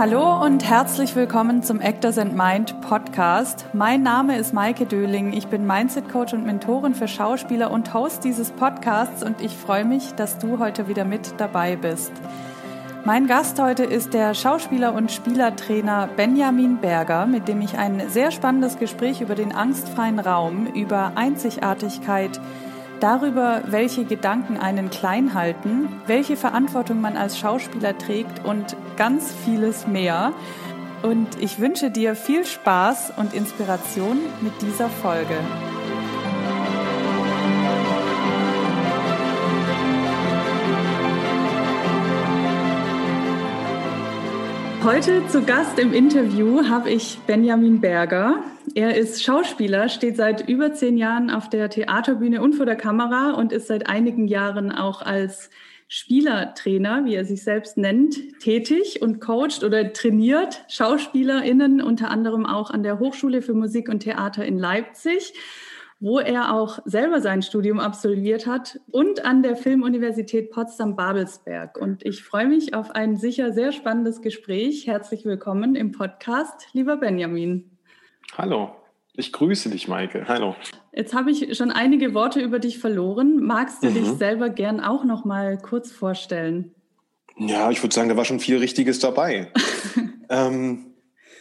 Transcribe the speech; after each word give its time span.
Hallo 0.00 0.42
und 0.42 0.64
herzlich 0.64 1.14
willkommen 1.14 1.62
zum 1.62 1.78
Actors 1.78 2.16
and 2.16 2.34
Mind 2.34 2.80
Podcast. 2.80 3.66
Mein 3.74 4.02
Name 4.02 4.38
ist 4.38 4.54
Maike 4.54 4.86
Döling. 4.86 5.34
Ich 5.34 5.48
bin 5.48 5.66
Mindset 5.66 6.08
Coach 6.08 6.32
und 6.32 6.46
Mentorin 6.46 6.94
für 6.94 7.06
Schauspieler 7.06 7.70
und 7.70 7.92
Host 7.92 8.24
dieses 8.24 8.50
Podcasts 8.50 9.22
und 9.22 9.42
ich 9.42 9.54
freue 9.54 9.84
mich, 9.84 10.14
dass 10.14 10.38
du 10.38 10.58
heute 10.58 10.88
wieder 10.88 11.04
mit 11.04 11.34
dabei 11.36 11.76
bist. 11.76 12.12
Mein 13.04 13.26
Gast 13.26 13.60
heute 13.60 13.84
ist 13.84 14.14
der 14.14 14.32
Schauspieler 14.32 14.94
und 14.94 15.12
Spielertrainer 15.12 16.08
Benjamin 16.16 16.78
Berger, 16.78 17.26
mit 17.26 17.46
dem 17.46 17.60
ich 17.60 17.76
ein 17.76 18.08
sehr 18.08 18.30
spannendes 18.30 18.78
Gespräch 18.78 19.20
über 19.20 19.34
den 19.34 19.54
angstfreien 19.54 20.18
Raum, 20.18 20.66
über 20.68 21.12
Einzigartigkeit, 21.16 22.40
darüber, 23.00 23.62
welche 23.66 24.04
Gedanken 24.04 24.56
einen 24.56 24.90
klein 24.90 25.34
halten, 25.34 25.88
welche 26.06 26.36
Verantwortung 26.36 27.00
man 27.00 27.16
als 27.16 27.38
Schauspieler 27.38 27.96
trägt 27.96 28.44
und 28.44 28.76
ganz 28.96 29.32
vieles 29.44 29.86
mehr. 29.86 30.32
Und 31.02 31.28
ich 31.40 31.58
wünsche 31.58 31.90
dir 31.90 32.14
viel 32.14 32.44
Spaß 32.44 33.14
und 33.16 33.32
Inspiration 33.32 34.18
mit 34.42 34.52
dieser 34.60 34.88
Folge. 34.88 35.36
Heute 44.84 45.26
zu 45.28 45.42
Gast 45.42 45.78
im 45.78 45.92
Interview 45.92 46.68
habe 46.68 46.90
ich 46.90 47.18
Benjamin 47.26 47.80
Berger. 47.80 48.42
Er 48.74 48.96
ist 48.96 49.24
Schauspieler, 49.24 49.88
steht 49.88 50.16
seit 50.16 50.48
über 50.48 50.72
zehn 50.72 50.96
Jahren 50.96 51.30
auf 51.30 51.48
der 51.48 51.70
Theaterbühne 51.70 52.40
und 52.40 52.54
vor 52.54 52.66
der 52.66 52.76
Kamera 52.76 53.32
und 53.32 53.52
ist 53.52 53.66
seit 53.66 53.88
einigen 53.88 54.28
Jahren 54.28 54.70
auch 54.70 55.02
als 55.02 55.50
Spielertrainer, 55.88 57.04
wie 57.04 57.16
er 57.16 57.24
sich 57.24 57.42
selbst 57.42 57.76
nennt, 57.76 58.38
tätig 58.38 59.02
und 59.02 59.20
coacht 59.20 59.64
oder 59.64 59.92
trainiert 59.92 60.64
SchauspielerInnen, 60.68 61.82
unter 61.82 62.10
anderem 62.10 62.46
auch 62.46 62.70
an 62.70 62.84
der 62.84 63.00
Hochschule 63.00 63.42
für 63.42 63.54
Musik 63.54 63.88
und 63.88 64.00
Theater 64.00 64.44
in 64.44 64.56
Leipzig, 64.56 65.32
wo 65.98 66.20
er 66.20 66.54
auch 66.54 66.78
selber 66.84 67.20
sein 67.20 67.42
Studium 67.42 67.80
absolviert 67.80 68.46
hat 68.46 68.78
und 68.92 69.24
an 69.24 69.42
der 69.42 69.56
Filmuniversität 69.56 70.52
Potsdam-Babelsberg. 70.52 71.76
Und 71.76 72.06
ich 72.06 72.22
freue 72.22 72.46
mich 72.46 72.72
auf 72.72 72.92
ein 72.92 73.16
sicher 73.16 73.52
sehr 73.52 73.72
spannendes 73.72 74.22
Gespräch. 74.22 74.86
Herzlich 74.86 75.24
willkommen 75.24 75.74
im 75.74 75.90
Podcast, 75.90 76.68
lieber 76.72 76.98
Benjamin. 76.98 77.79
Hallo, 78.36 78.70
ich 79.14 79.32
grüße 79.32 79.70
dich, 79.70 79.88
Maike. 79.88 80.26
Hallo. 80.28 80.54
Jetzt 80.92 81.14
habe 81.14 81.30
ich 81.30 81.56
schon 81.56 81.70
einige 81.70 82.14
Worte 82.14 82.40
über 82.40 82.58
dich 82.58 82.78
verloren. 82.78 83.42
Magst 83.42 83.82
du 83.82 83.90
mhm. 83.90 83.94
dich 83.94 84.06
selber 84.12 84.50
gern 84.50 84.80
auch 84.80 85.04
noch 85.04 85.24
mal 85.24 85.58
kurz 85.58 85.90
vorstellen? 85.90 86.74
Ja, 87.36 87.70
ich 87.70 87.82
würde 87.82 87.94
sagen, 87.94 88.08
da 88.08 88.16
war 88.16 88.24
schon 88.24 88.40
viel 88.40 88.58
Richtiges 88.58 88.98
dabei. 88.98 89.52
ähm, 90.28 90.86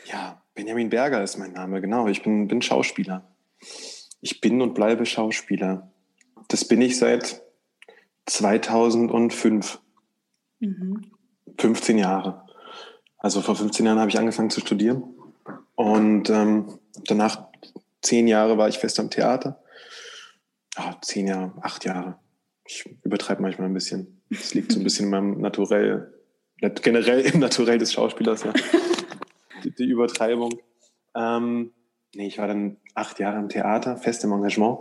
ja, 0.05 0.41
Benjamin 0.55 0.89
Berger 0.89 1.23
ist 1.23 1.37
mein 1.37 1.53
Name, 1.53 1.81
genau. 1.81 2.07
Ich 2.07 2.23
bin, 2.23 2.47
bin 2.47 2.61
Schauspieler. 2.61 3.27
Ich 4.21 4.41
bin 4.41 4.61
und 4.61 4.73
bleibe 4.73 5.05
Schauspieler. 5.05 5.91
Das 6.47 6.65
bin 6.65 6.81
ich 6.81 6.97
seit 6.97 7.41
2005. 8.25 9.79
Mhm. 10.59 11.11
15 11.57 11.97
Jahre. 11.97 12.45
Also 13.17 13.41
vor 13.41 13.55
15 13.55 13.85
Jahren 13.85 13.99
habe 13.99 14.09
ich 14.09 14.17
angefangen 14.17 14.49
zu 14.49 14.61
studieren. 14.61 15.03
Und 15.79 16.29
ähm, 16.29 16.77
danach 17.05 17.47
zehn 18.01 18.27
Jahre 18.27 18.57
war 18.57 18.67
ich 18.67 18.79
fest 18.79 18.99
am 18.99 19.09
Theater. 19.09 19.63
Oh, 20.77 20.91
zehn 21.01 21.25
Jahre, 21.25 21.53
acht 21.61 21.85
Jahre. 21.85 22.19
Ich 22.65 22.85
übertreibe 23.03 23.41
manchmal 23.41 23.69
ein 23.69 23.73
bisschen. 23.73 24.21
Das 24.29 24.53
liegt 24.53 24.73
so 24.73 24.79
ein 24.81 24.83
bisschen 24.83 25.05
in 25.05 25.11
meinem 25.11 25.39
Naturell, 25.39 26.13
generell 26.59 27.21
im 27.21 27.39
Naturell 27.39 27.77
des 27.77 27.93
Schauspielers, 27.93 28.43
ja. 28.43 28.51
die, 29.63 29.73
die 29.73 29.85
Übertreibung. 29.85 30.59
Ähm, 31.15 31.71
nee, 32.13 32.27
ich 32.27 32.39
war 32.39 32.47
dann 32.49 32.75
acht 32.93 33.17
Jahre 33.19 33.37
am 33.37 33.47
Theater, 33.47 33.95
fest 33.95 34.25
im 34.25 34.33
Engagement. 34.33 34.79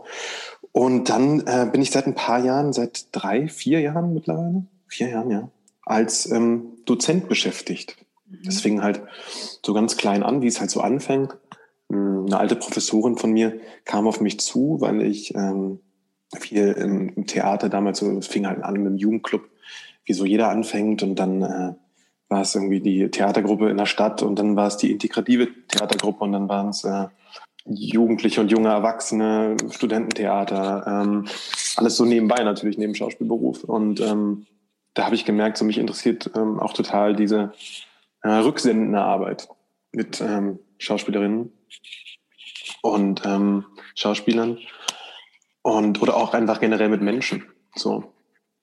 Und 0.73 1.11
dann 1.11 1.47
äh, 1.47 1.69
bin 1.71 1.81
ich 1.81 1.93
seit 1.93 2.09
ein 2.09 2.17
paar 2.17 2.41
Jahren, 2.41 2.73
seit 2.73 3.07
drei, 3.13 3.47
vier 3.47 3.81
Jahren 3.81 4.15
mittlerweile, 4.15 4.67
vier 4.89 5.11
Jahren, 5.11 5.31
ja, 5.31 5.49
als 5.85 6.29
ähm, 6.29 6.73
Dozent 6.87 7.29
beschäftigt. 7.29 8.05
Das 8.45 8.61
fing 8.61 8.83
halt 8.83 9.03
so 9.65 9.73
ganz 9.75 9.97
klein 9.97 10.23
an, 10.23 10.43
wie 10.43 10.47
es 10.47 10.61
halt 10.61 10.71
so 10.71 10.81
anfängt. 10.81 11.37
Hm, 11.91 12.27
eine 12.27 12.39
alte 12.39 12.57
Professorin 12.57 13.17
von 13.17 13.33
mir 13.33 13.61
kam 13.85 14.07
auf 14.07 14.21
mich 14.21 14.41
zu, 14.41 14.79
weil 14.81 15.03
ich 15.03 15.35
ähm, 15.35 15.81
viel 16.37 16.73
im, 16.73 17.11
im 17.15 17.27
Theater 17.27 17.69
damals 17.69 17.99
so, 17.99 18.11
es 18.19 18.27
fing 18.27 18.47
halt 18.47 18.63
an 18.63 18.75
mit 18.75 18.87
dem 18.87 18.97
Jugendclub, 18.97 19.49
wie 20.05 20.13
so 20.13 20.25
jeder 20.25 20.51
anfängt 20.51 21.03
und 21.03 21.17
dann 21.17 21.43
äh, 21.43 21.75
war 22.29 22.43
es 22.43 22.55
irgendwie 22.55 22.81
die 22.81 23.11
Theatergruppe 23.11 23.71
in 23.71 23.79
der 23.79 23.87
Stadt 23.87 24.23
und 24.23 24.39
dann 24.39 24.57
war 24.57 24.67
es 24.67 24.77
die 24.77 24.93
integrative 24.93 25.49
Theatergruppe 25.69 26.25
und 26.25 26.33
dann 26.33 26.49
waren 26.49 26.69
es 26.69 26.85
äh, 26.85 27.07
Jugendliche 27.65 28.41
und 28.41 28.51
junge 28.51 28.69
Erwachsene, 28.69 29.57
Studententheater, 29.71 30.87
ähm, 30.87 31.27
alles 31.77 31.97
so 31.97 32.05
nebenbei 32.05 32.43
natürlich 32.43 32.79
neben 32.79 32.95
Schauspielberuf 32.95 33.65
und 33.65 34.01
ähm, 34.01 34.47
da 34.95 35.05
habe 35.05 35.15
ich 35.15 35.25
gemerkt, 35.25 35.57
so 35.57 35.65
mich 35.65 35.79
interessiert 35.79 36.31
ähm, 36.35 36.59
auch 36.59 36.73
total 36.73 37.15
diese 37.15 37.53
äh, 38.29 38.39
rücksendende 38.39 39.01
Arbeit 39.01 39.49
mit 39.93 40.21
ähm, 40.21 40.59
Schauspielerinnen 40.79 41.53
und 42.83 43.23
ähm, 43.25 43.65
Schauspielern 43.95 44.59
und 45.63 46.01
oder 46.03 46.17
auch 46.17 46.35
einfach 46.35 46.61
generell 46.61 46.89
mit 46.89 47.03
Menschen. 47.03 47.45
So 47.75 48.13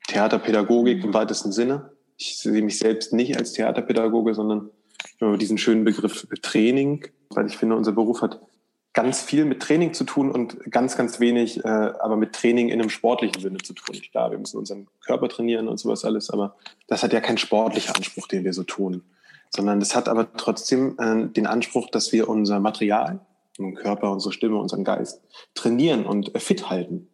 Theaterpädagogik 0.07 1.03
im 1.03 1.13
weitesten 1.13 1.51
Sinne. 1.51 1.91
Ich 2.17 2.37
sehe 2.37 2.61
mich 2.61 2.77
selbst 2.77 3.11
nicht 3.11 3.37
als 3.37 3.53
Theaterpädagoge, 3.53 4.33
sondern 4.33 4.69
diesen 5.19 5.57
schönen 5.57 5.83
Begriff 5.83 6.27
Training, 6.41 7.07
weil 7.29 7.47
ich 7.47 7.57
finde, 7.57 7.75
unser 7.75 7.91
Beruf 7.91 8.21
hat 8.21 8.39
ganz 8.93 9.21
viel 9.21 9.45
mit 9.45 9.61
Training 9.61 9.93
zu 9.93 10.03
tun 10.05 10.31
und 10.31 10.71
ganz, 10.71 10.95
ganz 10.95 11.19
wenig, 11.19 11.63
äh, 11.63 11.67
aber 11.67 12.15
mit 12.15 12.33
Training 12.33 12.69
in 12.69 12.79
einem 12.79 12.89
sportlichen 12.89 13.41
Sinne 13.41 13.57
zu 13.57 13.73
tun. 13.73 13.99
Klar, 14.11 14.31
wir 14.31 14.37
müssen 14.37 14.57
unseren 14.57 14.87
Körper 15.05 15.27
trainieren 15.27 15.67
und 15.67 15.77
sowas 15.77 16.05
alles, 16.05 16.29
aber 16.29 16.55
das 16.87 17.03
hat 17.03 17.11
ja 17.11 17.19
keinen 17.19 17.37
sportlichen 17.37 17.93
Anspruch, 17.93 18.27
den 18.27 18.45
wir 18.45 18.53
so 18.53 18.63
tun 18.63 19.03
sondern 19.55 19.81
es 19.81 19.95
hat 19.95 20.09
aber 20.09 20.33
trotzdem 20.33 20.97
äh, 20.99 21.27
den 21.27 21.47
Anspruch, 21.47 21.89
dass 21.89 22.11
wir 22.11 22.27
unser 22.27 22.59
Material, 22.59 23.19
unseren 23.57 23.75
Körper, 23.75 24.11
unsere 24.11 24.33
Stimme, 24.33 24.57
unseren 24.57 24.83
Geist 24.83 25.21
trainieren 25.53 26.05
und 26.05 26.35
äh, 26.35 26.39
fit 26.39 26.69
halten. 26.69 27.07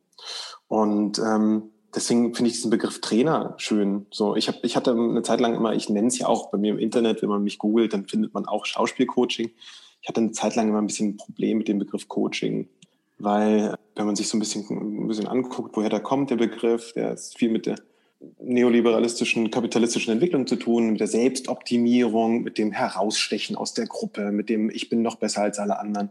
Und 0.67 1.19
ähm, 1.19 1.71
deswegen 1.93 2.33
finde 2.33 2.49
ich 2.49 2.55
diesen 2.55 2.71
Begriff 2.71 3.01
Trainer 3.01 3.53
schön. 3.57 4.07
So, 4.11 4.35
ich 4.35 4.47
habe, 4.47 4.59
ich 4.63 4.75
hatte 4.75 4.91
eine 4.91 5.21
Zeit 5.23 5.39
lang 5.39 5.55
immer, 5.55 5.73
ich 5.73 5.89
nenne 5.89 6.07
es 6.07 6.17
ja 6.17 6.27
auch 6.27 6.49
bei 6.49 6.57
mir 6.57 6.71
im 6.71 6.79
Internet, 6.79 7.21
wenn 7.21 7.29
man 7.29 7.43
mich 7.43 7.57
googelt, 7.57 7.93
dann 7.93 8.07
findet 8.07 8.33
man 8.33 8.45
auch 8.45 8.65
Schauspielcoaching. 8.65 9.51
Ich 10.01 10.09
hatte 10.09 10.21
eine 10.21 10.31
Zeit 10.31 10.55
lang 10.55 10.69
immer 10.69 10.81
ein 10.81 10.87
bisschen 10.87 11.09
ein 11.09 11.17
Problem 11.17 11.59
mit 11.59 11.67
dem 11.67 11.77
Begriff 11.77 12.07
Coaching, 12.07 12.67
weil 13.19 13.75
wenn 13.95 14.05
man 14.05 14.15
sich 14.15 14.27
so 14.29 14.37
ein 14.37 14.39
bisschen, 14.39 14.65
ein 14.69 15.07
bisschen 15.07 15.27
anguckt, 15.27 15.75
woher 15.75 15.89
da 15.89 15.99
kommt 15.99 16.31
der 16.31 16.37
Begriff, 16.37 16.93
der 16.93 17.13
ist 17.13 17.37
viel 17.37 17.51
mit 17.51 17.67
der 17.67 17.75
neoliberalistischen, 18.39 19.51
kapitalistischen 19.51 20.13
Entwicklung 20.13 20.47
zu 20.47 20.55
tun, 20.55 20.91
mit 20.91 20.99
der 20.99 21.07
Selbstoptimierung, 21.07 22.43
mit 22.43 22.57
dem 22.57 22.71
Herausstechen 22.71 23.55
aus 23.55 23.73
der 23.73 23.87
Gruppe, 23.87 24.31
mit 24.31 24.49
dem 24.49 24.69
Ich 24.69 24.89
bin 24.89 25.01
noch 25.01 25.15
besser 25.15 25.41
als 25.43 25.59
alle 25.59 25.79
anderen. 25.79 26.09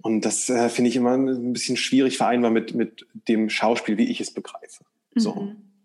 Und 0.00 0.24
das 0.24 0.48
äh, 0.48 0.68
finde 0.68 0.90
ich 0.90 0.96
immer 0.96 1.16
ein 1.16 1.52
bisschen 1.52 1.76
schwierig 1.76 2.18
vereinbar 2.18 2.50
mit, 2.50 2.74
mit 2.74 3.06
dem 3.28 3.50
Schauspiel, 3.50 3.98
wie 3.98 4.10
ich 4.10 4.20
es 4.20 4.30
begreife. 4.30 4.84
So. 5.14 5.34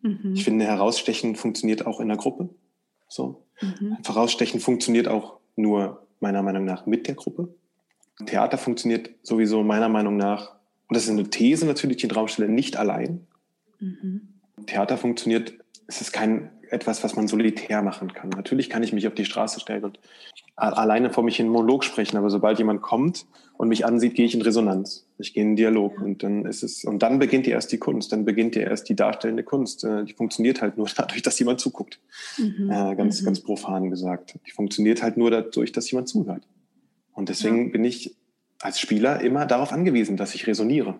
Mhm. 0.02 0.20
mhm. 0.22 0.34
Ich 0.34 0.44
finde, 0.44 0.66
Herausstechen 0.66 1.36
funktioniert 1.36 1.86
auch 1.86 2.00
in 2.00 2.10
der 2.10 2.18
Gruppe. 2.18 2.50
So. 3.08 3.44
Mhm. 3.62 3.98
Herausstechen 4.06 4.60
funktioniert 4.60 5.08
auch 5.08 5.40
nur 5.56 6.06
meiner 6.20 6.44
Meinung 6.44 6.66
nach 6.66 6.86
mit 6.86 7.08
der 7.08 7.16
Gruppe. 7.16 7.54
Theater 8.26 8.58
funktioniert 8.58 9.10
sowieso 9.24 9.64
meiner 9.64 9.90
Meinung 9.90 10.18
nach, 10.18 10.52
und 10.88 10.96
das 10.96 11.06
ist 11.06 11.10
eine 11.10 11.30
These 11.30 11.66
natürlich, 11.66 11.98
die 11.98 12.06
in 12.06 12.12
Raum 12.12 12.28
stelle, 12.28 12.50
nicht 12.50 12.78
allein. 12.78 13.26
Mhm. 13.80 14.34
Theater 14.68 14.98
funktioniert, 14.98 15.54
es 15.88 16.02
ist 16.02 16.12
kein 16.12 16.50
etwas, 16.70 17.04
was 17.04 17.16
man 17.16 17.28
solitär 17.28 17.82
machen 17.82 18.14
kann. 18.14 18.30
Natürlich 18.30 18.70
kann 18.70 18.84
ich 18.84 18.94
mich 18.94 19.08
auf 19.08 19.14
die 19.14 19.26
Straße 19.26 19.60
stellen 19.60 19.84
und 19.84 20.00
alleine 20.56 21.12
vor 21.12 21.24
mich 21.24 21.40
in 21.40 21.48
Monolog 21.48 21.84
sprechen, 21.84 22.18
aber 22.18 22.30
sobald 22.30 22.58
jemand 22.58 22.82
kommt 22.82 23.26
und 23.58 23.70
mich 23.70 23.86
ansieht, 23.86 24.16
gehe 24.16 24.26
ich 24.26 24.34
in 24.34 24.42
Resonanz. 24.42 25.08
Ich 25.18 25.34
gehe 25.34 25.44
in 25.44 25.56
Dialog 25.56 26.02
und 26.02 26.24
dann 26.24 26.46
ist 26.46 26.64
es, 26.64 26.84
und 26.84 27.00
dann 27.04 27.20
beginnt 27.20 27.48
ja 27.48 27.54
erst 27.54 27.72
die 27.72 27.78
Kunst, 27.78 28.12
dann 28.12 28.26
beginnt 28.26 28.56
ja 28.56 28.64
erst 28.64 28.90
die 28.90 28.96
darstellende 28.96 29.44
Kunst. 29.44 29.84
Äh, 29.84 30.06
die 30.06 30.14
funktioniert 30.14 30.62
halt 30.62 30.78
nur 30.78 30.88
dadurch, 30.96 31.22
dass 31.22 31.38
jemand 31.40 31.60
zuguckt. 31.60 32.00
Mhm. 32.38 32.70
Äh, 32.70 32.96
ganz, 32.96 33.22
mhm. 33.22 33.26
ganz 33.26 33.40
profan 33.42 33.90
gesagt. 33.90 34.40
Die 34.48 34.52
funktioniert 34.52 35.04
halt 35.04 35.18
nur 35.18 35.32
dadurch, 35.32 35.72
dass 35.72 35.90
jemand 35.92 36.10
zuhört. 36.10 36.48
Und 37.14 37.30
deswegen 37.30 37.68
ja. 37.68 37.72
bin 37.72 37.86
ich 37.86 38.16
als 38.60 38.80
Spieler 38.80 39.22
immer 39.22 39.46
darauf 39.46 39.72
angewiesen, 39.72 40.18
dass 40.18 40.34
ich 40.34 40.48
resoniere. 40.48 40.96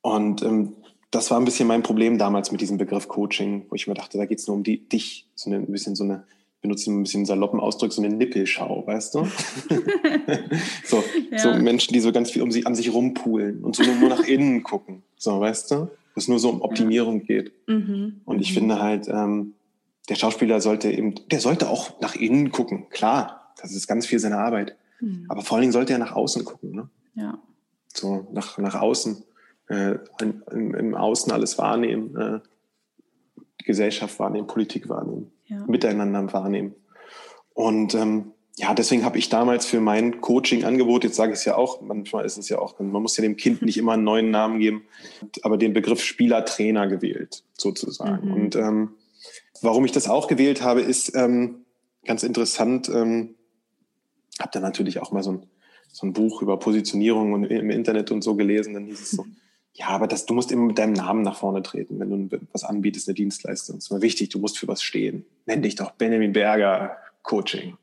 Und 0.00 0.42
ähm, 0.42 0.74
das 1.10 1.30
war 1.30 1.38
ein 1.38 1.44
bisschen 1.44 1.68
mein 1.68 1.82
Problem 1.82 2.18
damals 2.18 2.52
mit 2.52 2.60
diesem 2.60 2.78
Begriff 2.78 3.08
Coaching, 3.08 3.66
wo 3.68 3.74
ich 3.74 3.86
mir 3.86 3.94
dachte, 3.94 4.18
da 4.18 4.26
geht 4.26 4.38
es 4.38 4.46
nur 4.46 4.56
um 4.56 4.62
die, 4.62 4.88
dich, 4.88 5.28
so 5.34 5.50
eine, 5.50 5.60
ein 5.60 5.72
bisschen 5.72 5.94
so 5.94 6.04
eine, 6.04 6.24
benutze 6.60 6.90
ein 6.90 7.02
bisschen 7.02 7.24
saloppen 7.24 7.60
Ausdruck, 7.60 7.92
so 7.92 8.02
eine 8.02 8.14
Nippelschau, 8.14 8.86
weißt 8.86 9.14
du? 9.14 9.24
so, 10.84 11.04
ja. 11.30 11.38
so 11.38 11.54
Menschen, 11.54 11.92
die 11.92 12.00
so 12.00 12.12
ganz 12.12 12.30
viel 12.30 12.42
um 12.42 12.50
sie, 12.50 12.66
an 12.66 12.74
sich 12.74 12.92
rumpulen 12.92 13.62
und 13.62 13.76
so 13.76 13.82
nur, 13.82 14.08
nach 14.08 14.26
innen 14.26 14.62
gucken, 14.62 15.02
so, 15.16 15.40
weißt 15.40 15.70
du? 15.70 15.76
Wo 15.76 16.18
es 16.18 16.28
nur 16.28 16.38
so 16.38 16.50
um 16.50 16.62
Optimierung 16.62 17.20
ja. 17.20 17.26
geht. 17.26 17.52
Mhm. 17.68 18.20
Und 18.24 18.40
ich 18.40 18.50
mhm. 18.50 18.54
finde 18.54 18.82
halt, 18.82 19.08
ähm, 19.08 19.54
der 20.08 20.14
Schauspieler 20.14 20.60
sollte 20.60 20.90
eben, 20.90 21.14
der 21.30 21.40
sollte 21.40 21.68
auch 21.68 22.00
nach 22.00 22.14
innen 22.14 22.50
gucken, 22.50 22.88
klar. 22.90 23.52
das 23.60 23.72
ist 23.72 23.86
ganz 23.86 24.06
viel 24.06 24.18
seine 24.18 24.38
Arbeit. 24.38 24.76
Mhm. 25.00 25.26
Aber 25.28 25.42
vor 25.42 25.56
allen 25.56 25.62
Dingen 25.62 25.72
sollte 25.72 25.92
er 25.92 25.98
nach 25.98 26.12
außen 26.12 26.44
gucken. 26.44 26.74
Ne? 26.74 26.88
Ja. 27.14 27.38
So 27.92 28.26
nach, 28.32 28.58
nach 28.58 28.74
außen, 28.74 29.24
äh, 29.68 29.98
im, 30.20 30.74
im 30.74 30.94
Außen 30.94 31.32
alles 31.32 31.58
wahrnehmen, 31.58 32.16
äh, 32.16 32.40
Gesellschaft 33.64 34.18
wahrnehmen, 34.18 34.46
Politik 34.46 34.88
wahrnehmen, 34.88 35.32
ja. 35.46 35.64
miteinander 35.66 36.32
wahrnehmen. 36.32 36.74
Und 37.54 37.94
ähm, 37.94 38.32
ja, 38.58 38.72
deswegen 38.72 39.04
habe 39.04 39.18
ich 39.18 39.28
damals 39.28 39.66
für 39.66 39.80
mein 39.80 40.20
Coaching-Angebot, 40.20 41.04
jetzt 41.04 41.16
sage 41.16 41.32
ich 41.32 41.40
es 41.40 41.44
ja 41.44 41.56
auch, 41.56 41.82
manchmal 41.82 42.24
ist 42.24 42.38
es 42.38 42.48
ja 42.48 42.58
auch, 42.58 42.78
man 42.78 43.02
muss 43.02 43.16
ja 43.16 43.22
dem 43.22 43.36
Kind 43.36 43.60
nicht 43.62 43.76
immer 43.78 43.92
einen 43.92 44.04
neuen 44.04 44.30
Namen 44.30 44.60
geben, 44.60 44.84
aber 45.42 45.58
den 45.58 45.74
Begriff 45.74 46.02
Spieler-Trainer 46.02 46.86
gewählt, 46.86 47.44
sozusagen. 47.58 48.28
Mhm. 48.28 48.34
Und 48.34 48.56
ähm, 48.56 48.94
warum 49.60 49.84
ich 49.84 49.92
das 49.92 50.08
auch 50.08 50.26
gewählt 50.26 50.62
habe, 50.62 50.80
ist 50.80 51.14
ähm, 51.14 51.66
ganz 52.06 52.22
interessant. 52.22 52.88
Ähm, 52.88 53.34
habe 54.40 54.50
da 54.52 54.60
natürlich 54.60 55.00
auch 55.00 55.12
mal 55.12 55.22
so 55.22 55.32
ein, 55.32 55.46
so 55.92 56.06
ein 56.06 56.12
Buch 56.12 56.40
über 56.40 56.58
Positionierung 56.58 57.32
und 57.32 57.44
im 57.44 57.70
Internet 57.70 58.10
und 58.10 58.22
so 58.22 58.36
gelesen. 58.36 58.74
Dann 58.74 58.86
hieß 58.86 59.00
es 59.00 59.10
so, 59.10 59.24
ja, 59.76 59.88
aber 59.88 60.06
das, 60.06 60.24
du 60.24 60.32
musst 60.32 60.50
immer 60.50 60.64
mit 60.64 60.78
deinem 60.78 60.94
Namen 60.94 61.20
nach 61.20 61.36
vorne 61.36 61.62
treten, 61.62 62.00
wenn 62.00 62.28
du 62.30 62.40
was 62.52 62.64
anbietest, 62.64 63.08
eine 63.08 63.14
Dienstleistung. 63.14 63.76
Das 63.76 63.84
ist 63.84 63.90
immer 63.90 64.00
wichtig, 64.00 64.30
du 64.30 64.38
musst 64.38 64.58
für 64.58 64.66
was 64.68 64.82
stehen. 64.82 65.26
Nenn 65.44 65.60
dich 65.60 65.74
doch 65.74 65.90
Benjamin 65.92 66.32
Berger 66.32 66.96
Coaching. 67.22 67.76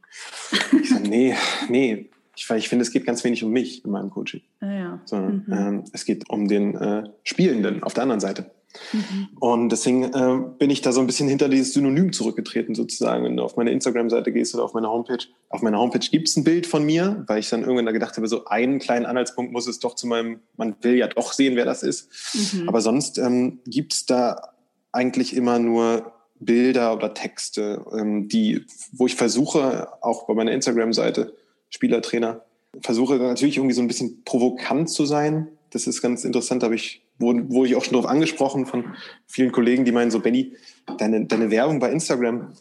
Ich 0.81 0.90
sage, 0.90 1.07
nee, 1.07 1.36
nee, 1.69 2.10
ich, 2.36 2.50
ich 2.50 2.70
finde, 2.70 2.84
es 2.84 2.92
geht 2.92 3.06
ganz 3.06 3.24
wenig 3.24 3.44
um 3.44 3.52
mich 3.52 3.86
in 3.86 3.92
meinem 3.92 4.10
Coaching. 4.10 4.42
Ah, 4.60 4.72
ja. 4.72 5.02
Sondern 5.06 5.44
mhm. 5.48 5.54
ähm, 5.54 5.84
es 5.94 6.06
geht 6.06 6.30
um 6.30 6.48
den 6.48 6.76
äh, 6.76 7.04
Spielenden 7.24 7.84
auf 7.84 7.94
der 7.94 8.04
anderen 8.04 8.20
Seite. 8.20 8.52
Mhm. 8.92 9.30
Und 9.40 9.70
deswegen 9.70 10.04
äh, 10.04 10.40
bin 10.58 10.70
ich 10.70 10.82
da 10.82 10.92
so 10.92 11.00
ein 11.00 11.06
bisschen 11.06 11.28
hinter 11.28 11.48
dieses 11.48 11.74
Synonym 11.74 12.12
zurückgetreten, 12.12 12.74
sozusagen. 12.76 13.24
Wenn 13.24 13.38
du 13.38 13.44
auf 13.44 13.56
meine 13.56 13.72
Instagram-Seite 13.72 14.32
gehst 14.32 14.56
oder 14.56 14.64
auf 14.64 14.74
meine 14.74 14.90
Homepage, 14.90 15.24
auf 15.50 15.62
meiner 15.62 15.78
Homepage 15.78 16.08
gibt 16.10 16.28
es 16.28 16.38
ein 16.38 16.44
Bild 16.44 16.66
von 16.66 16.84
mir, 16.84 17.24
weil 17.28 17.40
ich 17.40 17.50
dann 17.50 17.62
irgendwann 17.62 17.86
da 17.86 17.92
gedacht 17.92 18.18
habe, 18.18 18.28
so 18.28 18.46
einen 18.46 18.80
kleinen 18.80 19.06
Anhaltspunkt 19.06 19.52
muss 19.52 19.68
es 19.68 19.80
doch 19.80 19.96
zu 19.96 20.08
meinem, 20.08 20.40
man 20.58 20.76
will 20.82 20.96
ja 20.96 21.08
doch 21.08 21.34
sehen, 21.34 21.56
wer 21.56 21.66
das 21.66 21.84
ist. 21.84 22.10
Mhm. 22.34 22.68
Aber 22.68 22.82
sonst 22.82 23.20
ähm, 23.20 23.60
gibt 23.66 23.94
es 23.94 24.06
da 24.06 24.54
eigentlich 24.92 25.36
immer 25.36 25.60
nur 25.60 26.12
Bilder 26.40 26.96
oder 26.96 27.14
Texte, 27.14 27.86
ähm, 27.98 28.28
die, 28.28 28.66
wo 28.92 29.06
ich 29.06 29.16
versuche, 29.16 29.88
auch 30.02 30.26
bei 30.26 30.34
meiner 30.34 30.52
Instagram-Seite, 30.52 31.34
Spielertrainer, 31.74 32.46
versuche 32.81 33.16
natürlich 33.16 33.58
irgendwie 33.58 33.74
so 33.74 33.81
ein 33.81 33.88
bisschen 33.88 34.24
provokant 34.24 34.90
zu 34.90 35.06
sein. 35.06 35.48
Das 35.72 35.88
ist 35.88 36.02
ganz 36.02 36.24
interessant, 36.24 36.64
habe 36.64 36.75
ich, 36.75 37.04
wurde, 37.18 37.50
wurde 37.50 37.70
ich 37.70 37.75
auch 37.75 37.84
schon 37.84 37.94
darauf 37.94 38.08
angesprochen 38.08 38.68
von 38.68 38.96
vielen 39.25 39.52
Kollegen, 39.52 39.84
die 39.84 39.92
meinen 39.92 40.12
so, 40.12 40.20
Benny, 40.20 40.56
deine, 40.98 41.25
deine 41.25 41.50
Werbung 41.50 41.80
bei 41.80 41.92
Instagram, 41.92 42.54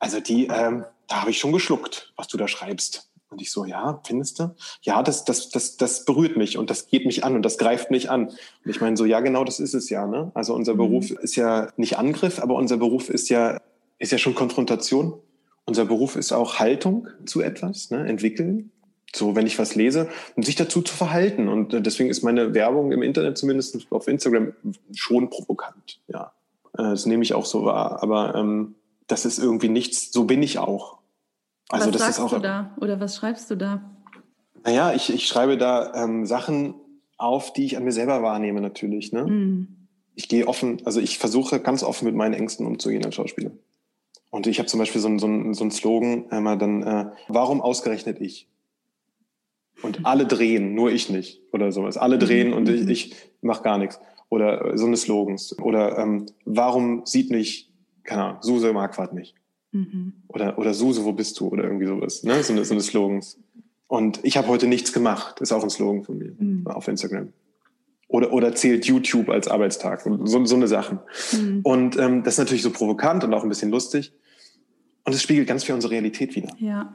also 0.00 0.20
die, 0.20 0.46
ähm, 0.46 0.84
da 1.06 1.20
habe 1.20 1.30
ich 1.30 1.38
schon 1.38 1.52
geschluckt, 1.52 2.12
was 2.16 2.26
du 2.26 2.36
da 2.36 2.48
schreibst. 2.48 3.10
Und 3.30 3.42
ich 3.42 3.52
so, 3.52 3.64
ja, 3.64 4.00
findest 4.04 4.40
du? 4.40 4.54
Ja, 4.82 5.02
das, 5.02 5.24
das, 5.24 5.50
das, 5.50 5.76
das 5.76 6.04
berührt 6.04 6.36
mich 6.36 6.56
und 6.56 6.70
das 6.70 6.88
geht 6.88 7.04
mich 7.04 7.24
an 7.24 7.36
und 7.36 7.42
das 7.42 7.58
greift 7.58 7.90
mich 7.90 8.10
an. 8.10 8.28
Und 8.28 8.36
ich 8.64 8.80
meine 8.80 8.96
so, 8.96 9.04
ja, 9.04 9.20
genau 9.20 9.44
das 9.44 9.60
ist 9.60 9.74
es 9.74 9.90
ja. 9.90 10.06
Ne? 10.06 10.32
Also 10.34 10.54
unser 10.54 10.74
mhm. 10.74 10.78
Beruf 10.78 11.10
ist 11.10 11.36
ja 11.36 11.70
nicht 11.76 11.98
Angriff, 11.98 12.40
aber 12.40 12.54
unser 12.54 12.78
Beruf 12.78 13.10
ist 13.10 13.28
ja, 13.28 13.60
ist 13.98 14.12
ja 14.12 14.18
schon 14.18 14.34
Konfrontation. 14.34 15.20
Unser 15.68 15.84
Beruf 15.84 16.16
ist 16.16 16.32
auch 16.32 16.58
Haltung 16.58 17.08
zu 17.26 17.42
etwas, 17.42 17.90
ne? 17.90 18.06
entwickeln. 18.06 18.70
So, 19.14 19.36
wenn 19.36 19.46
ich 19.46 19.58
was 19.58 19.74
lese, 19.74 20.08
um 20.34 20.42
sich 20.42 20.56
dazu 20.56 20.80
zu 20.80 20.94
verhalten. 20.94 21.48
Und 21.48 21.74
äh, 21.74 21.82
deswegen 21.82 22.08
ist 22.08 22.22
meine 22.22 22.54
Werbung 22.54 22.90
im 22.90 23.02
Internet, 23.02 23.36
zumindest 23.36 23.86
auf 23.90 24.08
Instagram, 24.08 24.54
schon 24.94 25.28
provokant. 25.28 26.00
Ja, 26.08 26.32
äh, 26.72 26.84
das 26.84 27.04
nehme 27.04 27.22
ich 27.22 27.34
auch 27.34 27.44
so 27.44 27.66
wahr. 27.66 28.02
Aber 28.02 28.34
ähm, 28.34 28.76
das 29.08 29.26
ist 29.26 29.38
irgendwie 29.38 29.68
nichts, 29.68 30.10
so 30.10 30.24
bin 30.24 30.42
ich 30.42 30.58
auch. 30.58 30.98
Also 31.68 31.88
was 31.88 31.92
das 31.92 32.00
sagst 32.00 32.18
ist 32.18 32.24
auch, 32.24 32.32
du 32.32 32.40
da 32.40 32.74
oder 32.80 32.98
was 32.98 33.16
schreibst 33.16 33.50
du 33.50 33.56
da? 33.56 33.82
Naja, 34.64 34.94
ich, 34.94 35.12
ich 35.12 35.26
schreibe 35.26 35.58
da 35.58 35.92
ähm, 35.94 36.24
Sachen 36.24 36.74
auf, 37.18 37.52
die 37.52 37.66
ich 37.66 37.76
an 37.76 37.84
mir 37.84 37.92
selber 37.92 38.22
wahrnehme 38.22 38.62
natürlich. 38.62 39.12
Ne? 39.12 39.26
Mhm. 39.26 39.68
Ich 40.14 40.30
gehe 40.30 40.48
offen, 40.48 40.80
also 40.86 40.98
ich 40.98 41.18
versuche 41.18 41.60
ganz 41.60 41.82
offen 41.82 42.06
mit 42.06 42.14
meinen 42.14 42.32
Ängsten 42.32 42.66
umzugehen 42.66 43.04
als 43.04 43.16
Schauspieler. 43.16 43.50
Und 44.30 44.46
ich 44.46 44.58
habe 44.58 44.68
zum 44.68 44.78
Beispiel 44.78 45.00
so, 45.00 45.08
so, 45.18 45.52
so 45.52 45.64
einen 45.64 45.70
Slogan 45.70 46.30
einmal 46.30 46.58
dann, 46.58 46.82
äh, 46.82 47.06
warum 47.28 47.60
ausgerechnet 47.60 48.20
ich? 48.20 48.48
Und 49.82 50.04
alle 50.04 50.26
drehen, 50.26 50.74
nur 50.74 50.90
ich 50.90 51.08
nicht 51.08 51.40
oder 51.52 51.72
sowas. 51.72 51.96
Alle 51.96 52.16
mhm. 52.16 52.20
drehen 52.20 52.52
und 52.52 52.68
ich, 52.68 52.84
mhm. 52.84 52.90
ich 52.90 53.16
mache 53.40 53.62
gar 53.62 53.78
nichts. 53.78 54.00
Oder 54.28 54.74
äh, 54.74 54.78
so 54.78 54.86
eine 54.86 54.96
Slogans. 54.96 55.58
Oder 55.60 55.98
ähm, 55.98 56.26
warum 56.44 57.06
sieht 57.06 57.30
mich, 57.30 57.70
keine 58.04 58.24
Ahnung, 58.24 58.42
Suse 58.42 58.72
Marquardt 58.72 59.14
nicht? 59.14 59.34
Mhm. 59.72 60.14
Oder, 60.28 60.58
oder 60.58 60.74
Suse, 60.74 61.04
wo 61.04 61.12
bist 61.12 61.38
du? 61.40 61.48
Oder 61.48 61.64
irgendwie 61.64 61.86
sowas. 61.86 62.22
Ne? 62.22 62.42
So, 62.42 62.52
eine, 62.52 62.64
so 62.64 62.74
eine 62.74 62.82
Slogans. 62.82 63.38
Und 63.86 64.20
ich 64.22 64.36
habe 64.36 64.48
heute 64.48 64.66
nichts 64.66 64.92
gemacht, 64.92 65.40
ist 65.40 65.52
auch 65.52 65.62
ein 65.62 65.70
Slogan 65.70 66.04
von 66.04 66.18
mir 66.18 66.34
mhm. 66.38 66.66
auf 66.66 66.88
Instagram. 66.88 67.32
Oder, 68.08 68.32
oder 68.32 68.54
zählt 68.54 68.86
YouTube 68.86 69.28
als 69.28 69.48
Arbeitstag. 69.48 70.00
So, 70.00 70.44
so 70.44 70.56
eine 70.56 70.66
Sachen. 70.66 70.98
Mhm. 71.32 71.60
Und 71.62 71.98
ähm, 71.98 72.22
das 72.24 72.34
ist 72.34 72.38
natürlich 72.38 72.62
so 72.62 72.70
provokant 72.70 73.22
und 73.22 73.34
auch 73.34 73.42
ein 73.42 73.48
bisschen 73.50 73.70
lustig. 73.70 74.12
Und 75.04 75.14
es 75.14 75.22
spiegelt 75.22 75.46
ganz 75.46 75.64
viel 75.64 75.74
unsere 75.74 75.92
Realität 75.92 76.34
wieder. 76.34 76.48
Ja. 76.58 76.94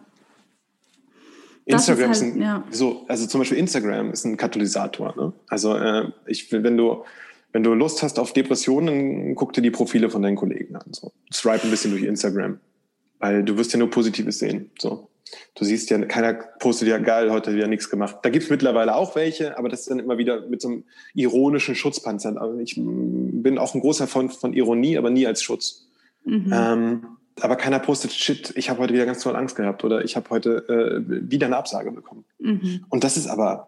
Instagram 1.65 2.12
ist, 2.12 2.21
halt, 2.21 2.31
ist, 2.31 2.36
ein, 2.36 2.42
ja. 2.42 2.63
so, 2.71 3.06
also 3.07 3.27
zum 3.27 3.39
Beispiel 3.39 3.57
Instagram 3.57 4.12
ist 4.12 4.25
ein 4.25 4.38
Katalysator. 4.38 5.15
Ne? 5.15 5.33
Also 5.48 5.75
äh, 5.77 6.12
ich, 6.25 6.51
wenn 6.51 6.77
du 6.77 7.04
wenn 7.54 7.63
du 7.63 7.74
Lust 7.75 8.01
hast 8.01 8.19
auf 8.19 8.33
Depressionen, 8.33 9.36
guck 9.36 9.54
dir 9.54 9.62
die 9.62 9.71
Profile 9.71 10.10
von 10.10 10.24
deinen 10.24 10.36
Kollegen 10.36 10.75
an. 10.75 10.92
So. 10.92 11.13
Swipe 11.31 11.63
ein 11.63 11.69
bisschen 11.69 11.92
durch 11.92 12.04
Instagram. 12.04 12.60
Weil 13.19 13.44
du 13.44 13.56
wirst 13.57 13.71
ja 13.71 13.80
nur 13.80 13.92
Positives 13.92 14.39
sehen. 14.39 14.71
So. 14.80 15.07
Du 15.56 15.65
siehst 15.65 15.89
ja, 15.89 16.00
keiner 16.06 16.33
postet 16.33 16.88
ja 16.88 16.97
geil, 16.97 17.31
heute 17.31 17.56
wieder 17.56 17.68
nichts 17.68 17.89
gemacht. 17.89 18.18
Da 18.24 18.30
gibt 18.30 18.45
es 18.45 18.50
mittlerweile 18.50 18.95
auch 18.95 19.15
welche, 19.15 19.57
aber 19.57 19.69
das 19.69 19.81
ist 19.81 19.89
dann 19.89 20.00
immer 20.00 20.18
wieder 20.18 20.47
mit 20.47 20.62
so 20.62 20.69
einem 20.69 20.83
ironischen 21.13 21.75
Schutzpanzer. 21.75 22.39
Also 22.41 22.57
ich 22.59 22.75
bin 22.75 23.57
auch 23.57 23.74
ein 23.74 23.81
großer 23.81 24.07
Freund 24.07 24.33
von 24.33 24.53
Ironie, 24.53 24.97
aber 24.97 25.09
nie 25.09 25.27
als 25.27 25.41
Schutz. 25.41 25.88
Mhm. 26.25 26.51
Ähm, 26.53 27.07
aber 27.41 27.56
keiner 27.56 27.80
postet 27.80 28.12
Shit, 28.12 28.53
ich 28.56 28.69
habe 28.69 28.80
heute 28.80 28.94
wieder 28.94 29.06
ganz 29.06 29.21
toll 29.21 29.35
Angst 29.35 29.56
gehabt 29.56 29.83
oder 29.83 30.03
ich 30.06 30.15
habe 30.15 30.30
heute 30.30 30.68
äh, 30.69 31.30
wieder 31.30 31.47
eine 31.47 31.57
Absage 31.57 31.91
bekommen. 31.91 32.25
Mhm. 32.39 32.86
Und 32.89 33.03
das 33.03 33.18
ist 33.18 33.27
aber 33.27 33.68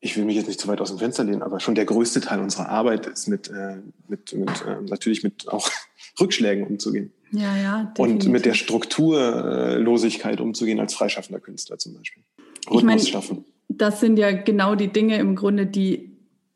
ich 0.00 0.16
will 0.16 0.24
mich 0.24 0.36
jetzt 0.36 0.48
nicht 0.48 0.60
zu 0.60 0.68
weit 0.68 0.80
aus 0.80 0.88
dem 0.88 0.98
Fenster 0.98 1.24
lehnen, 1.24 1.42
aber 1.42 1.60
schon 1.60 1.74
der 1.74 1.84
größte 1.84 2.22
Teil 2.22 2.40
unserer 2.40 2.70
Arbeit 2.70 3.06
ist 3.06 3.28
mit, 3.28 3.48
äh, 3.50 3.76
mit, 4.08 4.32
mit 4.32 4.64
äh, 4.66 4.80
natürlich 4.88 5.22
mit 5.22 5.48
auch 5.48 5.70
Rückschlägen 6.20 6.66
umzugehen. 6.66 7.12
Ja, 7.32 7.56
ja. 7.56 7.92
Definitiv. 7.96 8.26
Und 8.26 8.32
mit 8.32 8.44
der 8.44 8.54
Strukturlosigkeit 8.54 10.40
umzugehen 10.40 10.80
als 10.80 10.94
freischaffender 10.94 11.40
Künstler 11.40 11.78
zum 11.78 11.94
Beispiel. 11.94 12.22
Rhythmus 12.66 12.80
ich 12.80 12.84
mein, 12.84 12.98
schaffen. 13.00 13.44
Das 13.68 14.00
sind 14.00 14.18
ja 14.18 14.32
genau 14.32 14.74
die 14.74 14.88
Dinge 14.88 15.18
im 15.18 15.36
Grunde, 15.36 15.66
die 15.66 16.10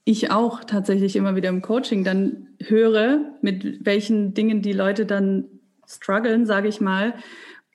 ich 0.04 0.30
auch 0.30 0.64
tatsächlich 0.64 1.16
immer 1.16 1.36
wieder 1.36 1.48
im 1.48 1.62
Coaching 1.62 2.04
dann 2.04 2.48
höre, 2.60 3.20
mit 3.40 3.84
welchen 3.84 4.34
Dingen 4.34 4.60
die 4.60 4.72
Leute 4.72 5.06
dann 5.06 5.46
strugglen, 5.86 6.44
sage 6.46 6.68
ich 6.68 6.80
mal, 6.80 7.14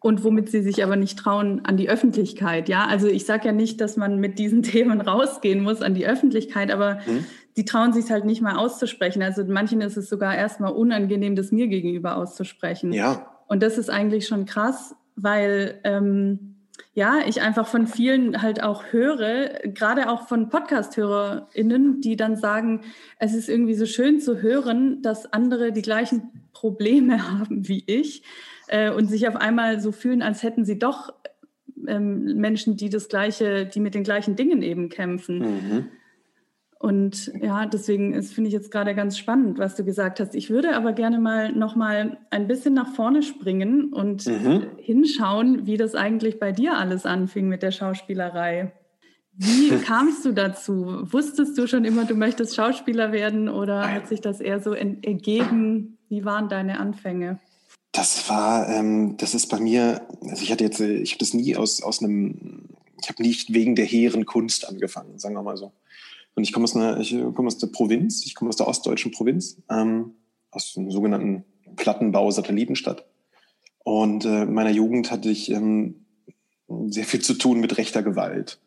und 0.01 0.23
womit 0.23 0.49
sie 0.49 0.61
sich 0.61 0.83
aber 0.83 0.95
nicht 0.95 1.19
trauen 1.19 1.65
an 1.65 1.75
die 1.75 1.89
Öffentlichkeit. 1.89 2.69
Ja, 2.69 2.85
also 2.85 3.07
ich 3.07 3.25
sage 3.25 3.47
ja 3.47 3.51
nicht, 3.51 3.81
dass 3.81 3.97
man 3.97 4.19
mit 4.19 4.39
diesen 4.39 4.63
Themen 4.63 5.01
rausgehen 5.01 5.61
muss 5.61 5.81
an 5.81 5.95
die 5.95 6.05
Öffentlichkeit, 6.05 6.71
aber 6.71 6.99
mhm. 7.05 7.25
Die 7.57 7.65
trauen 7.65 7.93
sich 7.93 8.09
halt 8.11 8.25
nicht 8.25 8.41
mal 8.41 8.55
auszusprechen. 8.55 9.21
Also 9.21 9.43
manchen 9.45 9.81
ist 9.81 9.97
es 9.97 10.09
sogar 10.09 10.35
erstmal 10.35 10.73
unangenehm, 10.73 11.35
das 11.35 11.51
mir 11.51 11.67
gegenüber 11.67 12.17
auszusprechen. 12.17 12.93
Ja. 12.93 13.35
Und 13.47 13.63
das 13.63 13.77
ist 13.77 13.89
eigentlich 13.89 14.27
schon 14.27 14.45
krass, 14.45 14.95
weil 15.15 15.79
ähm, 15.83 16.55
ja, 16.93 17.19
ich 17.27 17.41
einfach 17.41 17.67
von 17.67 17.87
vielen 17.87 18.41
halt 18.41 18.63
auch 18.63 18.85
höre, 18.91 19.59
gerade 19.63 20.09
auch 20.09 20.27
von 20.27 20.49
Podcast-HörerInnen, 20.49 22.01
die 22.01 22.15
dann 22.15 22.35
sagen, 22.35 22.81
es 23.19 23.33
ist 23.33 23.49
irgendwie 23.49 23.75
so 23.75 23.85
schön 23.85 24.19
zu 24.19 24.41
hören, 24.41 25.01
dass 25.01 25.31
andere 25.31 25.71
die 25.71 25.81
gleichen 25.81 26.49
Probleme 26.53 27.31
haben 27.39 27.67
wie 27.67 27.83
ich 27.85 28.23
äh, 28.67 28.91
und 28.91 29.07
sich 29.07 29.27
auf 29.27 29.35
einmal 29.35 29.79
so 29.79 29.91
fühlen, 29.91 30.21
als 30.21 30.43
hätten 30.43 30.65
sie 30.65 30.79
doch 30.79 31.13
ähm, 31.87 32.35
Menschen, 32.35 32.77
die 32.77 32.89
das 32.89 33.07
gleiche, 33.07 33.65
die 33.65 33.79
mit 33.79 33.95
den 33.95 34.03
gleichen 34.03 34.35
Dingen 34.35 34.61
eben 34.61 34.89
kämpfen. 34.89 35.39
Mhm. 35.39 35.87
Und 36.79 37.33
ja, 37.41 37.65
deswegen 37.65 38.23
finde 38.23 38.47
ich 38.47 38.53
jetzt 38.53 38.71
gerade 38.71 38.95
ganz 38.95 39.17
spannend, 39.17 39.59
was 39.59 39.75
du 39.75 39.83
gesagt 39.83 40.21
hast. 40.21 40.33
Ich 40.33 40.49
würde 40.49 40.77
aber 40.77 40.93
gerne 40.93 41.19
mal 41.19 41.51
noch 41.51 41.75
mal 41.75 42.17
ein 42.29 42.47
bisschen 42.47 42.73
nach 42.73 42.95
vorne 42.95 43.21
springen 43.21 43.91
und 43.91 44.25
mhm. 44.25 44.67
hinschauen, 44.77 45.65
wie 45.65 45.75
das 45.75 45.93
eigentlich 45.93 46.39
bei 46.39 46.53
dir 46.53 46.77
alles 46.77 47.05
anfing 47.05 47.49
mit 47.49 47.63
der 47.63 47.71
Schauspielerei. 47.71 48.71
Wie 49.33 49.69
kamst 49.85 50.23
du 50.23 50.31
dazu? 50.31 51.01
Wusstest 51.11 51.57
du 51.57 51.67
schon 51.67 51.83
immer, 51.83 52.05
du 52.05 52.15
möchtest 52.15 52.55
Schauspieler 52.55 53.11
werden 53.11 53.49
oder 53.49 53.91
hat 53.93 54.07
sich 54.07 54.21
das 54.21 54.39
eher 54.39 54.61
so 54.61 54.73
ergeben? 54.73 55.97
Wie 56.07 56.23
waren 56.23 56.47
deine 56.47 56.79
Anfänge? 56.79 57.39
Das 57.91 58.29
war, 58.29 58.69
ähm, 58.69 59.17
das 59.17 59.35
ist 59.35 59.47
bei 59.47 59.59
mir, 59.59 60.07
also 60.21 60.43
ich 60.43 60.51
hatte 60.51 60.63
jetzt, 60.63 60.79
äh, 60.79 60.95
ich 60.95 61.11
habe 61.11 61.19
das 61.19 61.33
nie 61.33 61.57
aus, 61.57 61.83
aus 61.83 62.01
einem, 62.01 62.69
ich 63.01 63.09
habe 63.09 63.21
nicht 63.21 63.53
wegen 63.53 63.75
der 63.75 63.85
hehren 63.85 64.25
Kunst 64.25 64.65
angefangen, 64.69 65.19
sagen 65.19 65.35
wir 65.35 65.43
mal 65.43 65.57
so. 65.57 65.73
Und 66.39 66.43
ich 66.43 66.53
komme 66.53 66.63
aus 66.63 66.73
einer, 66.73 67.03
komme 67.33 67.47
aus 67.47 67.57
der 67.57 67.67
Provinz, 67.67 68.25
ich 68.25 68.33
komme 68.33 68.47
aus 68.47 68.55
der 68.55 68.69
ostdeutschen 68.69 69.11
Provinz, 69.11 69.61
ähm, 69.69 70.13
aus 70.51 70.73
einem 70.77 70.89
sogenannten 70.89 71.43
Plattenbau-Satellitenstadt. 71.75 73.05
Und 73.79 74.23
äh, 74.23 74.43
in 74.43 74.53
meiner 74.53 74.69
Jugend 74.69 75.11
hatte 75.11 75.29
ich 75.29 75.51
ähm, 75.51 76.05
sehr 76.87 77.03
viel 77.03 77.19
zu 77.19 77.33
tun 77.33 77.59
mit 77.59 77.77
rechter 77.77 78.03
Gewalt, 78.03 78.61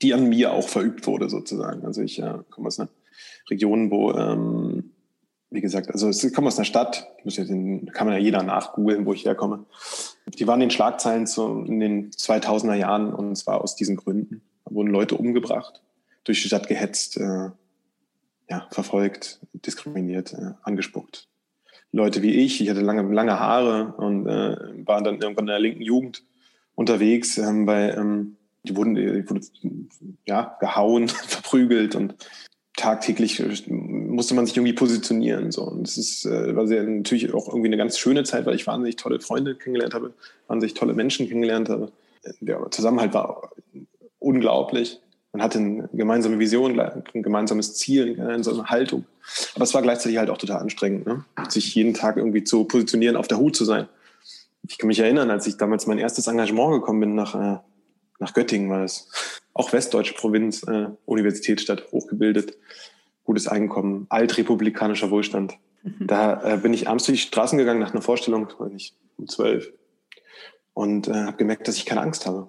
die 0.00 0.14
an 0.14 0.30
mir 0.30 0.54
auch 0.54 0.70
verübt 0.70 1.06
wurde 1.06 1.28
sozusagen. 1.28 1.84
Also 1.84 2.00
ich 2.00 2.18
äh, 2.18 2.38
komme 2.48 2.68
aus 2.68 2.80
einer 2.80 2.88
Region, 3.50 3.90
wo, 3.90 4.12
ähm, 4.12 4.92
wie 5.50 5.60
gesagt, 5.60 5.90
also 5.90 6.08
ich 6.08 6.32
komme 6.32 6.46
aus 6.46 6.56
einer 6.56 6.64
Stadt, 6.64 7.08
den, 7.26 7.92
kann 7.92 8.06
man 8.06 8.16
ja 8.16 8.22
jeder 8.22 8.42
nachgoogeln, 8.42 9.04
wo 9.04 9.12
ich 9.12 9.26
herkomme. 9.26 9.66
Die 10.38 10.46
waren 10.46 10.62
in 10.62 10.68
den 10.68 10.74
Schlagzeilen 10.74 11.26
zu, 11.26 11.62
in 11.66 11.78
den 11.78 12.10
2000er 12.10 12.72
Jahren 12.72 13.12
und 13.12 13.36
zwar 13.36 13.60
aus 13.60 13.76
diesen 13.76 13.96
Gründen. 13.96 14.40
Da 14.64 14.74
wurden 14.74 14.88
Leute 14.88 15.14
umgebracht, 15.14 15.82
durch 16.24 16.42
die 16.42 16.48
Stadt 16.48 16.68
gehetzt, 16.68 17.16
äh, 17.16 17.50
ja, 18.50 18.66
verfolgt, 18.70 19.40
diskriminiert, 19.52 20.32
äh, 20.32 20.52
angespuckt. 20.62 21.28
Leute 21.92 22.22
wie 22.22 22.34
ich, 22.34 22.60
ich 22.60 22.68
hatte 22.68 22.80
lange, 22.80 23.02
lange 23.12 23.38
Haare 23.38 23.94
und 23.96 24.26
äh, 24.26 24.56
war 24.86 25.02
dann 25.02 25.20
irgendwann 25.20 25.44
in 25.44 25.46
der 25.46 25.60
linken 25.60 25.82
Jugend 25.82 26.22
unterwegs, 26.74 27.38
ähm, 27.38 27.66
bei, 27.66 27.92
ähm, 27.92 28.36
die 28.64 28.76
wurden, 28.76 28.94
die 28.94 29.28
wurden 29.28 29.88
ja, 30.26 30.56
gehauen, 30.60 31.08
verprügelt 31.08 31.94
und 31.94 32.14
tagtäglich 32.76 33.42
musste 33.68 34.34
man 34.34 34.46
sich 34.46 34.56
irgendwie 34.56 34.72
positionieren. 34.72 35.50
So. 35.50 35.64
Und 35.64 35.88
es 35.88 35.98
ist, 35.98 36.24
äh, 36.26 36.54
war 36.54 36.66
sehr, 36.66 36.84
natürlich 36.84 37.34
auch 37.34 37.48
irgendwie 37.48 37.66
eine 37.66 37.76
ganz 37.76 37.98
schöne 37.98 38.22
Zeit, 38.22 38.46
weil 38.46 38.54
ich 38.54 38.66
wahnsinnig 38.66 38.96
tolle 38.96 39.20
Freunde 39.20 39.56
kennengelernt 39.56 39.94
habe, 39.94 40.14
wahnsinnig 40.46 40.74
tolle 40.74 40.94
Menschen 40.94 41.26
kennengelernt 41.26 41.68
habe. 41.68 41.90
Der 42.40 42.70
Zusammenhalt 42.70 43.14
war 43.14 43.50
unglaublich. 44.18 45.00
Man 45.32 45.42
hatte 45.42 45.58
eine 45.58 45.88
gemeinsame 45.92 46.38
Vision, 46.38 46.78
ein 46.80 47.22
gemeinsames 47.22 47.74
Ziel, 47.74 48.04
eine 48.04 48.14
gemeinsame 48.16 48.64
Haltung. 48.66 49.04
Aber 49.54 49.64
es 49.64 49.74
war 49.74 49.82
gleichzeitig 49.82 50.18
halt 50.18 50.30
auch 50.30 50.38
total 50.38 50.60
anstrengend, 50.60 51.06
ne? 51.06 51.24
sich 51.48 51.74
jeden 51.74 51.94
Tag 51.94 52.16
irgendwie 52.16 52.44
zu 52.44 52.64
positionieren, 52.64 53.16
auf 53.16 53.28
der 53.28 53.38
Hut 53.38 53.54
zu 53.54 53.64
sein. 53.64 53.88
Ich 54.66 54.78
kann 54.78 54.88
mich 54.88 54.98
erinnern, 55.00 55.30
als 55.30 55.46
ich 55.46 55.56
damals 55.56 55.86
mein 55.86 55.98
erstes 55.98 56.26
Engagement 56.26 56.72
gekommen 56.72 57.00
bin 57.00 57.14
nach, 57.14 57.34
äh, 57.34 57.58
nach 58.18 58.34
Göttingen, 58.34 58.70
war 58.70 58.84
es 58.84 59.08
auch 59.54 59.72
westdeutsche 59.72 60.14
Provinz, 60.14 60.62
äh, 60.62 60.88
Universitätsstadt, 61.04 61.90
hochgebildet, 61.92 62.56
gutes 63.24 63.48
Einkommen, 63.48 64.06
altrepublikanischer 64.08 65.10
Wohlstand. 65.10 65.58
Mhm. 65.82 66.06
Da 66.06 66.54
äh, 66.54 66.56
bin 66.56 66.72
ich 66.72 66.88
abends 66.88 67.04
durch 67.04 67.20
die 67.20 67.26
Straßen 67.28 67.58
gegangen 67.58 67.80
nach 67.80 67.92
einer 67.92 68.02
Vorstellung, 68.02 68.48
ich 68.74 68.94
um 69.16 69.28
zwölf, 69.28 69.72
und 70.74 71.08
äh, 71.08 71.12
habe 71.12 71.36
gemerkt, 71.36 71.68
dass 71.68 71.76
ich 71.76 71.86
keine 71.86 72.00
Angst 72.00 72.26
habe, 72.26 72.48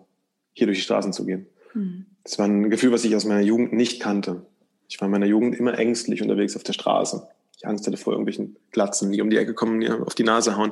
hier 0.54 0.68
durch 0.68 0.78
die 0.78 0.84
Straßen 0.84 1.14
zu 1.14 1.26
gehen. 1.26 1.48
Mhm. 1.74 2.06
Das 2.24 2.38
war 2.38 2.46
ein 2.46 2.70
Gefühl, 2.70 2.92
was 2.92 3.04
ich 3.04 3.16
aus 3.16 3.26
meiner 3.26 3.42
Jugend 3.42 3.74
nicht 3.74 4.02
kannte. 4.02 4.46
Ich 4.88 5.00
war 5.00 5.06
in 5.06 5.12
meiner 5.12 5.26
Jugend 5.26 5.56
immer 5.56 5.78
ängstlich 5.78 6.22
unterwegs 6.22 6.56
auf 6.56 6.64
der 6.64 6.74
Straße. 6.74 7.28
Ich 7.58 7.68
Angst 7.68 7.86
hatte 7.86 7.98
vor 7.98 8.14
irgendwelchen 8.14 8.56
Glatzen, 8.72 9.12
die 9.12 9.22
um 9.22 9.30
die 9.30 9.38
Ecke 9.38 9.54
kommen, 9.54 9.82
die 9.82 9.90
auf 9.90 10.16
die 10.16 10.24
Nase 10.24 10.58
hauen. 10.58 10.72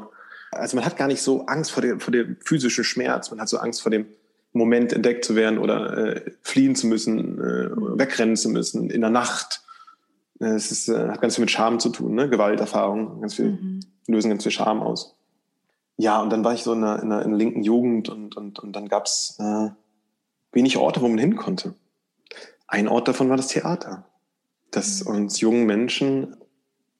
Also 0.51 0.75
man 0.75 0.85
hat 0.85 0.97
gar 0.97 1.07
nicht 1.07 1.21
so 1.21 1.45
Angst 1.45 1.71
vor, 1.71 1.81
der, 1.81 1.99
vor 1.99 2.11
dem 2.11 2.37
physischen 2.43 2.83
Schmerz. 2.83 3.29
Man 3.29 3.41
hat 3.41 3.49
so 3.49 3.57
Angst 3.57 3.81
vor 3.81 3.91
dem 3.91 4.07
Moment 4.53 4.93
entdeckt 4.93 5.25
zu 5.25 5.35
werden 5.35 5.59
oder 5.59 6.15
äh, 6.15 6.31
fliehen 6.41 6.75
zu 6.75 6.87
müssen, 6.87 7.39
äh, 7.39 7.69
wegrennen 7.99 8.35
zu 8.35 8.49
müssen 8.49 8.89
in 8.89 9.01
der 9.01 9.09
Nacht. 9.09 9.61
Äh, 10.39 10.47
es 10.47 10.71
ist, 10.71 10.89
äh, 10.89 11.09
hat 11.09 11.21
ganz 11.21 11.35
viel 11.35 11.43
mit 11.43 11.51
Scham 11.51 11.79
zu 11.79 11.89
tun, 11.89 12.15
ne? 12.15 12.29
Gewalterfahrung, 12.29 13.21
ganz 13.21 13.35
viel, 13.35 13.51
mhm. 13.51 13.79
lösen 14.07 14.29
ganz 14.29 14.43
viel 14.43 14.51
Scham 14.51 14.81
aus. 14.81 15.15
Ja, 15.97 16.21
und 16.21 16.31
dann 16.31 16.43
war 16.43 16.53
ich 16.53 16.63
so 16.63 16.73
in 16.73 16.81
der, 16.81 17.01
in 17.01 17.09
der, 17.09 17.21
in 17.23 17.31
der 17.31 17.37
linken 17.37 17.63
Jugend 17.63 18.09
und, 18.09 18.37
und, 18.37 18.59
und 18.59 18.73
dann 18.73 18.87
gab's 18.87 19.37
äh, 19.39 19.69
wenig 20.51 20.77
Orte, 20.77 21.01
wo 21.01 21.07
man 21.07 21.17
hin 21.17 21.35
konnte. 21.35 21.75
Ein 22.67 22.87
Ort 22.87 23.07
davon 23.07 23.29
war 23.29 23.37
das 23.37 23.47
Theater, 23.47 24.05
das 24.71 25.03
mhm. 25.03 25.15
uns 25.15 25.39
jungen 25.39 25.65
Menschen 25.65 26.35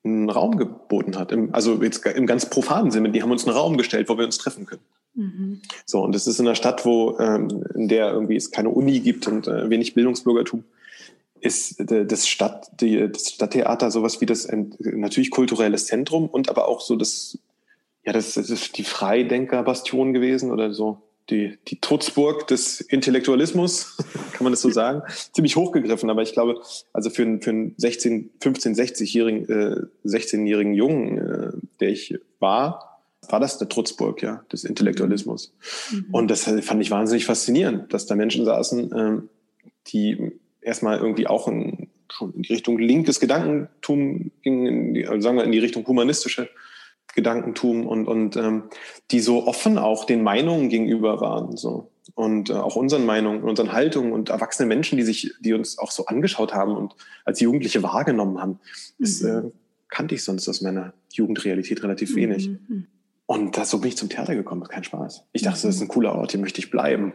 einen 0.04 0.30
Raum 0.30 0.58
geboten 0.58 1.18
hat. 1.18 1.32
Im, 1.32 1.54
also 1.54 1.84
jetzt 1.84 2.06
im 2.06 2.25
ganz 2.25 2.50
profanen 2.50 2.92
Sinne, 2.92 3.12
die 3.12 3.22
haben 3.22 3.32
uns 3.32 3.46
einen 3.46 3.58
Raum 3.58 3.77
gestellt, 3.77 4.08
wo 4.10 4.18
wir 4.18 4.25
uns 4.25 4.38
treffen 4.38 4.66
können. 4.66 4.82
Mhm. 5.16 5.62
So, 5.86 6.01
und 6.01 6.16
das 6.16 6.27
ist 6.27 6.39
in 6.39 6.48
einer 6.48 6.56
Stadt, 6.56 6.86
wo, 6.86 7.18
ähm, 7.20 7.63
in 7.75 7.88
der 7.88 8.12
irgendwie 8.12 8.36
es 8.36 8.51
keine 8.51 8.70
Uni 8.70 9.00
gibt 9.00 9.27
und 9.27 9.48
äh, 9.48 9.70
wenig 9.70 9.94
Bildungsbürgertum, 9.94 10.63
ist 11.39 11.75
das 11.88 12.27
Stadt, 12.27 12.82
die, 12.82 13.12
das 13.12 13.30
Stadttheater 13.30 13.92
sowas 13.92 14.22
wie 14.22 14.25
das 14.25 14.48
natürlich 14.80 15.30
kulturelles 15.30 15.86
Zentrum 15.86 16.27
und 16.27 16.50
aber 16.50 16.68
auch 16.68 16.82
so 16.82 16.96
das, 16.96 17.38
ja, 18.04 18.12
das, 18.12 18.34
das 18.34 18.50
ist 18.50 18.75
die 18.77 18.84
Freidenkerbastion 18.84 20.13
gewesen 20.13 20.51
oder 20.51 20.74
so 20.74 21.06
die, 21.29 21.57
die 21.67 21.79
Trutzburg 21.79 22.48
des 22.48 22.81
Intellektualismus, 22.81 23.98
kann 24.34 24.43
man 24.43 24.53
das 24.53 24.62
so 24.62 24.69
sagen, 24.69 25.01
ziemlich 25.34 25.55
hochgegriffen. 25.55 26.10
Aber 26.10 26.22
ich 26.22 26.34
glaube, 26.34 26.62
also 26.93 27.10
für 27.10 27.24
einen, 27.24 27.41
für 27.41 27.50
einen 27.50 27.74
16, 27.77 28.29
15, 28.41 28.75
60-jährigen, 28.75 29.50
äh, 29.50 30.07
16-jährigen 30.07 30.74
Jungen, 30.74 31.17
äh, 31.17 31.51
der 31.79 31.89
ich 31.89 32.17
war, 32.39 33.01
war 33.29 33.39
das 33.39 33.60
eine 33.60 33.67
Trutzburg, 33.67 34.22
ja, 34.22 34.43
des 34.51 34.63
Intellektualismus. 34.63 35.53
Mhm. 35.91 36.05
Und 36.12 36.31
das 36.31 36.43
fand 36.43 36.81
ich 36.81 36.91
wahnsinnig 36.91 37.25
faszinierend, 37.25 37.93
dass 37.93 38.05
da 38.05 38.15
Menschen 38.15 38.46
saßen, 38.46 38.91
äh, 38.91 39.22
die 39.88 40.31
erstmal 40.62 40.98
irgendwie 40.98 41.27
auch 41.27 41.48
in, 41.48 41.89
schon 42.10 42.34
in 42.34 42.43
die 42.43 42.53
Richtung 42.53 42.77
linkes 42.77 43.19
Gedankentum 43.19 44.31
gingen, 44.43 44.65
in 44.65 44.93
die, 44.93 45.07
also 45.07 45.22
sagen 45.22 45.38
wir 45.38 45.43
in 45.43 45.51
die 45.51 45.60
Richtung 45.60 45.86
humanistische 45.88 46.50
Gedankentum 47.17 47.88
und, 47.88 48.07
und 48.07 48.38
ähm, 48.38 48.63
die 49.09 49.19
so 49.19 49.47
offen 49.47 49.79
auch 49.79 50.05
den 50.05 50.21
Meinungen 50.21 50.69
gegenüber 50.69 51.19
waren. 51.19 51.57
So. 51.57 51.89
Und 52.13 52.51
äh, 52.51 52.53
auch 52.53 52.75
unseren 52.75 53.07
Meinungen, 53.07 53.41
unseren 53.41 53.74
Haltungen 53.74 54.12
und 54.12 54.29
erwachsene 54.29 54.67
Menschen, 54.67 54.97
die 55.00 55.03
sich, 55.03 55.33
die 55.39 55.53
uns 55.53 55.79
auch 55.79 55.89
so 55.89 56.05
angeschaut 56.05 56.53
haben 56.53 56.77
und 56.77 56.95
als 57.25 57.39
Jugendliche 57.39 57.81
wahrgenommen 57.81 58.39
haben. 58.39 58.51
Mhm. 58.51 59.03
Das 59.03 59.21
äh, 59.24 59.41
kannte 59.89 60.13
ich 60.13 60.24
sonst 60.24 60.47
aus 60.47 60.62
meiner 60.62 60.93
Jugendrealität 61.12 61.81
relativ 61.81 62.15
wenig. 62.15 62.50
Mhm. 62.50 62.86
Und 63.25 63.57
das, 63.57 63.71
so 63.71 63.79
bin 63.79 63.89
ich 63.89 63.97
zum 63.97 64.09
Theater 64.09 64.36
gekommen, 64.36 64.63
kein 64.65 64.83
Spaß. 64.83 65.24
Ich 65.33 65.41
dachte, 65.41 65.63
das 65.63 65.75
ist 65.75 65.81
ein 65.81 65.88
cooler 65.88 66.13
Ort, 66.13 66.31
hier 66.31 66.39
möchte 66.39 66.59
ich 66.59 66.69
bleiben. 66.69 67.13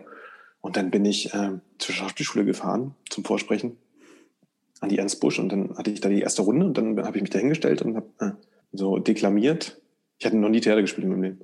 Und 0.60 0.76
dann 0.76 0.90
bin 0.90 1.04
ich 1.04 1.32
äh, 1.32 1.52
zur 1.78 1.94
Schauspielschule 1.94 2.44
gefahren 2.44 2.96
zum 3.08 3.24
Vorsprechen 3.24 3.76
an 4.80 4.88
die 4.88 4.98
Ernst 4.98 5.20
Busch 5.20 5.38
und 5.38 5.48
dann 5.48 5.76
hatte 5.78 5.92
ich 5.92 6.00
da 6.00 6.08
die 6.08 6.22
erste 6.22 6.42
Runde 6.42 6.66
und 6.66 6.76
dann 6.76 7.04
habe 7.04 7.16
ich 7.16 7.22
mich 7.22 7.30
da 7.30 7.38
hingestellt 7.38 7.82
und 7.82 7.94
habe 7.94 8.08
äh, 8.18 8.30
so 8.72 8.98
deklamiert 8.98 9.80
ich 10.22 10.26
hatte 10.26 10.36
noch 10.36 10.50
nie 10.50 10.60
Theater 10.60 10.82
gespielt 10.82 11.04
in 11.04 11.10
meinem 11.10 11.22
Leben. 11.24 11.40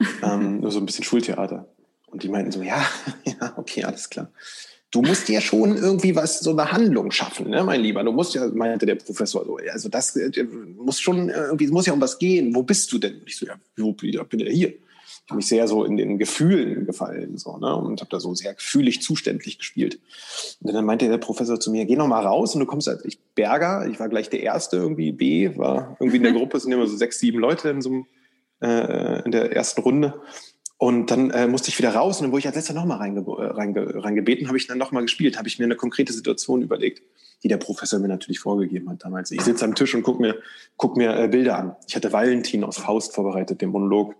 ähm, 0.22 0.60
nur 0.60 0.70
so 0.70 0.78
ein 0.78 0.86
bisschen 0.86 1.04
Schultheater. 1.04 1.68
Und 2.06 2.22
die 2.22 2.30
meinten 2.30 2.50
so, 2.50 2.62
ja, 2.62 2.82
ja, 3.24 3.52
okay, 3.56 3.84
alles 3.84 4.08
klar. 4.08 4.32
Du 4.90 5.02
musst 5.02 5.28
ja 5.28 5.42
schon 5.42 5.76
irgendwie 5.76 6.16
was, 6.16 6.40
so 6.40 6.50
eine 6.52 6.72
Handlung 6.72 7.10
schaffen, 7.10 7.50
ne, 7.50 7.62
mein 7.62 7.82
Lieber. 7.82 8.02
Du 8.02 8.12
musst 8.12 8.34
ja, 8.34 8.46
meinte 8.48 8.86
der 8.86 8.94
Professor 8.94 9.44
so, 9.44 9.58
also 9.70 9.90
das 9.90 10.16
äh, 10.16 10.44
muss 10.76 10.98
schon 10.98 11.28
irgendwie, 11.28 11.66
muss 11.66 11.84
ja 11.84 11.92
um 11.92 12.00
was 12.00 12.18
gehen. 12.18 12.54
Wo 12.54 12.62
bist 12.62 12.90
du 12.90 12.98
denn? 12.98 13.20
Und 13.20 13.28
ich 13.28 13.36
so, 13.36 13.44
ja, 13.44 13.54
wo 13.76 13.92
bin 13.92 14.40
ich 14.40 14.54
hier? 14.54 14.68
Ich 14.68 15.30
habe 15.30 15.36
mich 15.36 15.46
sehr 15.46 15.68
so 15.68 15.84
in 15.84 15.98
den 15.98 16.18
Gefühlen 16.18 16.86
gefallen 16.86 17.36
so, 17.36 17.58
ne, 17.58 17.76
und 17.76 18.00
habe 18.00 18.10
da 18.10 18.18
so 18.18 18.34
sehr 18.34 18.54
gefühlig 18.54 19.02
zuständig 19.02 19.58
gespielt. 19.58 19.98
Und 20.60 20.72
dann 20.72 20.86
meinte 20.86 21.06
der 21.06 21.18
Professor 21.18 21.60
zu 21.60 21.70
mir, 21.70 21.84
geh 21.84 21.96
noch 21.96 22.08
mal 22.08 22.24
raus 22.24 22.54
und 22.54 22.60
du 22.60 22.66
kommst 22.66 22.88
als 22.88 23.04
ich 23.04 23.20
Berger, 23.34 23.86
ich 23.90 24.00
war 24.00 24.08
gleich 24.08 24.30
der 24.30 24.40
Erste 24.40 24.78
irgendwie, 24.78 25.12
B, 25.12 25.56
war 25.58 25.96
irgendwie 26.00 26.16
in 26.16 26.22
der 26.22 26.32
Gruppe, 26.38 26.56
es 26.56 26.62
sind 26.62 26.72
immer 26.72 26.86
so 26.86 26.96
sechs, 26.96 27.18
sieben 27.18 27.38
Leute 27.38 27.68
in 27.68 27.82
so 27.82 27.90
einem 27.90 28.06
äh, 28.62 29.22
in 29.24 29.32
der 29.32 29.52
ersten 29.52 29.82
Runde. 29.82 30.20
Und 30.78 31.12
dann 31.12 31.30
äh, 31.30 31.46
musste 31.46 31.68
ich 31.68 31.78
wieder 31.78 31.94
raus 31.94 32.18
und 32.18 32.24
dann 32.24 32.32
wurde 32.32 32.40
ich 32.40 32.46
als 32.46 32.56
letzter 32.56 32.74
nochmal 32.74 32.98
reinge 32.98 33.20
äh, 33.20 33.44
reinge 33.44 34.02
reingebeten, 34.02 34.48
habe 34.48 34.58
ich 34.58 34.66
dann 34.66 34.78
nochmal 34.78 35.02
gespielt, 35.02 35.38
habe 35.38 35.46
ich 35.46 35.60
mir 35.60 35.64
eine 35.64 35.76
konkrete 35.76 36.12
Situation 36.12 36.60
überlegt, 36.60 37.02
die 37.44 37.48
der 37.48 37.56
Professor 37.58 38.00
mir 38.00 38.08
natürlich 38.08 38.40
vorgegeben 38.40 38.90
hat 38.90 39.04
damals. 39.04 39.30
Ich 39.30 39.42
sitze 39.42 39.64
am 39.64 39.76
Tisch 39.76 39.94
und 39.94 40.02
gucke 40.02 40.20
mir, 40.20 40.38
guck 40.76 40.96
mir 40.96 41.16
äh, 41.16 41.28
Bilder 41.28 41.56
an. 41.56 41.76
Ich 41.86 41.94
hatte 41.94 42.12
Valentin 42.12 42.64
aus 42.64 42.78
Faust 42.78 43.14
vorbereitet, 43.14 43.60
den 43.60 43.70
Monolog 43.70 44.16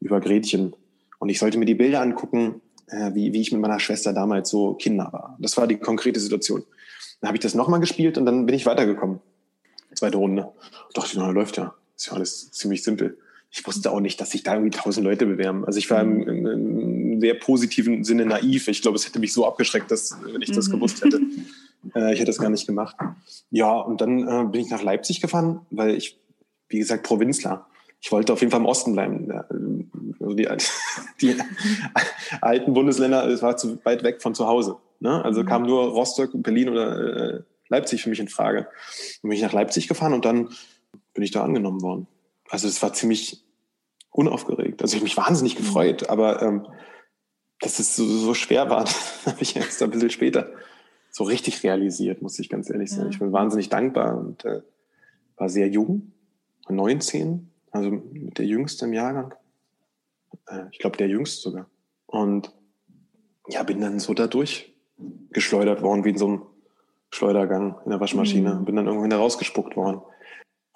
über 0.00 0.20
Gretchen. 0.20 0.74
Und 1.20 1.28
ich 1.28 1.38
sollte 1.38 1.58
mir 1.58 1.64
die 1.64 1.76
Bilder 1.76 2.00
angucken, 2.00 2.60
äh, 2.88 3.14
wie, 3.14 3.32
wie 3.32 3.40
ich 3.40 3.52
mit 3.52 3.60
meiner 3.60 3.78
Schwester 3.78 4.12
damals 4.12 4.50
so 4.50 4.74
Kinder 4.74 5.12
war. 5.12 5.36
Das 5.38 5.56
war 5.56 5.68
die 5.68 5.76
konkrete 5.76 6.18
Situation. 6.18 6.64
Dann 7.20 7.28
habe 7.28 7.36
ich 7.36 7.42
das 7.42 7.54
nochmal 7.54 7.78
gespielt 7.78 8.18
und 8.18 8.26
dann 8.26 8.46
bin 8.46 8.56
ich 8.56 8.66
weitergekommen. 8.66 9.20
Zweite 9.94 10.16
Runde. 10.16 10.42
Und 10.42 10.96
dachte, 10.96 11.18
na, 11.18 11.30
läuft 11.30 11.56
ja. 11.56 11.74
Ist 11.96 12.06
ja 12.06 12.14
alles 12.14 12.50
ziemlich 12.50 12.82
simpel 12.82 13.16
ich 13.50 13.66
wusste 13.66 13.90
auch 13.90 14.00
nicht, 14.00 14.20
dass 14.20 14.30
sich 14.30 14.44
da 14.44 14.54
irgendwie 14.54 14.70
tausend 14.70 15.04
Leute 15.04 15.26
bewerben. 15.26 15.64
Also 15.64 15.78
ich 15.78 15.90
war 15.90 16.00
im, 16.00 16.22
im, 16.22 16.46
im, 16.46 17.20
sehr 17.20 17.34
positiven 17.34 18.04
Sinne 18.04 18.24
naiv. 18.24 18.68
Ich 18.68 18.80
glaube, 18.80 18.96
es 18.96 19.06
hätte 19.06 19.18
mich 19.18 19.32
so 19.32 19.46
abgeschreckt, 19.46 19.90
dass, 19.90 20.16
wenn 20.24 20.40
ich 20.40 20.52
das 20.52 20.68
mhm. 20.68 20.72
gewusst 20.72 21.04
hätte, 21.04 21.20
äh, 21.94 22.12
ich 22.12 22.20
hätte 22.20 22.26
das 22.26 22.38
gar 22.38 22.48
nicht 22.48 22.66
gemacht. 22.66 22.96
Ja, 23.50 23.72
und 23.72 24.00
dann 24.00 24.26
äh, 24.26 24.44
bin 24.46 24.60
ich 24.60 24.70
nach 24.70 24.82
Leipzig 24.82 25.20
gefahren, 25.20 25.60
weil 25.70 25.96
ich, 25.96 26.18
wie 26.68 26.78
gesagt, 26.78 27.02
Provinzler. 27.02 27.66
Ich 28.00 28.12
wollte 28.12 28.32
auf 28.32 28.40
jeden 28.40 28.50
Fall 28.50 28.60
im 28.60 28.66
Osten 28.66 28.92
bleiben. 28.92 29.30
Also 30.20 30.34
die, 30.34 30.48
die 31.20 31.36
alten 32.40 32.72
Bundesländer, 32.72 33.26
es 33.28 33.42
war 33.42 33.56
zu 33.56 33.84
weit 33.84 34.04
weg 34.04 34.22
von 34.22 34.34
zu 34.34 34.46
Hause. 34.46 34.76
Ne? 35.00 35.22
Also 35.24 35.42
mhm. 35.42 35.46
kam 35.46 35.62
nur 35.64 35.88
Rostock, 35.88 36.30
Berlin 36.34 36.68
oder 36.68 37.34
äh, 37.34 37.42
Leipzig 37.68 38.04
für 38.04 38.10
mich 38.10 38.20
in 38.20 38.28
Frage. 38.28 38.68
Dann 39.22 39.28
bin 39.28 39.32
ich 39.32 39.42
nach 39.42 39.52
Leipzig 39.52 39.88
gefahren 39.88 40.12
und 40.12 40.24
dann 40.24 40.48
bin 41.14 41.24
ich 41.24 41.32
da 41.32 41.42
angenommen 41.42 41.82
worden 41.82 42.06
also 42.50 42.68
es 42.68 42.82
war 42.82 42.92
ziemlich 42.92 43.44
unaufgeregt. 44.10 44.82
Also 44.82 44.92
ich 44.92 45.00
habe 45.00 45.04
mich 45.04 45.16
wahnsinnig 45.16 45.54
mhm. 45.54 45.58
gefreut, 45.58 46.10
aber 46.10 46.42
ähm, 46.42 46.66
dass 47.60 47.78
es 47.78 47.96
so, 47.96 48.06
so 48.06 48.34
schwer 48.34 48.68
war, 48.68 48.84
habe 49.26 49.40
ich 49.40 49.56
erst 49.56 49.82
ein 49.82 49.90
bisschen 49.90 50.10
später 50.10 50.50
so 51.10 51.24
richtig 51.24 51.62
realisiert, 51.64 52.22
muss 52.22 52.38
ich 52.38 52.48
ganz 52.48 52.70
ehrlich 52.70 52.90
sein. 52.90 53.04
Ja. 53.04 53.10
Ich 53.10 53.18
bin 53.18 53.32
wahnsinnig 53.32 53.68
dankbar 53.68 54.16
und 54.16 54.44
äh, 54.44 54.62
war 55.36 55.48
sehr 55.48 55.68
jung, 55.68 56.12
19, 56.68 57.50
also 57.70 57.90
der 58.12 58.44
Jüngste 58.44 58.84
im 58.84 58.92
Jahrgang. 58.92 59.34
Äh, 60.46 60.64
ich 60.72 60.78
glaube, 60.78 60.96
der 60.96 61.08
Jüngste 61.08 61.40
sogar. 61.40 61.66
Und 62.06 62.52
ja, 63.48 63.62
bin 63.62 63.80
dann 63.80 63.98
so 63.98 64.14
dadurch 64.14 64.72
geschleudert 65.30 65.82
worden, 65.82 66.04
wie 66.04 66.10
in 66.10 66.18
so 66.18 66.26
einem 66.26 66.42
Schleudergang 67.10 67.80
in 67.84 67.90
der 67.90 68.00
Waschmaschine. 68.00 68.56
Mhm. 68.56 68.64
Bin 68.64 68.76
dann 68.76 68.86
irgendwann 68.86 69.10
da 69.10 69.18
rausgespuckt 69.18 69.76
worden. 69.76 70.02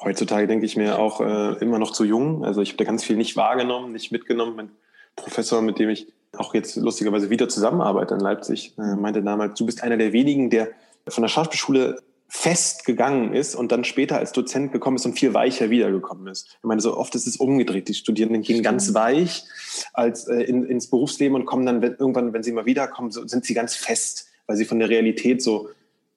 Heutzutage 0.04 0.46
denke 0.46 0.66
ich 0.66 0.76
mir 0.76 0.98
auch 0.98 1.20
äh, 1.20 1.54
immer 1.60 1.78
noch 1.78 1.92
zu 1.92 2.04
jung. 2.04 2.44
Also 2.44 2.60
ich 2.60 2.70
habe 2.70 2.78
da 2.78 2.84
ganz 2.84 3.02
viel 3.02 3.16
nicht 3.16 3.36
wahrgenommen, 3.36 3.92
nicht 3.92 4.12
mitgenommen. 4.12 4.54
Mein 4.56 4.70
Professor, 5.16 5.62
mit 5.62 5.78
dem 5.78 5.88
ich 5.88 6.12
auch 6.36 6.54
jetzt 6.54 6.76
lustigerweise 6.76 7.30
wieder 7.30 7.48
zusammenarbeite 7.48 8.14
in 8.14 8.20
Leipzig, 8.20 8.74
äh, 8.78 8.96
meinte 8.96 9.22
damals, 9.22 9.58
du 9.58 9.64
bist 9.64 9.82
einer 9.82 9.96
der 9.96 10.12
wenigen, 10.12 10.50
der 10.50 10.68
von 11.08 11.22
der 11.22 11.28
Schauspielschule 11.28 12.02
fest 12.28 12.84
gegangen 12.84 13.32
ist 13.32 13.54
und 13.54 13.70
dann 13.70 13.84
später 13.84 14.18
als 14.18 14.32
Dozent 14.32 14.72
gekommen 14.72 14.96
ist 14.96 15.06
und 15.06 15.18
viel 15.18 15.34
weicher 15.34 15.70
wiedergekommen 15.70 16.26
ist. 16.26 16.56
Ich 16.58 16.64
meine, 16.64 16.80
so 16.80 16.96
oft 16.96 17.14
ist 17.14 17.26
es 17.26 17.36
umgedreht. 17.36 17.88
Die 17.88 17.94
Studierenden 17.94 18.42
gehen 18.42 18.62
ganz 18.62 18.92
weich 18.92 19.44
als 19.92 20.26
äh, 20.26 20.42
in, 20.42 20.64
ins 20.64 20.90
Berufsleben 20.90 21.36
und 21.36 21.46
kommen 21.46 21.64
dann 21.64 21.80
wenn, 21.80 21.92
irgendwann, 21.92 22.32
wenn 22.32 22.42
sie 22.42 22.52
mal 22.52 22.66
wiederkommen, 22.66 23.10
so, 23.10 23.26
sind 23.26 23.44
sie 23.44 23.54
ganz 23.54 23.76
fest, 23.76 24.26
weil 24.46 24.56
sie 24.56 24.64
von 24.64 24.78
der 24.80 24.88
Realität 24.88 25.42
so 25.42 25.68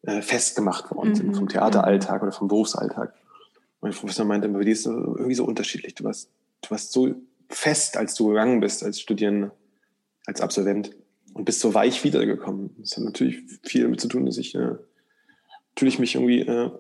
äh, 0.03 0.21
festgemacht 0.21 0.89
worden 0.89 1.15
sind, 1.15 1.27
mhm. 1.27 1.35
vom 1.35 1.49
Theateralltag 1.49 2.23
oder 2.23 2.31
vom 2.31 2.47
Berufsalltag. 2.47 3.13
Mein 3.81 3.91
Professor 3.91 4.25
meinte 4.25 4.47
immer, 4.47 4.59
die 4.61 4.71
ist 4.71 4.85
irgendwie 4.85 5.35
so 5.35 5.45
unterschiedlich. 5.45 5.95
Du 5.95 6.03
warst, 6.03 6.29
du 6.61 6.71
warst 6.71 6.91
so 6.91 7.15
fest, 7.49 7.97
als 7.97 8.15
du 8.15 8.29
gegangen 8.29 8.59
bist 8.59 8.83
als 8.83 8.99
Studierende, 8.99 9.51
als 10.25 10.41
Absolvent 10.41 10.91
und 11.33 11.45
bist 11.45 11.59
so 11.59 11.73
weich 11.73 12.03
wiedergekommen. 12.03 12.71
Das 12.79 12.97
hat 12.97 13.03
natürlich 13.03 13.43
viel 13.63 13.83
damit 13.83 14.01
zu 14.01 14.07
tun, 14.07 14.25
dass 14.25 14.37
ich 14.37 14.55
äh, 14.55 14.75
natürlich 15.75 15.99
mich 15.99 16.15
irgendwie 16.15 16.41
äh, 16.41 16.71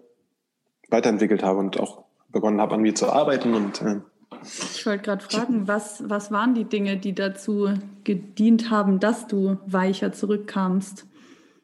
weiterentwickelt 0.89 1.43
habe 1.43 1.59
und 1.59 1.79
auch 1.79 2.03
begonnen 2.29 2.59
habe, 2.59 2.75
an 2.75 2.81
mir 2.81 2.95
zu 2.95 3.07
arbeiten. 3.11 3.53
Und, 3.53 3.81
äh, 3.81 4.01
ich 4.43 4.85
wollte 4.85 5.03
gerade 5.03 5.23
fragen, 5.23 5.67
was, 5.67 6.03
was 6.09 6.31
waren 6.31 6.55
die 6.55 6.65
Dinge, 6.65 6.97
die 6.97 7.13
dazu 7.13 7.69
gedient 8.03 8.69
haben, 8.69 8.99
dass 8.99 9.27
du 9.27 9.57
weicher 9.65 10.11
zurückkamst? 10.11 11.05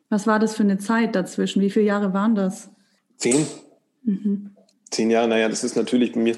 Was 0.10 0.28
war 0.28 0.40
das 0.40 0.56
für 0.56 0.64
eine 0.64 0.78
Zeit 0.78 1.16
dazwischen? 1.16 1.62
Wie 1.62 1.70
viele 1.70 1.86
Jahre 1.86 2.14
waren 2.14 2.36
das? 2.36 2.70
Zehn. 3.18 3.48
Mhm. 4.04 4.53
Zehn 4.92 5.10
Jahre, 5.10 5.28
naja, 5.28 5.50
das 5.50 5.64
ist 5.64 5.76
natürlich 5.76 6.14
bei 6.14 6.20
mir, 6.20 6.36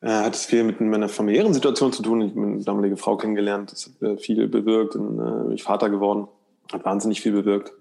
äh, 0.00 0.08
hat 0.08 0.34
es 0.34 0.46
viel 0.46 0.64
mit 0.64 0.80
meiner 0.80 1.08
familiären 1.08 1.54
Situation 1.54 1.92
zu 1.92 2.02
tun. 2.02 2.22
Ich 2.22 2.30
habe 2.30 2.40
meine 2.40 2.62
damalige 2.62 2.96
Frau 2.96 3.16
kennengelernt, 3.16 3.72
das 3.72 3.86
hat 3.86 4.02
äh, 4.02 4.16
viel 4.16 4.48
bewirkt 4.48 4.96
und 4.96 5.18
äh, 5.18 5.44
bin 5.44 5.52
ich 5.52 5.62
Vater 5.62 5.90
geworden, 5.90 6.28
hat 6.72 6.84
wahnsinnig 6.84 7.20
viel 7.20 7.32
bewirkt. 7.32 7.72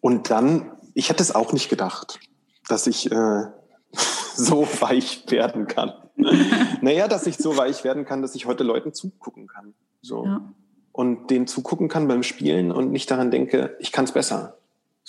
Und 0.00 0.30
dann 0.30 0.70
ich 0.94 1.08
hätte 1.08 1.22
es 1.22 1.34
auch 1.34 1.52
nicht 1.52 1.68
gedacht, 1.68 2.20
dass 2.68 2.86
ich 2.86 3.10
äh, 3.10 3.44
so 4.34 4.68
weich 4.80 5.24
werden 5.28 5.66
kann. 5.66 5.92
naja, 6.80 7.08
dass 7.08 7.26
ich 7.26 7.36
so 7.36 7.56
weich 7.56 7.84
werden 7.84 8.04
kann, 8.04 8.22
dass 8.22 8.34
ich 8.34 8.46
heute 8.46 8.64
Leuten 8.64 8.92
zugucken 8.92 9.46
kann. 9.46 9.74
So. 10.02 10.24
Ja. 10.24 10.52
Und 10.92 11.30
denen 11.30 11.46
zugucken 11.46 11.88
kann 11.88 12.08
beim 12.08 12.22
Spielen 12.22 12.72
und 12.72 12.90
nicht 12.90 13.10
daran 13.10 13.30
denke, 13.30 13.76
ich 13.78 13.92
kann 13.92 14.04
es 14.04 14.12
besser. 14.12 14.58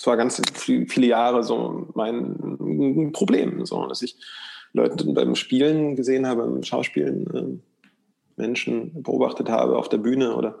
Es 0.02 0.06
war 0.08 0.16
ganz 0.16 0.42
viele 0.56 1.06
Jahre 1.06 1.44
so 1.44 1.86
mein 1.94 3.12
Problem, 3.12 3.64
so, 3.64 3.86
dass 3.86 4.02
ich 4.02 4.16
Leute 4.72 5.06
beim 5.12 5.36
Spielen 5.36 5.94
gesehen 5.94 6.26
habe, 6.26 6.42
beim 6.42 6.64
Schauspielen, 6.64 7.62
äh, 8.36 8.40
Menschen 8.40 9.04
beobachtet 9.04 9.48
habe 9.48 9.78
auf 9.78 9.88
der 9.88 9.98
Bühne 9.98 10.34
oder 10.34 10.58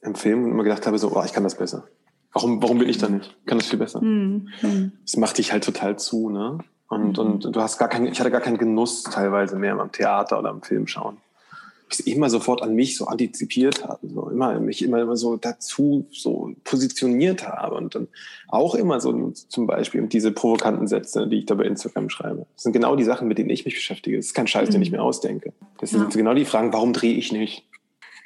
im 0.00 0.14
Film 0.14 0.42
und 0.42 0.52
immer 0.52 0.62
gedacht 0.62 0.86
habe, 0.86 0.96
so, 0.96 1.14
oh, 1.14 1.22
ich 1.22 1.34
kann 1.34 1.44
das 1.44 1.56
besser. 1.56 1.86
Warum, 2.32 2.62
warum 2.62 2.78
bin 2.78 2.88
ich 2.88 2.96
da 2.96 3.10
nicht? 3.10 3.36
kann 3.44 3.58
das 3.58 3.66
viel 3.66 3.78
besser. 3.78 4.00
Mhm. 4.00 4.48
Das 5.02 5.18
macht 5.18 5.36
dich 5.36 5.52
halt 5.52 5.64
total 5.64 5.98
zu, 5.98 6.30
ne? 6.30 6.56
Und, 6.88 7.18
mhm. 7.18 7.24
und 7.24 7.54
du 7.54 7.60
hast 7.60 7.76
gar 7.76 7.90
keinen, 7.90 8.06
ich 8.06 8.18
hatte 8.18 8.30
gar 8.30 8.40
keinen 8.40 8.56
Genuss 8.56 9.02
teilweise 9.02 9.56
mehr 9.56 9.78
am 9.78 9.92
Theater 9.92 10.38
oder 10.38 10.48
am 10.48 10.62
Film 10.62 10.86
schauen. 10.86 11.18
Ich 11.90 12.06
immer 12.06 12.28
sofort 12.30 12.62
an 12.62 12.74
mich 12.74 12.96
so 12.96 13.06
antizipiert 13.06 13.84
habe, 13.84 14.06
so 14.08 14.28
immer, 14.28 14.58
mich 14.60 14.82
immer, 14.82 15.00
immer 15.00 15.16
so 15.16 15.36
dazu 15.36 16.06
so 16.10 16.52
positioniert 16.64 17.46
habe 17.48 17.76
und 17.76 17.94
dann 17.94 18.08
auch 18.48 18.74
immer 18.74 19.00
so 19.00 19.30
zum 19.30 19.66
Beispiel 19.66 20.06
diese 20.06 20.32
provokanten 20.32 20.86
Sätze, 20.86 21.26
die 21.26 21.40
ich 21.40 21.46
da 21.46 21.54
bei 21.54 21.64
Instagram 21.64 22.10
schreibe. 22.10 22.46
Das 22.54 22.64
sind 22.64 22.72
genau 22.72 22.96
die 22.96 23.04
Sachen, 23.04 23.28
mit 23.28 23.38
denen 23.38 23.50
ich 23.50 23.64
mich 23.64 23.74
beschäftige. 23.74 24.16
Das 24.16 24.26
ist 24.26 24.34
kein 24.34 24.46
Scheiß, 24.46 24.68
mhm. 24.68 24.72
den 24.72 24.82
ich 24.82 24.90
mir 24.90 25.02
ausdenke. 25.02 25.52
Das 25.78 25.90
sind 25.90 26.12
genau 26.12 26.34
die 26.34 26.44
Fragen, 26.44 26.72
warum 26.72 26.92
drehe 26.92 27.14
ich 27.14 27.32
nicht? 27.32 27.64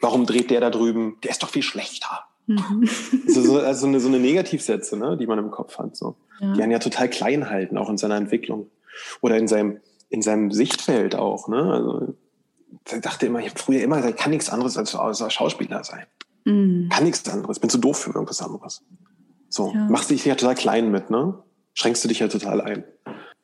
Warum 0.01 0.27
dreht 0.27 0.51
der 0.51 0.61
da 0.61 0.71
drüben? 0.71 1.17
Der 1.23 1.31
ist 1.31 1.43
doch 1.43 1.51
viel 1.51 1.63
schlechter. 1.63 2.25
Mhm. 2.47 2.89
so, 3.27 3.59
also 3.59 3.87
eine, 3.87 4.01
so 4.01 4.09
eine 4.09 4.19
Negativsätze, 4.19 4.97
ne, 4.97 5.17
die 5.17 5.27
man 5.27 5.39
im 5.39 5.51
Kopf 5.51 5.79
hat, 5.79 5.97
so. 5.97 6.17
Ja. 6.41 6.53
Die 6.55 6.63
einen 6.63 6.73
ja 6.73 6.79
total 6.81 7.09
klein 7.09 7.49
halten, 7.49 7.79
auch 7.79 7.89
in 7.89 7.99
seiner 7.99 8.17
Entwicklung. 8.17 8.69
Oder 9.21 9.39
in 9.39 9.47
seinem, 9.47 9.79
in 10.09 10.23
seinem 10.23 10.51
Sichtfeld 10.51 11.15
auch, 11.15 11.49
ne. 11.49 11.63
Also, 11.63 12.15
dachte 13.01 13.27
immer, 13.27 13.41
ich 13.41 13.51
habe 13.51 13.59
früher 13.59 13.83
immer 13.83 13.97
gesagt, 13.97 14.15
ich 14.15 14.21
kann 14.21 14.31
nichts 14.31 14.51
anderes 14.51 14.77
als, 14.77 14.95
als 14.95 15.33
Schauspieler 15.33 15.85
sein. 15.85 16.07
Mhm. 16.45 16.89
Kann 16.91 17.05
nichts 17.05 17.29
anderes, 17.29 17.59
bin 17.59 17.71
zu 17.71 17.79
doof 17.79 17.99
für 17.99 18.11
irgendwas 18.11 18.43
anderes. 18.43 18.83
So, 19.49 19.73
ja. 19.75 19.87
machst 19.89 20.11
dich 20.11 20.25
ja 20.25 20.35
total 20.35 20.55
klein 20.55 20.91
mit, 20.91 21.11
ne? 21.11 21.39
Schränkst 21.75 22.05
du 22.05 22.09
dich 22.09 22.21
ja 22.21 22.29
total 22.29 22.61
ein. 22.61 22.85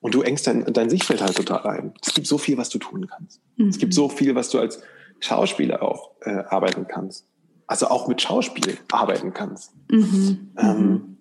Und 0.00 0.14
du 0.14 0.22
engst 0.22 0.46
dein, 0.46 0.64
dein 0.72 0.90
Sichtfeld 0.90 1.20
halt 1.20 1.36
total 1.36 1.66
ein. 1.66 1.94
Es 2.02 2.14
gibt 2.14 2.26
so 2.26 2.38
viel, 2.38 2.56
was 2.56 2.68
du 2.68 2.78
tun 2.78 3.08
kannst. 3.08 3.40
Mhm. 3.56 3.68
Es 3.68 3.78
gibt 3.78 3.94
so 3.94 4.08
viel, 4.08 4.34
was 4.34 4.50
du 4.50 4.58
als 4.58 4.80
Schauspieler 5.20 5.82
auch 5.82 6.12
äh, 6.22 6.44
arbeiten 6.48 6.86
kannst 6.86 7.26
also 7.68 7.86
auch 7.88 8.08
mit 8.08 8.20
Schauspiel 8.20 8.78
arbeiten 8.90 9.32
kannst. 9.32 9.72
Mhm. 9.92 10.50
Ähm, 10.58 11.16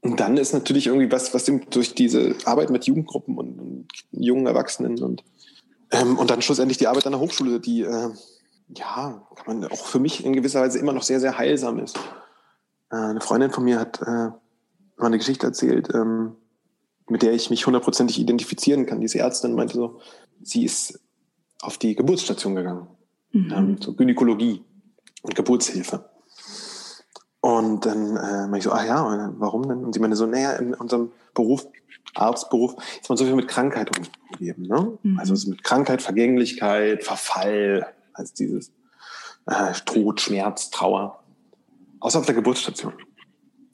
und 0.00 0.18
dann 0.18 0.36
ist 0.36 0.52
natürlich 0.52 0.88
irgendwie 0.88 1.12
was, 1.12 1.32
was 1.32 1.44
durch 1.70 1.94
diese 1.94 2.34
Arbeit 2.44 2.70
mit 2.70 2.86
Jugendgruppen 2.86 3.36
und, 3.38 3.60
und 3.60 3.86
jungen 4.10 4.46
Erwachsenen 4.46 5.00
und, 5.00 5.22
ähm, 5.92 6.18
und 6.18 6.30
dann 6.30 6.42
schlussendlich 6.42 6.78
die 6.78 6.88
Arbeit 6.88 7.06
an 7.06 7.12
der 7.12 7.20
Hochschule, 7.20 7.60
die, 7.60 7.82
äh, 7.82 8.10
ja, 8.76 9.26
kann 9.36 9.60
man 9.60 9.70
auch 9.70 9.86
für 9.86 9.98
mich 9.98 10.24
in 10.24 10.32
gewisser 10.32 10.62
Weise 10.62 10.78
immer 10.78 10.92
noch 10.92 11.02
sehr, 11.02 11.20
sehr 11.20 11.36
heilsam 11.36 11.78
ist. 11.78 11.98
Äh, 12.90 12.96
eine 12.96 13.20
Freundin 13.20 13.50
von 13.50 13.64
mir 13.64 13.78
hat 13.78 14.00
äh, 14.00 14.04
mal 14.04 14.38
eine 14.98 15.18
Geschichte 15.18 15.46
erzählt, 15.46 15.88
ähm, 15.94 16.36
mit 17.08 17.22
der 17.22 17.32
ich 17.32 17.50
mich 17.50 17.66
hundertprozentig 17.66 18.18
identifizieren 18.18 18.86
kann. 18.86 19.00
Diese 19.00 19.18
Ärztin 19.18 19.54
meinte 19.54 19.74
so, 19.74 20.00
sie 20.42 20.64
ist 20.64 20.98
auf 21.60 21.76
die 21.76 21.94
Geburtsstation 21.94 22.54
gegangen, 22.54 22.88
mhm. 23.32 23.52
ähm, 23.54 23.80
zur 23.80 23.94
Gynäkologie 23.94 24.64
und 25.22 25.34
Geburtshilfe. 25.34 26.08
Und 27.40 27.84
dann 27.84 28.16
äh, 28.16 28.46
meine 28.46 28.58
ich 28.58 28.64
so, 28.64 28.72
ah 28.72 28.84
ja, 28.84 29.32
warum 29.36 29.68
denn? 29.68 29.84
Und 29.84 29.92
sie 29.92 30.00
meinte 30.00 30.16
so, 30.16 30.26
naja, 30.26 30.52
in 30.52 30.74
unserem 30.74 31.10
Beruf, 31.34 31.66
Arztberuf, 32.14 32.76
ist 33.00 33.08
man 33.08 33.16
so 33.16 33.24
viel 33.24 33.34
mit 33.34 33.48
Krankheit 33.48 33.90
umgeben. 33.96 34.62
Ne? 34.62 34.98
Mhm. 35.02 35.18
Also 35.18 35.50
mit 35.50 35.64
Krankheit, 35.64 36.02
Vergänglichkeit, 36.02 37.04
Verfall, 37.04 37.86
als 38.12 38.32
dieses 38.34 38.72
äh, 39.46 39.72
Tod, 39.84 40.20
Schmerz, 40.20 40.70
Trauer. 40.70 41.22
Außer 42.00 42.18
auf 42.18 42.26
der 42.26 42.34
Geburtsstation. 42.34 42.94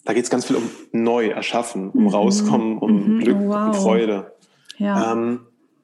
Da 0.04 0.14
geht 0.14 0.24
es 0.24 0.30
ganz 0.30 0.46
viel 0.46 0.56
um 0.56 0.70
neu 0.92 1.28
erschaffen, 1.28 1.90
um 1.90 2.04
mhm. 2.04 2.08
rauskommen, 2.08 2.78
um 2.78 3.16
mhm. 3.16 3.20
Glück, 3.20 3.36
oh, 3.40 3.48
wow. 3.48 3.66
um 3.68 3.74
Freude. 3.74 4.32
Ja. 4.78 5.12
Ähm, 5.12 5.40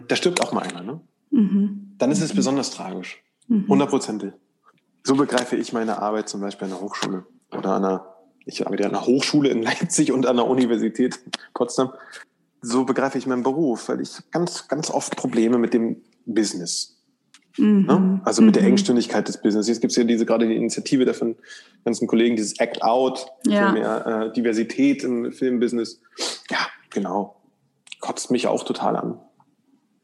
da 0.08 0.16
stirbt 0.16 0.42
auch 0.42 0.52
mal 0.52 0.62
einer. 0.62 0.82
Ne? 0.82 1.00
Mhm. 1.30 1.94
Dann 1.98 2.10
ist 2.10 2.22
es 2.22 2.34
besonders 2.34 2.70
tragisch. 2.70 3.22
Mhm. 3.48 3.68
Hundertprozentig. 3.68 4.32
So 5.02 5.16
begreife 5.16 5.56
ich 5.56 5.72
meine 5.72 6.00
Arbeit 6.00 6.28
zum 6.28 6.40
Beispiel 6.40 6.66
an 6.66 6.70
der 6.70 6.80
Hochschule 6.80 7.26
oder 7.52 7.72
an 7.72 7.84
einer, 7.84 8.14
ich 8.46 8.66
arbeite 8.66 8.86
an 8.86 8.94
einer 8.94 9.06
Hochschule 9.06 9.50
in 9.50 9.62
Leipzig 9.62 10.12
und 10.12 10.26
an 10.26 10.36
der 10.36 10.46
Universität 10.46 11.18
Potsdam. 11.52 11.92
So 12.64 12.84
begreife 12.84 13.18
ich 13.18 13.26
meinen 13.26 13.42
Beruf, 13.42 13.88
weil 13.88 14.00
ich 14.00 14.10
ganz, 14.30 14.68
ganz 14.68 14.90
oft 14.90 15.16
Probleme 15.16 15.58
mit 15.58 15.74
dem 15.74 16.02
Business. 16.26 16.96
Mhm. 17.58 17.86
Ne? 17.86 18.20
Also 18.24 18.42
mit 18.42 18.56
mhm. 18.56 18.60
der 18.60 18.68
Engstündigkeit 18.68 19.28
des 19.28 19.40
Business. 19.40 19.68
Jetzt 19.68 19.80
gibt 19.80 19.92
es 19.92 19.96
ja 19.96 20.04
diese 20.04 20.26
gerade 20.26 20.46
die 20.48 20.56
Initiative 20.56 21.04
der 21.04 21.14
von 21.14 21.36
ganzen 21.84 22.06
Kollegen, 22.06 22.36
dieses 22.36 22.58
Act 22.58 22.82
Out, 22.82 23.26
ja. 23.46 23.68
für 23.68 23.72
mehr 23.72 24.06
äh, 24.06 24.32
Diversität 24.32 25.04
im 25.04 25.32
Filmbusiness. 25.32 26.00
Ja, 26.50 26.58
genau. 26.90 27.36
Kotzt 28.00 28.30
mich 28.30 28.46
auch 28.46 28.64
total 28.64 28.96
an 28.96 29.18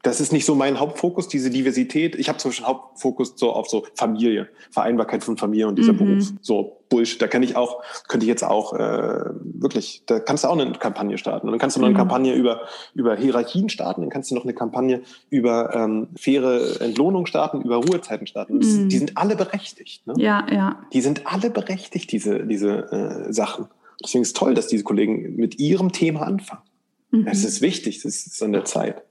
das 0.03 0.19
ist 0.19 0.31
nicht 0.31 0.45
so 0.45 0.55
mein 0.55 0.79
Hauptfokus, 0.79 1.27
diese 1.27 1.49
Diversität. 1.49 2.15
Ich 2.15 2.27
habe 2.27 2.37
zum 2.39 2.49
Beispiel 2.49 2.65
Hauptfokus 2.65 3.33
so 3.35 3.51
auf 3.51 3.69
so 3.69 3.85
Familie, 3.95 4.49
Vereinbarkeit 4.71 5.23
von 5.23 5.37
Familie 5.37 5.67
und 5.67 5.77
dieser 5.77 5.93
mhm. 5.93 5.97
Beruf. 5.97 6.33
So 6.41 6.81
Bullshit. 6.89 7.21
Da 7.21 7.27
kann 7.27 7.43
ich 7.43 7.55
auch, 7.55 7.83
könnte 8.07 8.25
ich 8.25 8.27
jetzt 8.27 8.43
auch 8.43 8.73
äh, 8.73 9.23
wirklich, 9.43 10.03
da 10.07 10.19
kannst 10.19 10.43
du 10.43 10.47
auch 10.47 10.57
eine 10.57 10.71
Kampagne 10.73 11.17
starten. 11.17 11.47
Und 11.47 11.53
dann 11.53 11.59
kannst 11.59 11.77
du 11.77 11.81
noch 11.81 11.87
eine 11.87 11.93
mhm. 11.93 11.99
Kampagne 11.99 12.33
über, 12.33 12.61
über 12.95 13.15
Hierarchien 13.15 13.69
starten, 13.69 14.01
dann 14.01 14.09
kannst 14.09 14.31
du 14.31 14.35
noch 14.35 14.43
eine 14.43 14.53
Kampagne 14.53 15.01
über 15.29 15.73
ähm, 15.75 16.07
faire 16.15 16.81
Entlohnung 16.81 17.27
starten, 17.27 17.61
über 17.61 17.77
Ruhezeiten 17.77 18.25
starten. 18.25 18.55
Mhm. 18.55 18.89
Die 18.89 18.97
sind 18.97 19.17
alle 19.17 19.35
berechtigt. 19.35 20.07
Ne? 20.07 20.15
Ja, 20.17 20.45
ja. 20.51 20.81
Die 20.93 21.01
sind 21.01 21.27
alle 21.27 21.49
berechtigt, 21.51 22.11
diese, 22.11 22.45
diese 22.45 22.91
äh, 22.91 23.33
Sachen. 23.33 23.67
Deswegen 24.03 24.23
ist 24.23 24.29
es 24.29 24.33
toll, 24.33 24.55
dass 24.55 24.67
diese 24.67 24.83
Kollegen 24.83 25.35
mit 25.35 25.59
ihrem 25.59 25.91
Thema 25.91 26.23
anfangen. 26.23 26.63
Mhm. 27.11 27.25
Das 27.25 27.43
ist 27.43 27.61
wichtig, 27.61 28.01
das 28.01 28.25
ist 28.25 28.41
an 28.41 28.51
der 28.51 28.65
Zeit. 28.65 29.03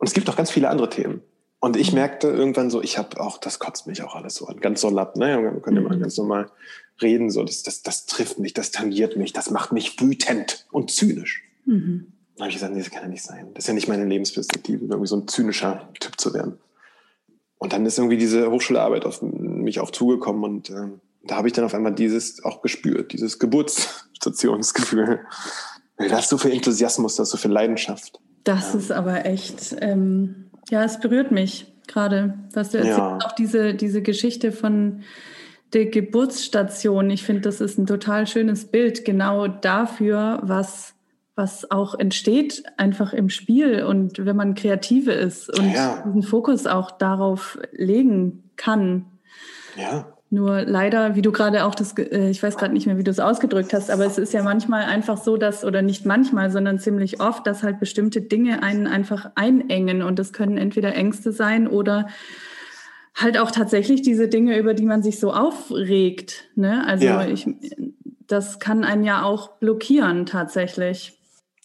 Und 0.00 0.08
es 0.08 0.14
gibt 0.14 0.28
auch 0.28 0.36
ganz 0.36 0.50
viele 0.50 0.70
andere 0.70 0.88
Themen. 0.88 1.22
Und 1.60 1.76
ich 1.76 1.92
merkte 1.92 2.26
irgendwann 2.26 2.70
so, 2.70 2.82
ich 2.82 2.96
habe 2.96 3.20
auch, 3.20 3.36
das 3.36 3.58
kotzt 3.58 3.86
mich 3.86 4.02
auch 4.02 4.16
alles 4.16 4.34
so 4.34 4.46
an, 4.46 4.60
ganz 4.60 4.80
salopp, 4.80 5.16
ne? 5.16 5.42
Wir 5.42 5.60
können 5.60 5.76
immer 5.76 5.94
mhm. 5.94 6.00
ganz 6.00 6.16
normal 6.16 6.50
reden, 7.02 7.30
so, 7.30 7.44
das, 7.44 7.62
das, 7.62 7.82
das 7.82 8.06
trifft 8.06 8.38
mich, 8.38 8.54
das 8.54 8.70
tangiert 8.70 9.16
mich, 9.16 9.34
das 9.34 9.50
macht 9.50 9.70
mich 9.70 10.00
wütend 10.00 10.66
und 10.72 10.90
zynisch. 10.90 11.44
Mhm. 11.66 12.12
Dann 12.34 12.44
habe 12.44 12.48
ich 12.48 12.56
gesagt, 12.56 12.72
nee, 12.72 12.80
das 12.80 12.90
kann 12.90 13.02
ja 13.02 13.08
nicht 13.08 13.22
sein. 13.22 13.50
Das 13.52 13.64
ist 13.64 13.68
ja 13.68 13.74
nicht 13.74 13.88
meine 13.88 14.06
Lebensperspektive, 14.06 14.86
irgendwie 14.86 15.06
so 15.06 15.16
ein 15.16 15.28
zynischer 15.28 15.90
Typ 16.00 16.18
zu 16.18 16.32
werden. 16.32 16.58
Und 17.58 17.74
dann 17.74 17.84
ist 17.84 17.98
irgendwie 17.98 18.16
diese 18.16 18.50
Hochschularbeit 18.50 19.04
auf 19.04 19.20
mich 19.20 19.80
auch 19.80 19.90
zugekommen 19.90 20.44
und 20.44 20.70
äh, 20.70 20.88
Da 21.24 21.36
habe 21.36 21.48
ich 21.48 21.52
dann 21.52 21.66
auf 21.66 21.74
einmal 21.74 21.94
dieses 21.94 22.42
auch 22.42 22.62
gespürt, 22.62 23.12
dieses 23.12 23.38
Geburtsstationsgefühl. 23.38 25.20
Da 25.98 26.10
hast 26.10 26.32
du 26.32 26.38
so 26.38 26.42
viel 26.42 26.52
Enthusiasmus, 26.52 27.16
da 27.16 27.22
hast 27.22 27.34
du 27.34 27.36
so 27.36 27.42
viel 27.42 27.50
Leidenschaft. 27.50 28.19
Das 28.44 28.72
ja. 28.72 28.78
ist 28.78 28.92
aber 28.92 29.26
echt, 29.26 29.76
ähm, 29.80 30.50
ja, 30.70 30.84
es 30.84 31.00
berührt 31.00 31.30
mich 31.30 31.72
gerade, 31.86 32.34
was 32.52 32.70
du 32.70 32.78
erzählst. 32.78 32.98
Ja. 32.98 33.18
Auch 33.24 33.32
diese, 33.32 33.74
diese 33.74 34.02
Geschichte 34.02 34.52
von 34.52 35.02
der 35.72 35.86
Geburtsstation. 35.86 37.10
Ich 37.10 37.24
finde, 37.24 37.42
das 37.42 37.60
ist 37.60 37.78
ein 37.78 37.86
total 37.86 38.26
schönes 38.26 38.66
Bild 38.66 39.04
genau 39.04 39.46
dafür, 39.46 40.40
was 40.42 40.94
was 41.40 41.70
auch 41.70 41.94
entsteht 41.94 42.64
einfach 42.76 43.14
im 43.14 43.30
Spiel 43.30 43.82
und 43.82 44.26
wenn 44.26 44.36
man 44.36 44.54
kreative 44.54 45.12
ist 45.12 45.48
und 45.58 45.72
ja. 45.72 46.02
diesen 46.06 46.22
Fokus 46.22 46.66
auch 46.66 46.90
darauf 46.90 47.58
legen 47.72 48.50
kann. 48.56 49.06
Ja. 49.74 50.12
Nur 50.32 50.62
leider, 50.62 51.16
wie 51.16 51.22
du 51.22 51.32
gerade 51.32 51.64
auch 51.64 51.74
das, 51.74 51.92
äh, 51.98 52.30
ich 52.30 52.40
weiß 52.40 52.56
gerade 52.56 52.72
nicht 52.72 52.86
mehr, 52.86 52.96
wie 52.96 53.04
du 53.04 53.10
es 53.10 53.18
ausgedrückt 53.18 53.72
hast, 53.72 53.90
aber 53.90 54.06
es 54.06 54.16
ist 54.16 54.32
ja 54.32 54.44
manchmal 54.44 54.84
einfach 54.84 55.18
so, 55.18 55.36
dass, 55.36 55.64
oder 55.64 55.82
nicht 55.82 56.06
manchmal, 56.06 56.52
sondern 56.52 56.78
ziemlich 56.78 57.20
oft, 57.20 57.44
dass 57.48 57.64
halt 57.64 57.80
bestimmte 57.80 58.22
Dinge 58.22 58.62
einen 58.62 58.86
einfach 58.86 59.32
einengen 59.34 60.02
und 60.02 60.20
das 60.20 60.32
können 60.32 60.56
entweder 60.56 60.94
Ängste 60.94 61.32
sein 61.32 61.66
oder 61.66 62.08
halt 63.16 63.38
auch 63.38 63.50
tatsächlich 63.50 64.02
diese 64.02 64.28
Dinge, 64.28 64.56
über 64.56 64.72
die 64.72 64.86
man 64.86 65.02
sich 65.02 65.18
so 65.18 65.32
aufregt. 65.32 66.48
Ne? 66.54 66.86
Also 66.86 67.06
ja. 67.06 67.26
ich, 67.26 67.48
das 68.28 68.60
kann 68.60 68.84
einen 68.84 69.02
ja 69.02 69.24
auch 69.24 69.58
blockieren 69.58 70.26
tatsächlich. 70.26 71.18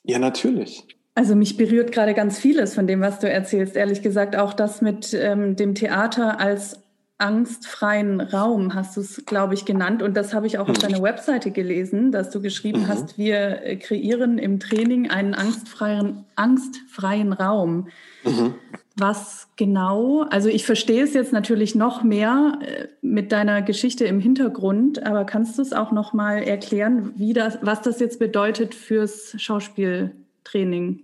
Ja, 0.04 0.18
natürlich. 0.18 0.88
Also 1.14 1.36
mich 1.36 1.56
berührt 1.56 1.92
gerade 1.92 2.16
ganz 2.16 2.40
vieles 2.40 2.74
von 2.74 2.88
dem, 2.88 3.00
was 3.00 3.20
du 3.20 3.30
erzählst. 3.30 3.76
Ehrlich 3.76 4.02
gesagt, 4.02 4.36
auch 4.36 4.54
das 4.54 4.82
mit 4.82 5.14
ähm, 5.14 5.56
dem 5.56 5.76
Theater 5.76 6.40
als 6.40 6.82
angstfreien 7.18 8.20
Raum 8.20 8.74
hast 8.74 8.98
du 8.98 9.02
es, 9.02 9.26
glaube 9.26 9.54
ich, 9.54 9.64
genannt. 9.64 10.04
Und 10.04 10.16
das 10.16 10.34
habe 10.34 10.48
ich 10.48 10.58
auch 10.58 10.68
auf 10.68 10.78
deiner 10.78 11.02
Webseite 11.02 11.52
gelesen, 11.52 12.12
dass 12.12 12.30
du 12.30 12.42
geschrieben 12.42 12.82
mhm. 12.82 12.88
hast, 12.88 13.18
wir 13.18 13.64
äh, 13.64 13.78
kreieren 13.78 14.38
im 14.38 14.60
Training 14.60 15.10
einen 15.10 15.34
angstfreien, 15.34 16.26
angstfreien 16.36 17.32
Raum. 17.32 17.88
Mhm. 18.24 18.56
Was 18.98 19.48
genau, 19.56 20.22
also 20.30 20.50
ich 20.50 20.66
verstehe 20.66 21.04
es 21.04 21.14
jetzt 21.14 21.32
natürlich 21.32 21.76
noch 21.76 22.04
mehr 22.04 22.60
äh, 22.62 22.88
mit 23.02 23.32
deiner 23.32 23.62
Geschichte 23.62 24.06
im 24.06 24.20
Hintergrund, 24.20 25.04
aber 25.06 25.26
kannst 25.26 25.58
du 25.58 25.62
es 25.62 25.72
auch 25.72 25.92
noch 25.92 26.12
mal 26.12 26.44
erklären, 26.44 27.14
wie 27.16 27.34
das, 27.34 27.60
was 27.62 27.82
das 27.82 28.00
jetzt 28.00 28.20
bedeutet 28.20 28.76
fürs 28.76 29.36
Schauspieltraining? 29.38 31.02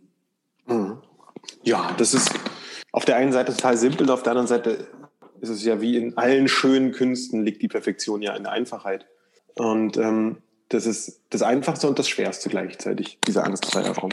Mhm. 0.68 0.98
Ja, 1.64 1.90
das 1.98 2.14
ist 2.14 2.32
auf 2.92 3.06
der 3.06 3.16
einen 3.16 3.32
Seite 3.32 3.54
total 3.54 3.78
simpel, 3.78 4.10
auf 4.10 4.24
der 4.24 4.32
anderen 4.32 4.48
Seite 4.48 4.88
ist 5.42 5.50
es 5.50 5.66
ja 5.66 5.82
wie 5.82 5.98
in 5.98 6.18
allen 6.18 6.48
schönen 6.48 6.92
Künsten 6.92 7.44
liegt 7.44 7.62
die 7.62 7.68
Perfektion 7.68 8.22
ja 8.22 8.36
in 8.36 8.44
der 8.44 8.52
Einfachheit. 8.52 9.06
Und 9.56 9.98
ähm, 9.98 10.38
das 10.70 10.86
ist 10.86 11.22
das 11.30 11.42
Einfachste 11.42 11.88
und 11.88 12.00
das 12.00 12.08
Schwerste 12.08 12.50
gleichzeitig, 12.50 13.20
dieser 13.28 13.44
angstfreie 13.44 13.90
Raum. 13.90 14.12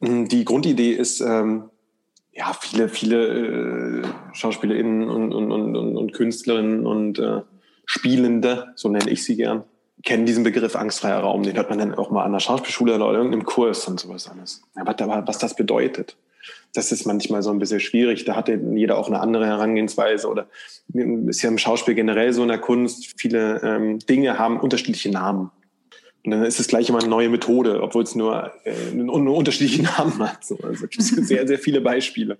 Mhm. 0.00 0.28
Die 0.28 0.44
Grundidee 0.44 0.92
ist, 0.92 1.20
ähm, 1.20 1.70
ja, 2.32 2.52
viele, 2.60 2.88
viele 2.88 4.02
äh, 4.02 4.06
SchauspielerInnen 4.32 5.08
und, 5.08 5.32
und, 5.32 5.50
und, 5.50 5.96
und, 5.96 6.12
Künstlerinnen 6.12 6.86
und 6.86 7.18
äh, 7.18 7.40
Spielende, 7.86 8.72
so 8.76 8.88
nenne 8.88 9.10
ich 9.10 9.24
sie 9.24 9.36
gern, 9.36 9.64
kennen 10.04 10.26
diesen 10.26 10.44
Begriff 10.44 10.76
angstfreier 10.76 11.20
Raum. 11.20 11.42
Den 11.42 11.56
hört 11.56 11.70
man 11.70 11.78
dann 11.78 11.94
auch 11.94 12.10
mal 12.10 12.24
an 12.24 12.32
der 12.32 12.40
Schauspielschule 12.40 12.94
oder 12.94 13.12
irgendeinem 13.12 13.44
Kurs 13.44 13.88
und 13.88 13.98
sowas 13.98 14.28
alles. 14.28 14.62
Aber 14.74 15.26
was 15.26 15.38
das 15.38 15.56
bedeutet, 15.56 16.16
das 16.74 16.92
ist 16.92 17.06
manchmal 17.06 17.42
so 17.42 17.50
ein 17.50 17.58
bisschen 17.58 17.80
schwierig. 17.80 18.24
Da 18.24 18.36
hat 18.36 18.48
jeder 18.48 18.98
auch 18.98 19.08
eine 19.08 19.20
andere 19.20 19.46
Herangehensweise 19.46 20.28
oder 20.28 20.48
ist 21.26 21.42
ja 21.42 21.48
im 21.48 21.58
Schauspiel 21.58 21.94
generell 21.94 22.32
so 22.32 22.42
in 22.42 22.48
der 22.48 22.58
Kunst. 22.58 23.14
Viele 23.18 23.60
ähm, 23.62 23.98
Dinge 24.00 24.38
haben 24.38 24.60
unterschiedliche 24.60 25.10
Namen. 25.10 25.50
Und 26.24 26.32
dann 26.32 26.44
ist 26.44 26.60
es 26.60 26.68
gleich 26.68 26.88
immer 26.88 26.98
eine 26.98 27.08
neue 27.08 27.28
Methode, 27.28 27.82
obwohl 27.82 28.02
es 28.02 28.14
nur, 28.14 28.52
äh, 28.64 28.90
einen 28.90 29.08
unterschiedlichen 29.08 29.84
Namen 29.98 30.18
hat. 30.18 30.44
So, 30.44 30.58
also 30.62 30.84
es 30.84 30.90
gibt 30.90 31.02
sehr, 31.02 31.46
sehr 31.46 31.58
viele 31.58 31.80
Beispiele. 31.80 32.38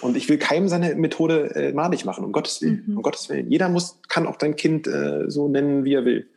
Und 0.00 0.16
ich 0.16 0.28
will 0.28 0.38
keinem 0.38 0.68
seine 0.68 0.94
Methode 0.94 1.54
äh, 1.54 1.72
madig 1.72 2.04
machen, 2.04 2.24
um 2.24 2.32
Gottes 2.32 2.60
Willen. 2.62 2.84
Mhm. 2.86 2.96
Um 2.96 3.02
Gottes 3.02 3.28
Willen. 3.28 3.50
Jeder 3.50 3.68
muss, 3.68 4.00
kann 4.08 4.26
auch 4.26 4.36
dein 4.36 4.56
Kind 4.56 4.86
äh, 4.86 5.30
so 5.30 5.48
nennen, 5.48 5.84
wie 5.84 5.94
er 5.94 6.04
will. 6.04 6.28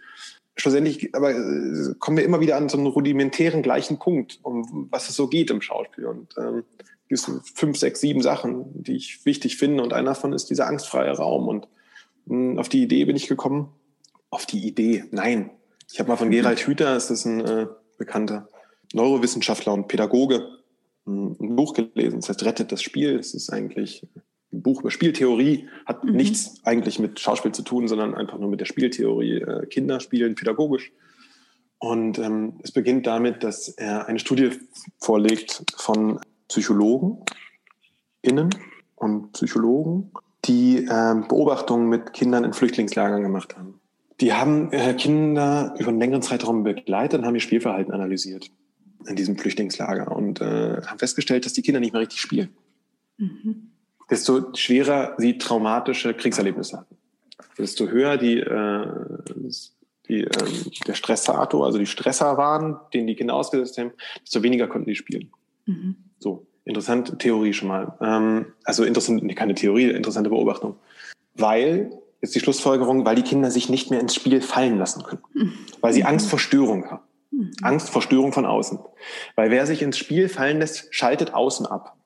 Schlussendlich 0.56 1.16
aber 1.16 1.32
äh, 1.32 1.96
kommen 1.98 2.18
wir 2.18 2.26
immer 2.26 2.42
wieder 2.42 2.58
an 2.58 2.70
so 2.70 2.78
einen 2.78 2.86
rudimentären 2.86 3.64
gleichen 3.64 3.98
Punkt, 3.98 4.40
um 4.44 4.88
was 4.92 5.10
es 5.10 5.16
so 5.16 5.28
geht 5.28 5.50
im 5.50 5.62
Schauspiel. 5.62 6.06
Und 6.06 6.36
ähm, 6.38 6.64
fünf, 7.56 7.78
sechs, 7.78 8.02
sieben 8.02 8.22
Sachen, 8.22 8.84
die 8.84 8.96
ich 8.96 9.26
wichtig 9.26 9.58
finde. 9.58 9.84
Und 9.84 9.94
einer 9.94 10.12
davon 10.12 10.34
ist 10.34 10.50
dieser 10.50 10.68
angstfreie 10.68 11.12
Raum. 11.12 11.48
Und 11.48 11.68
mh, 12.26 12.52
hm, 12.52 12.60
auf 12.60 12.70
die 12.70 12.84
Idee 12.84 13.06
bin 13.06 13.16
ich 13.16 13.28
gekommen. 13.28 13.70
Auf 14.30 14.46
die 14.46 14.68
Idee, 14.68 15.06
nein. 15.12 15.52
Ich 15.92 16.00
habe 16.00 16.10
mal 16.10 16.16
von 16.16 16.32
Gerald 16.32 16.60
Hüther, 16.60 16.96
ist 16.96 17.10
das 17.10 17.26
ein 17.26 17.46
äh, 17.46 17.68
bekannter 17.98 18.50
Neurowissenschaftler 18.94 19.74
und 19.74 19.88
Pädagoge, 19.88 20.48
hm, 21.06 21.36
ein 21.40 21.56
Buch 21.56 21.74
gelesen. 21.74 22.20
Das 22.20 22.30
heißt, 22.30 22.46
Rettet 22.46 22.72
das 22.72 22.82
Spiel. 22.82 23.18
Das 23.18 23.34
ist 23.34 23.52
eigentlich 23.52 24.08
ein 24.54 24.62
Buch 24.62 24.82
über 24.82 24.92
Spieltheorie, 24.92 25.68
hat 25.86 26.04
mhm. 26.04 26.16
nichts 26.16 26.64
eigentlich 26.64 27.00
mit 27.00 27.20
Schauspiel 27.20 27.52
zu 27.52 27.64
tun, 27.64 27.88
sondern 27.88 28.16
einfach 28.16 28.38
nur 28.40 28.50
mit 28.50 28.60
der 28.60 28.66
Spieltheorie. 28.66 29.42
Äh, 29.42 29.66
Kinder 29.68 30.00
spielen 30.00 30.36
pädagogisch. 30.36 30.92
Und 31.80 32.18
ähm, 32.18 32.60
es 32.64 32.72
beginnt 32.72 33.08
damit, 33.08 33.44
dass 33.44 33.68
er 33.68 34.08
eine 34.08 34.20
Studie 34.20 34.52
vorlegt 35.00 35.64
von 35.76 36.22
Psychologen 36.54 37.18
innen 38.22 38.52
und 38.96 39.32
Psychologen, 39.34 40.12
die 40.46 40.86
äh, 40.86 41.16
Beobachtungen 41.28 41.90
mit 41.90 42.14
Kindern 42.14 42.44
in 42.44 42.54
Flüchtlingslagern 42.54 43.24
gemacht 43.24 43.58
haben. 43.58 43.80
Die 44.22 44.34
haben 44.34 44.72
äh, 44.72 44.94
Kinder 44.94 45.74
über 45.80 45.90
einen 45.90 46.00
längeren 46.00 46.22
Zeitraum 46.22 46.64
begleitet 46.64 47.20
und 47.20 47.26
haben 47.26 47.34
ihr 47.34 47.42
Spielverhalten 47.42 47.92
analysiert 47.92 48.52
in 49.08 49.16
diesem 49.16 49.36
Flüchtlingslager 49.36 50.16
und 50.16 50.42
äh, 50.42 50.82
haben 50.86 51.00
festgestellt, 51.00 51.46
dass 51.46 51.54
die 51.54 51.64
Kinder 51.64 51.80
nicht 51.80 51.92
mehr 51.92 52.02
richtig 52.02 52.22
spielen. 52.22 52.50
Mhm. 53.18 53.72
Desto 54.12 54.54
schwerer 54.54 55.16
sie 55.18 55.40
traumatische 55.40 56.14
Kriegserlebnisse 56.14 56.78
hatten. 56.78 56.98
Desto 57.58 57.88
höher 57.88 58.18
die, 58.18 58.38
äh, 58.38 58.88
die, 60.08 60.22
ähm, 60.22 60.72
der 60.86 60.94
Stressator, 60.94 61.66
also 61.66 61.80
die 61.80 61.88
Stresser 61.88 62.38
waren, 62.38 62.78
denen 62.94 63.08
die 63.08 63.16
Kinder 63.16 63.34
ausgesetzt 63.34 63.80
haben, 63.80 63.92
desto 64.22 64.44
weniger 64.44 64.68
konnten 64.68 64.90
die 64.90 64.96
spielen. 64.96 65.32
Mhm. 65.66 65.96
So, 66.24 66.48
interessante 66.64 67.18
Theorie 67.18 67.54
schon 67.54 67.68
mal. 67.68 67.98
Ähm, 68.02 68.54
also 68.64 68.86
interessant, 68.86 69.36
keine 69.36 69.56
Theorie, 69.56 69.90
interessante 69.92 70.30
Beobachtung. 70.30 70.78
Weil, 71.36 71.92
jetzt 72.22 72.34
die 72.34 72.40
Schlussfolgerung, 72.40 73.06
weil 73.06 73.18
die 73.18 73.24
Kinder 73.24 73.52
sich 73.52 73.70
nicht 73.70 73.92
mehr 73.92 74.00
ins 74.00 74.16
Spiel 74.16 74.40
fallen 74.40 74.78
lassen 74.78 75.04
können. 75.04 75.22
Mhm. 75.34 75.54
Weil 75.82 75.92
sie 75.92 76.06
Angst 76.06 76.30
vor 76.30 76.40
Störung 76.40 76.90
haben. 76.90 77.04
Mhm. 77.32 77.52
Angst 77.62 77.90
vor 77.90 78.02
Störung 78.02 78.32
von 78.32 78.46
außen. 78.46 78.80
Weil 79.36 79.52
wer 79.52 79.66
sich 79.66 79.82
ins 79.82 79.98
Spiel 79.98 80.30
fallen 80.30 80.60
lässt, 80.60 80.96
schaltet 80.96 81.34
außen 81.34 81.66
ab. 81.66 81.98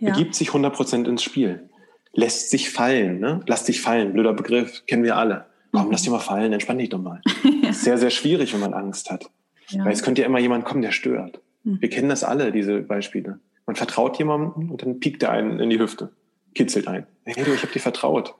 Ja. 0.00 0.10
Begibt 0.10 0.34
sich 0.34 0.50
100% 0.50 1.08
ins 1.08 1.22
Spiel. 1.22 1.70
Lässt 2.12 2.50
sich 2.50 2.70
fallen, 2.70 3.20
ne? 3.20 3.40
Lass 3.46 3.64
dich 3.64 3.80
fallen, 3.80 4.12
blöder 4.12 4.34
Begriff, 4.34 4.84
kennen 4.86 5.02
wir 5.02 5.16
alle. 5.16 5.46
Mhm. 5.72 5.88
lass 5.90 6.02
dich 6.02 6.10
mal 6.10 6.20
fallen, 6.20 6.52
entspann 6.52 6.78
dich 6.78 6.90
doch 6.90 7.00
mal. 7.00 7.22
ja. 7.62 7.72
Sehr, 7.72 7.96
sehr 7.96 8.10
schwierig, 8.10 8.52
wenn 8.52 8.60
man 8.60 8.74
Angst 8.74 9.10
hat. 9.10 9.30
Ja. 9.68 9.84
Weil 9.84 9.92
es 9.92 10.02
könnte 10.02 10.20
ja 10.20 10.26
immer 10.26 10.38
jemand 10.38 10.64
kommen, 10.64 10.82
der 10.82 10.92
stört. 10.92 11.40
Mhm. 11.64 11.80
Wir 11.80 11.90
kennen 11.90 12.08
das 12.08 12.24
alle, 12.24 12.52
diese 12.52 12.80
Beispiele. 12.80 13.40
Man 13.66 13.76
vertraut 13.76 14.18
jemandem 14.18 14.70
und 14.70 14.82
dann 14.82 15.00
piekt 15.00 15.22
er 15.22 15.30
einen 15.30 15.58
in 15.58 15.70
die 15.70 15.78
Hüfte, 15.78 16.10
kitzelt 16.54 16.86
ein. 16.86 17.06
Hey 17.24 17.42
du, 17.42 17.52
ich 17.52 17.62
habe 17.62 17.72
dir 17.72 17.80
vertraut. 17.80 18.34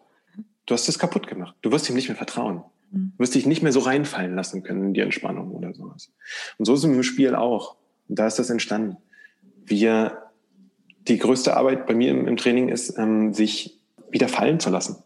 Du 0.66 0.74
hast 0.74 0.88
es 0.88 0.98
kaputt 0.98 1.26
gemacht. 1.26 1.54
Du 1.62 1.72
wirst 1.72 1.88
ihm 1.88 1.96
nicht 1.96 2.08
mehr 2.08 2.16
vertrauen. 2.16 2.62
Mhm. 2.90 3.12
Du 3.16 3.22
wirst 3.22 3.34
dich 3.34 3.46
nicht 3.46 3.62
mehr 3.62 3.72
so 3.72 3.80
reinfallen 3.80 4.34
lassen 4.34 4.62
können 4.62 4.84
in 4.84 4.94
die 4.94 5.00
Entspannung 5.00 5.50
oder 5.52 5.74
sowas. 5.74 6.10
Und 6.58 6.66
so 6.66 6.74
ist 6.74 6.80
es 6.80 6.84
im 6.84 7.02
Spiel 7.02 7.34
auch. 7.34 7.76
Und 8.08 8.18
da 8.18 8.26
ist 8.26 8.38
das 8.38 8.50
entstanden. 8.50 8.96
Wir, 9.64 10.18
die 11.08 11.18
größte 11.18 11.56
Arbeit 11.56 11.86
bei 11.86 11.94
mir 11.94 12.10
im, 12.10 12.28
im 12.28 12.36
Training 12.36 12.68
ist, 12.68 12.98
ähm, 12.98 13.32
sich 13.32 13.78
wieder 14.10 14.28
fallen 14.28 14.60
zu 14.60 14.70
lassen. 14.70 15.02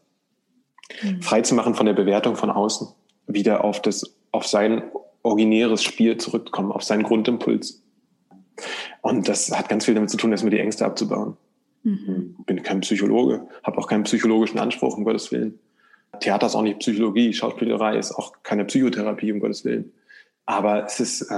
Mhm. 1.03 1.23
Frei 1.23 1.43
zu 1.43 1.55
machen 1.55 1.75
von 1.75 1.87
der 1.87 1.95
Bewertung 1.95 2.37
von 2.37 2.51
außen. 2.51 2.89
Wieder 3.27 3.65
auf 3.65 3.83
das, 3.83 4.17
auf 4.33 4.47
sein 4.47 4.83
originäres 5.23 5.83
Spiel 5.83 6.17
zurückkommen, 6.17 6.73
auf 6.73 6.83
seinen 6.83 7.03
Grundimpuls. 7.03 7.83
Und 9.03 9.29
das 9.29 9.51
hat 9.57 9.69
ganz 9.69 9.85
viel 9.85 9.95
damit 9.95 10.11
zu 10.11 10.17
tun, 10.17 10.33
erstmal 10.33 10.51
die 10.51 10.61
Ängste 10.61 10.85
abzubauen. 10.85 11.37
Mhm. 11.83 12.37
Bin 12.47 12.63
kein 12.63 12.81
Psychologe, 12.81 13.47
habe 13.63 13.79
auch 13.79 13.87
keinen 13.87 14.05
psychologischen 14.05 14.59
Anspruch, 14.59 14.97
um 14.97 15.05
Gottes 15.05 15.31
Willen. 15.33 15.59
Theater 16.21 16.47
ist 16.47 16.55
auch 16.55 16.63
nicht 16.63 16.81
Psychologie, 16.81 17.33
Schauspielerei 17.33 17.97
ist 17.97 18.13
auch 18.13 18.33
keine 18.43 18.65
Psychotherapie, 18.65 19.33
um 19.33 19.41
Gottes 19.41 19.65
Willen. 19.65 19.93
Aber 20.47 20.85
es 20.85 20.99
ist 21.01 21.23
äh, 21.31 21.35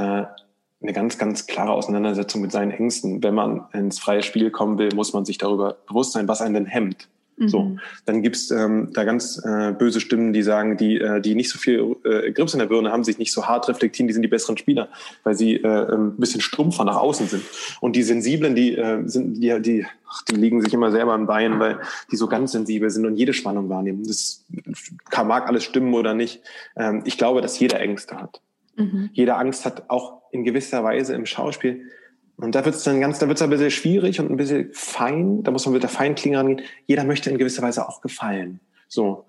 eine 0.82 0.92
ganz, 0.92 1.18
ganz 1.18 1.46
klare 1.46 1.72
Auseinandersetzung 1.72 2.40
mit 2.40 2.52
seinen 2.52 2.70
Ängsten. 2.70 3.22
Wenn 3.22 3.34
man 3.34 3.66
ins 3.72 3.98
freie 3.98 4.22
Spiel 4.22 4.50
kommen 4.50 4.78
will, 4.78 4.90
muss 4.94 5.12
man 5.12 5.24
sich 5.24 5.38
darüber 5.38 5.76
bewusst 5.86 6.12
sein, 6.12 6.28
was 6.28 6.40
einen 6.40 6.54
denn 6.54 6.66
hemmt. 6.66 7.08
Mhm. 7.40 7.48
So, 7.48 7.76
dann 8.04 8.22
gibt's 8.22 8.50
ähm, 8.50 8.90
da 8.92 9.04
ganz 9.04 9.42
äh, 9.42 9.72
böse 9.72 10.00
Stimmen, 10.00 10.34
die 10.34 10.42
sagen, 10.42 10.76
die, 10.76 11.00
äh, 11.00 11.22
die 11.22 11.34
nicht 11.34 11.48
so 11.48 11.58
viel 11.58 11.96
äh, 12.04 12.32
Grips 12.32 12.52
in 12.52 12.58
der 12.58 12.66
Birne 12.66 12.92
haben, 12.92 13.02
sich 13.02 13.18
nicht 13.18 13.32
so 13.32 13.46
hart 13.46 13.66
reflektieren, 13.66 14.08
die 14.08 14.12
sind 14.12 14.22
die 14.22 14.28
besseren 14.28 14.58
Spieler, 14.58 14.90
weil 15.24 15.34
sie 15.34 15.56
äh, 15.56 15.94
ein 15.94 16.16
bisschen 16.16 16.42
stumpfer 16.42 16.84
nach 16.84 16.96
außen 16.96 17.28
sind. 17.28 17.42
Und 17.80 17.96
die 17.96 18.02
Sensiblen, 18.02 18.54
die 18.54 18.76
äh, 18.76 19.02
sind, 19.06 19.40
die, 19.40 19.58
die, 19.62 19.86
ach, 20.06 20.22
die 20.24 20.36
liegen 20.36 20.60
sich 20.60 20.74
immer 20.74 20.90
selber 20.90 21.14
am 21.14 21.26
Bein, 21.26 21.58
weil 21.58 21.78
die 22.12 22.16
so 22.16 22.28
ganz 22.28 22.52
sensibel 22.52 22.90
sind 22.90 23.06
und 23.06 23.16
jede 23.16 23.32
Spannung 23.32 23.70
wahrnehmen. 23.70 24.04
Das 24.06 24.44
kann, 25.08 25.26
mag 25.26 25.48
alles 25.48 25.64
stimmen 25.64 25.94
oder 25.94 26.12
nicht. 26.12 26.42
Ähm, 26.76 27.02
ich 27.06 27.16
glaube, 27.16 27.40
dass 27.40 27.58
jeder 27.58 27.80
Ängste 27.80 28.16
hat. 28.16 28.42
Mhm. 28.76 29.08
Jeder 29.14 29.38
Angst 29.38 29.64
hat 29.64 29.88
auch 29.88 30.20
in 30.30 30.44
gewisser 30.44 30.84
Weise 30.84 31.14
im 31.14 31.24
Schauspiel 31.24 31.86
und 32.40 32.54
da 32.54 32.64
wird 32.64 32.74
es 32.74 32.84
dann 32.84 33.00
ganz, 33.00 33.18
da 33.18 33.28
wird 33.28 33.38
es 33.38 33.42
ein 33.42 33.50
bisschen 33.50 33.70
schwierig 33.70 34.20
und 34.20 34.30
ein 34.30 34.36
bisschen 34.36 34.70
fein. 34.72 35.42
Da 35.42 35.50
muss 35.50 35.66
man 35.66 35.74
mit 35.74 35.82
der 35.82 35.90
Feinklinge 35.90 36.38
rangehen. 36.38 36.62
Jeder 36.86 37.04
möchte 37.04 37.30
in 37.30 37.38
gewisser 37.38 37.62
Weise 37.62 37.88
auch 37.88 38.00
gefallen. 38.00 38.60
So. 38.88 39.26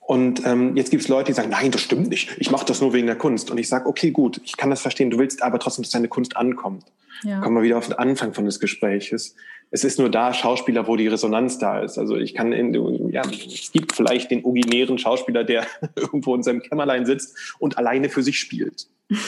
Und 0.00 0.44
ähm, 0.44 0.76
jetzt 0.76 0.90
gibt 0.90 1.02
es 1.02 1.08
Leute, 1.08 1.26
die 1.26 1.34
sagen, 1.34 1.50
nein, 1.50 1.70
das 1.70 1.82
stimmt 1.82 2.08
nicht. 2.08 2.36
Ich 2.38 2.50
mache 2.50 2.66
das 2.66 2.80
nur 2.80 2.92
wegen 2.92 3.06
der 3.06 3.16
Kunst. 3.16 3.50
Und 3.50 3.58
ich 3.58 3.68
sage, 3.68 3.86
okay, 3.86 4.10
gut, 4.10 4.40
ich 4.44 4.56
kann 4.56 4.68
das 4.68 4.80
verstehen. 4.80 5.10
Du 5.10 5.18
willst 5.18 5.42
aber 5.42 5.58
trotzdem, 5.58 5.84
dass 5.84 5.92
deine 5.92 6.08
Kunst 6.08 6.36
ankommt. 6.36 6.84
Ja. 7.22 7.40
Kommen 7.40 7.56
wir 7.56 7.62
wieder 7.62 7.78
auf 7.78 7.86
den 7.86 7.98
Anfang 7.98 8.34
von 8.34 8.44
des 8.44 8.58
Gespräches. 8.58 9.36
Es 9.70 9.84
ist 9.84 9.98
nur 10.00 10.10
da 10.10 10.34
Schauspieler, 10.34 10.88
wo 10.88 10.96
die 10.96 11.06
Resonanz 11.06 11.58
da 11.58 11.80
ist. 11.80 11.96
Also 11.96 12.16
ich 12.16 12.34
kann 12.34 12.52
in, 12.52 12.74
ja, 13.12 13.22
es 13.22 13.70
gibt 13.72 13.94
vielleicht 13.94 14.32
den 14.32 14.44
originären 14.44 14.98
Schauspieler, 14.98 15.44
der 15.44 15.66
irgendwo 15.94 16.34
in 16.34 16.42
seinem 16.42 16.60
Kämmerlein 16.60 17.06
sitzt 17.06 17.54
und 17.58 17.78
alleine 17.78 18.08
für 18.08 18.22
sich 18.22 18.38
spielt. 18.38 18.88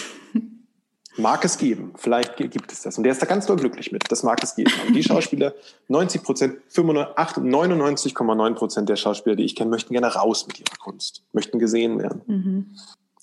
Mag 1.19 1.45
es 1.45 1.59
geben. 1.59 1.93
Vielleicht 1.97 2.37
gibt 2.37 2.73
es 2.73 2.83
das. 2.83 2.97
Und 2.97 3.05
der 3.05 3.13
ist 3.13 3.21
da 3.21 3.27
ganz 3.27 3.47
doll 3.47 3.57
glücklich 3.57 3.93
mit. 3.93 4.11
Das 4.11 4.23
mag 4.23 4.43
es 4.43 4.55
geben. 4.55 4.73
Aber 4.83 4.93
die 4.93 5.03
Schauspieler, 5.03 5.53
90 5.89 6.23
Prozent, 6.23 6.57
99,9 6.73 8.55
Prozent 8.55 8.89
der 8.89 8.97
Schauspieler, 8.97 9.37
die 9.37 9.45
ich 9.45 9.55
kenne, 9.55 9.71
möchten 9.71 9.93
gerne 9.93 10.15
raus 10.15 10.47
mit 10.47 10.59
ihrer 10.59 10.77
Kunst, 10.79 11.23
möchten 11.33 11.59
gesehen 11.59 11.99
werden. 11.99 12.23
Mhm. 12.27 12.77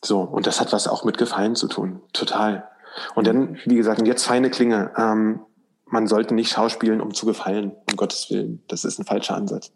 So. 0.04 0.22
Und 0.22 0.46
das 0.46 0.60
hat 0.60 0.72
was 0.72 0.88
auch 0.88 1.04
mit 1.04 1.18
Gefallen 1.18 1.56
zu 1.56 1.68
tun. 1.68 2.02
Total. 2.14 2.70
Und 3.16 3.28
dann, 3.28 3.58
wie 3.66 3.76
gesagt, 3.76 4.06
jetzt 4.06 4.24
feine 4.24 4.50
Klinge. 4.50 4.92
Ähm, 4.96 5.42
man 5.86 6.08
sollte 6.08 6.36
nicht 6.36 6.52
schauspielen, 6.52 7.02
um 7.02 7.14
zu 7.14 7.26
gefallen, 7.26 7.72
um 7.90 7.98
Gottes 7.98 8.30
Willen. 8.30 8.64
Das 8.68 8.86
ist 8.86 9.00
ein 9.00 9.06
falscher 9.06 9.36
Ansatz. 9.36 9.72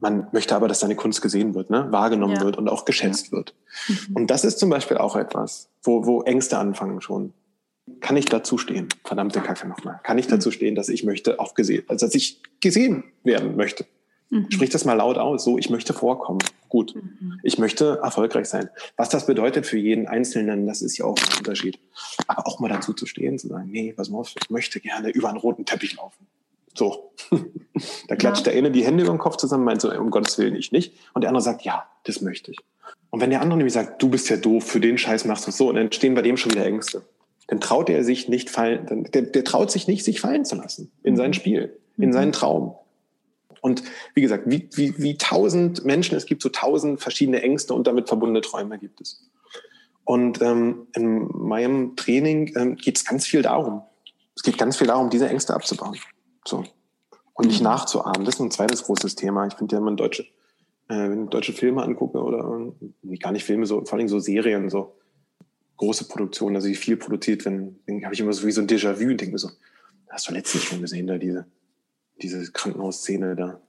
Man 0.00 0.28
möchte 0.32 0.56
aber, 0.56 0.66
dass 0.66 0.80
seine 0.80 0.96
Kunst 0.96 1.22
gesehen 1.22 1.54
wird, 1.54 1.70
ne? 1.70 1.86
wahrgenommen 1.90 2.36
ja. 2.36 2.42
wird 2.42 2.56
und 2.56 2.68
auch 2.68 2.84
geschätzt 2.84 3.26
ja. 3.26 3.32
wird. 3.32 3.54
Mhm. 3.88 4.16
Und 4.16 4.30
das 4.30 4.44
ist 4.44 4.58
zum 4.58 4.70
Beispiel 4.70 4.96
auch 4.96 5.16
etwas, 5.16 5.68
wo, 5.82 6.06
wo 6.06 6.22
Ängste 6.22 6.58
anfangen 6.58 7.00
schon. 7.00 7.32
Kann 8.00 8.16
ich 8.16 8.24
dazu 8.26 8.56
stehen? 8.56 8.88
Verdammte 9.04 9.40
Kacke 9.40 9.66
nochmal. 9.68 10.00
Kann 10.04 10.16
ich 10.18 10.26
dazu 10.26 10.48
mhm. 10.48 10.54
stehen, 10.54 10.74
dass 10.74 10.88
ich 10.88 11.04
möchte 11.04 11.38
auch 11.38 11.54
gesehen, 11.54 11.84
also 11.88 12.06
dass 12.06 12.14
ich 12.14 12.40
gesehen 12.60 13.04
werden 13.24 13.56
möchte? 13.56 13.84
Mhm. 14.30 14.46
Sprich 14.50 14.70
das 14.70 14.84
mal 14.84 14.94
laut 14.94 15.18
aus. 15.18 15.44
So, 15.44 15.58
ich 15.58 15.70
möchte 15.70 15.92
vorkommen. 15.92 16.40
Gut. 16.68 16.94
Mhm. 16.94 17.40
Ich 17.42 17.58
möchte 17.58 17.98
erfolgreich 18.02 18.48
sein. 18.48 18.70
Was 18.96 19.08
das 19.08 19.26
bedeutet 19.26 19.66
für 19.66 19.78
jeden 19.78 20.06
Einzelnen, 20.06 20.66
das 20.66 20.82
ist 20.82 20.96
ja 20.96 21.04
auch 21.04 21.18
ein 21.18 21.38
Unterschied. 21.38 21.80
Aber 22.28 22.46
auch 22.46 22.60
mal 22.60 22.68
dazu 22.68 22.92
zu 22.92 23.06
stehen, 23.06 23.38
zu 23.38 23.48
sagen, 23.48 23.70
nee, 23.70 23.92
pass 23.92 24.08
mal 24.08 24.18
auf, 24.18 24.32
ich 24.40 24.50
möchte 24.50 24.80
gerne 24.80 25.10
über 25.10 25.28
einen 25.28 25.38
roten 25.38 25.64
Teppich 25.64 25.96
laufen. 25.96 26.26
So. 26.80 27.12
da 28.08 28.16
klatscht 28.16 28.46
ja. 28.46 28.52
der 28.52 28.58
eine 28.58 28.70
die 28.70 28.86
Hände 28.86 29.02
über 29.02 29.12
den 29.12 29.18
Kopf 29.18 29.36
zusammen, 29.36 29.64
meint 29.64 29.82
so, 29.82 29.92
um 29.92 30.08
Gottes 30.08 30.38
Willen 30.38 30.56
ich 30.56 30.72
nicht. 30.72 30.94
Und 31.12 31.20
der 31.20 31.28
andere 31.28 31.42
sagt, 31.42 31.60
ja, 31.60 31.86
das 32.04 32.22
möchte 32.22 32.52
ich. 32.52 32.56
Und 33.10 33.20
wenn 33.20 33.28
der 33.28 33.42
andere 33.42 33.58
nämlich 33.58 33.74
sagt, 33.74 34.02
du 34.02 34.08
bist 34.08 34.30
ja 34.30 34.38
doof, 34.38 34.64
für 34.64 34.80
den 34.80 34.96
Scheiß 34.96 35.26
machst 35.26 35.44
du 35.44 35.50
es 35.50 35.58
so, 35.58 35.68
und 35.68 35.74
dann 35.74 35.84
entstehen 35.84 36.14
bei 36.14 36.22
dem 36.22 36.38
schon 36.38 36.52
wieder 36.52 36.64
Ängste. 36.64 37.02
Dann 37.48 37.60
traut 37.60 37.90
er 37.90 38.02
sich 38.02 38.30
nicht 38.30 38.48
fallen, 38.48 38.86
dann, 38.86 39.04
der, 39.04 39.22
der 39.22 39.44
traut 39.44 39.70
sich 39.70 39.88
nicht, 39.88 40.06
sich 40.06 40.22
fallen 40.22 40.46
zu 40.46 40.56
lassen 40.56 40.90
in 41.02 41.18
sein 41.18 41.30
mhm. 41.30 41.34
Spiel, 41.34 41.78
in 41.98 42.08
mhm. 42.08 42.12
seinen 42.14 42.32
Traum. 42.32 42.74
Und 43.60 43.82
wie 44.14 44.22
gesagt, 44.22 44.44
wie, 44.46 44.70
wie, 44.72 44.94
wie 44.96 45.18
tausend 45.18 45.84
Menschen, 45.84 46.16
es 46.16 46.24
gibt 46.24 46.40
so 46.40 46.48
tausend 46.48 47.02
verschiedene 47.02 47.42
Ängste 47.42 47.74
und 47.74 47.86
damit 47.86 48.08
verbundene 48.08 48.40
Träume 48.40 48.78
gibt 48.78 49.02
es. 49.02 49.28
Und 50.04 50.40
ähm, 50.40 50.86
in 50.96 51.28
meinem 51.34 51.94
Training 51.96 52.54
ähm, 52.56 52.76
geht 52.76 52.96
es 52.96 53.04
ganz 53.04 53.26
viel 53.26 53.42
darum. 53.42 53.82
Es 54.34 54.42
geht 54.42 54.56
ganz 54.56 54.78
viel 54.78 54.86
darum, 54.86 55.10
diese 55.10 55.28
Ängste 55.28 55.52
abzubauen. 55.52 55.98
So. 56.50 56.64
Und 57.34 57.46
nicht 57.46 57.60
mhm. 57.60 57.68
nachzuahmen. 57.68 58.24
Das 58.24 58.34
ist 58.34 58.40
ein 58.40 58.50
zweites 58.50 58.82
großes 58.82 59.14
Thema. 59.14 59.46
Ich 59.46 59.54
finde 59.54 59.74
ja, 59.74 59.78
wenn 59.78 59.84
man 59.84 59.96
deutsche, 59.96 60.24
äh, 60.88 61.08
wenn 61.08 61.24
ich 61.24 61.30
deutsche 61.30 61.52
Filme 61.52 61.82
angucke 61.82 62.18
oder 62.18 62.72
gar 63.20 63.32
nicht 63.32 63.44
Filme, 63.44 63.64
so, 63.66 63.84
vor 63.84 63.98
allem 63.98 64.08
so 64.08 64.18
Serien, 64.18 64.68
so 64.68 64.96
große 65.76 66.08
Produktionen, 66.08 66.56
also 66.56 66.68
die 66.68 66.74
viel 66.74 66.96
produziert 66.96 67.44
werden, 67.44 67.78
dann 67.86 68.04
habe 68.04 68.14
ich 68.14 68.20
immer 68.20 68.32
so 68.32 68.46
wie 68.46 68.52
so 68.52 68.60
ein 68.60 68.66
Déjà-vu 68.66 69.08
und 69.08 69.20
denke 69.20 69.32
mir 69.32 69.38
so, 69.38 69.50
hast 70.10 70.28
du 70.28 70.34
letztens 70.34 70.64
schon 70.64 70.82
gesehen, 70.82 71.06
da 71.06 71.16
diese, 71.16 71.46
diese 72.20 72.50
Krankenhausszene 72.52 73.36
da. 73.36 73.60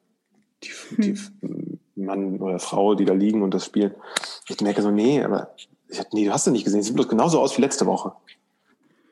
Die, 0.64 0.72
die 0.98 1.16
hm. 1.42 1.80
Mann 1.96 2.40
oder 2.40 2.60
Frau, 2.60 2.96
die 2.96 3.06
da 3.06 3.14
liegen 3.14 3.44
und 3.44 3.54
das 3.54 3.66
spielen. 3.66 3.94
Ich 4.48 4.60
merke 4.60 4.82
so, 4.82 4.92
nee, 4.92 5.24
aber 5.24 5.56
nee, 6.12 6.26
du 6.26 6.34
hast 6.34 6.48
du 6.48 6.52
nicht 6.52 6.66
gesehen. 6.66 6.82
Sieht 6.82 6.96
bloß 6.96 7.08
genauso 7.08 7.40
aus 7.40 7.56
wie 7.58 7.62
letzte 7.62 7.86
Woche. 7.86 8.14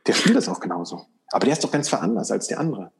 Der 0.07 0.13
spielt 0.13 0.35
das 0.35 0.49
auch 0.49 0.59
genauso. 0.59 1.05
Aber 1.31 1.45
der 1.45 1.53
ist 1.53 1.63
doch 1.63 1.71
ganz 1.71 1.87
veranlasst 1.87 2.31
als 2.31 2.47
der 2.47 2.59
andere. 2.59 2.91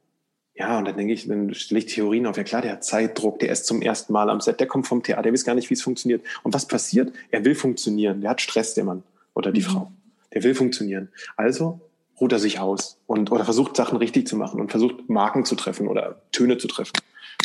Ja, 0.60 0.76
und 0.76 0.84
dann 0.84 0.98
denke 0.98 1.14
ich, 1.14 1.26
dann 1.26 1.54
stelle 1.54 1.78
ich 1.78 1.86
Theorien 1.86 2.26
auf. 2.26 2.36
Ja 2.36 2.44
klar, 2.44 2.60
der 2.60 2.72
hat 2.72 2.84
Zeitdruck, 2.84 3.38
der 3.38 3.50
ist 3.50 3.64
zum 3.64 3.80
ersten 3.80 4.12
Mal 4.12 4.28
am 4.28 4.42
Set, 4.42 4.60
der 4.60 4.66
kommt 4.66 4.86
vom 4.86 5.02
Theater, 5.02 5.22
der 5.22 5.32
weiß 5.32 5.46
gar 5.46 5.54
nicht, 5.54 5.70
wie 5.70 5.74
es 5.74 5.80
funktioniert. 5.80 6.22
Und 6.42 6.52
was 6.52 6.68
passiert? 6.68 7.14
Er 7.30 7.46
will 7.46 7.54
funktionieren. 7.54 8.20
Der 8.20 8.28
hat 8.28 8.42
Stress, 8.42 8.74
der 8.74 8.84
Mann 8.84 9.02
oder 9.32 9.52
die 9.52 9.60
mhm. 9.60 9.64
Frau. 9.64 9.92
Der 10.34 10.44
will 10.44 10.54
funktionieren. 10.54 11.08
Also 11.38 11.80
ruht 12.20 12.32
er 12.32 12.38
sich 12.38 12.60
aus 12.60 12.98
und 13.06 13.32
oder 13.32 13.46
versucht 13.46 13.74
Sachen 13.74 13.96
richtig 13.96 14.28
zu 14.28 14.36
machen 14.36 14.60
und 14.60 14.70
versucht 14.70 15.08
Marken 15.08 15.46
zu 15.46 15.54
treffen 15.54 15.88
oder 15.88 16.20
Töne 16.30 16.58
zu 16.58 16.68
treffen. 16.68 16.92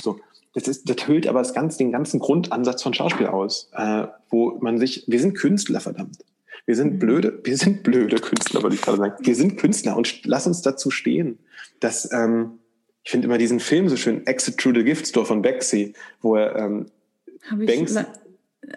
So, 0.04 0.20
das 0.54 0.68
ist, 0.68 0.90
das 0.90 1.08
hüllt 1.08 1.26
aber 1.26 1.40
das 1.40 1.54
ganze, 1.54 1.78
den 1.78 1.94
ganzen 1.94 2.20
Grundansatz 2.20 2.84
von 2.84 2.94
Schauspiel 2.94 3.28
aus, 3.28 3.70
äh, 3.78 4.08
wo 4.30 4.58
man 4.60 4.78
sich, 4.78 5.06
wir 5.08 5.22
sind 5.22 5.36
Künstler, 5.36 5.80
verdammt. 5.80 6.18
Wir 6.66 6.76
sind 6.76 6.96
mhm. 6.96 7.00
blöde, 7.00 7.40
wir 7.46 7.56
sind 7.56 7.84
blöde 7.84 8.18
Künstler, 8.18 8.62
würde 8.62 8.76
ich 8.76 8.82
gerade 8.82 8.98
sagen. 8.98 9.16
Wir 9.26 9.36
sind 9.36 9.56
Künstler 9.56 9.96
und 9.96 10.26
lass 10.26 10.48
uns 10.48 10.62
dazu 10.62 10.92
stehen, 10.92 11.40
dass 11.80 12.12
ähm, 12.12 12.60
ich 13.06 13.12
finde 13.12 13.28
immer 13.28 13.38
diesen 13.38 13.60
Film 13.60 13.88
so 13.88 13.96
schön, 13.96 14.26
Exit 14.26 14.58
Through 14.58 14.76
the 14.76 14.84
Gift 14.84 15.08
Store 15.08 15.26
von 15.26 15.42
Banksy, 15.44 15.94
wo 16.22 16.36
er 16.36 16.56
ähm, 16.56 16.88
Banksy, 17.52 18.00
le 18.00 18.08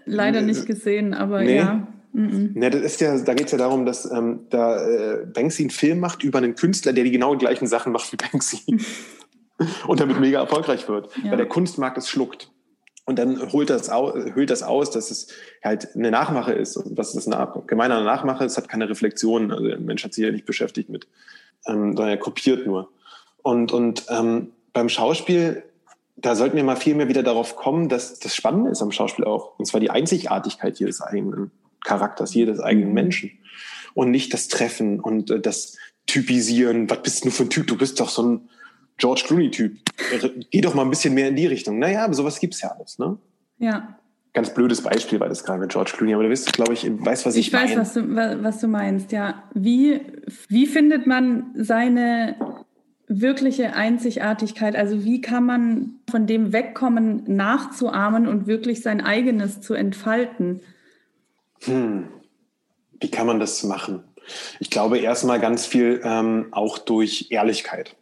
leider 0.04 0.42
nicht 0.42 0.66
gesehen, 0.66 1.14
aber 1.14 1.42
nee. 1.42 1.56
ja. 1.56 1.88
Mhm. 2.12 2.54
Ja, 2.60 2.70
das 2.70 2.82
ist 2.82 3.00
ja, 3.00 3.18
da 3.18 3.34
geht 3.34 3.46
es 3.46 3.52
ja 3.52 3.58
darum, 3.58 3.86
dass 3.86 4.10
ähm, 4.10 4.40
da 4.50 4.86
äh, 4.86 5.26
Banksy 5.26 5.62
einen 5.62 5.70
Film 5.70 6.00
macht 6.00 6.22
über 6.22 6.38
einen 6.38 6.54
Künstler, 6.54 6.92
der 6.92 7.04
die 7.04 7.10
genau 7.10 7.36
gleichen 7.36 7.66
Sachen 7.66 7.92
macht 7.92 8.12
wie 8.12 8.16
Banksy. 8.16 8.60
und 9.86 10.00
damit 10.00 10.20
mega 10.20 10.40
erfolgreich 10.40 10.88
wird. 10.88 11.10
Ja. 11.22 11.30
Weil 11.30 11.38
der 11.38 11.48
Kunstmarkt 11.48 11.96
es 11.98 12.08
schluckt. 12.08 12.50
Und 13.06 13.18
dann 13.18 13.52
holt 13.52 13.70
das, 13.70 13.88
aus, 13.88 14.14
hüllt 14.34 14.50
das 14.50 14.62
aus, 14.62 14.90
dass 14.90 15.10
es 15.10 15.28
halt 15.64 15.94
eine 15.94 16.10
Nachmache 16.10 16.52
ist. 16.52 16.76
Und 16.76 16.98
was 16.98 17.14
ist 17.14 17.26
das 17.26 17.32
eine 17.32 17.62
gemeine 17.66 18.04
Nachmache? 18.04 18.44
Es 18.44 18.58
hat 18.58 18.68
keine 18.68 18.90
Reflexion. 18.90 19.50
Also 19.50 19.66
der 19.66 19.78
Mensch 19.78 20.04
hat 20.04 20.12
sich 20.12 20.24
ja 20.24 20.30
nicht 20.30 20.44
beschäftigt 20.44 20.90
mit, 20.90 21.06
ähm, 21.66 21.96
sondern 21.96 22.08
er 22.08 22.18
kopiert 22.18 22.66
nur. 22.66 22.90
Und, 23.42 23.72
und 23.72 24.06
ähm, 24.10 24.52
beim 24.72 24.88
Schauspiel, 24.88 25.62
da 26.16 26.34
sollten 26.34 26.56
wir 26.56 26.64
mal 26.64 26.76
viel 26.76 26.94
mehr 26.94 27.08
wieder 27.08 27.22
darauf 27.22 27.56
kommen, 27.56 27.88
dass 27.88 28.18
das 28.18 28.34
Spannende 28.34 28.70
ist 28.70 28.82
am 28.82 28.92
Schauspiel 28.92 29.24
auch. 29.24 29.58
Und 29.58 29.66
zwar 29.66 29.80
die 29.80 29.90
Einzigartigkeit 29.90 30.78
jedes 30.78 31.00
eigenen 31.00 31.50
Charakters, 31.84 32.34
jedes 32.34 32.60
eigenen 32.60 32.88
mhm. 32.88 32.94
Menschen. 32.94 33.30
Und 33.94 34.10
nicht 34.10 34.32
das 34.34 34.48
Treffen 34.48 35.00
und 35.00 35.30
äh, 35.30 35.40
das 35.40 35.76
Typisieren. 36.06 36.88
Was 36.90 37.02
bist 37.02 37.24
du 37.24 37.30
für 37.30 37.44
ein 37.44 37.50
Typ? 37.50 37.66
Du 37.66 37.76
bist 37.76 38.00
doch 38.00 38.08
so 38.08 38.22
ein 38.22 38.48
George 38.96 39.22
Clooney-Typ. 39.26 39.76
Geh 40.50 40.60
doch 40.60 40.74
mal 40.74 40.82
ein 40.82 40.90
bisschen 40.90 41.14
mehr 41.14 41.28
in 41.28 41.36
die 41.36 41.46
Richtung. 41.46 41.78
Naja, 41.78 42.04
aber 42.04 42.14
sowas 42.14 42.40
gibt's 42.40 42.60
ja 42.60 42.70
alles, 42.70 42.98
ne? 42.98 43.16
Ja. 43.58 43.96
Ganz 44.32 44.52
blödes 44.54 44.82
Beispiel 44.82 45.20
war 45.20 45.28
das 45.28 45.44
gerade 45.44 45.60
mit 45.60 45.70
George 45.70 45.92
Clooney, 45.96 46.14
aber 46.14 46.24
du 46.24 46.30
wirst, 46.30 46.52
glaube 46.52 46.72
ich, 46.72 46.84
weißt, 46.88 47.26
was 47.26 47.36
ich, 47.36 47.48
ich 47.48 47.52
meine. 47.52 47.70
Ich 47.70 47.78
weiß, 47.78 47.78
was 47.78 47.94
du, 47.94 48.42
was 48.42 48.60
du 48.60 48.68
meinst, 48.68 49.12
ja. 49.12 49.42
Wie, 49.54 50.00
wie 50.48 50.66
findet 50.66 51.06
man 51.06 51.46
seine 51.54 52.36
wirkliche 53.08 53.74
Einzigartigkeit? 53.74 54.76
Also 54.76 55.04
wie 55.04 55.20
kann 55.20 55.46
man 55.46 55.94
von 56.10 56.26
dem 56.26 56.52
wegkommen, 56.52 57.24
nachzuahmen 57.26 58.28
und 58.28 58.46
wirklich 58.46 58.82
sein 58.82 59.00
eigenes 59.00 59.60
zu 59.60 59.74
entfalten? 59.74 60.60
Hm. 61.64 62.08
Wie 63.00 63.10
kann 63.10 63.26
man 63.26 63.40
das 63.40 63.62
machen? 63.64 64.04
Ich 64.60 64.70
glaube 64.70 64.98
erstmal 64.98 65.40
ganz 65.40 65.64
viel 65.64 66.00
ähm, 66.04 66.48
auch 66.50 66.78
durch 66.78 67.28
Ehrlichkeit. 67.30 67.96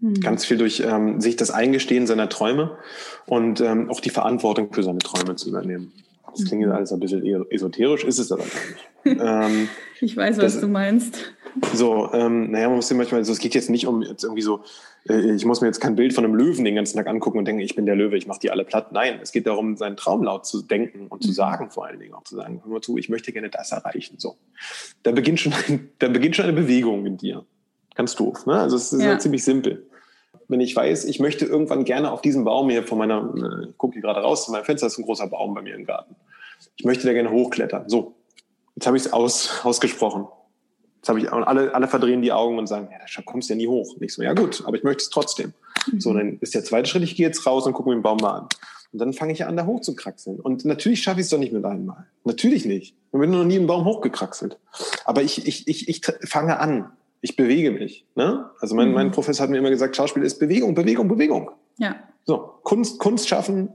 Hm. 0.00 0.14
Ganz 0.20 0.44
viel 0.44 0.58
durch 0.58 0.80
ähm, 0.80 1.20
sich 1.20 1.36
das 1.36 1.50
Eingestehen 1.50 2.06
seiner 2.06 2.28
Träume 2.28 2.78
und 3.26 3.60
ähm, 3.60 3.90
auch 3.90 4.00
die 4.00 4.10
Verantwortung 4.10 4.72
für 4.72 4.82
seine 4.82 4.98
Träume 4.98 5.34
zu 5.36 5.48
übernehmen. 5.48 5.92
Das 6.30 6.44
klingt 6.44 6.64
hm. 6.64 6.72
alles 6.72 6.92
ein 6.92 7.00
bisschen 7.00 7.24
esoterisch, 7.50 8.04
ist 8.04 8.18
es 8.18 8.30
aber 8.30 8.44
gar 8.44 9.14
nicht. 9.14 9.20
ähm, 9.22 9.68
ich 10.00 10.16
weiß, 10.16 10.36
was 10.36 10.54
das, 10.54 10.60
du 10.60 10.68
meinst. 10.68 11.32
So, 11.72 12.10
ähm, 12.12 12.50
naja, 12.50 12.68
man 12.68 12.76
muss 12.76 12.90
ja 12.90 12.96
manchmal, 12.96 13.20
also 13.20 13.32
es 13.32 13.38
geht 13.38 13.54
jetzt 13.54 13.70
nicht 13.70 13.86
um 13.86 14.02
jetzt 14.02 14.24
irgendwie 14.24 14.42
so, 14.42 14.62
äh, 15.08 15.34
ich 15.34 15.44
muss 15.44 15.60
mir 15.60 15.68
jetzt 15.68 15.80
kein 15.80 15.96
Bild 15.96 16.12
von 16.12 16.24
einem 16.24 16.34
Löwen 16.34 16.64
den 16.64 16.74
ganzen 16.74 16.96
Tag 16.96 17.06
angucken 17.06 17.38
und 17.38 17.46
denken, 17.46 17.60
ich 17.60 17.74
bin 17.74 17.86
der 17.86 17.96
Löwe, 17.96 18.16
ich 18.16 18.26
mache 18.26 18.40
die 18.40 18.50
alle 18.50 18.64
platt. 18.64 18.92
Nein, 18.92 19.20
es 19.22 19.32
geht 19.32 19.46
darum, 19.46 19.76
seinen 19.76 19.96
Traum 19.96 20.22
laut 20.22 20.46
zu 20.46 20.62
denken 20.62 21.06
und 21.08 21.22
zu 21.22 21.30
mhm. 21.30 21.34
sagen, 21.34 21.70
vor 21.70 21.86
allen 21.86 21.98
Dingen 21.98 22.14
auch 22.14 22.24
zu 22.24 22.36
sagen, 22.36 22.60
hör 22.62 22.72
mal 22.72 22.80
zu, 22.80 22.98
ich 22.98 23.08
möchte 23.08 23.32
gerne 23.32 23.48
das 23.48 23.72
erreichen. 23.72 24.16
So, 24.18 24.36
da 25.02 25.12
beginnt 25.12 25.40
schon, 25.40 25.52
da 25.98 26.08
beginnt 26.08 26.36
schon 26.36 26.44
eine 26.44 26.54
Bewegung 26.54 27.06
in 27.06 27.16
dir. 27.16 27.44
Ganz 27.94 28.14
doof, 28.14 28.44
ne? 28.44 28.54
Also 28.54 28.76
es 28.76 28.92
ist 28.92 29.00
ja. 29.00 29.12
ja 29.12 29.18
ziemlich 29.18 29.42
simpel. 29.42 29.86
wenn 30.48 30.60
ich 30.60 30.76
weiß, 30.76 31.06
ich 31.06 31.18
möchte 31.20 31.46
irgendwann 31.46 31.84
gerne 31.84 32.12
auf 32.12 32.20
diesem 32.20 32.44
Baum 32.44 32.68
hier 32.68 32.82
von 32.82 32.98
meiner, 32.98 33.32
äh, 33.34 33.70
ich 33.70 33.78
gucke 33.78 33.94
hier 33.94 34.02
gerade 34.02 34.20
raus 34.20 34.44
zu 34.44 34.52
meinem 34.52 34.64
Fenster, 34.64 34.86
ist 34.88 34.98
ein 34.98 35.04
großer 35.04 35.26
Baum 35.28 35.54
bei 35.54 35.62
mir 35.62 35.74
im 35.74 35.86
Garten. 35.86 36.14
Ich 36.76 36.84
möchte 36.84 37.06
da 37.06 37.12
gerne 37.14 37.30
hochklettern. 37.30 37.88
So, 37.88 38.14
jetzt 38.74 38.86
habe 38.86 38.96
ich 38.96 39.06
es 39.06 39.12
aus, 39.12 39.60
ausgesprochen. 39.64 40.26
Jetzt 41.06 41.10
habe 41.10 41.20
ich, 41.20 41.30
und 41.30 41.44
alle, 41.44 41.72
alle 41.72 41.86
verdrehen 41.86 42.20
die 42.20 42.32
Augen 42.32 42.58
und 42.58 42.66
sagen, 42.66 42.88
ja, 42.90 42.98
da 42.98 43.22
kommst 43.22 43.48
du 43.48 43.52
ja 43.52 43.56
nie 43.56 43.68
hoch. 43.68 43.94
Und 43.94 44.02
ich 44.02 44.12
so, 44.12 44.24
ja 44.24 44.34
gut, 44.34 44.64
aber 44.66 44.76
ich 44.76 44.82
möchte 44.82 45.02
es 45.02 45.10
trotzdem. 45.10 45.52
Mhm. 45.92 46.00
So, 46.00 46.12
dann 46.12 46.38
ist 46.40 46.52
der 46.52 46.64
zweite 46.64 46.88
Schritt, 46.88 47.04
ich 47.04 47.14
gehe 47.14 47.24
jetzt 47.24 47.46
raus 47.46 47.64
und 47.64 47.74
gucke 47.74 47.88
mir 47.88 47.94
den 47.94 48.02
Baum 48.02 48.16
mal 48.16 48.38
an. 48.38 48.48
Und 48.92 48.98
dann 48.98 49.12
fange 49.12 49.32
ich 49.32 49.44
an, 49.44 49.56
da 49.56 49.66
hoch 49.66 49.82
zu 49.82 49.94
kraxeln. 49.94 50.40
Und 50.40 50.64
natürlich 50.64 51.04
schaffe 51.04 51.20
ich 51.20 51.26
es 51.26 51.30
doch 51.30 51.38
nicht 51.38 51.52
mit 51.52 51.64
einmal. 51.64 52.06
Natürlich 52.24 52.64
nicht. 52.64 52.96
Ich 53.12 53.20
bin 53.20 53.30
noch 53.30 53.44
nie 53.44 53.54
einen 53.54 53.68
Baum 53.68 53.84
hochgekraxelt. 53.84 54.58
Aber 55.04 55.22
ich, 55.22 55.46
ich, 55.46 55.68
ich, 55.68 55.88
ich 55.88 56.00
fange 56.24 56.58
an. 56.58 56.90
Ich 57.20 57.36
bewege 57.36 57.70
mich. 57.70 58.04
Ne? 58.16 58.50
Also 58.58 58.74
mein, 58.74 58.88
mhm. 58.88 58.94
mein 58.94 59.10
Professor 59.12 59.44
hat 59.44 59.50
mir 59.50 59.58
immer 59.58 59.70
gesagt, 59.70 59.94
Schauspiel 59.94 60.24
ist 60.24 60.40
Bewegung, 60.40 60.74
Bewegung, 60.74 61.06
Bewegung. 61.06 61.52
Ja. 61.78 61.94
So, 62.24 62.58
Kunst, 62.64 62.98
Kunst 62.98 63.28
schaffen, 63.28 63.68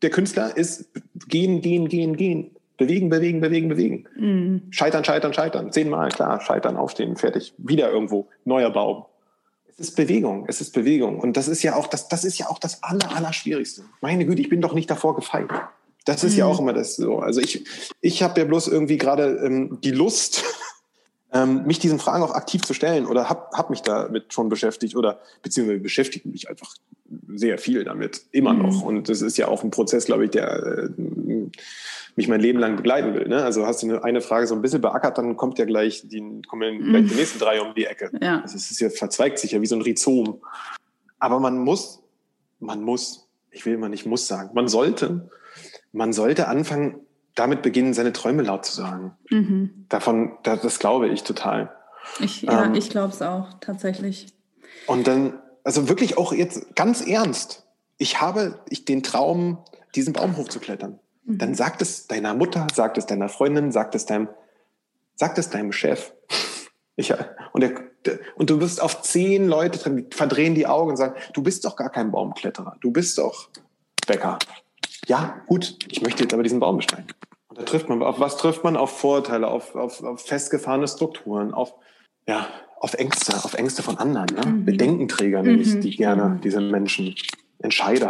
der 0.00 0.08
Künstler 0.08 0.56
ist 0.56 0.88
gehen, 1.28 1.60
gehen, 1.60 1.90
gehen, 1.90 2.16
gehen. 2.16 2.56
Bewegen, 2.78 3.10
bewegen, 3.10 3.40
bewegen, 3.40 3.68
bewegen. 3.68 4.04
Mhm. 4.16 4.62
Scheitern, 4.70 5.04
scheitern, 5.04 5.34
scheitern. 5.34 5.72
Zehnmal, 5.72 6.10
klar, 6.10 6.40
scheitern, 6.40 6.76
aufstehen, 6.76 7.16
fertig. 7.16 7.52
Wieder 7.58 7.90
irgendwo, 7.90 8.28
neuer 8.44 8.70
Baum. 8.70 9.04
Es 9.66 9.80
ist 9.80 9.96
Bewegung, 9.96 10.46
es 10.48 10.60
ist 10.60 10.72
Bewegung. 10.72 11.18
Und 11.18 11.36
das 11.36 11.48
ist 11.48 11.64
ja 11.64 11.74
auch 11.74 11.88
das, 11.88 12.08
das 12.08 12.24
ist 12.24 12.38
ja 12.38 12.48
auch 12.48 12.60
das 12.60 12.82
Aller, 12.84 13.14
Allerschwierigste. 13.14 13.82
Meine 14.00 14.24
Güte, 14.24 14.40
ich 14.40 14.48
bin 14.48 14.60
doch 14.60 14.74
nicht 14.74 14.88
davor 14.88 15.16
gefeit. 15.16 15.48
Das 16.04 16.22
ist 16.22 16.34
mhm. 16.34 16.38
ja 16.38 16.46
auch 16.46 16.60
immer 16.60 16.72
das 16.72 16.94
so. 16.94 17.18
Also 17.18 17.40
ich, 17.40 17.66
ich 18.00 18.22
habe 18.22 18.40
ja 18.40 18.46
bloß 18.46 18.68
irgendwie 18.68 18.96
gerade 18.96 19.40
ähm, 19.44 19.78
die 19.82 19.90
Lust, 19.90 20.44
ähm, 21.32 21.66
mich 21.66 21.80
diesen 21.80 21.98
Fragen 21.98 22.22
auch 22.22 22.32
aktiv 22.32 22.62
zu 22.62 22.74
stellen 22.74 23.06
oder 23.06 23.28
habe 23.28 23.48
hab 23.52 23.70
mich 23.70 23.82
damit 23.82 24.32
schon 24.32 24.48
beschäftigt 24.48 24.94
oder 24.94 25.20
beziehungsweise 25.42 25.80
beschäftige 25.80 26.28
mich 26.28 26.48
einfach 26.48 26.74
sehr 27.34 27.58
viel 27.58 27.84
damit, 27.84 28.22
immer 28.30 28.52
mhm. 28.52 28.62
noch. 28.62 28.82
Und 28.82 29.08
das 29.08 29.20
ist 29.20 29.36
ja 29.36 29.48
auch 29.48 29.64
ein 29.64 29.70
Prozess, 29.70 30.06
glaube 30.06 30.26
ich, 30.26 30.30
der 30.30 30.62
äh, 30.62 30.88
mich 32.16 32.28
mein 32.28 32.40
Leben 32.40 32.58
lang 32.58 32.76
begleiten 32.76 33.14
will. 33.14 33.28
Ne? 33.28 33.42
Also 33.42 33.66
hast 33.66 33.82
du 33.82 34.02
eine, 34.02 34.20
Frage 34.20 34.46
so 34.46 34.54
ein 34.54 34.62
bisschen 34.62 34.80
beackert, 34.80 35.18
dann 35.18 35.36
kommt 35.36 35.58
ja 35.58 35.64
gleich 35.64 36.02
die, 36.08 36.42
kommen 36.48 36.90
gleich 36.90 37.04
die 37.04 37.10
mhm. 37.12 37.16
nächsten 37.16 37.38
drei 37.38 37.60
um 37.60 37.74
die 37.74 37.86
Ecke. 37.86 38.10
Ja. 38.20 38.40
Also 38.40 38.56
es 38.56 38.70
ist 38.70 38.80
ja, 38.80 38.90
verzweigt 38.90 39.38
sich 39.38 39.52
ja 39.52 39.60
wie 39.60 39.66
so 39.66 39.76
ein 39.76 39.82
Rhizom. 39.82 40.40
Aber 41.18 41.40
man 41.40 41.58
muss, 41.58 42.02
man 42.60 42.82
muss, 42.82 43.28
ich 43.50 43.64
will 43.66 43.74
immer 43.74 43.88
nicht 43.88 44.06
muss 44.06 44.26
sagen, 44.26 44.50
man 44.54 44.68
sollte, 44.68 45.30
man 45.92 46.12
sollte 46.12 46.48
anfangen, 46.48 47.00
damit 47.34 47.62
beginnen, 47.62 47.94
seine 47.94 48.12
Träume 48.12 48.42
laut 48.42 48.64
zu 48.64 48.74
sagen. 48.74 49.12
Mhm. 49.30 49.86
Davon, 49.88 50.36
das, 50.42 50.60
das, 50.60 50.78
glaube 50.78 51.08
ich 51.08 51.22
total. 51.22 51.72
Ich, 52.20 52.42
ja, 52.42 52.64
ähm, 52.64 52.74
ich 52.74 52.90
glaube 52.90 53.12
es 53.12 53.22
auch, 53.22 53.46
tatsächlich. 53.60 54.26
Und 54.86 55.06
dann, 55.06 55.38
also 55.62 55.88
wirklich 55.88 56.18
auch 56.18 56.32
jetzt 56.32 56.74
ganz 56.74 57.06
ernst. 57.06 57.64
Ich 57.96 58.20
habe 58.20 58.60
ich 58.68 58.84
den 58.84 59.02
Traum, 59.02 59.58
diesen 59.94 60.12
Baum 60.12 60.36
hochzuklettern. 60.36 60.98
Dann 61.28 61.50
mhm. 61.50 61.54
sagt 61.54 61.82
es 61.82 62.06
deiner 62.06 62.32
Mutter, 62.32 62.66
sagt 62.72 62.96
es 62.96 63.04
deiner 63.04 63.28
Freundin, 63.28 63.70
sagt 63.70 63.94
es 63.94 64.06
deinem, 64.06 64.28
sagt 65.14 65.38
es 65.38 65.50
deinem 65.50 65.72
Chef. 65.72 66.12
Ich, 67.00 67.14
und, 67.52 67.60
der, 67.60 68.18
und 68.34 68.50
du 68.50 68.60
wirst 68.60 68.82
auf 68.82 69.02
zehn 69.02 69.46
Leute 69.46 69.78
verdrehen 70.10 70.56
die 70.56 70.66
Augen 70.66 70.90
und 70.90 70.96
sagen, 70.96 71.14
du 71.32 71.44
bist 71.44 71.64
doch 71.64 71.76
gar 71.76 71.90
kein 71.90 72.10
Baumkletterer, 72.10 72.76
du 72.80 72.90
bist 72.90 73.18
doch 73.18 73.50
Bäcker. 74.04 74.40
Ja, 75.06 75.40
gut, 75.46 75.78
ich 75.92 76.02
möchte 76.02 76.24
jetzt 76.24 76.34
aber 76.34 76.42
diesen 76.42 76.58
Baum 76.58 76.78
besteigen. 76.78 77.06
Und 77.46 77.56
da 77.56 77.62
trifft 77.62 77.88
man, 77.88 78.02
auf 78.02 78.18
was 78.18 78.36
trifft 78.36 78.64
man? 78.64 78.76
Auf 78.76 78.98
Vorurteile, 78.98 79.46
auf, 79.46 79.76
auf, 79.76 80.02
auf 80.02 80.26
festgefahrene 80.26 80.88
Strukturen, 80.88 81.54
auf, 81.54 81.72
ja, 82.26 82.48
auf 82.80 82.94
Ängste, 82.94 83.36
auf 83.44 83.54
Ängste 83.54 83.84
von 83.84 83.96
anderen, 83.98 84.26
ne? 84.34 84.46
Mhm. 84.46 84.64
Bedenkenträger 84.64 85.44
nenne 85.44 85.62
ich 85.62 85.78
die 85.78 85.94
gerne, 85.94 86.24
mhm. 86.24 86.40
diese 86.40 86.60
Menschen. 86.60 87.14
Entscheider. 87.60 88.08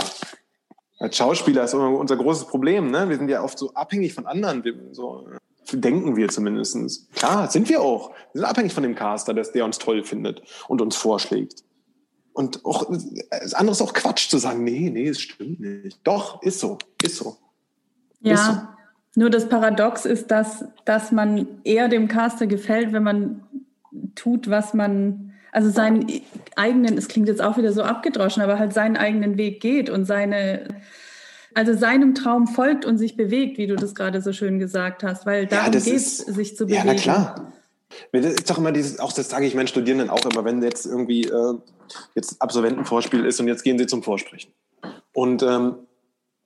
Als 0.99 1.17
Schauspieler 1.17 1.65
ist 1.65 1.75
immer 1.75 1.91
unser 1.91 2.17
großes 2.17 2.47
Problem. 2.47 2.91
Ne? 2.91 3.09
Wir 3.09 3.17
sind 3.17 3.29
ja 3.29 3.43
oft 3.43 3.59
so 3.59 3.73
abhängig 3.75 4.15
von 4.15 4.27
anderen. 4.27 4.63
So 4.93 5.29
denken 5.73 6.17
wir 6.17 6.29
zumindest. 6.29 7.13
Klar, 7.13 7.51
sind 7.51 7.69
wir 7.69 7.81
auch. 7.81 8.11
Wir 8.33 8.41
sind 8.41 8.45
abhängig 8.45 8.73
von 8.73 8.83
dem 8.83 8.95
Caster, 8.95 9.35
dass 9.35 9.53
der 9.53 9.65
uns 9.65 9.79
toll 9.79 10.03
findet 10.03 10.43
und 10.67 10.81
uns 10.81 10.97
vorschlägt. 10.97 11.63
Und 12.33 12.65
auch 12.65 12.89
das 13.31 13.55
andere 13.55 13.73
ist 13.73 13.83
auch 13.83 13.93
Quatsch 13.93 14.29
zu 14.29 14.39
sagen, 14.39 14.63
nee, 14.63 14.91
nee, 14.91 15.09
es 15.09 15.21
stimmt 15.21 15.61
nicht. 15.61 15.99
Doch, 16.05 16.43
ist 16.43 16.61
so, 16.61 16.79
ist 17.03 17.17
so. 17.17 17.37
Ja, 18.21 18.35
ist 18.35 18.47
so. 18.47 19.21
nur 19.21 19.31
das 19.31 19.49
Paradox 19.49 20.05
ist, 20.05 20.31
dass, 20.31 20.65
dass 20.85 21.11
man 21.11 21.47
eher 21.65 21.89
dem 21.89 22.07
Caster 22.07 22.47
gefällt, 22.47 22.93
wenn 22.93 23.03
man 23.03 23.43
tut, 24.15 24.49
was 24.49 24.75
man 24.75 25.33
also 25.51 25.71
seinen 25.71 26.07
eigenen, 26.59 26.99
es 26.99 27.09
klingt 27.09 27.29
jetzt 27.29 27.43
auch 27.43 27.57
wieder 27.57 27.73
so 27.73 27.83
abgedroschen, 27.83 28.43
aber 28.43 28.59
halt 28.59 28.73
seinen 28.73 28.97
eigenen 28.97 29.39
Weg 29.39 29.61
geht 29.61 29.89
und 29.91 30.05
seine, 30.05 30.69
also 31.55 31.75
seinem 31.75 32.15
Traum 32.15 32.47
folgt 32.47 32.85
und 32.85 32.99
sich 32.99 33.17
bewegt, 33.17 33.59
wie 33.59 33.67
du 33.67 33.77
das 33.77 33.95
gerade 33.95 34.21
so 34.21 34.33
schön 34.33 34.59
gesagt 34.59 35.03
hast, 35.03 35.25
weil 35.27 35.47
darum 35.47 35.73
ja, 35.73 35.81
geht 35.81 35.95
es, 35.95 36.19
sich 36.19 36.57
zu 36.57 36.67
bewegen. 36.67 36.87
Ja, 36.87 36.93
na 36.93 37.01
klar. 37.01 37.53
Das 38.13 38.25
ist 38.27 38.51
doch 38.51 38.59
immer 38.59 38.73
dieses, 38.73 39.01
auch 39.01 39.13
das 39.13 39.31
sage 39.31 39.47
ich 39.47 39.55
meinen 39.55 39.67
Studierenden 39.67 40.11
auch 40.11 40.25
immer, 40.27 40.45
wenn 40.45 40.63
jetzt 40.63 40.85
irgendwie 40.85 41.25
äh, 41.25 41.55
jetzt 42.15 42.41
Absolventenvorspiel 42.43 43.25
ist 43.25 43.41
und 43.41 43.49
jetzt 43.49 43.63
gehen 43.63 43.79
sie 43.79 43.87
zum 43.87 44.03
Vorsprechen. 44.03 44.53
Und 45.13 45.43
ähm, 45.43 45.75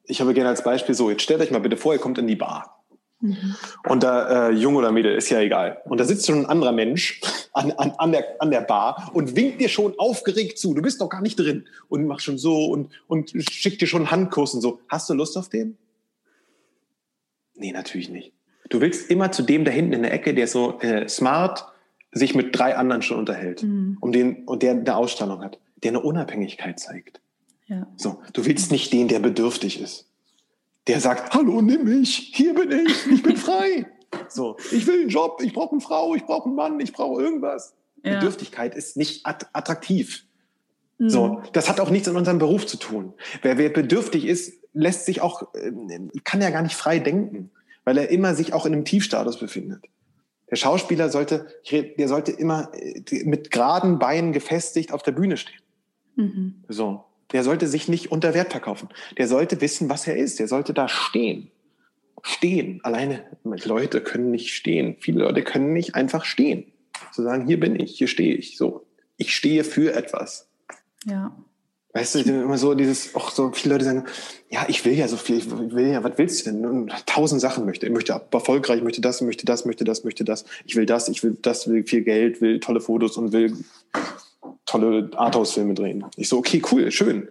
ich 0.05 0.21
habe 0.21 0.35
gerne 0.35 0.51
als 0.51 0.63
Beispiel 0.63 0.95
so, 0.95 1.11
jetzt 1.11 1.23
stellt 1.23 1.41
euch 1.41 1.51
mal 1.51 1.61
bitte 1.61 1.77
vor, 1.77 1.95
ihr 1.95 2.01
kommt 2.01 2.19
in 2.19 2.27
die 2.27 2.37
Bar. 2.37 2.82
Mhm. 3.23 3.55
Und 3.89 4.03
da, 4.03 4.49
äh, 4.49 4.53
jung 4.53 4.75
oder 4.75 4.91
Mädel, 4.91 5.15
ist 5.15 5.31
ja 5.31 5.41
egal. 5.41 5.81
Und 5.85 5.99
da 5.99 6.05
sitzt 6.05 6.27
schon 6.27 6.41
ein 6.41 6.47
anderer 6.47 6.73
Mensch 6.73 7.21
an, 7.53 7.71
an, 7.73 7.93
an, 7.93 8.13
der, 8.13 8.41
an 8.41 8.51
der 8.51 8.61
Bar 8.61 9.11
und 9.15 9.37
winkt 9.37 9.61
dir 9.61 9.69
schon 9.69 9.95
aufgeregt 9.97 10.59
zu. 10.59 10.75
Du 10.75 10.83
bist 10.83 11.01
doch 11.01 11.09
gar 11.09 11.23
nicht 11.23 11.39
drin. 11.39 11.67
Und 11.89 12.07
macht 12.07 12.23
schon 12.23 12.37
so 12.37 12.67
und, 12.67 12.91
und 13.07 13.33
schickt 13.51 13.81
dir 13.81 13.87
schon 13.87 14.03
einen 14.03 14.11
Handkuss 14.11 14.55
und 14.55 14.61
so. 14.61 14.81
Hast 14.89 15.09
du 15.09 15.15
Lust 15.15 15.39
auf 15.39 15.49
den? 15.49 15.79
Nee, 17.55 17.73
natürlich 17.73 18.11
nicht. 18.11 18.33
Du 18.69 18.81
willst 18.81 19.09
immer 19.11 19.31
zu 19.31 19.43
dem 19.43 19.65
da 19.65 19.71
hinten 19.71 19.93
in 19.93 20.03
der 20.03 20.13
Ecke, 20.13 20.35
der 20.35 20.49
so 20.49 20.81
äh, 20.81 21.09
smart 21.09 21.67
sich 22.11 22.35
mit 22.35 22.59
drei 22.59 22.77
anderen 22.77 23.03
schon 23.03 23.19
unterhält. 23.19 23.63
Mhm. 23.63 23.99
Um 24.01 24.11
den, 24.11 24.45
und 24.47 24.63
der 24.65 24.73
eine 24.73 24.97
Ausstrahlung 24.97 25.43
hat, 25.43 25.61
der 25.77 25.93
eine 25.93 26.01
Unabhängigkeit 26.01 26.81
zeigt. 26.81 27.21
Ja. 27.69 27.87
So, 27.97 28.21
du 28.33 28.45
willst 28.45 28.73
nicht 28.73 28.93
den, 28.93 29.07
der 29.07 29.21
bedürftig 29.21 29.81
ist 29.81 30.12
der 30.87 31.01
sagt, 31.01 31.35
hallo, 31.35 31.63
nimm 31.63 31.85
mich, 31.85 32.33
hier 32.35 32.55
bin 32.55 32.71
ich, 32.73 33.07
ich 33.11 33.23
bin 33.23 33.37
frei. 33.39 33.87
So, 34.29 34.57
ich 34.71 34.87
will 34.87 35.03
einen 35.03 35.09
Job, 35.09 35.41
ich 35.43 35.53
brauche 35.53 35.73
eine 35.73 35.81
Frau, 35.81 36.15
ich 36.15 36.25
brauche 36.25 36.47
einen 36.47 36.55
Mann, 36.55 36.81
ich 36.81 36.93
brauche 36.93 37.23
irgendwas. 37.23 37.75
Ja. 38.05 38.15
Bedürftigkeit 38.15 38.75
ist 38.75 38.97
nicht 38.97 39.25
attraktiv. 39.25 40.27
Mhm. 40.99 41.11
So, 41.11 41.43
das 41.53 41.69
hat 41.69 41.81
auch 41.81 41.91
nichts 41.91 42.09
in 42.09 42.17
unserem 42.17 42.39
Beruf 42.39 42.67
zu 42.67 42.77
tun. 42.77 43.15
Wer, 43.43 43.59
wer 43.59 43.71
bedürftig 43.71 44.27
ist, 44.27 44.55
lässt 44.73 45.07
sich 45.07 45.21
auch, 45.21 45.55
äh, 45.55 45.73
kann 46.25 46.41
ja 46.43 46.51
gar 46.51 46.63
nicht 46.63 46.75
frei 46.75 46.99
denken, 46.99 47.51
weil 47.85 47.99
er 47.99 48.11
immer 48.11 48.35
sich 48.35 48.53
auch 48.53 48.67
in 48.67 48.73
einem 48.73 48.85
Tiefstatus 48.85 49.39
befindet. 49.39 49.85
Der 50.51 50.57
Schauspieler 50.57 51.09
sollte, 51.09 51.47
der 51.71 52.09
sollte 52.09 52.33
immer 52.33 52.71
äh, 52.75 53.25
mit 53.25 53.51
geraden 53.51 53.99
Beinen 53.99 54.33
gefestigt 54.33 54.93
auf 54.93 55.03
der 55.03 55.13
Bühne 55.13 55.37
stehen. 55.37 55.61
Mhm. 56.17 56.65
So. 56.69 57.05
Der 57.33 57.45
sollte 57.45 57.67
sich 57.67 57.89
nicht 57.89 58.13
unter 58.13 58.35
Wert 58.35 58.53
verkaufen. 58.53 58.89
Der 59.19 59.29
sollte 59.29 59.61
wissen, 59.61 59.89
was 59.89 60.07
er 60.07 60.17
ist. 60.17 60.39
Der 60.39 60.49
sollte 60.49 60.75
da 60.75 60.89
stehen. 60.89 61.51
Stehen. 62.23 62.81
Alleine 62.85 63.25
Leute 63.43 64.01
können 64.01 64.31
nicht 64.31 64.55
stehen. 64.55 64.97
Viele 65.01 65.25
Leute 65.25 65.43
können 65.43 65.73
nicht 65.73 65.95
einfach 65.95 66.25
stehen. 66.25 66.73
Zu 67.13 67.23
sagen, 67.23 67.47
hier 67.47 67.59
bin 67.59 67.79
ich, 67.79 67.97
hier 67.97 68.09
stehe 68.09 68.35
ich. 68.35 68.57
So. 68.57 68.87
Ich 69.17 69.35
stehe 69.35 69.65
für 69.65 69.95
etwas. 69.95 70.49
Ja. 71.05 71.37
Weißt 71.95 72.15
du, 72.15 72.21
immer 72.21 72.57
so 72.57 72.75
dieses, 72.75 73.15
auch 73.15 73.31
so 73.31 73.53
viele 73.53 73.75
Leute 73.75 73.85
sagen, 73.85 74.05
ja, 74.49 74.65
ich 74.69 74.83
will 74.87 74.95
ja 74.95 75.09
so 75.09 75.19
viel, 75.19 75.39
ich 75.39 75.51
will 75.51 75.89
ja, 75.89 76.03
was 76.03 76.17
willst 76.17 76.47
du 76.47 76.51
denn? 76.51 76.91
Tausend 77.05 77.43
Sachen 77.43 77.67
möchte. 77.67 77.85
Ich 77.85 77.93
möchte 77.93 78.19
erfolgreich, 78.31 78.79
ich 78.79 78.83
möchte 78.83 79.03
das, 79.03 79.21
möchte 79.21 79.45
das, 79.45 79.67
möchte 79.67 79.85
das, 79.85 80.03
möchte 80.03 80.25
das. 80.25 80.47
Ich 80.65 80.75
will 80.75 80.87
das, 80.87 81.11
ich 81.11 81.23
will 81.23 81.37
das, 81.43 81.69
will 81.69 81.85
viel 81.85 82.03
Geld, 82.03 82.41
will 82.41 82.61
tolle 82.61 82.81
Fotos 82.81 83.19
und 83.19 83.33
will 83.33 83.59
tolle 84.67 85.11
Arthouse-Filme 85.15 85.75
drehen. 85.75 86.05
Ich 86.17 86.29
so, 86.29 86.39
okay, 86.39 86.63
cool, 86.71 86.91
schön. 86.91 87.29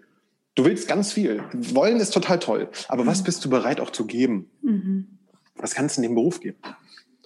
Du 0.55 0.65
willst 0.65 0.87
ganz 0.87 1.13
viel. 1.13 1.43
Wollen 1.53 1.97
ist 1.97 2.11
total 2.11 2.39
toll. 2.39 2.69
Aber 2.89 3.05
was 3.05 3.23
bist 3.23 3.43
du 3.45 3.49
bereit 3.49 3.79
auch 3.79 3.89
zu 3.89 4.05
geben? 4.05 4.49
Mhm. 4.61 5.07
Was 5.55 5.75
kannst 5.75 5.97
du 5.97 6.01
in 6.01 6.09
dem 6.09 6.15
Beruf 6.15 6.39
geben? 6.41 6.57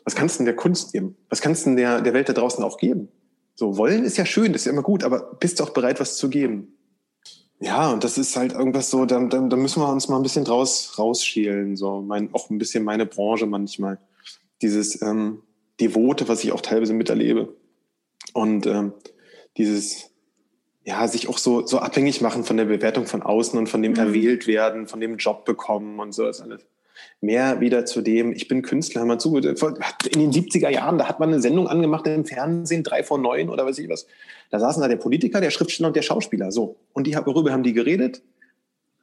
Was 0.04 0.16
kannst 0.16 0.38
du 0.38 0.42
in 0.42 0.46
der 0.46 0.56
Kunst 0.56 0.94
geben? 0.94 1.16
Was 1.30 1.42
kannst 1.42 1.66
du 1.66 1.72
in 1.72 1.76
der, 1.76 2.02
der 2.02 2.14
Welt 2.14 2.30
da 2.30 2.34
draußen 2.34 2.64
auch 2.64 2.78
geben? 2.78 3.08
So, 3.56 3.78
wollen 3.78 4.04
ist 4.04 4.18
ja 4.18 4.26
schön, 4.26 4.52
das 4.54 4.62
ist 4.62 4.66
ja 4.66 4.74
immer 4.74 4.84
gut, 4.84 5.04
aber 5.04 5.36
bist 5.40 5.60
du 5.60 5.64
auch 5.64 5.70
bereit, 5.72 6.00
was 6.00 6.18
zu 6.18 6.30
geben? 6.30 6.76
Ja, 7.60 7.92
und 7.92 8.04
das 8.04 8.18
ist 8.18 8.36
halt 8.36 8.52
irgendwas 8.52 8.90
so, 8.90 9.06
da, 9.06 9.20
da, 9.26 9.40
da 9.40 9.56
müssen 9.56 9.82
wir 9.82 9.90
uns 9.90 10.10
mal 10.10 10.18
ein 10.18 10.24
bisschen 10.24 10.44
draus 10.44 11.00
rausschälen. 11.00 11.78
So, 11.78 12.02
mein, 12.02 12.34
auch 12.34 12.50
ein 12.50 12.58
bisschen 12.58 12.84
meine 12.84 13.06
Branche 13.06 13.46
manchmal. 13.46 13.98
Dieses 14.62 15.02
ähm, 15.02 15.42
Devote, 15.80 16.28
was 16.28 16.44
ich 16.44 16.52
auch 16.52 16.62
teilweise 16.62 16.94
miterlebe. 16.94 17.56
Und 18.34 18.68
ähm, 18.68 18.94
dieses, 19.58 20.12
ja, 20.84 21.08
sich 21.08 21.28
auch 21.30 21.38
so, 21.38 21.66
so 21.66 21.80
abhängig 21.80 22.22
machen 22.22 22.44
von 22.44 22.58
der 22.58 22.66
Bewertung 22.66 23.08
von 23.08 23.24
außen 23.24 23.58
und 23.58 23.68
von 23.68 23.82
dem 23.82 23.94
mhm. 23.94 24.00
erwählt 24.00 24.48
werden, 24.48 24.88
von 24.88 25.00
dem 25.00 25.18
Job 25.18 25.46
bekommen 25.46 26.00
und 26.00 26.14
so 26.14 26.26
das 26.26 26.42
alles. 26.42 26.62
mehr 27.22 27.60
wieder 27.60 27.86
zu 27.86 28.02
dem, 28.02 28.32
ich 28.32 28.48
bin 28.48 28.62
Künstler, 28.62 29.02
hör 29.02 29.08
mal 29.08 29.20
zu, 29.20 29.36
in 29.36 29.42
den 29.42 30.32
70er 30.32 30.70
Jahren, 30.70 30.98
da 30.98 31.08
hat 31.08 31.20
man 31.20 31.30
eine 31.30 31.42
Sendung 31.42 31.68
angemacht 31.68 32.06
im 32.08 32.26
Fernsehen, 32.26 32.84
drei 32.84 33.04
vor 33.04 33.18
neun 33.18 33.50
oder 33.50 33.66
weiß 33.66 33.80
ich 33.80 33.90
was. 33.90 34.06
Da 34.52 34.60
saßen 34.60 34.82
da 34.82 34.88
der 34.88 34.98
Politiker, 34.98 35.42
der 35.42 35.52
Schriftsteller 35.52 35.88
und 35.88 35.96
der 35.96 36.04
Schauspieler, 36.04 36.52
so. 36.52 36.78
Und 36.94 37.08
die, 37.08 37.16
worüber 37.16 37.52
haben 37.52 37.64
die 37.64 37.74
geredet? 37.74 38.22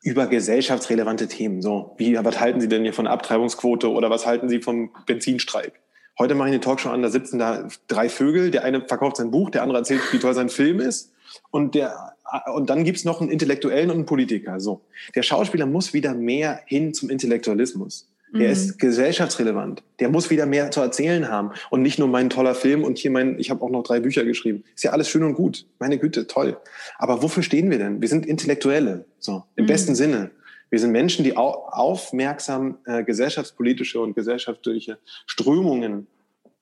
Über 0.04 0.26
gesellschaftsrelevante 0.26 1.26
Themen, 1.28 1.62
so. 1.62 1.94
Wie, 1.96 2.16
was 2.16 2.38
halten 2.38 2.60
Sie 2.60 2.68
denn 2.68 2.82
hier 2.82 2.92
von 2.92 3.06
Abtreibungsquote 3.06 3.90
oder 3.90 4.08
was 4.08 4.24
halten 4.24 4.48
Sie 4.48 4.60
vom 4.60 4.90
Benzinstreik? 5.06 5.81
Heute 6.18 6.34
mache 6.34 6.48
ich 6.48 6.54
eine 6.54 6.60
Talkshow 6.60 6.90
an, 6.90 7.02
da 7.02 7.08
sitzen 7.08 7.38
da 7.38 7.68
drei 7.88 8.08
Vögel, 8.08 8.50
der 8.50 8.64
eine 8.64 8.86
verkauft 8.86 9.16
sein 9.16 9.30
Buch, 9.30 9.50
der 9.50 9.62
andere 9.62 9.78
erzählt, 9.78 10.00
wie 10.12 10.18
toll 10.18 10.34
sein 10.34 10.48
Film 10.48 10.80
ist 10.80 11.12
und 11.50 11.74
der 11.74 12.14
und 12.54 12.70
dann 12.70 12.84
gibt's 12.84 13.04
noch 13.04 13.20
einen 13.20 13.30
Intellektuellen 13.30 13.90
und 13.90 13.96
einen 13.96 14.06
Politiker. 14.06 14.58
So. 14.58 14.80
Der 15.14 15.22
Schauspieler 15.22 15.66
muss 15.66 15.92
wieder 15.92 16.14
mehr 16.14 16.62
hin 16.64 16.94
zum 16.94 17.10
Intellektualismus. 17.10 18.08
Der 18.32 18.46
mhm. 18.46 18.52
ist 18.52 18.78
gesellschaftsrelevant. 18.78 19.82
Der 20.00 20.08
muss 20.08 20.30
wieder 20.30 20.46
mehr 20.46 20.70
zu 20.70 20.80
erzählen 20.80 21.28
haben 21.28 21.50
und 21.68 21.82
nicht 21.82 21.98
nur 21.98 22.08
mein 22.08 22.30
toller 22.30 22.54
Film 22.54 22.82
und 22.82 22.96
hier 22.96 23.10
mein, 23.10 23.38
ich 23.38 23.50
habe 23.50 23.62
auch 23.62 23.70
noch 23.70 23.82
drei 23.82 24.00
Bücher 24.00 24.24
geschrieben. 24.24 24.64
Ist 24.74 24.84
ja 24.84 24.92
alles 24.92 25.10
schön 25.10 25.22
und 25.22 25.34
gut. 25.34 25.66
Meine 25.78 25.98
Güte, 25.98 26.26
toll. 26.26 26.56
Aber 26.96 27.22
wofür 27.22 27.42
stehen 27.42 27.70
wir 27.70 27.76
denn? 27.76 28.00
Wir 28.00 28.08
sind 28.08 28.24
Intellektuelle, 28.24 29.04
so 29.18 29.44
im 29.56 29.64
mhm. 29.64 29.68
besten 29.68 29.94
Sinne. 29.94 30.30
Wir 30.72 30.78
sind 30.78 30.92
Menschen, 30.92 31.22
die 31.22 31.36
aufmerksam 31.36 32.78
äh, 32.86 33.04
gesellschaftspolitische 33.04 34.00
und 34.00 34.14
gesellschaftliche 34.14 34.96
Strömungen 35.26 36.06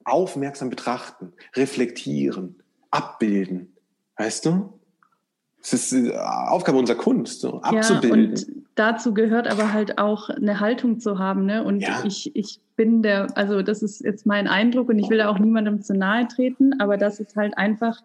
aufmerksam 0.03 0.69
betrachten, 0.69 1.33
reflektieren, 1.55 2.57
abbilden. 2.91 3.73
Weißt 4.17 4.47
du? 4.47 4.73
Es 5.63 5.73
ist 5.73 5.93
äh, 5.93 6.17
Aufgabe 6.17 6.77
unserer 6.79 6.97
Kunst, 6.97 7.41
so 7.41 7.63
abzubilden. 7.63 8.35
Ja, 8.35 8.43
und 8.43 8.47
dazu 8.75 9.15
gehört 9.15 9.47
aber 9.47 9.73
halt 9.73 9.99
auch 9.99 10.29
eine 10.29 10.59
Haltung 10.59 10.99
zu 10.99 11.21
haben. 11.21 11.47
Ne? 11.47 11.63
Und 11.63 11.79
ja. 11.79 12.03
ich, 12.05 12.35
ich 12.35 12.59
bin 12.75 13.03
der, 13.03 13.29
also 13.37 13.63
das 13.63 13.81
ist 13.81 14.01
jetzt 14.01 14.27
mein 14.27 14.49
Eindruck 14.49 14.89
und 14.89 14.99
ich 14.99 15.09
will 15.09 15.19
da 15.19 15.29
auch 15.29 15.39
niemandem 15.39 15.83
zu 15.83 15.95
nahe 15.95 16.27
treten, 16.27 16.81
aber 16.81 16.97
dass 16.97 17.21
es 17.21 17.37
halt 17.37 17.57
einfach 17.57 18.01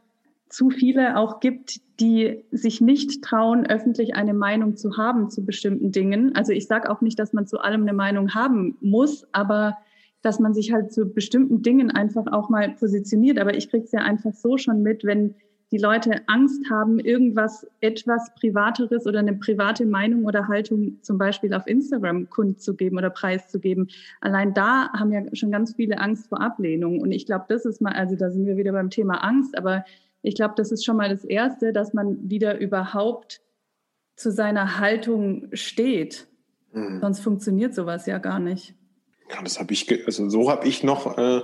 zu 0.49 0.69
viele 0.69 1.17
auch 1.17 1.39
gibt, 1.39 1.81
die 1.99 2.43
sich 2.51 2.81
nicht 2.81 3.23
trauen, 3.23 3.65
öffentlich 3.65 4.15
eine 4.15 4.33
Meinung 4.33 4.75
zu 4.75 4.97
haben 4.97 5.29
zu 5.29 5.45
bestimmten 5.45 5.91
Dingen. 5.91 6.35
Also 6.35 6.51
ich 6.51 6.67
sage 6.67 6.89
auch 6.89 7.01
nicht, 7.01 7.17
dass 7.19 7.33
man 7.33 7.47
zu 7.47 7.59
allem 7.59 7.81
eine 7.81 7.93
Meinung 7.93 8.33
haben 8.33 8.77
muss, 8.81 9.27
aber 9.31 9.77
dass 10.21 10.39
man 10.39 10.53
sich 10.53 10.73
halt 10.73 10.91
zu 10.91 11.05
bestimmten 11.05 11.61
Dingen 11.61 11.91
einfach 11.91 12.25
auch 12.31 12.49
mal 12.49 12.71
positioniert. 12.71 13.39
Aber 13.39 13.55
ich 13.55 13.69
kriege 13.69 13.85
es 13.85 13.91
ja 13.91 14.01
einfach 14.01 14.33
so 14.33 14.57
schon 14.57 14.81
mit, 14.81 15.03
wenn 15.03 15.35
die 15.71 15.77
Leute 15.77 16.21
Angst 16.27 16.69
haben, 16.69 16.99
irgendwas 16.99 17.67
etwas 17.81 18.33
Privateres 18.35 19.07
oder 19.07 19.19
eine 19.19 19.33
private 19.33 19.85
Meinung 19.85 20.25
oder 20.25 20.47
Haltung 20.47 20.99
zum 21.01 21.17
Beispiel 21.17 21.53
auf 21.53 21.67
Instagram 21.67 22.29
kundzugeben 22.29 22.97
oder 22.97 23.09
preiszugeben. 23.09 23.89
Allein 24.21 24.53
da 24.53 24.89
haben 24.93 25.11
ja 25.11 25.23
schon 25.33 25.51
ganz 25.51 25.75
viele 25.75 25.99
Angst 25.99 26.27
vor 26.27 26.41
Ablehnung. 26.41 26.99
Und 27.01 27.11
ich 27.11 27.25
glaube, 27.25 27.45
das 27.49 27.65
ist 27.65 27.81
mal, 27.81 27.93
also 27.93 28.15
da 28.15 28.29
sind 28.29 28.45
wir 28.45 28.57
wieder 28.57 28.71
beim 28.71 28.89
Thema 28.89 29.23
Angst, 29.23 29.57
aber 29.57 29.85
ich 30.25 30.35
glaube, 30.35 30.55
das 30.57 30.71
ist 30.71 30.83
schon 30.83 30.97
mal 30.97 31.09
das 31.09 31.23
Erste, 31.23 31.71
dass 31.73 31.93
man 31.93 32.29
wieder 32.29 32.59
überhaupt 32.59 33.41
zu 34.15 34.31
seiner 34.31 34.79
Haltung 34.79 35.49
steht. 35.53 36.27
Mhm. 36.73 36.99
Sonst 37.01 37.19
funktioniert 37.19 37.75
sowas 37.75 38.05
ja 38.05 38.17
gar 38.17 38.39
nicht. 38.39 38.73
Ja, 39.31 39.41
das 39.41 39.59
habe 39.59 39.73
ich, 39.73 40.05
also 40.05 40.29
so 40.29 40.49
habe 40.49 40.67
ich 40.67 40.83
noch 40.83 41.17
äh 41.17 41.41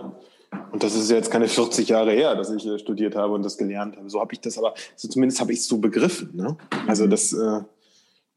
und 0.71 0.83
das 0.83 0.95
ist 0.95 1.09
jetzt 1.09 1.31
keine 1.31 1.47
40 1.47 1.87
Jahre 1.87 2.11
her, 2.11 2.35
dass 2.35 2.49
ich 2.49 2.65
äh, 2.65 2.77
studiert 2.77 3.15
habe 3.15 3.33
und 3.33 3.43
das 3.43 3.57
gelernt 3.57 3.95
habe. 3.95 4.09
So 4.09 4.19
habe 4.19 4.33
ich 4.33 4.41
das 4.41 4.57
aber, 4.57 4.73
so 4.95 5.07
zumindest 5.07 5.39
habe 5.39 5.53
ich 5.53 5.59
es 5.59 5.67
so 5.67 5.77
begriffen. 5.77 6.35
Ne? 6.35 6.57
Also 6.87 7.05
mhm. 7.05 7.09
das, 7.09 7.31
äh, 7.31 7.61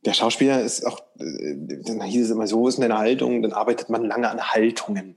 der 0.04 0.12
Schauspieler 0.12 0.62
ist 0.62 0.86
auch, 0.86 1.00
äh, 1.18 1.56
dann 1.84 2.00
hieß 2.02 2.26
es 2.26 2.30
immer, 2.30 2.46
so 2.46 2.68
ist 2.68 2.80
eine 2.80 2.96
Haltung, 2.96 3.42
dann 3.42 3.52
arbeitet 3.52 3.90
man 3.90 4.04
lange 4.04 4.30
an 4.30 4.40
Haltungen. 4.40 5.16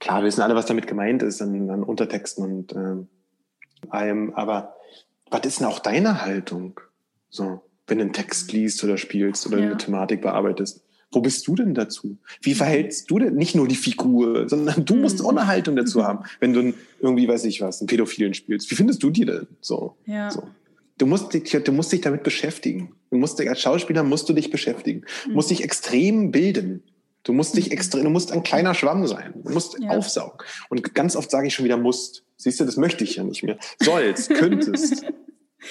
Klar, 0.00 0.22
wir 0.22 0.26
wissen 0.26 0.42
alle, 0.42 0.56
was 0.56 0.66
damit 0.66 0.88
gemeint 0.88 1.22
ist, 1.22 1.40
an, 1.40 1.70
an 1.70 1.84
Untertexten 1.84 2.44
und 2.44 2.72
allem, 3.88 4.32
aber 4.34 4.76
was 5.30 5.46
ist 5.46 5.60
denn 5.60 5.66
auch 5.66 5.78
deine 5.78 6.22
Haltung? 6.22 6.80
So, 7.30 7.62
wenn 7.86 7.98
du 7.98 8.04
einen 8.04 8.12
Text 8.12 8.52
liest 8.52 8.82
oder 8.84 8.98
spielst 8.98 9.46
oder 9.46 9.58
ja. 9.58 9.66
eine 9.66 9.76
Thematik 9.76 10.22
bearbeitest. 10.22 10.82
Wo 11.10 11.20
bist 11.20 11.46
du 11.46 11.54
denn 11.54 11.74
dazu? 11.74 12.16
Wie 12.40 12.54
verhältst 12.54 13.10
du 13.10 13.18
denn 13.18 13.34
nicht 13.34 13.54
nur 13.54 13.68
die 13.68 13.74
Figur, 13.74 14.48
sondern 14.48 14.84
du 14.84 14.94
musst 14.94 15.20
mhm. 15.20 15.26
auch 15.26 15.30
eine 15.30 15.46
Haltung 15.46 15.76
dazu 15.76 16.04
haben, 16.04 16.24
wenn 16.40 16.54
du 16.54 16.72
irgendwie, 17.00 17.28
weiß 17.28 17.44
ich 17.44 17.60
was, 17.60 17.80
einen 17.80 17.88
Pädophilen 17.88 18.32
spielst. 18.32 18.70
Wie 18.70 18.74
findest 18.74 19.02
du 19.02 19.10
die 19.10 19.26
denn? 19.26 19.46
So. 19.60 19.96
Ja. 20.06 20.30
so. 20.30 20.48
Du 20.98 21.06
musst, 21.06 21.34
dich, 21.34 21.50
du 21.50 21.72
musst 21.72 21.92
dich 21.92 22.00
damit 22.00 22.22
beschäftigen. 22.22 22.92
Du 23.10 23.16
musst, 23.16 23.40
als 23.40 23.60
Schauspieler 23.60 24.04
musst 24.04 24.28
du 24.28 24.32
dich 24.32 24.50
beschäftigen. 24.50 25.04
Du 25.24 25.32
musst 25.32 25.50
dich 25.50 25.64
extrem 25.64 26.30
bilden. 26.30 26.82
Du 27.24 27.32
musst 27.32 27.56
dich 27.56 27.70
extrem, 27.70 28.04
du 28.04 28.10
musst 28.10 28.32
ein 28.32 28.42
kleiner 28.42 28.74
Schwamm 28.74 29.06
sein. 29.06 29.32
Du 29.44 29.52
musst 29.52 29.78
ja. 29.78 29.90
aufsaugen. 29.90 30.38
Und 30.68 30.94
ganz 30.94 31.14
oft 31.14 31.30
sage 31.30 31.46
ich 31.46 31.54
schon 31.54 31.64
wieder 31.64 31.76
musst. 31.76 32.24
Siehst 32.36 32.58
du, 32.58 32.64
das 32.64 32.76
möchte 32.76 33.04
ich 33.04 33.16
ja 33.16 33.22
nicht 33.22 33.44
mehr. 33.44 33.58
Sollst, 33.80 34.30
könntest. 34.34 35.04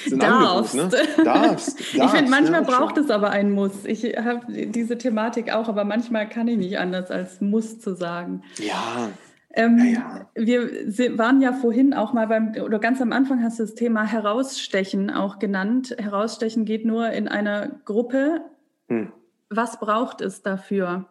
Darfst. 0.09 0.75
Ne? 0.75 0.89
darfst. 0.89 1.25
darfst. 1.25 1.79
Ich 1.79 2.03
finde, 2.03 2.31
manchmal 2.31 2.61
ja, 2.63 2.69
braucht 2.69 2.95
schon. 2.95 3.03
es 3.03 3.11
aber 3.11 3.31
ein 3.31 3.51
Muss. 3.51 3.83
Ich 3.83 4.03
habe 4.17 4.45
diese 4.49 4.97
Thematik 4.97 5.51
auch, 5.51 5.67
aber 5.67 5.83
manchmal 5.83 6.29
kann 6.29 6.47
ich 6.47 6.57
nicht 6.57 6.79
anders 6.79 7.11
als 7.11 7.41
Muss 7.41 7.79
zu 7.79 7.95
sagen. 7.95 8.43
Ja. 8.57 9.09
Ähm, 9.53 9.77
ja, 9.79 9.83
ja. 9.83 10.27
Wir 10.35 11.17
waren 11.17 11.41
ja 11.41 11.51
vorhin 11.51 11.93
auch 11.93 12.13
mal 12.13 12.27
beim, 12.27 12.53
oder 12.63 12.79
ganz 12.79 13.01
am 13.01 13.11
Anfang 13.11 13.43
hast 13.43 13.59
du 13.59 13.63
das 13.63 13.75
Thema 13.75 14.05
Herausstechen 14.05 15.09
auch 15.09 15.39
genannt. 15.39 15.93
Herausstechen 15.97 16.63
geht 16.63 16.85
nur 16.85 17.09
in 17.09 17.27
einer 17.27 17.67
Gruppe. 17.83 18.41
Hm. 18.87 19.11
Was 19.49 19.81
braucht 19.81 20.21
es 20.21 20.41
dafür, 20.41 21.09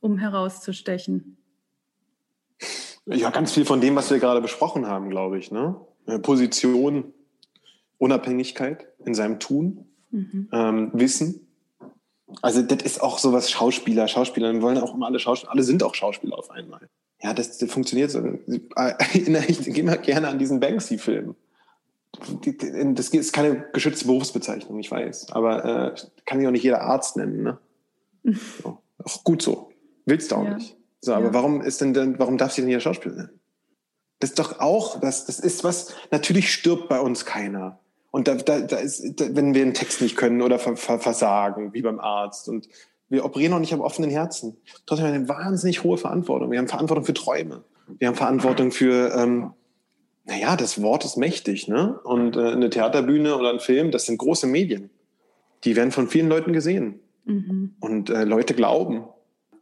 um 0.00 0.18
herauszustechen? 0.18 1.36
Ja, 3.06 3.30
ganz 3.30 3.52
viel 3.52 3.64
von 3.64 3.80
dem, 3.80 3.96
was 3.96 4.10
wir 4.10 4.18
gerade 4.18 4.40
besprochen 4.40 4.86
haben, 4.86 5.10
glaube 5.10 5.38
ich. 5.38 5.50
Ne? 5.50 5.76
Position, 6.22 7.12
Unabhängigkeit 7.98 8.88
in 9.04 9.14
seinem 9.14 9.40
Tun, 9.40 9.86
mhm. 10.10 10.48
ähm, 10.52 10.90
Wissen. 10.92 11.46
Also 12.42 12.62
das 12.62 12.82
ist 12.82 13.02
auch 13.02 13.18
so 13.18 13.32
was 13.32 13.50
Schauspieler, 13.50 14.06
Schauspieler 14.06 14.60
wollen 14.62 14.78
auch 14.78 14.94
immer 14.94 15.06
alle 15.06 15.18
Schauspieler, 15.18 15.52
alle 15.52 15.64
sind 15.64 15.82
auch 15.82 15.94
Schauspieler 15.94 16.38
auf 16.38 16.50
einmal. 16.50 16.88
Ja, 17.22 17.34
das, 17.34 17.58
das 17.58 17.70
funktioniert 17.70 18.10
so. 18.10 18.22
Ich 19.48 19.64
gehe 19.64 19.84
mal 19.84 19.98
gerne 19.98 20.28
an 20.28 20.38
diesen 20.38 20.60
Banksy-Film. 20.60 21.34
Das 22.94 23.08
ist 23.08 23.32
keine 23.32 23.66
geschützte 23.72 24.06
Berufsbezeichnung, 24.06 24.78
ich 24.78 24.90
weiß. 24.90 25.32
Aber 25.32 25.64
äh, 25.64 25.94
kann 26.24 26.40
ja 26.40 26.48
auch 26.48 26.52
nicht 26.52 26.64
jeder 26.64 26.82
Arzt 26.82 27.16
nennen. 27.16 27.42
Ne? 27.42 27.58
So. 28.62 28.78
Auch 29.02 29.24
gut 29.24 29.42
so. 29.42 29.69
Willst 30.10 30.32
du 30.32 30.36
auch 30.36 30.44
ja. 30.44 30.54
nicht. 30.54 30.76
So, 31.00 31.14
aber 31.14 31.26
ja. 31.26 31.34
warum 31.34 31.62
ist 31.62 31.80
denn, 31.80 31.94
denn, 31.94 32.18
warum 32.18 32.36
darf 32.36 32.52
sie 32.52 32.62
denn 32.62 32.68
hier 32.68 32.80
Schauspieler 32.80 33.14
nennen? 33.14 33.40
Das 34.18 34.30
ist 34.30 34.38
doch 34.38 34.60
auch, 34.60 35.00
das, 35.00 35.24
das 35.24 35.40
ist 35.40 35.64
was, 35.64 35.94
natürlich 36.10 36.52
stirbt 36.52 36.88
bei 36.88 37.00
uns 37.00 37.24
keiner. 37.24 37.78
Und 38.10 38.28
da, 38.28 38.34
da, 38.34 38.60
da 38.60 38.76
ist, 38.76 39.20
da, 39.20 39.34
wenn 39.34 39.54
wir 39.54 39.62
einen 39.62 39.72
Text 39.72 40.02
nicht 40.02 40.16
können 40.16 40.42
oder 40.42 40.58
versagen, 40.58 41.72
wie 41.72 41.80
beim 41.80 42.00
Arzt 42.00 42.48
und 42.48 42.68
wir 43.08 43.24
operieren 43.24 43.52
noch 43.52 43.60
nicht 43.60 43.72
am 43.72 43.80
offenen 43.80 44.10
Herzen. 44.10 44.56
Trotzdem 44.84 45.06
haben 45.06 45.12
wir 45.12 45.20
eine 45.20 45.28
wahnsinnig 45.28 45.84
hohe 45.84 45.96
Verantwortung. 45.96 46.50
Wir 46.50 46.58
haben 46.58 46.68
Verantwortung 46.68 47.04
für 47.04 47.14
Träume. 47.14 47.64
Wir 47.98 48.08
haben 48.08 48.16
Verantwortung 48.16 48.72
für, 48.72 49.14
ähm, 49.14 49.52
naja, 50.24 50.56
das 50.56 50.82
Wort 50.82 51.04
ist 51.04 51.16
mächtig, 51.16 51.66
ne? 51.66 51.98
Und 52.04 52.36
äh, 52.36 52.50
eine 52.50 52.68
Theaterbühne 52.68 53.36
oder 53.36 53.50
ein 53.50 53.60
Film, 53.60 53.90
das 53.90 54.06
sind 54.06 54.18
große 54.18 54.46
Medien. 54.46 54.90
Die 55.64 55.76
werden 55.76 55.92
von 55.92 56.08
vielen 56.08 56.28
Leuten 56.28 56.52
gesehen. 56.52 57.00
Mhm. 57.24 57.76
Und 57.80 58.10
äh, 58.10 58.24
Leute 58.24 58.54
glauben 58.54 59.04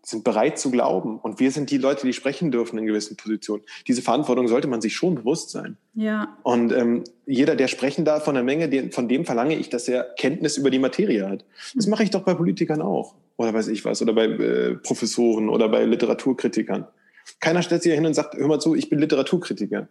sind 0.02 0.24
bereit 0.24 0.58
zu 0.58 0.70
glauben. 0.70 1.18
Und 1.18 1.40
wir 1.40 1.50
sind 1.50 1.70
die 1.70 1.78
Leute, 1.78 2.06
die 2.06 2.12
sprechen 2.12 2.50
dürfen 2.50 2.78
in 2.78 2.86
gewissen 2.86 3.16
Positionen. 3.16 3.62
Diese 3.86 4.02
Verantwortung 4.02 4.48
sollte 4.48 4.68
man 4.68 4.80
sich 4.80 4.94
schon 4.94 5.14
bewusst 5.16 5.50
sein. 5.50 5.76
Ja. 5.94 6.36
Und 6.42 6.72
ähm, 6.72 7.04
jeder, 7.26 7.56
der 7.56 7.68
sprechen 7.68 8.04
darf 8.04 8.24
von 8.24 8.34
der 8.34 8.44
Menge, 8.44 8.68
den, 8.68 8.92
von 8.92 9.08
dem 9.08 9.24
verlange 9.24 9.56
ich, 9.56 9.68
dass 9.68 9.88
er 9.88 10.04
Kenntnis 10.18 10.56
über 10.56 10.70
die 10.70 10.78
Materie 10.78 11.28
hat. 11.28 11.44
Das 11.74 11.86
mache 11.86 12.02
ich 12.02 12.10
doch 12.10 12.22
bei 12.22 12.34
Politikern 12.34 12.82
auch. 12.82 13.14
Oder 13.36 13.54
weiß 13.54 13.68
ich 13.68 13.84
was. 13.84 14.00
Oder 14.02 14.12
bei 14.12 14.26
äh, 14.26 14.74
Professoren 14.76 15.48
oder 15.48 15.68
bei 15.68 15.84
Literaturkritikern. 15.84 16.86
Keiner 17.40 17.62
stellt 17.62 17.82
sich 17.82 17.92
hin 17.92 18.06
und 18.06 18.14
sagt, 18.14 18.34
hör 18.34 18.48
mal 18.48 18.60
zu, 18.60 18.74
ich 18.74 18.88
bin 18.88 18.98
Literaturkritiker. 18.98 19.88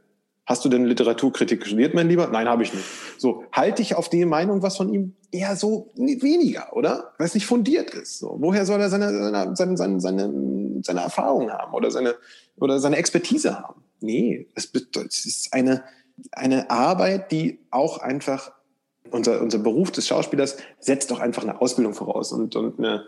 Hast 0.47 0.63
du 0.63 0.69
denn 0.69 0.85
Literaturkritik 0.85 1.65
studiert, 1.67 1.93
mein 1.93 2.07
Lieber? 2.07 2.27
Nein, 2.27 2.47
habe 2.47 2.63
ich 2.63 2.73
nicht. 2.73 2.85
So, 3.17 3.43
halte 3.51 3.81
ich 3.81 3.95
auf 3.95 4.07
die 4.07 4.23
Meinung 4.23 4.61
was 4.61 4.77
von 4.77 4.93
ihm? 4.93 5.13
Eher 5.29 5.57
so 5.57 5.91
weniger, 5.95 6.71
oder? 6.71 7.11
Weil 7.17 7.27
es 7.27 7.33
nicht 7.33 7.45
fundiert 7.45 7.89
ist. 7.89 8.19
So, 8.19 8.37
woher 8.39 8.65
soll 8.65 8.79
er 8.79 8.89
seine, 8.89 9.11
seine, 9.11 9.77
seine, 9.77 9.99
seine, 9.99 10.81
seine 10.81 11.01
Erfahrung 11.01 11.51
haben 11.51 11.73
oder 11.73 11.91
seine, 11.91 12.15
oder 12.55 12.79
seine 12.79 12.95
Expertise 12.95 13.59
haben? 13.59 13.83
Nee, 13.99 14.47
es, 14.55 14.71
es 14.73 15.25
ist 15.25 15.53
eine, 15.53 15.83
eine 16.31 16.69
Arbeit, 16.69 17.33
die 17.33 17.59
auch 17.69 17.97
einfach, 17.97 18.53
unser, 19.11 19.41
unser 19.41 19.57
Beruf 19.57 19.91
des 19.91 20.07
Schauspielers 20.07 20.55
setzt 20.79 21.11
doch 21.11 21.19
einfach 21.19 21.43
eine 21.43 21.59
Ausbildung 21.59 21.93
voraus 21.93 22.31
und, 22.31 22.55
und 22.55 22.79
eine, 22.79 23.05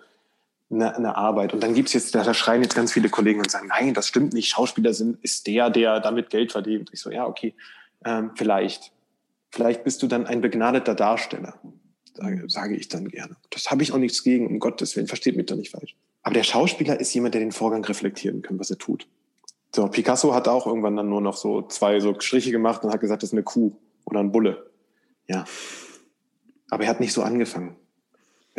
eine, 0.71 0.95
eine 0.95 1.15
Arbeit. 1.15 1.53
Und 1.53 1.63
dann 1.63 1.73
gibt's 1.73 1.93
jetzt, 1.93 2.13
da 2.13 2.33
schreien 2.33 2.61
jetzt 2.61 2.75
ganz 2.75 2.93
viele 2.93 3.09
Kollegen 3.09 3.39
und 3.39 3.49
sagen, 3.49 3.67
nein, 3.67 3.93
das 3.93 4.07
stimmt 4.07 4.33
nicht, 4.33 4.49
Schauspieler 4.49 4.93
sind, 4.93 5.23
ist 5.23 5.47
der, 5.47 5.69
der 5.69 5.99
damit 5.99 6.29
Geld 6.29 6.51
verdient. 6.51 6.89
Ich 6.93 7.01
so, 7.01 7.09
ja, 7.09 7.25
okay, 7.25 7.55
ähm, 8.05 8.31
vielleicht. 8.35 8.91
Vielleicht 9.51 9.83
bist 9.83 10.03
du 10.03 10.07
dann 10.07 10.27
ein 10.27 10.41
begnadeter 10.41 10.93
Darsteller, 10.93 11.59
sage, 12.13 12.43
sage 12.47 12.75
ich 12.75 12.87
dann 12.87 13.07
gerne. 13.07 13.35
Das 13.49 13.71
habe 13.71 13.81
ich 13.81 13.91
auch 13.91 13.97
nichts 13.97 14.23
gegen, 14.23 14.47
um 14.47 14.59
Gottes 14.59 14.95
Willen, 14.95 15.07
versteht 15.07 15.35
mich 15.35 15.47
doch 15.47 15.55
nicht 15.55 15.71
falsch. 15.71 15.95
Aber 16.21 16.35
der 16.35 16.43
Schauspieler 16.43 16.99
ist 16.99 17.13
jemand, 17.13 17.33
der 17.33 17.41
den 17.41 17.51
Vorgang 17.51 17.83
reflektieren 17.83 18.43
kann, 18.43 18.59
was 18.59 18.69
er 18.69 18.77
tut. 18.77 19.07
So, 19.75 19.87
Picasso 19.87 20.33
hat 20.33 20.47
auch 20.47 20.67
irgendwann 20.67 20.95
dann 20.95 21.09
nur 21.09 21.21
noch 21.21 21.37
so 21.37 21.63
zwei 21.63 21.99
so 21.99 22.19
Striche 22.19 22.51
gemacht 22.51 22.83
und 22.83 22.91
hat 22.91 22.99
gesagt, 22.99 23.23
das 23.23 23.29
ist 23.29 23.33
eine 23.33 23.43
Kuh 23.43 23.75
oder 24.05 24.19
ein 24.19 24.31
Bulle. 24.31 24.69
Ja. 25.27 25.45
Aber 26.69 26.83
er 26.83 26.89
hat 26.89 26.99
nicht 26.99 27.13
so 27.13 27.23
angefangen. 27.23 27.75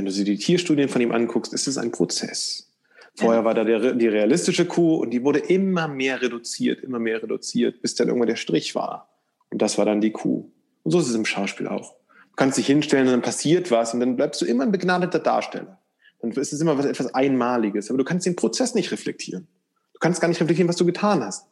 Wenn 0.01 0.07
du 0.07 0.13
sie 0.13 0.25
die 0.25 0.39
Tierstudien 0.39 0.89
von 0.89 1.03
ihm 1.03 1.13
anguckst, 1.13 1.53
ist 1.53 1.67
es 1.67 1.77
ein 1.77 1.91
Prozess. 1.91 2.71
Vorher 3.17 3.45
war 3.45 3.53
da 3.53 3.65
der, 3.65 3.93
die 3.93 4.09
realistische 4.09 4.65
Kuh 4.65 4.95
und 4.95 5.11
die 5.11 5.23
wurde 5.25 5.41
immer 5.41 5.89
mehr 5.89 6.23
reduziert, 6.23 6.83
immer 6.83 6.99
mehr 6.99 7.23
reduziert, 7.23 7.83
bis 7.83 7.97
dann 7.97 8.09
irgendwann 8.09 8.29
der 8.29 8.37
Strich 8.37 8.75
war. 8.75 9.11
Und 9.51 9.61
das 9.61 9.77
war 9.77 9.85
dann 9.85 10.01
die 10.01 10.11
Kuh. 10.11 10.51
Und 10.85 10.91
so 10.91 11.01
ist 11.01 11.11
es 11.11 11.15
im 11.15 11.27
Schauspiel 11.27 11.69
auch. 11.69 11.97
Du 12.31 12.37
kannst 12.37 12.57
dich 12.57 12.67
hinstellen 12.67 13.09
und 13.09 13.13
dann 13.13 13.21
passiert 13.21 13.71
was 13.71 13.93
und 13.93 14.01
dann 14.01 14.17
bleibst 14.17 14.41
du 14.41 14.47
immer 14.47 14.63
ein 14.63 14.73
begnadeter 14.73 15.19
Darsteller. 15.19 15.79
Dann 16.23 16.31
ist 16.31 16.55
es 16.55 16.63
immer 16.63 16.79
was, 16.79 16.87
etwas 16.87 17.15
Einmaliges. 17.15 17.91
Aber 17.91 17.99
du 17.99 18.05
kannst 18.05 18.25
den 18.25 18.37
Prozess 18.37 18.75
nicht 18.75 18.93
reflektieren. 18.93 19.49
Du 19.93 19.99
kannst 19.99 20.23
gar 20.23 20.29
nicht 20.29 20.41
reflektieren, 20.41 20.71
was 20.71 20.77
du 20.77 20.87
getan 20.87 21.23
hast. 21.23 21.45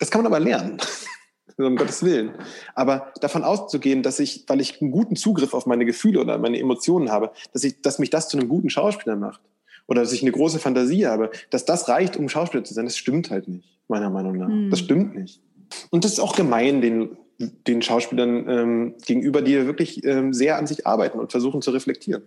Das 0.00 0.10
kann 0.10 0.24
man 0.24 0.32
aber 0.32 0.40
lernen. 0.40 0.78
Um 1.58 1.76
Gottes 1.76 2.02
Willen. 2.02 2.32
Aber 2.74 3.12
davon 3.20 3.44
auszugehen, 3.44 4.02
dass 4.02 4.18
ich, 4.20 4.44
weil 4.46 4.60
ich 4.60 4.80
einen 4.80 4.90
guten 4.90 5.16
Zugriff 5.16 5.54
auf 5.54 5.66
meine 5.66 5.84
Gefühle 5.84 6.20
oder 6.20 6.38
meine 6.38 6.58
Emotionen 6.58 7.10
habe, 7.10 7.32
dass 7.52 7.64
ich, 7.64 7.80
dass 7.82 7.98
mich 7.98 8.10
das 8.10 8.28
zu 8.28 8.38
einem 8.38 8.48
guten 8.48 8.70
Schauspieler 8.70 9.16
macht. 9.16 9.40
Oder 9.86 10.02
dass 10.02 10.12
ich 10.12 10.22
eine 10.22 10.32
große 10.32 10.58
Fantasie 10.58 11.06
habe, 11.06 11.30
dass 11.50 11.64
das 11.64 11.88
reicht, 11.88 12.16
um 12.16 12.28
Schauspieler 12.28 12.64
zu 12.64 12.74
sein, 12.74 12.86
das 12.86 12.96
stimmt 12.96 13.30
halt 13.30 13.48
nicht, 13.48 13.68
meiner 13.88 14.10
Meinung 14.10 14.38
nach. 14.38 14.48
Mhm. 14.48 14.70
Das 14.70 14.78
stimmt 14.78 15.14
nicht. 15.14 15.40
Und 15.90 16.04
das 16.04 16.12
ist 16.12 16.20
auch 16.20 16.36
gemein 16.36 16.80
den, 16.80 17.16
den 17.38 17.82
Schauspielern 17.82 18.48
ähm, 18.48 18.94
gegenüber, 19.04 19.42
die 19.42 19.66
wirklich 19.66 20.04
ähm, 20.04 20.32
sehr 20.32 20.56
an 20.56 20.66
sich 20.66 20.86
arbeiten 20.86 21.18
und 21.18 21.30
versuchen 21.30 21.62
zu 21.62 21.70
reflektieren. 21.70 22.22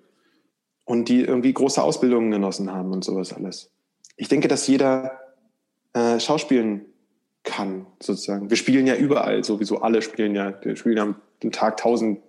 Und 0.86 1.10
die 1.10 1.22
irgendwie 1.22 1.52
große 1.52 1.82
Ausbildungen 1.82 2.32
genossen 2.32 2.72
haben 2.72 2.92
und 2.94 3.04
sowas 3.04 3.34
alles. 3.34 3.72
Ich 4.16 4.30
denke, 4.30 4.48
dass 4.48 4.68
jeder 4.68 5.20
äh, 5.94 6.20
schauspielen 6.20 6.86
kann, 7.48 7.88
sozusagen. 8.02 8.50
Wir 8.50 8.58
spielen 8.58 8.86
ja 8.86 8.96
überall, 8.96 9.44
sowieso 9.44 9.82
alle 9.82 10.02
spielen 10.02 10.36
ja, 10.36 10.54
wir 10.62 10.76
spielen 10.76 11.00
am 11.00 11.16
Tag 11.52 11.78
tausend, 11.78 12.20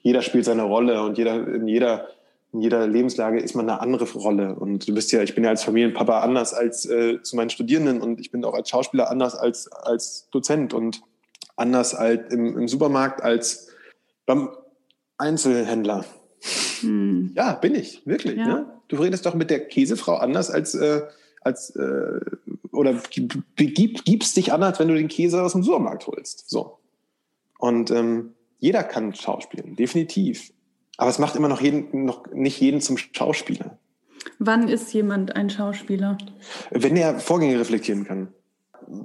jeder 0.00 0.22
spielt 0.22 0.44
seine 0.44 0.62
Rolle 0.62 1.02
und 1.02 1.18
jeder, 1.18 1.46
in 1.46 1.66
jeder, 1.66 2.08
in 2.52 2.60
jeder 2.60 2.86
Lebenslage 2.86 3.40
ist 3.40 3.54
man 3.54 3.68
eine 3.68 3.80
andere 3.80 4.10
Rolle. 4.12 4.54
Und 4.54 4.88
du 4.88 4.94
bist 4.94 5.12
ja, 5.12 5.22
ich 5.22 5.34
bin 5.34 5.44
ja 5.44 5.50
als 5.50 5.64
Familienpapa 5.64 6.20
anders 6.20 6.54
als 6.54 6.86
äh, 6.86 7.20
zu 7.22 7.36
meinen 7.36 7.50
Studierenden 7.50 8.00
und 8.00 8.20
ich 8.20 8.30
bin 8.30 8.44
auch 8.44 8.54
als 8.54 8.70
Schauspieler 8.70 9.10
anders 9.10 9.34
als, 9.34 9.70
als 9.70 10.28
Dozent 10.30 10.72
und 10.72 11.02
anders 11.56 11.94
als 11.94 12.32
im, 12.32 12.56
im 12.58 12.68
Supermarkt 12.68 13.22
als 13.22 13.68
beim 14.24 14.50
Einzelhändler. 15.18 16.04
Hm. 16.80 17.32
Ja, 17.34 17.52
bin 17.54 17.74
ich, 17.74 18.06
wirklich. 18.06 18.36
Ja. 18.36 18.46
Ne? 18.46 18.66
Du 18.88 18.96
redest 18.96 19.26
doch 19.26 19.34
mit 19.34 19.50
der 19.50 19.66
Käsefrau 19.66 20.14
anders 20.14 20.50
als, 20.50 20.74
äh, 20.74 21.02
als 21.42 21.76
äh, 21.76 22.20
oder 22.72 23.00
gib, 23.10 24.04
gibst 24.04 24.36
dich 24.36 24.52
an, 24.52 24.62
als 24.62 24.78
wenn 24.78 24.88
du 24.88 24.94
den 24.94 25.08
Käse 25.08 25.42
aus 25.42 25.52
dem 25.52 25.62
Supermarkt 25.62 26.06
holst. 26.06 26.48
So. 26.48 26.78
Und 27.58 27.90
ähm, 27.90 28.34
jeder 28.58 28.82
kann 28.84 29.14
schauspielen, 29.14 29.76
definitiv. 29.76 30.52
Aber 30.96 31.10
es 31.10 31.18
macht 31.18 31.36
immer 31.36 31.48
noch, 31.48 31.60
jeden, 31.60 32.04
noch 32.04 32.26
nicht 32.32 32.60
jeden 32.60 32.80
zum 32.80 32.98
Schauspieler. 32.98 33.78
Wann 34.38 34.68
ist 34.68 34.92
jemand 34.92 35.34
ein 35.34 35.48
Schauspieler? 35.48 36.18
Wenn 36.70 36.96
er 36.96 37.18
Vorgänge 37.18 37.58
reflektieren 37.58 38.04
kann. 38.04 38.28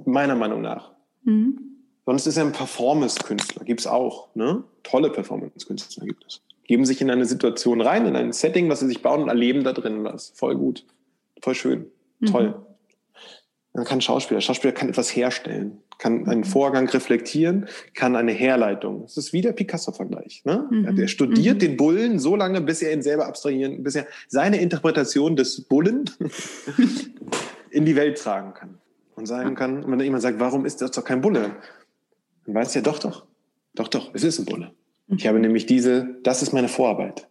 Meiner 0.04 0.34
Meinung 0.34 0.60
nach. 0.60 0.92
Mhm. 1.24 1.58
Sonst 2.04 2.26
ist 2.26 2.36
er 2.36 2.44
ein 2.44 2.52
Performance-Künstler. 2.52 3.64
Gibt 3.64 3.80
es 3.80 3.86
auch. 3.86 4.28
Ne? 4.34 4.62
Tolle 4.82 5.10
Performance-Künstler 5.10 6.06
gibt 6.06 6.24
es. 6.26 6.42
Geben 6.64 6.84
sich 6.84 7.00
in 7.00 7.10
eine 7.10 7.24
Situation 7.24 7.80
rein, 7.80 8.06
in 8.06 8.16
ein 8.16 8.32
Setting, 8.32 8.68
was 8.68 8.80
sie 8.80 8.88
sich 8.88 9.02
bauen 9.02 9.22
und 9.22 9.28
erleben 9.28 9.64
da 9.64 9.72
drin 9.72 10.04
was. 10.04 10.30
Voll 10.34 10.56
gut. 10.56 10.84
Voll 11.40 11.54
schön. 11.54 11.86
Mhm. 12.20 12.26
Toll. 12.26 12.65
Man 13.76 13.84
kann 13.84 14.00
Schauspieler. 14.00 14.40
Schauspieler 14.40 14.72
kann 14.72 14.88
etwas 14.88 15.14
herstellen, 15.14 15.82
kann 15.98 16.26
einen 16.26 16.40
mhm. 16.40 16.44
Vorgang 16.44 16.88
reflektieren, 16.88 17.66
kann 17.92 18.16
eine 18.16 18.32
Herleitung. 18.32 19.02
Das 19.02 19.18
ist 19.18 19.34
wie 19.34 19.42
der 19.42 19.52
Picasso-Vergleich. 19.52 20.42
Ne? 20.46 20.66
Mhm. 20.70 20.98
Er 20.98 21.08
studiert 21.08 21.56
mhm. 21.56 21.58
den 21.58 21.76
Bullen 21.76 22.18
so 22.18 22.36
lange, 22.36 22.62
bis 22.62 22.80
er 22.80 22.94
ihn 22.94 23.02
selber 23.02 23.26
abstrahieren, 23.26 23.82
bis 23.82 23.94
er 23.94 24.06
seine 24.28 24.62
Interpretation 24.62 25.36
des 25.36 25.60
Bullen 25.60 26.08
in 27.70 27.84
die 27.84 27.96
Welt 27.96 28.16
tragen 28.16 28.54
kann. 28.54 28.78
Und 29.14 29.26
sagen 29.26 29.54
kann, 29.54 29.84
wenn 29.90 30.00
jemand 30.00 30.22
sagt, 30.22 30.40
warum 30.40 30.64
ist 30.64 30.80
das 30.80 30.92
doch 30.92 31.04
kein 31.04 31.20
Bulle? 31.20 31.56
Dann 32.46 32.54
weiß 32.54 32.76
er, 32.76 32.82
doch, 32.82 32.98
doch, 32.98 33.26
doch, 33.74 33.88
doch, 33.88 34.10
es 34.14 34.24
ist 34.24 34.38
ein 34.38 34.46
Bulle. 34.46 34.72
Ich 35.08 35.24
mhm. 35.24 35.28
habe 35.28 35.38
nämlich 35.38 35.66
diese, 35.66 36.16
das 36.22 36.42
ist 36.42 36.54
meine 36.54 36.68
Vorarbeit. 36.68 37.28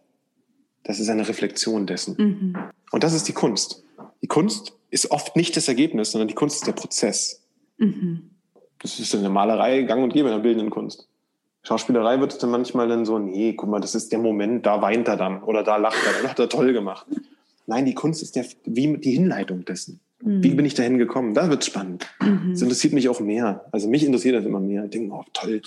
Das 0.84 1.00
ist 1.00 1.08
eine 1.08 1.28
Reflexion 1.28 1.86
dessen. 1.86 2.14
Mhm. 2.16 2.56
Und 2.92 3.02
das 3.02 3.14
ist 3.14 3.26
die 3.26 3.32
Kunst. 3.32 3.82
Die 4.22 4.28
Kunst 4.28 4.76
ist 4.96 5.10
oft 5.10 5.36
nicht 5.36 5.56
das 5.56 5.68
Ergebnis, 5.68 6.12
sondern 6.12 6.28
die 6.28 6.34
Kunst 6.34 6.56
ist 6.56 6.66
der 6.66 6.72
Prozess. 6.72 7.42
Mhm. 7.76 8.30
Das 8.78 8.98
ist 8.98 9.12
in 9.12 9.20
der 9.20 9.30
Malerei 9.30 9.82
gang 9.82 10.02
und 10.02 10.12
gäbe 10.12 10.28
in 10.28 10.34
der 10.34 10.42
bildenden 10.42 10.70
Kunst. 10.70 11.06
Schauspielerei 11.64 12.18
wird 12.18 12.42
dann 12.42 12.50
manchmal 12.50 12.88
dann 12.88 13.04
so, 13.04 13.18
nee, 13.18 13.52
guck 13.52 13.68
mal, 13.68 13.80
das 13.80 13.94
ist 13.94 14.10
der 14.12 14.18
Moment, 14.18 14.64
da 14.64 14.80
weint 14.80 15.06
er 15.08 15.16
dann 15.16 15.42
oder 15.42 15.62
da 15.62 15.76
lacht 15.76 15.98
er, 16.06 16.12
dann 16.14 16.30
hat 16.30 16.38
er 16.38 16.48
toll 16.48 16.72
gemacht. 16.72 17.06
Nein, 17.66 17.84
die 17.84 17.92
Kunst 17.92 18.22
ist 18.22 18.36
der, 18.36 18.46
wie 18.64 18.96
die 18.96 19.10
Hinleitung 19.12 19.66
dessen. 19.66 20.00
Mhm. 20.22 20.42
Wie 20.42 20.54
bin 20.54 20.64
ich 20.64 20.72
dahin 20.72 20.96
gekommen? 20.96 21.34
Da 21.34 21.50
wird 21.50 21.62
es 21.62 21.66
spannend. 21.66 22.06
Mhm. 22.20 22.52
Das 22.52 22.62
interessiert 22.62 22.94
mich 22.94 23.10
auch 23.10 23.20
mehr. 23.20 23.66
Also 23.72 23.88
mich 23.88 24.02
interessiert 24.02 24.36
das 24.36 24.46
immer 24.46 24.60
mehr. 24.60 24.84
Ich 24.84 24.90
denke, 24.92 25.12
oh, 25.12 25.24
toll. 25.34 25.60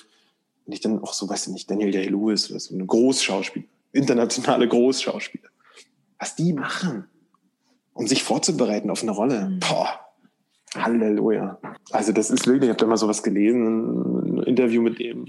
Wenn 0.65 0.73
ich 0.73 0.79
dann 0.79 1.03
auch 1.03 1.13
so, 1.13 1.29
weiß 1.29 1.47
ich 1.47 1.53
nicht, 1.53 1.69
Daniel 1.69 1.91
Day-Lewis 1.91 2.49
oder 2.49 2.59
so, 2.59 2.73
eine 2.73 2.85
Großschauspieler, 2.85 3.65
internationale 3.91 4.67
Großschauspieler. 4.67 5.49
Was 6.17 6.35
die 6.35 6.53
machen 6.53 7.05
um 7.99 8.07
sich 8.07 8.23
vorzubereiten 8.23 8.89
auf 8.89 9.01
eine 9.01 9.11
Rolle. 9.11 9.49
Mhm. 9.49 9.59
Boah, 9.59 9.89
Halleluja. 10.73 11.59
Also 11.91 12.13
das 12.13 12.29
ist 12.29 12.47
wirklich, 12.47 12.63
ich 12.63 12.69
habe 12.69 12.79
da 12.79 12.85
mal 12.85 12.97
sowas 12.97 13.23
gelesen, 13.23 14.37
ein 14.37 14.43
Interview 14.43 14.81
mit 14.81 14.99
dem. 14.99 15.25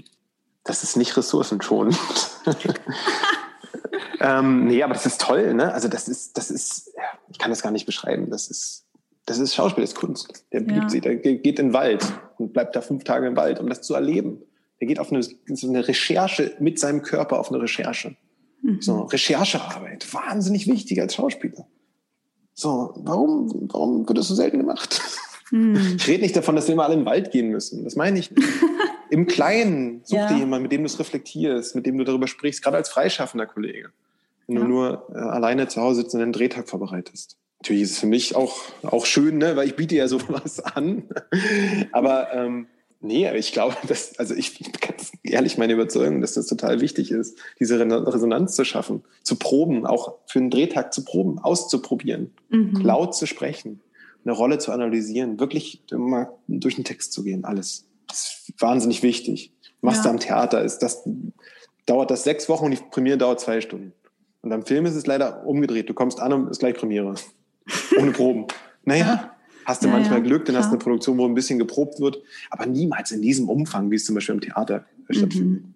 Das 0.63 0.81
ist 0.81 0.95
nicht 0.95 1.17
ressourcenschonend. 1.17 1.99
ähm, 4.21 4.67
nee, 4.67 4.81
aber 4.83 4.93
das 4.93 5.05
ist 5.05 5.19
toll, 5.19 5.53
ne? 5.53 5.73
Also 5.73 5.89
das 5.89 6.07
ist, 6.07 6.37
das 6.37 6.49
ist, 6.49 6.93
ich 7.29 7.39
kann 7.39 7.51
das 7.51 7.61
gar 7.61 7.71
nicht 7.71 7.85
beschreiben. 7.85 8.29
Das 8.29 8.47
ist, 8.47 8.85
das 9.25 9.39
ist 9.39 9.53
Schauspiel, 9.53 9.83
das 9.83 9.91
ist 9.91 9.97
Kunst. 9.97 10.45
Der, 10.53 10.61
ja. 10.61 10.85
der 10.85 11.15
geht 11.17 11.59
in 11.59 11.67
den 11.67 11.73
Wald 11.73 12.05
und 12.37 12.53
bleibt 12.53 12.75
da 12.77 12.81
fünf 12.81 13.03
Tage 13.03 13.27
im 13.27 13.35
Wald, 13.35 13.59
um 13.59 13.67
das 13.67 13.81
zu 13.81 13.95
erleben. 13.95 14.43
Der 14.79 14.87
geht 14.87 14.99
auf 14.99 15.11
eine, 15.11 15.21
so 15.23 15.67
eine 15.67 15.87
Recherche 15.87 16.55
mit 16.59 16.79
seinem 16.79 17.01
Körper 17.01 17.37
auf 17.37 17.51
eine 17.51 17.61
Recherche. 17.61 18.15
Mhm. 18.61 18.81
So 18.81 19.01
Recherchearbeit, 19.01 20.13
wahnsinnig 20.13 20.67
wichtig 20.67 21.01
als 21.01 21.15
Schauspieler. 21.15 21.67
So, 22.53 22.93
warum, 22.97 23.69
warum 23.71 24.07
wird 24.07 24.17
das 24.17 24.27
so 24.27 24.35
selten 24.35 24.59
gemacht? 24.59 25.01
Hm. 25.49 25.95
Ich 25.97 26.07
rede 26.07 26.23
nicht 26.23 26.35
davon, 26.35 26.55
dass 26.55 26.67
wir 26.67 26.73
immer 26.73 26.85
alle 26.85 26.93
in 26.93 27.01
den 27.01 27.05
Wald 27.05 27.31
gehen 27.31 27.49
müssen. 27.49 27.83
Das 27.83 27.95
meine 27.95 28.19
ich 28.19 28.31
nicht. 28.31 28.47
Im 29.09 29.27
Kleinen 29.27 30.01
such 30.05 30.17
ja. 30.17 30.27
dir 30.29 30.37
jemanden, 30.37 30.63
mit 30.63 30.71
dem 30.71 30.81
du 30.81 30.85
es 30.85 30.97
reflektierst, 30.97 31.75
mit 31.75 31.85
dem 31.85 31.97
du 31.97 32.05
darüber 32.05 32.27
sprichst, 32.27 32.63
gerade 32.63 32.77
als 32.77 32.89
freischaffender 32.89 33.45
Kollege. 33.45 33.89
Wenn 34.47 34.55
ja. 34.55 34.61
du 34.61 34.67
nur 34.67 35.07
äh, 35.13 35.17
alleine 35.17 35.67
zu 35.67 35.81
Hause 35.81 36.01
sitzt 36.01 36.15
und 36.15 36.21
einen 36.21 36.31
Drehtag 36.31 36.69
vorbereitest. 36.69 37.35
Natürlich 37.59 37.83
ist 37.83 37.91
es 37.91 37.99
für 37.99 38.07
mich 38.07 38.35
auch, 38.35 38.55
auch 38.83 39.05
schön, 39.05 39.37
ne? 39.37 39.55
weil 39.55 39.67
ich 39.67 39.75
biete 39.75 39.95
ja 39.95 40.07
sowas 40.07 40.61
an. 40.61 41.03
Aber 41.91 42.33
ähm, 42.33 42.67
Nee, 43.01 43.35
ich 43.35 43.51
glaube, 43.51 43.75
dass, 43.87 44.17
also 44.19 44.35
ich 44.35 44.59
ganz 44.79 45.11
ehrlich 45.23 45.57
meine 45.57 45.73
Überzeugung, 45.73 46.21
dass 46.21 46.33
das 46.33 46.47
total 46.47 46.81
wichtig 46.81 47.11
ist, 47.11 47.37
diese 47.59 47.79
Resonanz 47.79 48.55
zu 48.55 48.63
schaffen, 48.63 49.03
zu 49.23 49.35
proben, 49.37 49.85
auch 49.85 50.15
für 50.27 50.39
einen 50.39 50.51
Drehtag 50.51 50.93
zu 50.93 51.03
proben, 51.03 51.39
auszuprobieren, 51.39 52.31
mhm. 52.49 52.81
laut 52.81 53.15
zu 53.15 53.25
sprechen, 53.25 53.81
eine 54.23 54.33
Rolle 54.33 54.59
zu 54.59 54.71
analysieren, 54.71 55.39
wirklich 55.39 55.83
mal 55.91 56.31
durch 56.47 56.75
den 56.75 56.85
Text 56.85 57.11
zu 57.13 57.23
gehen, 57.23 57.43
alles. 57.43 57.87
Das 58.07 58.43
ist 58.47 58.61
wahnsinnig 58.61 59.03
wichtig. 59.03 59.53
Machst 59.81 59.99
ja. 59.99 60.03
du 60.03 60.09
am 60.09 60.19
Theater, 60.19 60.61
ist 60.61 60.79
das, 60.79 61.03
dauert 61.87 62.11
das 62.11 62.23
sechs 62.23 62.49
Wochen 62.49 62.65
und 62.65 62.71
die 62.71 62.83
Premiere 62.91 63.17
dauert 63.17 63.39
zwei 63.39 63.61
Stunden. 63.61 63.93
Und 64.41 64.51
am 64.51 64.65
Film 64.65 64.85
ist 64.85 64.95
es 64.95 65.07
leider 65.07 65.45
umgedreht. 65.45 65.89
Du 65.89 65.93
kommst 65.93 66.19
an 66.19 66.33
und 66.33 66.49
ist 66.49 66.59
gleich 66.59 66.75
Premiere. 66.75 67.15
Ohne 67.99 68.11
Proben. 68.11 68.47
Naja, 68.83 69.35
Hast 69.71 69.83
du 69.83 69.87
ja, 69.87 69.93
manchmal 69.93 70.19
ja, 70.19 70.25
Glück, 70.25 70.43
dann 70.43 70.55
klar. 70.55 70.63
hast 70.63 70.69
du 70.69 70.73
eine 70.75 70.83
Produktion, 70.83 71.17
wo 71.17 71.25
ein 71.25 71.33
bisschen 71.33 71.57
geprobt 71.57 72.01
wird, 72.01 72.21
aber 72.49 72.65
niemals 72.65 73.11
in 73.11 73.21
diesem 73.21 73.47
Umfang, 73.47 73.89
wie 73.89 73.95
es 73.95 74.03
zum 74.03 74.15
Beispiel 74.15 74.35
im 74.35 74.41
Theater 74.41 74.83
stattfindet. 75.09 75.63
Mhm. 75.63 75.73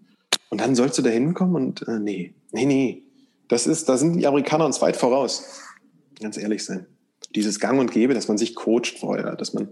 Und 0.49 0.59
dann 0.59 0.75
sollst 0.75 0.97
du 0.97 1.01
da 1.01 1.09
hinkommen 1.09 1.55
und 1.55 1.87
äh, 1.87 1.97
nee, 1.97 2.33
nee, 2.51 2.65
nee. 2.65 3.03
Das 3.47 3.67
ist, 3.67 3.87
da 3.87 3.95
sind 3.95 4.17
die 4.17 4.27
Amerikaner 4.27 4.65
uns 4.65 4.81
weit 4.81 4.97
voraus. 4.97 5.61
Ganz 6.19 6.37
ehrlich 6.37 6.65
sein. 6.65 6.87
Dieses 7.35 7.61
Gang 7.61 7.79
und 7.79 7.89
Gäbe, 7.89 8.13
dass 8.13 8.27
man 8.27 8.37
sich 8.37 8.53
coacht 8.53 8.97
vorher, 8.99 9.37
dass 9.37 9.53
man 9.53 9.69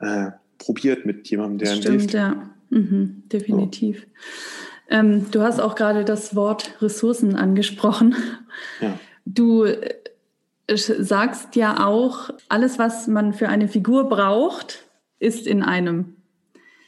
äh, 0.00 0.32
probiert 0.58 1.06
mit 1.06 1.26
jemandem, 1.30 1.56
der 1.56 1.76
Stimmt, 1.76 2.00
hilft. 2.00 2.12
ja. 2.12 2.50
Mhm, 2.68 3.22
definitiv. 3.32 4.00
So. 4.00 4.94
Ähm, 4.94 5.30
du 5.30 5.40
hast 5.40 5.58
auch 5.58 5.74
gerade 5.74 6.04
das 6.04 6.36
Wort 6.36 6.76
Ressourcen 6.82 7.34
angesprochen. 7.34 8.14
Ja. 8.82 8.98
Du 9.24 9.64
sagst 10.76 11.56
ja 11.56 11.86
auch, 11.86 12.30
alles, 12.48 12.78
was 12.78 13.06
man 13.06 13.32
für 13.32 13.48
eine 13.48 13.68
Figur 13.68 14.08
braucht, 14.08 14.84
ist 15.18 15.46
in 15.46 15.62
einem. 15.62 16.16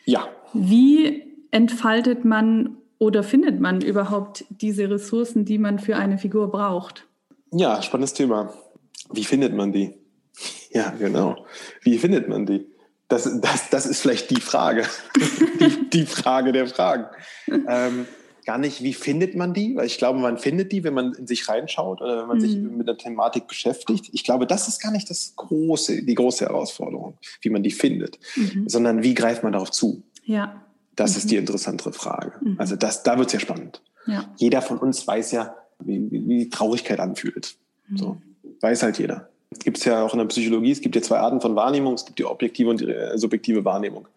Ja. 0.04 0.28
Wie 0.52 1.22
entfaltet 1.50 2.24
man 2.24 2.76
oder 2.98 3.22
findet 3.22 3.60
man 3.60 3.80
überhaupt 3.80 4.44
diese 4.50 4.90
Ressourcen, 4.90 5.44
die 5.44 5.58
man 5.58 5.78
für 5.78 5.96
eine 5.96 6.18
Figur 6.18 6.50
braucht? 6.50 7.06
Ja, 7.52 7.82
spannendes 7.82 8.12
Thema. 8.12 8.52
Wie 9.12 9.24
findet 9.24 9.54
man 9.54 9.72
die? 9.72 9.94
Ja, 10.72 10.90
genau. 10.90 11.46
Wie 11.82 11.98
findet 11.98 12.28
man 12.28 12.46
die? 12.46 12.64
Das, 13.08 13.40
das, 13.40 13.70
das 13.70 13.86
ist 13.86 14.02
vielleicht 14.02 14.30
die 14.30 14.40
Frage. 14.40 14.84
die, 15.60 15.90
die 15.90 16.06
Frage 16.06 16.52
der 16.52 16.68
Fragen. 16.68 17.06
Ähm, 17.48 18.06
gar 18.50 18.58
nicht, 18.58 18.82
wie 18.82 18.94
findet 18.94 19.36
man 19.36 19.54
die? 19.54 19.76
Weil 19.76 19.86
ich 19.86 19.96
glaube, 19.96 20.18
man 20.18 20.36
findet 20.36 20.72
die, 20.72 20.82
wenn 20.82 20.92
man 20.92 21.12
in 21.14 21.28
sich 21.28 21.48
reinschaut 21.48 22.00
oder 22.00 22.22
wenn 22.22 22.26
man 22.26 22.38
mhm. 22.38 22.40
sich 22.40 22.56
mit 22.56 22.88
der 22.88 22.98
Thematik 22.98 23.46
beschäftigt. 23.46 24.10
Ich 24.10 24.24
glaube, 24.24 24.44
das 24.44 24.66
ist 24.66 24.82
gar 24.82 24.90
nicht 24.90 25.08
das 25.08 25.34
große, 25.36 26.02
die 26.02 26.14
große 26.16 26.46
Herausforderung, 26.46 27.16
wie 27.42 27.50
man 27.50 27.62
die 27.62 27.70
findet, 27.70 28.18
mhm. 28.34 28.68
sondern 28.68 29.04
wie 29.04 29.14
greift 29.14 29.44
man 29.44 29.52
darauf 29.52 29.70
zu? 29.70 30.02
Ja. 30.24 30.64
Das 30.96 31.12
mhm. 31.12 31.16
ist 31.18 31.30
die 31.30 31.36
interessantere 31.36 31.92
Frage. 31.92 32.32
Mhm. 32.40 32.56
Also 32.58 32.74
das, 32.74 33.04
da 33.04 33.18
wird 33.18 33.28
es 33.28 33.34
ja 33.34 33.38
spannend. 33.38 33.82
Ja. 34.08 34.28
Jeder 34.36 34.62
von 34.62 34.78
uns 34.78 35.06
weiß 35.06 35.30
ja, 35.30 35.54
wie, 35.78 36.08
wie 36.10 36.50
Traurigkeit 36.50 36.98
anfühlt. 36.98 37.54
Mhm. 37.86 37.98
So. 37.98 38.16
Weiß 38.60 38.82
halt 38.82 38.98
jeder. 38.98 39.28
Es 39.50 39.60
gibt 39.60 39.84
ja 39.84 40.02
auch 40.02 40.12
in 40.12 40.18
der 40.18 40.26
Psychologie, 40.26 40.72
es 40.72 40.80
gibt 40.80 40.96
ja 40.96 41.02
zwei 41.02 41.18
Arten 41.18 41.40
von 41.40 41.54
Wahrnehmung, 41.54 41.94
es 41.94 42.04
gibt 42.04 42.18
die 42.18 42.24
objektive 42.24 42.68
und 42.68 42.80
die 42.80 42.86
äh, 42.86 43.16
subjektive 43.16 43.64
Wahrnehmung 43.64 44.08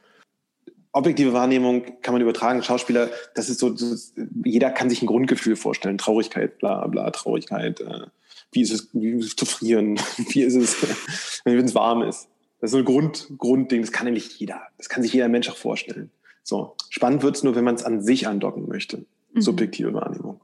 objektive 0.94 1.34
Wahrnehmung 1.34 1.84
kann 2.02 2.14
man 2.14 2.22
übertragen. 2.22 2.64
Schauspieler, 2.64 3.10
das 3.36 3.50
ist 3.50 3.60
so, 3.60 3.72
das, 3.72 4.14
jeder 4.46 4.70
kann 4.72 4.90
sich 4.90 5.02
ein 5.02 5.08
Grundgefühl 5.08 5.56
vorstellen. 5.56 5.98
Traurigkeit, 5.98 6.60
bla, 6.60 6.88
bla, 6.88 7.10
Traurigkeit. 7.12 7.82
Äh, 7.82 8.08
wie 8.52 8.62
ist 8.62 8.72
es, 8.72 8.90
wie 8.94 9.10
ist 9.10 9.26
es 9.26 9.36
zu 9.36 9.46
frieren? 9.46 10.00
Wie 10.30 10.44
ist 10.44 10.56
es, 10.56 10.78
wenn 11.44 11.58
es 11.58 11.76
warm 11.76 12.04
ist? 12.04 12.30
Das 12.62 12.70
ist 12.70 12.72
so 12.72 12.78
ein 12.78 12.86
Grund, 12.86 13.28
Grundding. 13.38 13.82
Das 13.82 13.92
kann 13.92 14.06
nämlich 14.06 14.40
jeder. 14.40 14.62
Das 14.78 14.88
kann 14.88 15.04
sich 15.04 15.12
jeder 15.12 15.28
Mensch 15.28 15.50
auch 15.50 15.58
vorstellen. 15.58 16.12
So. 16.44 16.76
Spannend 16.90 17.24
wird 17.24 17.36
es 17.36 17.44
nur, 17.44 17.56
wenn 17.56 17.64
man 17.64 17.76
es 17.76 17.84
an 17.84 18.02
sich 18.02 18.28
andocken 18.28 18.68
möchte. 18.68 19.06
Mhm. 19.34 19.42
Subjektive 19.42 19.94
Wahrnehmung. 19.94 20.40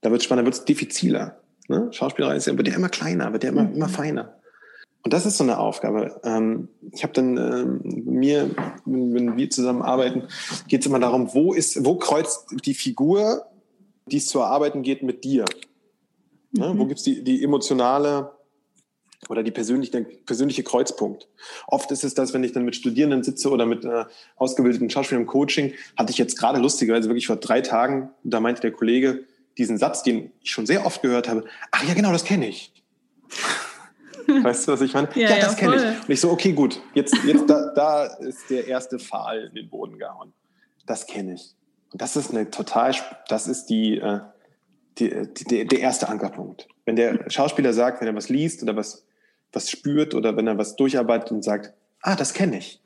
Da 0.00 0.10
wird 0.10 0.20
es 0.20 0.24
spannend, 0.24 0.42
da 0.42 0.46
wird 0.46 0.56
es 0.56 0.64
diffiziler. 0.64 1.40
Ne? 1.68 1.88
Schauspielerei 1.92 2.36
ist 2.36 2.46
ja, 2.46 2.56
wird 2.58 2.68
ja 2.68 2.74
immer 2.74 2.90
kleiner, 2.90 3.32
wird 3.32 3.44
ja 3.44 3.50
immer, 3.50 3.62
mhm. 3.62 3.76
immer 3.76 3.88
feiner. 3.88 4.34
Und 5.04 5.12
das 5.12 5.26
ist 5.26 5.36
so 5.36 5.44
eine 5.44 5.58
Aufgabe. 5.58 6.20
Ähm, 6.24 6.68
ich 6.90 7.02
habe 7.02 7.12
dann 7.12 7.36
ähm, 7.36 7.80
mir, 8.06 8.50
wenn 8.86 9.36
wir 9.36 9.50
zusammen 9.50 9.82
arbeiten, 9.82 10.24
geht 10.66 10.80
es 10.80 10.86
immer 10.86 10.98
darum, 10.98 11.34
wo 11.34 11.52
ist, 11.52 11.84
wo 11.84 11.96
kreuzt 11.96 12.46
die 12.64 12.74
Figur, 12.74 13.44
die 14.06 14.16
es 14.16 14.26
zu 14.26 14.40
erarbeiten 14.40 14.82
geht, 14.82 15.02
mit 15.02 15.24
dir? 15.24 15.44
Ne? 16.52 16.72
Mhm. 16.72 16.78
Wo 16.78 16.86
gibt 16.86 16.98
es 16.98 17.04
die, 17.04 17.22
die 17.22 17.44
emotionale 17.44 18.32
oder 19.28 19.42
die 19.42 19.50
persönliche, 19.50 19.92
der 19.92 20.00
persönliche 20.00 20.62
Kreuzpunkt. 20.62 21.28
Oft 21.66 21.90
ist 21.90 22.04
es 22.04 22.14
das, 22.14 22.34
wenn 22.34 22.44
ich 22.44 22.52
dann 22.52 22.64
mit 22.64 22.76
Studierenden 22.76 23.22
sitze 23.22 23.50
oder 23.50 23.66
mit 23.66 23.84
äh, 23.84 24.04
ausgebildeten 24.36 24.90
Schauspielern 24.90 25.22
im 25.22 25.26
Coaching, 25.26 25.72
hatte 25.96 26.12
ich 26.12 26.18
jetzt 26.18 26.38
gerade 26.38 26.58
lustigerweise 26.58 27.08
wirklich 27.08 27.26
vor 27.26 27.36
drei 27.36 27.60
Tagen, 27.60 28.10
da 28.22 28.40
meinte 28.40 28.60
der 28.60 28.72
Kollege 28.72 29.24
diesen 29.56 29.78
Satz, 29.78 30.02
den 30.02 30.30
ich 30.42 30.50
schon 30.50 30.66
sehr 30.66 30.84
oft 30.84 31.02
gehört 31.02 31.28
habe, 31.28 31.44
ach 31.70 31.84
ja 31.84 31.94
genau, 31.94 32.12
das 32.12 32.24
kenne 32.24 32.48
ich. 32.48 32.72
Weißt 34.26 34.66
du, 34.66 34.72
was 34.72 34.80
ich 34.80 34.94
meine? 34.94 35.08
Ja, 35.14 35.30
ja 35.30 35.40
das 35.40 35.56
kenne 35.56 35.76
ich. 35.76 35.82
Und 35.82 36.10
ich 36.10 36.20
so, 36.20 36.30
okay, 36.30 36.52
gut, 36.52 36.80
jetzt, 36.94 37.16
jetzt 37.24 37.48
da, 37.48 37.72
da 37.74 38.04
ist 38.04 38.50
der 38.50 38.66
erste 38.66 38.98
Pfahl 38.98 39.46
in 39.46 39.54
den 39.54 39.68
Boden 39.68 39.98
gehauen. 39.98 40.32
Das 40.86 41.06
kenne 41.06 41.34
ich. 41.34 41.54
Und 41.92 42.02
das 42.02 42.16
ist 42.16 42.30
eine 42.30 42.50
total, 42.50 42.94
das 43.28 43.46
ist 43.46 43.66
die, 43.66 43.98
äh, 43.98 44.20
die, 44.98 45.28
die, 45.32 45.66
der 45.66 45.80
erste 45.80 46.08
Ankerpunkt. 46.08 46.68
Wenn 46.84 46.96
der 46.96 47.30
Schauspieler 47.30 47.72
sagt, 47.72 48.00
wenn 48.00 48.08
er 48.08 48.14
was 48.14 48.28
liest 48.28 48.62
oder 48.62 48.76
was, 48.76 49.04
was 49.52 49.70
spürt 49.70 50.14
oder 50.14 50.36
wenn 50.36 50.46
er 50.46 50.58
was 50.58 50.76
durcharbeitet 50.76 51.30
und 51.32 51.42
sagt, 51.42 51.72
ah, 52.00 52.16
das 52.16 52.34
kenne 52.34 52.58
ich, 52.58 52.80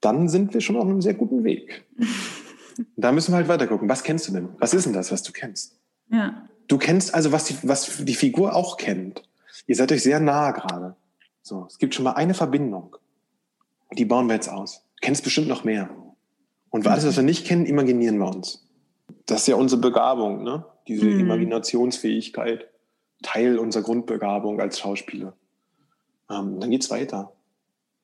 dann 0.00 0.28
sind 0.28 0.54
wir 0.54 0.60
schon 0.60 0.76
auf 0.76 0.84
einem 0.84 1.02
sehr 1.02 1.14
guten 1.14 1.44
Weg. 1.44 1.84
da 2.96 3.12
müssen 3.12 3.32
wir 3.32 3.36
halt 3.36 3.48
weiter 3.48 3.66
gucken. 3.66 3.88
Was 3.88 4.02
kennst 4.02 4.28
du 4.28 4.32
denn? 4.32 4.48
Was 4.58 4.74
ist 4.74 4.86
denn 4.86 4.92
das, 4.92 5.12
was 5.12 5.22
du 5.22 5.32
kennst? 5.32 5.78
Ja. 6.10 6.46
Du 6.68 6.78
kennst 6.78 7.14
also, 7.14 7.32
was 7.32 7.44
die, 7.44 7.56
was 7.62 8.04
die 8.04 8.14
Figur 8.14 8.54
auch 8.54 8.76
kennt. 8.76 9.22
Ihr 9.66 9.76
seid 9.76 9.92
euch 9.92 10.02
sehr 10.02 10.20
nahe 10.20 10.52
gerade. 10.52 10.96
So, 11.42 11.66
es 11.68 11.78
gibt 11.78 11.94
schon 11.94 12.04
mal 12.04 12.12
eine 12.12 12.34
Verbindung. 12.34 12.96
Die 13.92 14.04
bauen 14.04 14.26
wir 14.26 14.34
jetzt 14.34 14.48
aus. 14.48 14.84
Kennst 15.00 15.24
bestimmt 15.24 15.48
noch 15.48 15.64
mehr. 15.64 15.90
Und 16.70 16.86
alles, 16.86 17.06
was 17.06 17.16
wir 17.16 17.22
nicht 17.22 17.46
kennen, 17.46 17.66
imaginieren 17.66 18.18
wir 18.18 18.28
uns. 18.28 18.66
Das 19.26 19.42
ist 19.42 19.46
ja 19.48 19.56
unsere 19.56 19.80
Begabung, 19.80 20.42
ne? 20.42 20.64
Diese 20.88 21.06
mhm. 21.06 21.20
Imaginationsfähigkeit. 21.20 22.68
Teil 23.22 23.58
unserer 23.58 23.82
Grundbegabung 23.82 24.60
als 24.60 24.78
Schauspieler. 24.78 25.34
Ähm, 26.30 26.60
dann 26.60 26.70
geht's 26.70 26.90
weiter. 26.90 27.32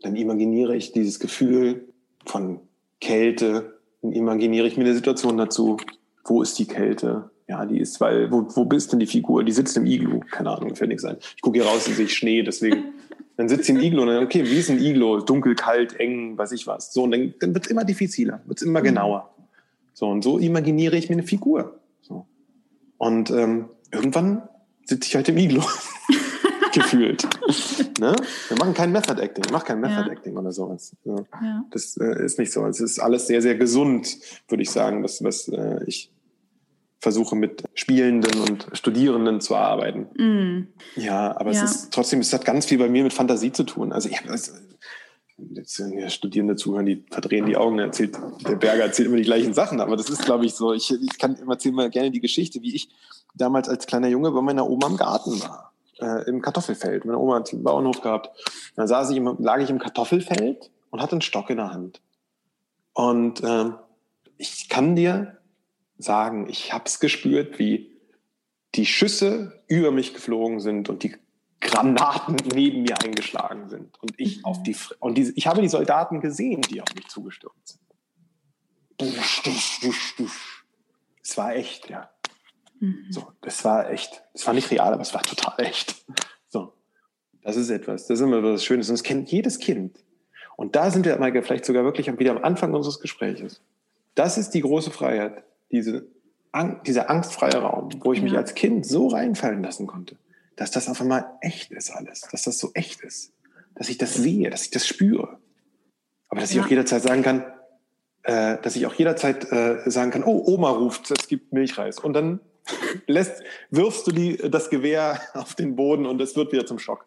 Dann 0.01 0.17
imaginiere 0.17 0.75
ich 0.75 0.93
dieses 0.93 1.21
Gefühl 1.21 1.89
von 2.25 2.61
Kälte, 3.01 3.81
dann 4.01 4.13
imaginiere 4.13 4.67
ich 4.67 4.77
mir 4.77 4.85
eine 4.85 4.95
Situation 4.95 5.37
dazu. 5.37 5.77
Wo 6.25 6.43
ist 6.43 6.59
die 6.59 6.67
Kälte? 6.67 7.31
Ja, 7.53 7.67
die 7.67 7.81
ist, 7.81 8.01
weil, 8.01 8.33
wo, 8.33 8.47
wo 8.55 8.65
bist 8.65 8.93
denn 8.93 8.99
die 8.99 9.07
Figur? 9.07 9.45
Die 9.45 9.53
sitzt 9.53 9.77
im 9.77 9.85
Iglu. 9.85 10.21
Keine 10.31 10.57
Ahnung, 10.57 10.75
fällt 10.75 10.89
nichts 10.89 11.05
ein. 11.05 11.19
Ich 11.37 11.43
gucke 11.43 11.59
hier 11.61 11.69
raus 11.69 11.87
und 11.87 11.95
sehe 11.95 12.09
Schnee, 12.09 12.43
deswegen. 12.43 12.95
Dann 13.37 13.47
sitzt 13.51 13.67
sie 13.67 13.73
im 13.73 13.81
Iglu 13.81 14.03
und 14.03 14.09
dann, 14.09 14.25
okay, 14.25 14.45
wie 14.45 14.59
ist 14.59 14.71
ein 14.71 14.79
Iglu? 14.79 15.21
Dunkel, 15.21 15.55
kalt, 15.55 15.99
eng, 15.99 16.37
weiß 16.37 16.53
ich 16.53 16.67
was. 16.67 16.93
So, 16.93 17.05
und 17.05 17.13
dann, 17.13 17.33
dann 17.41 17.55
wird 17.55 17.65
es 17.65 17.71
immer 17.71 17.83
diffiziler, 17.83 18.43
wird 18.45 18.59
es 18.59 18.63
immer 18.63 18.81
mhm. 18.81 18.85
genauer. 18.85 19.35
So, 19.95 20.07
und 20.07 20.23
so 20.23 20.39
imaginiere 20.39 20.97
ich 20.97 21.09
mir 21.09 21.15
eine 21.15 21.23
Figur. 21.23 21.81
So. 22.03 22.27
Und 22.99 23.31
ähm, 23.31 23.71
irgendwann 23.91 24.43
sitze 24.85 25.09
ich 25.09 25.17
halt 25.17 25.31
im 25.31 25.39
Iglu. 25.39 25.63
gefühlt. 26.73 27.23
ne? 28.01 28.15
Wir 28.49 28.57
machen 28.59 28.75
kein 28.75 28.93
Method 28.93 29.21
Acting, 29.21 29.45
ich 29.47 29.53
mache 29.53 29.67
kein 29.67 29.81
Method 29.81 30.07
ja. 30.07 30.13
Acting 30.13 30.37
oder 30.37 30.53
sowas. 30.53 30.95
Ja. 31.05 31.17
Ja. 31.41 31.65
Das 31.71 31.97
äh, 31.97 32.25
ist 32.25 32.39
nicht 32.39 32.53
so. 32.53 32.67
Es 32.67 32.81
ist 32.81 32.99
alles 32.99 33.27
sehr, 33.27 33.43
sehr 33.43 33.55
gesund, 33.55 34.19
würde 34.49 34.63
ich 34.63 34.71
sagen, 34.71 35.03
was, 35.03 35.23
was 35.25 35.49
äh, 35.49 35.85
ich 35.87 36.11
versuche 37.03 37.35
mit 37.35 37.65
Spielenden 37.75 38.41
und 38.41 38.67
Studierenden 38.75 39.41
zu 39.41 39.57
arbeiten. 39.57 40.07
Mm. 40.15 40.69
Ja, 40.95 41.37
aber 41.37 41.51
ja. 41.51 41.65
es 41.65 41.71
ist 41.73 41.93
trotzdem, 41.93 42.21
es 42.21 42.33
hat 42.33 42.45
ganz 42.45 42.67
viel 42.67 42.79
bei 42.79 42.89
mir 42.89 43.03
mit 43.03 43.13
Fantasie 43.13 43.51
zu 43.51 43.65
tun. 43.65 43.93
Also 43.93 44.09
ich 44.09 44.19
habe 44.19 44.31
jetzt 44.31 44.55
ja 45.79 46.09
Studierende 46.09 46.55
zuhören, 46.55 46.87
die 46.87 47.05
verdrehen 47.11 47.47
die 47.47 47.57
Augen, 47.57 47.81
erzählt, 47.81 48.17
der 48.47 48.55
Berger 48.55 48.85
erzählt 48.85 49.09
immer 49.09 49.17
die 49.17 49.25
gleichen 49.25 49.53
Sachen, 49.53 49.81
aber 49.81 49.97
das 49.97 50.09
ist, 50.09 50.25
glaube 50.25 50.47
ich, 50.47 50.55
so, 50.55 50.73
ich, 50.73 50.93
ich 50.93 51.19
kann 51.19 51.37
erzählen 51.49 51.75
mal 51.75 51.91
gerne 51.91 52.13
die 52.13 52.21
Geschichte, 52.21 52.63
wie 52.63 52.77
ich 52.77 52.89
damals 53.35 53.69
als 53.69 53.87
kleiner 53.87 54.07
Junge 54.07 54.31
bei 54.31 54.41
meiner 54.41 54.71
Oma 54.71 54.87
im 54.87 54.97
Garten 54.97 55.43
war, 55.43 55.73
äh, 55.99 56.29
im 56.29 56.41
Kartoffelfeld. 56.41 57.05
Meine 57.05 57.19
Oma 57.19 57.37
hat 57.37 57.53
einen 57.53 57.65
Bauernhof 57.65 58.01
gehabt. 58.01 58.31
Dann 58.77 58.87
saß 58.87 59.11
ich 59.11 59.17
im, 59.17 59.37
lag 59.41 59.59
ich 59.59 59.71
im 59.71 59.81
Kartoffelfeld 59.81 60.71
und 60.91 61.03
hatte 61.03 61.13
einen 61.13 61.23
Stock 61.23 61.51
in 61.51 61.57
der 61.57 61.73
Hand. 61.73 62.01
Und 62.93 63.43
ähm, 63.43 63.75
ich 64.39 64.69
kann 64.69 64.95
dir 64.95 65.39
sagen, 66.03 66.49
ich 66.49 66.73
habe 66.73 66.85
es 66.87 67.01
gespürt, 67.01 67.59
wie 67.59 67.93
die 68.75 68.87
Schüsse 68.87 69.63
über 69.69 69.91
mich 69.91 70.15
geflogen 70.15 70.61
sind 70.61 70.89
und 70.89 71.03
die 71.03 71.15
Granaten 71.61 72.37
neben 72.55 72.83
mir 72.83 73.01
eingeschlagen 73.03 73.69
sind 73.69 74.01
und 74.03 74.13
ich 74.17 74.45
auf 74.45 74.63
die 74.63 74.77
und 74.99 75.17
diese, 75.17 75.33
ich 75.37 75.47
habe 75.47 75.63
die 75.63 75.69
Soldaten 75.69 76.21
gesehen, 76.21 76.63
die 76.63 76.81
auf 76.81 76.95
mich 76.95 77.09
zugestürmt 77.09 77.67
sind. 77.67 77.81
Dusch, 78.99 79.43
dusch, 79.43 79.81
dusch, 79.81 80.17
dusch. 80.17 80.65
Es 81.23 81.37
war 81.37 81.55
echt, 81.55 81.89
ja. 81.89 82.11
Mhm. 82.81 83.07
So, 83.11 83.33
das 83.41 83.65
war 83.65 83.91
echt. 83.91 84.23
Es 84.35 84.47
war 84.47 84.55
nicht 84.55 84.71
real, 84.71 84.93
aber 84.93 85.03
es 85.03 85.15
war 85.15 85.23
total 85.23 85.65
echt. 85.65 86.05
So, 86.49 86.75
das 87.43 87.57
ist 87.57 87.71
etwas. 87.71 88.07
Das 88.07 88.19
ist 88.19 88.25
immer 88.25 88.43
was 88.43 88.65
Schönes 88.65 88.89
und 88.89 88.95
das 88.95 89.03
kennt 89.03 89.31
jedes 89.31 89.59
Kind. 89.59 89.99
Und 90.57 90.77
da 90.77 90.91
sind 90.91 91.07
wir 91.07 91.17
mal 91.19 91.33
vielleicht 91.43 91.65
sogar 91.65 91.85
wirklich 91.85 92.07
wieder 92.19 92.33
am 92.33 92.45
Anfang 92.45 92.75
unseres 92.75 93.01
Gespräches. 93.01 93.63
Das 94.15 94.37
ist 94.37 94.51
die 94.51 94.61
große 94.61 94.91
Freiheit, 94.91 95.45
diese, 95.73 96.07
dieser 96.87 97.11
angstfreie 97.11 97.57
Raum, 97.57 97.91
wo 98.01 98.13
ich 98.13 98.19
ja. 98.19 98.25
mich 98.25 98.37
als 98.37 98.55
Kind 98.55 98.87
so 98.87 99.09
reinfallen 99.09 99.63
lassen 99.63 99.87
konnte, 99.87 100.17
dass 100.57 100.71
das 100.71 100.89
auf 100.89 101.01
einmal 101.01 101.27
echt 101.41 101.73
ist 101.73 101.91
alles, 101.91 102.21
dass 102.31 102.43
das 102.43 102.59
so 102.59 102.71
echt 102.75 103.01
ist, 103.01 103.33
dass 103.75 103.89
ich 103.89 103.99
das 103.99 104.15
sehe, 104.15 104.51
dass 104.51 104.65
ich 104.65 104.71
das 104.71 104.87
spüre. 104.87 105.39
Aber 106.29 106.41
dass 106.41 106.53
ja. 106.53 106.61
ich 106.61 106.67
auch 106.67 106.71
jederzeit 106.71 107.03
sagen 107.03 107.23
kann, 107.23 107.45
äh, 108.23 108.59
dass 108.63 108.77
ich 108.77 108.87
auch 108.87 108.95
jederzeit 108.95 109.51
äh, 109.51 109.83
sagen 109.91 110.11
kann, 110.11 110.25
oh, 110.25 110.43
Oma 110.47 110.71
ruft, 110.71 111.11
es 111.11 111.27
gibt 111.27 111.53
Milchreis. 111.53 111.99
Und 111.99 112.13
dann 112.13 112.41
lässt, 113.07 113.43
wirfst 113.71 114.07
du 114.07 114.13
die, 114.13 114.37
das 114.37 114.71
Gewehr 114.71 115.21
auf 115.35 115.55
den 115.55 115.75
Boden 115.77 116.07
und 116.07 116.21
es 116.21 116.37
wird 116.37 116.53
wieder 116.53 116.67
zum 116.67 116.79
Schock. 116.79 117.07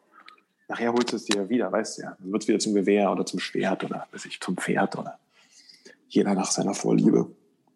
Nachher 0.68 0.92
holst 0.94 1.12
du 1.12 1.16
es 1.18 1.26
dir 1.26 1.48
wieder, 1.48 1.72
weißt 1.72 1.98
du 1.98 2.02
ja. 2.02 2.18
Dann 2.20 2.32
wird 2.32 2.42
es 2.42 2.48
wieder 2.48 2.60
zum 2.60 2.74
Gewehr 2.74 3.12
oder 3.12 3.26
zum 3.26 3.40
Schwert 3.40 3.84
oder 3.84 4.08
weiß 4.12 4.26
ich, 4.26 4.42
zum 4.42 4.58
Pferd 4.58 4.98
oder 4.98 5.20
jeder 6.08 6.34
nach 6.34 6.52
seiner 6.52 6.74
Vorliebe. 6.74 7.30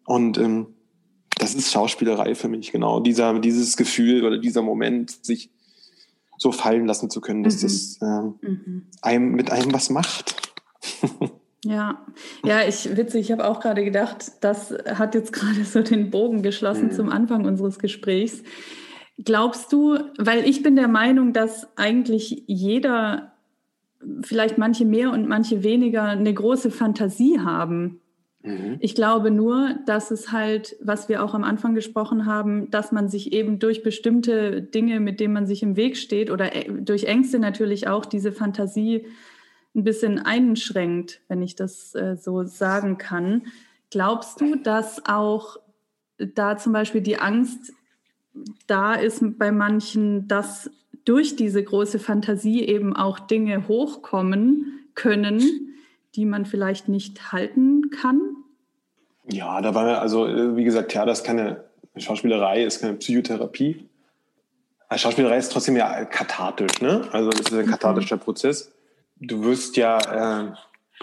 Und 0.04 0.38
ähm, 0.38 0.74
das 1.38 1.54
ist 1.54 1.72
Schauspielerei 1.72 2.34
für 2.34 2.48
mich, 2.48 2.72
genau. 2.72 3.00
Dieser, 3.00 3.38
dieses 3.38 3.76
Gefühl 3.76 4.24
oder 4.24 4.38
dieser 4.38 4.62
Moment, 4.62 5.24
sich 5.24 5.50
so 6.36 6.52
fallen 6.52 6.86
lassen 6.86 7.10
zu 7.10 7.20
können, 7.20 7.42
dass 7.42 7.58
mhm. 7.58 7.62
das 7.62 7.98
ähm, 8.02 8.34
mhm. 8.40 8.86
einem 9.02 9.32
mit 9.32 9.50
einem 9.50 9.72
was 9.72 9.90
macht. 9.90 10.36
Ja, 11.62 12.06
ja, 12.42 12.66
ich 12.66 12.96
witzig, 12.96 13.26
ich 13.26 13.32
habe 13.32 13.46
auch 13.46 13.60
gerade 13.60 13.84
gedacht, 13.84 14.32
das 14.40 14.74
hat 14.86 15.14
jetzt 15.14 15.32
gerade 15.34 15.62
so 15.64 15.82
den 15.82 16.10
Bogen 16.10 16.42
geschlossen 16.42 16.86
mhm. 16.86 16.92
zum 16.92 17.10
Anfang 17.10 17.44
unseres 17.44 17.78
Gesprächs. 17.78 18.42
Glaubst 19.22 19.70
du, 19.70 19.98
weil 20.16 20.48
ich 20.48 20.62
bin 20.62 20.76
der 20.76 20.88
Meinung, 20.88 21.34
dass 21.34 21.68
eigentlich 21.76 22.44
jeder, 22.46 23.32
vielleicht 24.22 24.56
manche 24.56 24.86
mehr 24.86 25.12
und 25.12 25.28
manche 25.28 25.62
weniger, 25.62 26.04
eine 26.04 26.32
große 26.32 26.70
Fantasie 26.70 27.40
haben 27.40 28.00
Mhm. 28.42 28.78
Ich 28.80 28.94
glaube 28.94 29.30
nur, 29.30 29.76
dass 29.86 30.10
es 30.10 30.32
halt, 30.32 30.76
was 30.80 31.08
wir 31.08 31.22
auch 31.22 31.34
am 31.34 31.44
Anfang 31.44 31.74
gesprochen 31.74 32.26
haben, 32.26 32.70
dass 32.70 32.90
man 32.92 33.08
sich 33.08 33.32
eben 33.32 33.58
durch 33.58 33.82
bestimmte 33.82 34.62
Dinge, 34.62 35.00
mit 35.00 35.20
denen 35.20 35.34
man 35.34 35.46
sich 35.46 35.62
im 35.62 35.76
Weg 35.76 35.96
steht 35.96 36.30
oder 36.30 36.54
äh, 36.54 36.70
durch 36.70 37.04
Ängste 37.04 37.38
natürlich 37.38 37.88
auch 37.88 38.06
diese 38.06 38.32
Fantasie 38.32 39.06
ein 39.74 39.84
bisschen 39.84 40.18
einschränkt, 40.18 41.20
wenn 41.28 41.42
ich 41.42 41.54
das 41.54 41.94
äh, 41.94 42.16
so 42.16 42.44
sagen 42.44 42.98
kann. 42.98 43.42
Glaubst 43.90 44.40
du, 44.40 44.56
dass 44.56 45.04
auch 45.06 45.58
da 46.18 46.56
zum 46.56 46.72
Beispiel 46.72 47.00
die 47.00 47.18
Angst 47.18 47.72
da 48.66 48.94
ist 48.94 49.22
bei 49.38 49.52
manchen, 49.52 50.28
dass 50.28 50.70
durch 51.04 51.36
diese 51.36 51.62
große 51.62 51.98
Fantasie 51.98 52.64
eben 52.64 52.94
auch 52.94 53.18
Dinge 53.18 53.68
hochkommen 53.68 54.80
können, 54.94 55.69
die 56.16 56.26
man 56.26 56.46
vielleicht 56.46 56.88
nicht 56.88 57.32
halten 57.32 57.90
kann? 57.90 58.20
Ja, 59.24 59.60
da 59.60 59.74
war 59.74 60.00
also 60.00 60.56
wie 60.56 60.64
gesagt, 60.64 60.92
ja, 60.94 61.04
das 61.04 61.20
ist 61.20 61.24
keine 61.24 61.64
Schauspielerei, 61.96 62.64
ist 62.64 62.80
keine 62.80 62.94
Psychotherapie. 62.94 63.88
Also 64.88 65.02
Schauspielerei 65.02 65.38
ist 65.38 65.52
trotzdem 65.52 65.76
ja 65.76 66.04
kathartisch, 66.04 66.80
ne? 66.80 67.08
Also 67.12 67.30
das 67.30 67.40
ist 67.40 67.52
ein 67.52 67.66
mhm. 67.66 67.70
kathartischer 67.70 68.16
mhm. 68.16 68.20
Prozess. 68.20 68.72
Du 69.16 69.42
wirst 69.44 69.76
ja, 69.76 70.48
äh, 70.48 70.52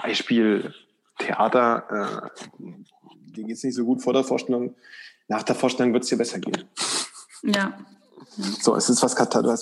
Beispiel 0.01 0.73
Theater, 1.19 2.31
äh, 2.59 2.65
dir 3.31 3.43
geht 3.45 3.55
es 3.55 3.63
nicht 3.63 3.75
so 3.75 3.85
gut 3.85 4.01
vor 4.01 4.13
der 4.13 4.23
Vorstellung. 4.23 4.75
Nach 5.27 5.43
der 5.43 5.55
Vorstellung 5.55 5.93
wird 5.93 6.03
es 6.03 6.09
dir 6.09 6.17
besser 6.17 6.39
gehen. 6.39 6.65
Ja. 7.43 7.77
So, 8.61 8.75
es 8.75 8.89
ist 8.89 9.01
was 9.01 9.15
kathartisch. 9.15 9.61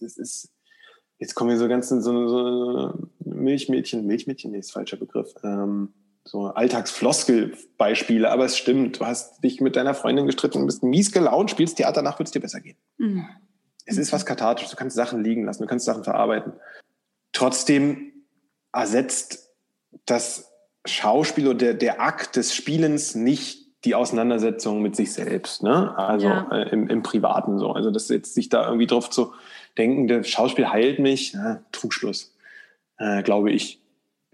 Das 0.00 0.16
ist, 0.16 0.50
jetzt 1.18 1.34
kommen 1.34 1.50
wir 1.50 1.58
so 1.58 1.68
ganz 1.68 1.90
in 1.90 2.00
so, 2.02 2.28
so 2.28 3.08
Milchmädchen, 3.42 4.06
Milchmädchen, 4.06 4.52
nee, 4.52 4.58
ist 4.58 4.72
falscher 4.72 4.96
Begriff. 4.96 5.34
Ähm, 5.42 5.92
so 6.24 6.46
Alltagsfloskel-Beispiele, 6.46 8.30
aber 8.30 8.44
es 8.44 8.56
stimmt. 8.56 9.00
Du 9.00 9.06
hast 9.06 9.42
dich 9.42 9.60
mit 9.60 9.76
deiner 9.76 9.94
Freundin 9.94 10.26
gestritten, 10.26 10.64
bist 10.66 10.82
mies 10.82 11.12
gelaunt, 11.12 11.50
spielst 11.50 11.76
Theater, 11.76 12.02
danach 12.02 12.18
wird 12.18 12.28
es 12.28 12.32
dir 12.32 12.40
besser 12.40 12.60
gehen. 12.60 12.76
Mhm. 12.98 13.26
Es 13.84 13.98
ist 13.98 14.12
was 14.12 14.24
kathartisch. 14.24 14.70
Du 14.70 14.76
kannst 14.76 14.94
Sachen 14.94 15.24
liegen 15.24 15.44
lassen, 15.44 15.62
du 15.62 15.68
kannst 15.68 15.84
Sachen 15.84 16.04
verarbeiten. 16.04 16.52
Trotzdem 17.32 18.12
ersetzt 18.72 19.50
das 20.06 20.52
Schauspiel 20.86 21.48
oder 21.48 21.58
der, 21.58 21.74
der 21.74 22.00
Akt 22.00 22.36
des 22.36 22.54
Spielens 22.54 23.14
nicht 23.14 23.62
die 23.84 23.94
Auseinandersetzung 23.96 24.80
mit 24.80 24.94
sich 24.94 25.12
selbst, 25.12 25.62
ne? 25.62 25.96
Also 25.98 26.28
ja. 26.28 26.48
äh, 26.52 26.68
im, 26.70 26.88
im 26.88 27.02
Privaten 27.02 27.58
so. 27.58 27.72
Also 27.72 27.90
das 27.90 28.08
jetzt 28.08 28.34
sich 28.34 28.48
da 28.48 28.66
irgendwie 28.66 28.86
drauf 28.86 29.10
zu 29.10 29.32
denken, 29.76 30.06
der 30.06 30.22
Schauspiel 30.22 30.68
heilt 30.68 31.00
mich, 31.00 31.32
ja, 31.32 31.62
Trugschluss, 31.72 32.31
äh, 33.02 33.22
glaube 33.22 33.50
ich. 33.50 33.80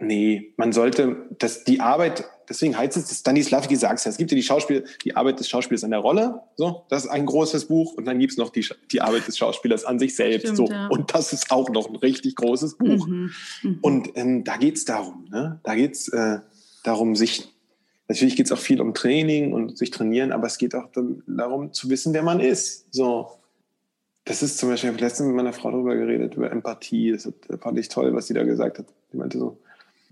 Nee, 0.01 0.55
man 0.57 0.73
sollte, 0.73 1.27
dass 1.39 1.65
die 1.65 1.81
Arbeit, 1.81 2.25
deswegen 2.49 2.79
heißt 2.79 2.97
es, 2.97 3.19
Stanislavski 3.19 3.75
sagt 3.75 3.99
es 3.99 4.05
ja, 4.05 4.11
es 4.11 4.17
gibt 4.17 4.31
ja 4.31 4.37
die 4.37 4.45
Schauspiel, 4.45 4.85
die 5.03 5.17
Arbeit 5.17 5.41
des 5.41 5.49
Schauspielers 5.49 5.83
an 5.83 5.91
der 5.91 5.99
Rolle, 5.99 6.41
so, 6.55 6.85
das 6.89 7.07
ist 7.07 7.11
ein 7.11 7.27
großes 7.27 7.65
Buch 7.65 7.95
und 7.95 8.05
dann 8.05 8.21
gibt's 8.21 8.37
noch 8.37 8.51
die, 8.51 8.65
die 8.93 9.01
Arbeit 9.01 9.27
des 9.27 9.37
Schauspielers 9.37 9.85
an 9.85 9.99
sich 9.99 10.15
selbst, 10.15 10.43
Stimmt, 10.43 10.57
so. 10.57 10.67
Ja. 10.69 10.87
Und 10.87 11.13
das 11.15 11.33
ist 11.33 11.51
auch 11.51 11.69
noch 11.71 11.89
ein 11.89 11.97
richtig 11.97 12.37
großes 12.37 12.79
Buch. 12.79 13.09
Mhm. 13.09 13.33
Mhm. 13.63 13.79
Und 13.83 14.11
ähm, 14.15 14.45
da 14.45 14.57
geht's 14.57 14.85
darum, 14.85 15.27
ne? 15.31 15.59
Da 15.65 15.75
geht's 15.75 16.07
äh, 16.09 16.39
darum, 16.85 17.17
sich, 17.17 17.49
natürlich 18.07 18.37
geht's 18.37 18.53
auch 18.53 18.59
viel 18.59 18.81
um 18.81 18.95
Training 18.95 19.53
und 19.53 19.77
sich 19.77 19.91
trainieren, 19.91 20.31
aber 20.31 20.47
es 20.47 20.59
geht 20.59 20.77
auch 20.77 20.91
darum 21.27 21.73
zu 21.73 21.91
wissen, 21.91 22.15
wer 22.15 22.23
man 22.23 22.39
ist, 22.39 22.95
so. 22.95 23.38
Das 24.29 24.43
ist 24.43 24.59
zum 24.59 24.69
Beispiel, 24.69 24.91
ich 24.91 24.95
habe 24.95 25.03
letztens 25.03 25.27
mit 25.27 25.37
meiner 25.37 25.55
Frau 25.55 25.71
darüber 25.71 25.97
geredet, 25.97 26.35
über 26.35 26.53
Empathie. 26.53 27.13
Das 27.13 27.33
fand 27.61 27.79
ich 27.79 27.89
toll, 27.89 28.15
was 28.15 28.27
sie 28.27 28.35
da 28.35 28.45
gesagt 28.45 28.79
hat. 28.79 28.85
Die 29.11 29.17
meinte 29.17 29.39
so, 29.39 29.57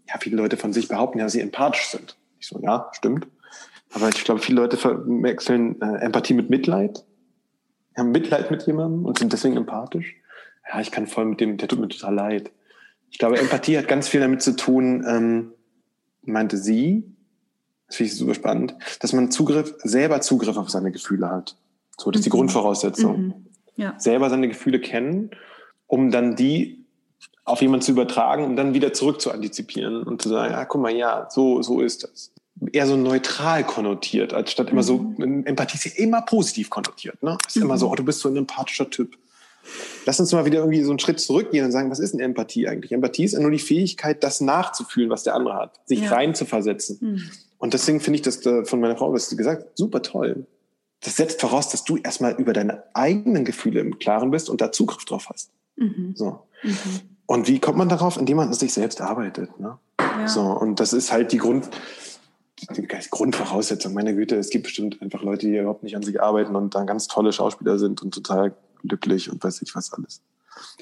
ja, 0.08 0.14
viele 0.18 0.36
Leute 0.36 0.56
von 0.56 0.72
sich 0.72 0.88
behaupten 0.88 1.18
ja, 1.18 1.24
dass 1.24 1.34
sie 1.34 1.42
empathisch 1.42 1.88
sind. 1.88 2.16
Ich 2.40 2.46
so, 2.46 2.58
ja, 2.60 2.88
stimmt. 2.92 3.26
Aber 3.92 4.08
ich 4.08 4.24
glaube, 4.24 4.40
viele 4.40 4.62
Leute 4.62 4.78
verwechseln 4.78 5.82
äh, 5.82 5.98
Empathie 5.98 6.32
mit 6.32 6.48
Mitleid. 6.48 7.04
Haben 7.94 8.10
Mitleid 8.10 8.50
mit 8.50 8.66
jemandem 8.66 9.04
und 9.04 9.18
sind 9.18 9.34
deswegen 9.34 9.58
empathisch. 9.58 10.14
Ja, 10.66 10.80
ich 10.80 10.90
kann 10.90 11.06
voll 11.06 11.26
mit 11.26 11.40
dem, 11.42 11.58
der 11.58 11.68
tut 11.68 11.78
mir 11.78 11.88
total 11.88 12.14
leid. 12.14 12.50
Ich 13.10 13.18
glaube, 13.18 13.38
Empathie 13.38 13.76
hat 13.76 13.86
ganz 13.86 14.08
viel 14.08 14.20
damit 14.20 14.40
zu 14.40 14.56
tun, 14.56 15.04
ähm, 15.06 15.52
meinte 16.22 16.56
sie, 16.56 17.04
das 17.86 17.96
finde 17.96 18.12
ich 18.12 18.18
super 18.18 18.34
spannend, 18.34 18.76
dass 19.00 19.12
man 19.12 19.30
Zugriff, 19.30 19.74
selber 19.84 20.22
Zugriff 20.22 20.56
auf 20.56 20.70
seine 20.70 20.90
Gefühle 20.90 21.30
hat. 21.30 21.58
So, 21.98 22.10
das 22.10 22.20
ist 22.20 22.24
die 22.24 22.30
mhm. 22.30 22.38
Grundvoraussetzung. 22.38 23.26
Mhm. 23.26 23.46
Ja. 23.76 23.94
Selber 23.98 24.30
seine 24.30 24.48
Gefühle 24.48 24.80
kennen, 24.80 25.30
um 25.86 26.10
dann 26.10 26.36
die 26.36 26.84
auf 27.44 27.62
jemanden 27.62 27.82
zu 27.84 27.92
übertragen 27.92 28.44
und 28.44 28.56
dann 28.56 28.74
wieder 28.74 28.92
zurück 28.92 29.20
zu 29.20 29.30
antizipieren 29.30 30.02
und 30.02 30.20
zu 30.20 30.28
sagen, 30.28 30.52
ja, 30.52 30.64
guck 30.64 30.82
mal, 30.82 30.94
ja, 30.94 31.28
so, 31.30 31.62
so 31.62 31.80
ist 31.80 32.02
das. 32.02 32.32
Eher 32.72 32.86
so 32.86 32.96
neutral 32.96 33.64
konnotiert, 33.64 34.34
als 34.34 34.50
statt 34.50 34.70
immer 34.70 34.82
so, 34.82 34.98
mhm. 34.98 35.44
Empathie 35.44 35.76
ist 35.76 35.84
ja 35.84 36.04
immer 36.04 36.22
positiv 36.22 36.70
konnotiert, 36.70 37.22
ne? 37.22 37.38
Ist 37.46 37.56
mhm. 37.56 37.62
immer 37.62 37.78
so, 37.78 37.90
oh, 37.90 37.94
du 37.94 38.04
bist 38.04 38.20
so 38.20 38.28
ein 38.28 38.36
empathischer 38.36 38.90
Typ. 38.90 39.16
Lass 40.06 40.18
uns 40.18 40.32
mal 40.32 40.44
wieder 40.44 40.58
irgendwie 40.58 40.82
so 40.82 40.90
einen 40.90 40.98
Schritt 40.98 41.20
zurückgehen 41.20 41.64
und 41.64 41.72
sagen, 41.72 41.90
was 41.90 41.98
ist 41.98 42.12
denn 42.12 42.20
Empathie 42.20 42.66
eigentlich? 42.66 42.92
Empathie 42.92 43.24
ist 43.24 43.32
ja 43.32 43.40
nur 43.40 43.50
die 43.50 43.58
Fähigkeit, 43.58 44.24
das 44.24 44.40
nachzufühlen, 44.40 45.10
was 45.10 45.22
der 45.22 45.34
andere 45.34 45.54
hat, 45.54 45.80
sich 45.84 46.00
ja. 46.00 46.10
rein 46.10 46.34
zu 46.34 46.46
versetzen. 46.46 46.98
Mhm. 47.00 47.30
Und 47.58 47.74
deswegen 47.74 48.00
finde 48.00 48.16
ich 48.16 48.22
das 48.22 48.40
von 48.68 48.80
meiner 48.80 48.96
Frau, 48.96 49.12
was 49.12 49.28
sie 49.28 49.36
gesagt 49.36 49.62
hat, 49.62 49.76
super 49.76 50.02
toll. 50.02 50.46
Das 51.00 51.16
setzt 51.16 51.40
voraus, 51.40 51.68
dass 51.68 51.84
du 51.84 51.96
erstmal 51.96 52.34
über 52.34 52.52
deine 52.52 52.84
eigenen 52.94 53.44
Gefühle 53.44 53.80
im 53.80 53.98
Klaren 53.98 54.30
bist 54.30 54.48
und 54.48 54.60
da 54.60 54.72
Zugriff 54.72 55.04
drauf 55.04 55.28
hast. 55.28 55.50
Mhm. 55.76 56.12
So. 56.16 56.40
Mhm. 56.62 56.76
Und 57.26 57.48
wie 57.48 57.58
kommt 57.58 57.76
man 57.78 57.88
darauf? 57.88 58.16
Indem 58.16 58.38
man 58.38 58.52
sich 58.54 58.72
selbst 58.72 59.00
arbeitet. 59.00 59.58
Ne? 59.60 59.78
Ja. 60.00 60.28
So, 60.28 60.42
und 60.42 60.80
das 60.80 60.92
ist 60.92 61.12
halt 61.12 61.32
die 61.32 61.38
Grund, 61.38 61.68
die 62.76 62.86
Grundvoraussetzung. 62.86 63.92
Meine 63.92 64.14
Güte, 64.14 64.36
es 64.36 64.50
gibt 64.50 64.64
bestimmt 64.64 65.02
einfach 65.02 65.22
Leute, 65.22 65.46
die 65.46 65.58
überhaupt 65.58 65.82
nicht 65.82 65.96
an 65.96 66.02
sich 66.02 66.22
arbeiten 66.22 66.56
und 66.56 66.74
dann 66.74 66.86
ganz 66.86 67.08
tolle 67.08 67.32
Schauspieler 67.32 67.78
sind 67.78 68.02
und 68.02 68.14
total 68.14 68.54
glücklich 68.82 69.30
und 69.30 69.42
weiß 69.42 69.60
ich 69.62 69.74
was 69.74 69.92
alles. 69.92 70.22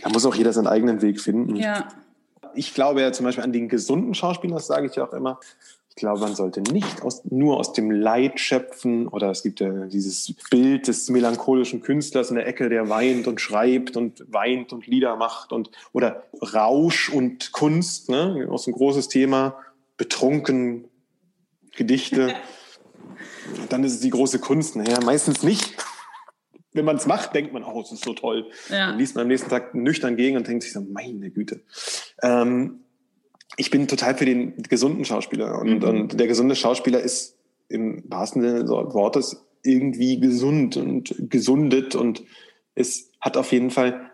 Da 0.02 0.08
muss 0.08 0.24
auch 0.24 0.34
jeder 0.34 0.52
seinen 0.52 0.68
eigenen 0.68 1.02
Weg 1.02 1.20
finden. 1.20 1.56
Ja. 1.56 1.88
Ich 2.54 2.74
glaube 2.74 3.00
ja 3.00 3.12
zum 3.12 3.24
Beispiel 3.24 3.42
an 3.42 3.52
den 3.52 3.68
gesunden 3.68 4.14
Schauspieler, 4.14 4.54
das 4.54 4.68
sage 4.68 4.86
ich 4.86 4.94
ja 4.94 5.08
auch 5.08 5.12
immer. 5.12 5.40
Ich 5.96 6.00
glaube, 6.00 6.22
man 6.22 6.34
sollte 6.34 6.60
nicht 6.60 7.02
aus, 7.02 7.24
nur 7.24 7.56
aus 7.56 7.72
dem 7.72 7.88
Leid 7.88 8.40
schöpfen 8.40 9.06
oder 9.06 9.30
es 9.30 9.44
gibt 9.44 9.60
ja 9.60 9.86
dieses 9.86 10.34
Bild 10.50 10.88
des 10.88 11.08
melancholischen 11.08 11.82
Künstlers 11.82 12.30
in 12.30 12.34
der 12.34 12.48
Ecke, 12.48 12.68
der 12.68 12.88
weint 12.88 13.28
und 13.28 13.40
schreibt 13.40 13.96
und 13.96 14.24
weint 14.26 14.72
und 14.72 14.88
Lieder 14.88 15.14
macht 15.14 15.52
und 15.52 15.70
oder 15.92 16.24
Rausch 16.42 17.10
und 17.10 17.52
Kunst, 17.52 18.08
ne, 18.08 18.48
aus 18.50 18.66
ein 18.66 18.72
großes 18.72 19.06
Thema, 19.06 19.56
betrunken 19.96 20.88
Gedichte. 21.76 22.34
Dann 23.68 23.84
ist 23.84 23.94
es 23.94 24.00
die 24.00 24.10
große 24.10 24.40
Kunst. 24.40 24.74
Naja, 24.74 24.98
meistens 25.00 25.44
nicht. 25.44 25.76
Wenn 26.72 26.84
man 26.84 26.96
es 26.96 27.06
macht, 27.06 27.36
denkt 27.36 27.52
man, 27.52 27.62
oh, 27.62 27.80
es 27.82 27.92
ist 27.92 28.04
so 28.04 28.14
toll. 28.14 28.50
Ja. 28.68 28.88
Dann 28.88 28.98
liest 28.98 29.14
man 29.14 29.22
am 29.22 29.28
nächsten 29.28 29.48
Tag 29.48 29.76
nüchtern 29.76 30.16
gegen 30.16 30.36
und 30.36 30.48
denkt 30.48 30.64
sich 30.64 30.72
so, 30.72 30.80
meine 30.80 31.30
Güte. 31.30 31.62
Ähm, 32.20 32.83
ich 33.56 33.70
bin 33.70 33.88
total 33.88 34.16
für 34.16 34.24
den 34.24 34.56
gesunden 34.62 35.04
Schauspieler. 35.04 35.58
Und, 35.60 35.82
mhm. 35.82 35.88
und 35.88 36.20
der 36.20 36.26
gesunde 36.26 36.56
Schauspieler 36.56 37.00
ist 37.00 37.36
im 37.68 38.04
wahrsten 38.08 38.42
Sinne 38.42 38.60
des 38.60 38.70
Wortes 38.70 39.44
irgendwie 39.62 40.20
gesund 40.20 40.76
und 40.76 41.14
gesundet 41.30 41.94
und 41.94 42.22
es 42.74 43.10
hat 43.20 43.36
auf 43.36 43.52
jeden 43.52 43.70
Fall, 43.70 44.10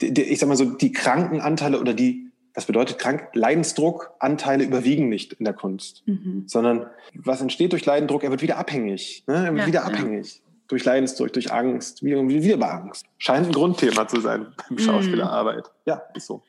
ich 0.00 0.38
sag 0.38 0.48
mal 0.48 0.56
so, 0.56 0.64
die 0.64 0.92
kranken 0.92 1.40
Anteile 1.40 1.80
oder 1.80 1.94
die, 1.94 2.28
was 2.54 2.66
bedeutet 2.66 2.98
krank? 2.98 3.28
Leidensdruckanteile 3.32 4.62
überwiegen 4.62 5.08
nicht 5.08 5.32
in 5.32 5.44
der 5.44 5.54
Kunst, 5.54 6.06
mhm. 6.06 6.44
sondern 6.46 6.86
was 7.14 7.40
entsteht 7.40 7.72
durch 7.72 7.84
Leidensdruck? 7.84 8.22
Er 8.22 8.30
wird 8.30 8.42
wieder 8.42 8.58
abhängig, 8.58 9.24
ne? 9.26 9.46
er 9.46 9.52
wird 9.52 9.62
ja, 9.62 9.66
wieder 9.66 9.84
abhängig. 9.84 10.36
Ja. 10.36 10.52
Durch 10.68 10.84
Leidensdruck, 10.84 11.32
durch 11.32 11.52
Angst, 11.52 12.02
wieder, 12.02 12.26
wieder 12.26 12.56
bei 12.56 12.70
Angst. 12.70 13.04
Scheint 13.18 13.46
ein 13.46 13.52
Grundthema 13.52 14.06
zu 14.06 14.20
sein 14.20 14.46
beim 14.56 14.76
mhm. 14.76 14.78
Schauspielerarbeit. 14.78 15.64
Mhm. 15.64 15.82
Ja, 15.86 16.02
ist 16.14 16.26
so. 16.26 16.42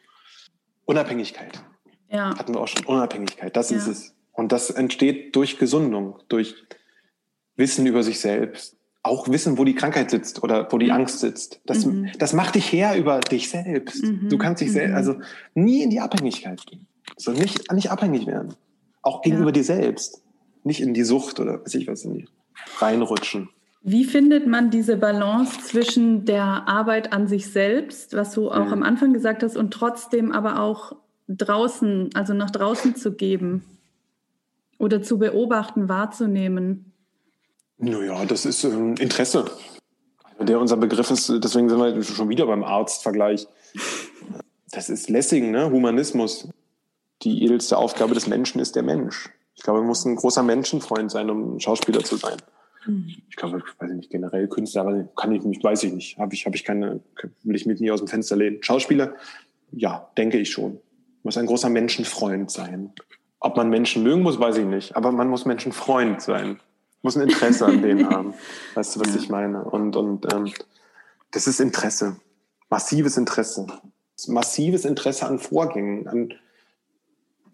Unabhängigkeit. 0.85 1.63
Ja. 2.13 2.37
Hatten 2.37 2.53
wir 2.53 2.61
auch 2.61 2.67
schon. 2.67 2.85
Unabhängigkeit, 2.85 3.55
das 3.55 3.71
ja. 3.71 3.77
ist 3.77 3.87
es. 3.87 4.13
Und 4.31 4.51
das 4.51 4.69
entsteht 4.69 5.35
durch 5.35 5.57
Gesundung, 5.57 6.19
durch 6.29 6.55
Wissen 7.55 7.85
über 7.85 8.03
sich 8.03 8.19
selbst. 8.19 8.77
Auch 9.01 9.27
wissen, 9.27 9.57
wo 9.57 9.65
die 9.65 9.75
Krankheit 9.75 10.11
sitzt 10.11 10.43
oder 10.43 10.71
wo 10.71 10.77
die 10.77 10.85
mhm. 10.85 10.93
Angst 10.93 11.19
sitzt. 11.19 11.59
Das, 11.65 11.85
mhm. 11.85 12.09
das 12.19 12.33
macht 12.33 12.55
dich 12.55 12.71
her 12.71 12.95
über 12.95 13.19
dich 13.19 13.49
selbst. 13.49 14.01
Mhm. 14.01 14.29
Du 14.29 14.37
kannst 14.37 14.61
dich 14.61 14.71
selbst, 14.71 14.91
mhm. 14.91 14.95
also 14.95 15.15
nie 15.53 15.83
in 15.83 15.89
die 15.89 15.99
Abhängigkeit 15.99 16.65
gehen. 16.65 16.87
So 17.17 17.31
nicht, 17.31 17.71
nicht 17.73 17.91
abhängig 17.91 18.25
werden. 18.27 18.53
Auch 19.01 19.21
gegenüber 19.21 19.49
ja. 19.49 19.53
dir 19.53 19.63
selbst. 19.63 20.23
Nicht 20.63 20.79
in 20.79 20.93
die 20.93 21.03
Sucht 21.03 21.39
oder 21.39 21.61
weiß 21.61 21.75
ich 21.75 21.87
was 21.87 22.05
in 22.05 22.13
die 22.13 22.25
reinrutschen. 22.79 23.49
Wie 23.81 24.05
findet 24.05 24.47
man 24.47 24.69
diese 24.69 24.95
Balance 24.95 25.59
zwischen 25.59 26.23
der 26.23 26.69
Arbeit 26.69 27.11
an 27.11 27.27
sich 27.27 27.51
selbst, 27.51 28.15
was 28.15 28.31
du 28.33 28.49
auch 28.49 28.71
am 28.71 28.81
Anfang 28.81 29.11
gesagt 29.11 29.43
hast, 29.43 29.57
und 29.57 29.71
trotzdem 29.71 30.31
aber 30.31 30.61
auch 30.61 30.95
draußen, 31.37 32.09
also 32.13 32.33
nach 32.33 32.51
draußen 32.51 32.95
zu 32.95 33.13
geben 33.13 33.63
oder 34.77 35.01
zu 35.01 35.17
beobachten, 35.17 35.89
wahrzunehmen? 35.89 36.91
Naja, 37.77 38.25
das 38.25 38.45
ist 38.45 38.63
ähm, 38.63 38.95
Interesse. 38.95 39.45
Der 40.39 40.59
unser 40.59 40.77
Begriff 40.77 41.11
ist, 41.11 41.29
deswegen 41.43 41.69
sind 41.69 41.79
wir 41.79 42.03
schon 42.03 42.29
wieder 42.29 42.45
beim 42.47 42.63
Arztvergleich. 42.63 43.47
Das 44.71 44.89
ist 44.89 45.09
Lessing, 45.09 45.51
ne? 45.51 45.69
Humanismus. 45.69 46.49
Die 47.21 47.43
edelste 47.43 47.77
Aufgabe 47.77 48.13
des 48.13 48.27
Menschen 48.27 48.59
ist 48.59 48.75
der 48.75 48.83
Mensch. 48.83 49.29
Ich 49.55 49.61
glaube, 49.61 49.79
man 49.79 49.87
muss 49.87 50.03
ein 50.05 50.15
großer 50.15 50.43
Menschenfreund 50.43 51.11
sein, 51.11 51.29
um 51.29 51.59
Schauspieler 51.59 52.03
zu 52.03 52.17
sein. 52.17 52.37
Ich 53.29 53.35
glaube, 53.37 53.59
ich 53.65 53.81
weiß 53.81 53.91
nicht, 53.91 54.09
generell 54.09 54.47
Künstler, 54.47 55.07
kann 55.15 55.31
ich 55.31 55.43
nicht, 55.43 55.63
weiß 55.63 55.83
ich 55.83 55.93
nicht. 55.93 56.17
Habe 56.17 56.33
ich, 56.33 56.45
habe 56.45 56.55
ich 56.55 56.65
keine, 56.65 56.99
will 57.43 57.55
ich 57.55 57.65
mit 57.65 57.79
nie 57.79 57.91
aus 57.91 58.01
dem 58.01 58.07
Fenster 58.07 58.35
lehnen. 58.35 58.61
Schauspieler, 58.61 59.13
ja, 59.71 60.09
denke 60.17 60.37
ich 60.37 60.51
schon. 60.51 60.79
Muss 61.23 61.37
ein 61.37 61.45
großer 61.45 61.69
Menschenfreund 61.69 62.51
sein. 62.51 62.93
Ob 63.39 63.57
man 63.57 63.69
Menschen 63.69 64.03
mögen 64.03 64.21
muss, 64.21 64.39
weiß 64.39 64.57
ich 64.57 64.65
nicht. 64.65 64.95
Aber 64.95 65.11
man 65.11 65.29
muss 65.29 65.45
Menschenfreund 65.45 66.21
sein. 66.21 66.59
Muss 67.01 67.17
ein 67.17 67.23
Interesse 67.23 67.65
an 67.65 67.81
denen 67.81 68.09
haben. 68.09 68.33
Weißt 68.75 68.95
du, 68.95 68.99
was 69.01 69.09
ja. 69.09 69.19
ich 69.19 69.29
meine? 69.29 69.63
Und, 69.63 69.95
und 69.95 70.31
ähm, 70.33 70.51
das 71.31 71.47
ist 71.47 71.59
Interesse. 71.59 72.17
Massives 72.69 73.17
Interesse. 73.17 73.67
Massives 74.27 74.85
Interesse 74.85 75.25
an 75.25 75.39
Vorgängen, 75.39 76.07
an 76.07 76.33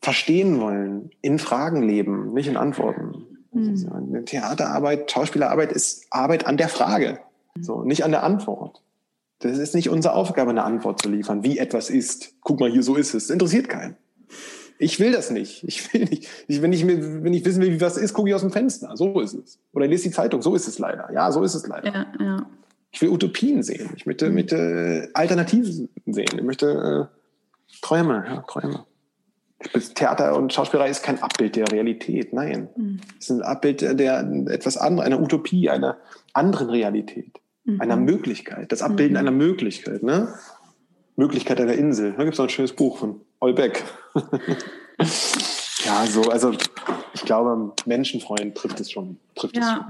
verstehen 0.02 0.60
wollen, 0.60 1.12
in 1.22 1.40
Fragen 1.40 1.82
leben, 1.82 2.34
nicht 2.34 2.48
in 2.48 2.58
Antworten. 2.58 3.26
Mhm. 3.52 4.26
Theaterarbeit, 4.26 5.12
Schauspielerarbeit 5.12 5.72
ist 5.72 6.06
Arbeit 6.12 6.46
an 6.46 6.58
der 6.58 6.70
Frage, 6.70 7.20
so, 7.60 7.84
nicht 7.84 8.04
an 8.04 8.12
der 8.12 8.24
Antwort. 8.24 8.82
Das 9.40 9.58
ist 9.58 9.74
nicht 9.74 9.90
unsere 9.90 10.14
Aufgabe, 10.14 10.52
eine 10.52 10.64
Antwort 10.64 11.02
zu 11.02 11.10
liefern, 11.10 11.44
wie 11.44 11.58
etwas 11.58 11.90
ist. 11.90 12.34
Guck 12.42 12.60
mal 12.60 12.70
hier, 12.70 12.84
so 12.84 12.96
ist 12.96 13.14
es. 13.14 13.28
Das 13.28 13.34
interessiert 13.34 13.70
keinen. 13.70 13.96
Ich 14.78 15.00
will 15.00 15.12
das 15.12 15.32
nicht. 15.32 15.64
Ich 15.64 15.94
will 15.94 16.06
nicht. 16.06 16.28
Ich, 16.48 16.62
wenn, 16.62 16.72
ich, 16.72 16.86
wenn 16.86 17.34
ich 17.34 17.46
wissen 17.46 17.62
will, 17.62 17.72
wie 17.72 17.82
was 17.82 17.98
ist, 17.98 18.14
gucke 18.14 18.30
ich 18.30 18.36
aus 18.36 18.42
dem 18.42 18.52
Fenster. 18.52 18.96
So 18.96 19.20
ist 19.20 19.34
es. 19.34 19.60
Oder 19.74 19.88
lese 19.88 20.04
die 20.04 20.12
Zeitung. 20.12 20.42
So 20.42 20.56
ist 20.56 20.68
es 20.68 20.80
leider. 20.80 21.10
Ja, 21.14 21.32
so 21.32 21.44
ist 21.44 21.54
es 21.54 21.68
leider. 21.68 21.94
Ja, 21.94 22.06
ja. 22.20 22.50
Ich 22.92 23.02
will 23.02 23.10
Utopien 23.10 23.62
sehen. 23.62 23.90
Ich 23.96 24.06
möchte, 24.06 24.30
möchte 24.30 24.56
äh, 24.56 25.10
Alternativen 25.14 25.90
sehen. 26.06 26.30
Ich 26.36 26.44
möchte 26.44 27.10
äh, 27.12 27.80
Träume, 27.82 28.26
ja, 28.28 28.42
Träume. 28.48 28.86
Theater 29.94 30.38
und 30.38 30.54
Schauspielerei 30.54 30.90
ist 30.90 31.04
kein 31.04 31.22
Abbild 31.22 31.56
der 31.58 31.70
Realität, 31.70 32.32
nein. 32.32 32.70
Mhm. 32.78 33.02
Es 33.20 33.30
ist 33.30 33.32
ein 33.32 33.42
Abbild 33.42 33.82
der 33.82 34.20
etwas 34.48 34.78
anderes, 34.78 35.06
einer 35.06 35.22
Utopie, 35.22 35.70
einer 35.70 35.98
anderen 36.34 36.70
Realität, 36.70 37.40
mhm. 37.74 37.82
einer 37.82 37.98
Möglichkeit, 37.98 38.72
das 38.72 38.82
Abbilden 38.82 39.14
mhm. 39.14 39.20
einer 39.20 39.32
Möglichkeit, 39.32 40.04
ne? 40.04 40.34
Möglichkeit 41.16 41.60
einer 41.60 41.74
Insel. 41.74 42.14
Da 42.14 42.24
gibt 42.24 42.34
es 42.34 42.40
noch 42.40 42.46
ein 42.46 42.50
schönes 42.50 42.74
Buch 42.74 42.98
von 42.98 43.22
Olbeck. 43.42 43.84
ja, 45.86 46.06
so, 46.06 46.22
also 46.30 46.54
ich 47.14 47.22
glaube, 47.26 47.74
Menschenfreund 47.86 48.56
trifft 48.56 48.80
es 48.80 48.90
schon. 48.90 49.18
Trifft 49.36 49.58
ja. 49.58 49.62
es 49.62 49.70
schon. 49.70 49.86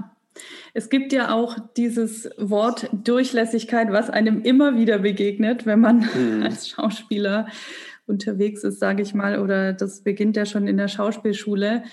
Es 0.74 0.88
gibt 0.88 1.12
ja 1.12 1.32
auch 1.32 1.56
dieses 1.76 2.30
Wort 2.36 2.88
Durchlässigkeit, 2.92 3.92
was 3.92 4.10
einem 4.10 4.42
immer 4.42 4.76
wieder 4.76 4.98
begegnet, 4.98 5.66
wenn 5.66 5.80
man 5.80 6.08
mhm. 6.14 6.42
als 6.44 6.68
Schauspieler 6.68 7.46
unterwegs 8.06 8.64
ist, 8.64 8.80
sage 8.80 9.02
ich 9.02 9.14
mal, 9.14 9.38
oder 9.38 9.72
das 9.72 10.00
beginnt 10.00 10.36
ja 10.36 10.46
schon 10.46 10.66
in 10.66 10.76
der 10.76 10.88
Schauspielschule. 10.88 11.84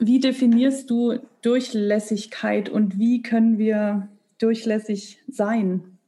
Wie 0.00 0.20
definierst 0.20 0.90
du 0.90 1.18
Durchlässigkeit 1.42 2.68
und 2.68 2.98
wie 2.98 3.22
können 3.22 3.58
wir 3.58 4.08
durchlässig 4.38 5.18
sein? 5.28 5.98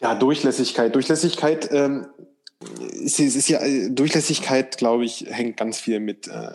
Ja, 0.00 0.14
Durchlässigkeit. 0.14 0.94
Durchlässigkeit 0.94 1.68
ähm, 1.72 2.06
ist, 2.92 3.18
ist, 3.18 3.48
ja 3.48 3.60
Durchlässigkeit, 3.88 4.76
glaube 4.76 5.04
ich, 5.04 5.26
hängt 5.28 5.56
ganz 5.56 5.78
viel 5.78 6.00
mit, 6.00 6.28
äh, 6.28 6.50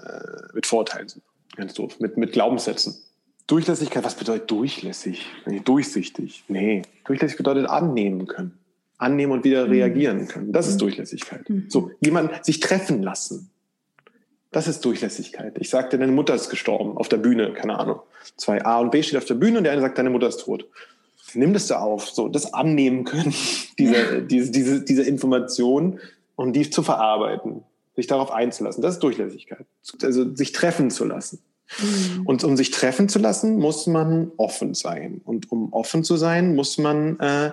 mit 0.53 0.65
Vorurteilen, 0.65 1.07
ganz 1.55 1.73
doof, 1.73 1.99
mit, 1.99 2.17
mit 2.17 2.31
Glaubenssätzen. 2.31 2.95
Durchlässigkeit, 3.47 4.03
was 4.03 4.15
bedeutet 4.15 4.49
durchlässig? 4.49 5.25
Durchsichtig? 5.65 6.45
Nee, 6.47 6.83
durchlässig 7.03 7.37
bedeutet 7.37 7.67
annehmen 7.69 8.25
können 8.27 8.57
annehmen 9.03 9.33
und 9.33 9.43
wieder 9.43 9.65
mhm. 9.65 9.71
reagieren 9.71 10.27
können. 10.27 10.51
Das 10.51 10.67
ist 10.67 10.75
mhm. 10.75 10.79
Durchlässigkeit. 10.79 11.47
Mhm. 11.49 11.65
So, 11.69 11.91
jemand 11.99 12.45
sich 12.45 12.59
treffen 12.59 13.03
lassen. 13.03 13.49
Das 14.53 14.67
ist 14.67 14.85
Durchlässigkeit. 14.85 15.57
Ich 15.59 15.69
sagte, 15.69 15.97
deine 15.97 16.11
Mutter 16.11 16.35
ist 16.35 16.49
gestorben 16.49 16.95
auf 16.95 17.09
der 17.09 17.17
Bühne, 17.17 17.53
keine 17.53 17.79
Ahnung. 17.79 17.99
Zwei 18.37 18.63
A 18.63 18.79
und 18.79 18.91
B 18.91 19.01
steht 19.01 19.17
auf 19.17 19.25
der 19.25 19.33
Bühne 19.33 19.57
und 19.57 19.63
der 19.63 19.73
eine 19.73 19.81
sagt, 19.81 19.97
deine 19.97 20.11
Mutter 20.11 20.27
ist 20.27 20.41
tot. 20.41 20.67
Nimm 21.33 21.53
das 21.53 21.65
da 21.65 21.79
auf, 21.79 22.07
so 22.07 22.29
das 22.29 22.53
annehmen 22.53 23.03
können, 23.03 23.33
diese, 23.79 24.21
diese, 24.21 24.51
diese, 24.51 24.85
diese 24.85 25.03
Information 25.03 25.99
und 26.35 26.53
die 26.53 26.69
zu 26.69 26.83
verarbeiten, 26.83 27.63
sich 27.95 28.05
darauf 28.05 28.31
einzulassen. 28.31 28.83
Das 28.83 28.93
ist 28.93 29.03
Durchlässigkeit. 29.03 29.65
Also 30.03 30.35
sich 30.35 30.51
treffen 30.51 30.91
zu 30.91 31.05
lassen. 31.05 31.39
Mhm. 31.79 32.27
Und 32.27 32.43
um 32.43 32.55
sich 32.55 32.69
treffen 32.69 33.09
zu 33.09 33.17
lassen, 33.17 33.57
muss 33.57 33.87
man 33.87 34.31
offen 34.37 34.75
sein. 34.75 35.21
Und 35.25 35.51
um 35.51 35.73
offen 35.73 36.03
zu 36.03 36.15
sein, 36.15 36.55
muss 36.55 36.77
man 36.77 37.19
äh, 37.19 37.51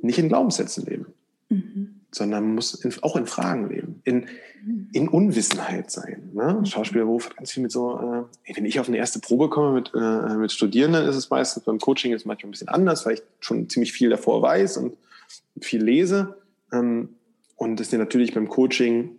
nicht 0.00 0.20
in 0.20 0.28
Glaubenssätzen 0.28 0.86
leben, 0.86 1.06
mhm. 1.48 1.97
Sondern 2.18 2.44
man 2.44 2.54
muss 2.56 2.74
in, 2.74 2.92
auch 3.02 3.16
in 3.16 3.26
Fragen 3.26 3.68
leben, 3.68 4.02
in, 4.04 4.26
mhm. 4.64 4.88
in 4.92 5.08
Unwissenheit 5.08 5.90
sein. 5.90 6.30
Ne? 6.34 6.58
Mhm. 6.60 6.66
Schauspielerberuf 6.66 7.26
hat 7.26 7.36
ganz 7.36 7.52
viel 7.52 7.62
mit 7.62 7.72
so, 7.72 8.26
äh, 8.44 8.54
wenn 8.54 8.64
ich 8.64 8.78
auf 8.78 8.88
eine 8.88 8.98
erste 8.98 9.20
Probe 9.20 9.48
komme 9.48 9.72
mit, 9.72 9.92
äh, 9.94 10.34
mit 10.36 10.52
Studierenden, 10.52 11.06
ist 11.06 11.16
es 11.16 11.30
meistens, 11.30 11.64
beim 11.64 11.78
Coaching 11.78 12.12
ist 12.12 12.22
es 12.22 12.26
manchmal 12.26 12.48
ein 12.48 12.52
bisschen 12.52 12.68
anders, 12.68 13.06
weil 13.06 13.14
ich 13.14 13.22
schon 13.40 13.68
ziemlich 13.68 13.92
viel 13.92 14.10
davor 14.10 14.42
weiß 14.42 14.76
und 14.76 14.96
viel 15.60 15.82
lese. 15.82 16.36
Ähm, 16.72 17.10
und 17.56 17.80
es 17.80 17.92
ist 17.92 17.98
natürlich 17.98 18.34
beim 18.34 18.48
Coaching 18.48 19.16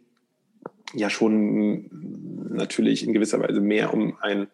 ja 0.93 1.09
schon 1.09 1.89
natürlich 2.49 3.05
in 3.05 3.13
gewisser 3.13 3.39
Weise 3.39 3.61
mehr 3.61 3.93
um 3.93 4.17
ein 4.21 4.47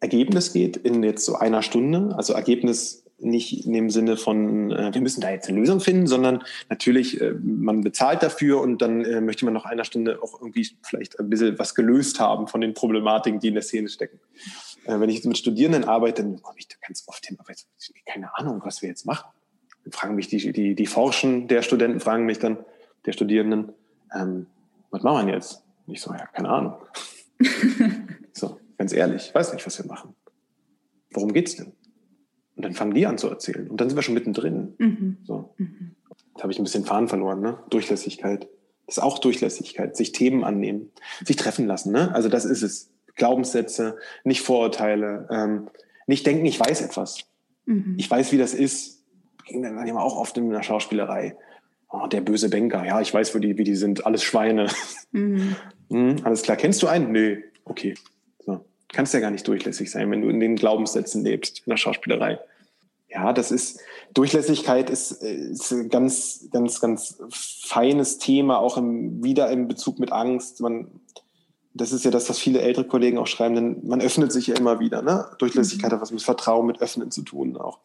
Ergebnis 0.00 0.52
geht 0.52 0.76
in 0.76 1.02
jetzt 1.04 1.24
so 1.24 1.36
einer 1.36 1.62
Stunde. 1.62 2.14
Also 2.16 2.32
Ergebnis 2.32 3.01
nicht 3.22 3.66
in 3.66 3.72
dem 3.72 3.90
Sinne 3.90 4.16
von, 4.16 4.70
äh, 4.70 4.92
wir 4.92 5.00
müssen 5.00 5.20
da 5.20 5.30
jetzt 5.30 5.48
eine 5.48 5.58
Lösung 5.58 5.80
finden, 5.80 6.06
sondern 6.06 6.42
natürlich, 6.68 7.20
äh, 7.20 7.34
man 7.40 7.82
bezahlt 7.82 8.22
dafür 8.22 8.60
und 8.60 8.82
dann 8.82 9.04
äh, 9.04 9.20
möchte 9.20 9.44
man 9.44 9.54
nach 9.54 9.64
einer 9.64 9.84
Stunde 9.84 10.22
auch 10.22 10.40
irgendwie 10.40 10.68
vielleicht 10.82 11.18
ein 11.18 11.28
bisschen 11.30 11.58
was 11.58 11.74
gelöst 11.74 12.20
haben 12.20 12.48
von 12.48 12.60
den 12.60 12.74
Problematiken, 12.74 13.40
die 13.40 13.48
in 13.48 13.54
der 13.54 13.62
Szene 13.62 13.88
stecken. 13.88 14.18
Äh, 14.84 14.98
wenn 15.00 15.08
ich 15.08 15.16
jetzt 15.16 15.26
mit 15.26 15.38
Studierenden 15.38 15.84
arbeite, 15.84 16.22
dann 16.22 16.42
komme 16.42 16.58
ich 16.58 16.68
da 16.68 16.76
ganz 16.86 17.04
oft 17.06 17.24
hin, 17.26 17.36
aber 17.38 17.50
jetzt 17.50 17.68
keine 18.06 18.36
Ahnung, 18.36 18.60
was 18.64 18.82
wir 18.82 18.88
jetzt 18.88 19.06
machen. 19.06 19.30
Dann 19.84 19.92
fragen 19.92 20.14
mich 20.14 20.28
die, 20.28 20.52
die, 20.52 20.74
die 20.74 20.86
Forschen 20.86 21.48
der 21.48 21.62
Studenten, 21.62 22.00
fragen 22.00 22.26
mich 22.26 22.38
dann, 22.38 22.58
der 23.06 23.12
Studierenden, 23.12 23.72
ähm, 24.14 24.46
was 24.90 25.02
machen 25.02 25.26
wir 25.26 25.34
jetzt? 25.34 25.62
Und 25.86 25.94
ich 25.94 26.00
so, 26.00 26.12
ja, 26.12 26.26
keine 26.26 26.48
Ahnung. 26.48 26.74
so, 28.32 28.60
ganz 28.78 28.92
ehrlich, 28.92 29.34
weiß 29.34 29.52
nicht, 29.52 29.66
was 29.66 29.78
wir 29.78 29.86
machen. 29.86 30.14
Worum 31.10 31.32
geht's 31.32 31.56
denn? 31.56 31.72
Und 32.56 32.64
dann 32.64 32.74
fangen 32.74 32.94
die 32.94 33.06
an 33.06 33.18
zu 33.18 33.28
erzählen. 33.28 33.68
Und 33.68 33.80
dann 33.80 33.88
sind 33.88 33.96
wir 33.96 34.02
schon 34.02 34.14
mittendrin. 34.14 34.74
Mhm. 34.78 35.16
So. 35.24 35.54
Mhm. 35.58 35.96
Da 36.34 36.42
habe 36.42 36.52
ich 36.52 36.58
ein 36.58 36.64
bisschen 36.64 36.84
Faden 36.84 37.08
verloren, 37.08 37.40
ne? 37.40 37.58
Durchlässigkeit. 37.70 38.48
Das 38.86 38.98
ist 38.98 39.02
auch 39.02 39.18
Durchlässigkeit. 39.18 39.96
Sich 39.96 40.12
Themen 40.12 40.44
annehmen, 40.44 40.90
sich 41.24 41.36
treffen 41.36 41.66
lassen, 41.66 41.92
ne? 41.92 42.14
Also 42.14 42.28
das 42.28 42.44
ist 42.44 42.62
es. 42.62 42.90
Glaubenssätze, 43.14 43.98
nicht 44.24 44.40
Vorurteile, 44.40 45.28
ähm, 45.30 45.68
nicht 46.06 46.26
denken, 46.26 46.46
ich 46.46 46.58
weiß 46.58 46.80
etwas. 46.80 47.18
Mhm. 47.66 47.96
Ich 47.98 48.10
weiß, 48.10 48.32
wie 48.32 48.38
das 48.38 48.54
ist. 48.54 49.04
Ging 49.44 49.62
dann 49.62 49.86
immer 49.86 50.02
auch 50.02 50.16
oft 50.16 50.38
in 50.38 50.48
der 50.48 50.62
Schauspielerei. 50.62 51.36
Oh, 51.90 52.06
der 52.06 52.22
böse 52.22 52.48
Banker, 52.48 52.86
ja, 52.86 53.02
ich 53.02 53.12
weiß, 53.12 53.34
wo 53.34 53.38
die, 53.38 53.58
wie 53.58 53.64
die 53.64 53.76
sind. 53.76 54.06
Alles 54.06 54.22
Schweine. 54.22 54.68
Mhm. 55.10 55.56
hm, 55.90 56.16
alles 56.24 56.40
klar. 56.40 56.56
Kennst 56.56 56.82
du 56.82 56.86
einen? 56.86 57.12
Nö. 57.12 57.42
Okay 57.64 57.94
kannst 58.92 59.14
ja 59.14 59.20
gar 59.20 59.30
nicht 59.30 59.46
durchlässig 59.46 59.90
sein, 59.90 60.10
wenn 60.10 60.22
du 60.22 60.28
in 60.28 60.40
den 60.40 60.56
Glaubenssätzen 60.56 61.24
lebst, 61.24 61.62
in 61.66 61.70
der 61.70 61.76
Schauspielerei. 61.76 62.38
Ja, 63.08 63.32
das 63.32 63.50
ist, 63.50 63.80
Durchlässigkeit 64.14 64.88
ist, 64.88 65.12
ist 65.22 65.70
ein 65.70 65.90
ganz, 65.90 66.48
ganz, 66.50 66.80
ganz 66.80 67.18
feines 67.30 68.18
Thema, 68.18 68.58
auch 68.58 68.78
im, 68.78 69.22
wieder 69.22 69.50
im 69.50 69.68
Bezug 69.68 69.98
mit 69.98 70.12
Angst. 70.12 70.60
Man, 70.60 70.88
das 71.74 71.92
ist 71.92 72.04
ja 72.04 72.10
das, 72.10 72.28
was 72.30 72.38
viele 72.38 72.60
ältere 72.60 72.86
Kollegen 72.86 73.18
auch 73.18 73.26
schreiben, 73.26 73.54
denn 73.54 73.86
man 73.86 74.00
öffnet 74.00 74.32
sich 74.32 74.46
ja 74.46 74.56
immer 74.56 74.80
wieder. 74.80 75.02
Ne? 75.02 75.26
Durchlässigkeit 75.38 75.90
mhm. 75.90 75.96
hat 75.96 76.02
was 76.02 76.10
mit 76.10 76.22
Vertrauen, 76.22 76.66
mit 76.66 76.80
Öffnen 76.80 77.10
zu 77.10 77.22
tun, 77.22 77.56
auch 77.58 77.80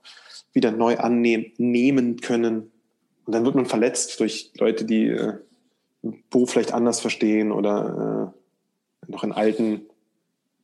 wieder 0.54 0.72
neu 0.72 0.98
annehmen 0.98 1.52
nehmen 1.58 2.22
können. 2.22 2.72
Und 3.26 3.34
dann 3.34 3.44
wird 3.44 3.56
man 3.56 3.66
verletzt 3.66 4.20
durch 4.22 4.52
Leute, 4.58 4.86
die 4.86 5.08
äh, 5.08 5.34
Beruf 6.30 6.52
vielleicht 6.52 6.74
anders 6.74 7.02
verstehen 7.02 7.52
oder 7.52 8.34
äh, 9.08 9.12
noch 9.12 9.26
in 9.26 9.34
alten 9.34 9.82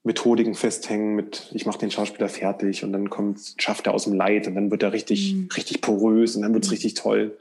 Methodiken 0.04 0.54
festhängen 0.54 1.16
mit, 1.16 1.50
ich 1.54 1.66
mache 1.66 1.78
den 1.78 1.92
Schauspieler 1.92 2.28
fertig 2.28 2.84
und 2.84 2.92
dann 2.92 3.10
kommt, 3.10 3.56
schafft 3.58 3.88
er 3.88 3.94
aus 3.94 4.04
dem 4.04 4.14
Leid 4.14 4.48
und 4.48 4.56
dann 4.56 4.70
wird 4.70 4.84
er 4.84 4.92
richtig, 4.92 5.34
mhm. 5.34 5.50
richtig 5.56 5.82
porös 5.82 6.36
und 6.36 6.42
dann 6.42 6.54
wird's 6.54 6.68
mhm. 6.68 6.74
richtig 6.74 6.94
toll. 6.96 7.38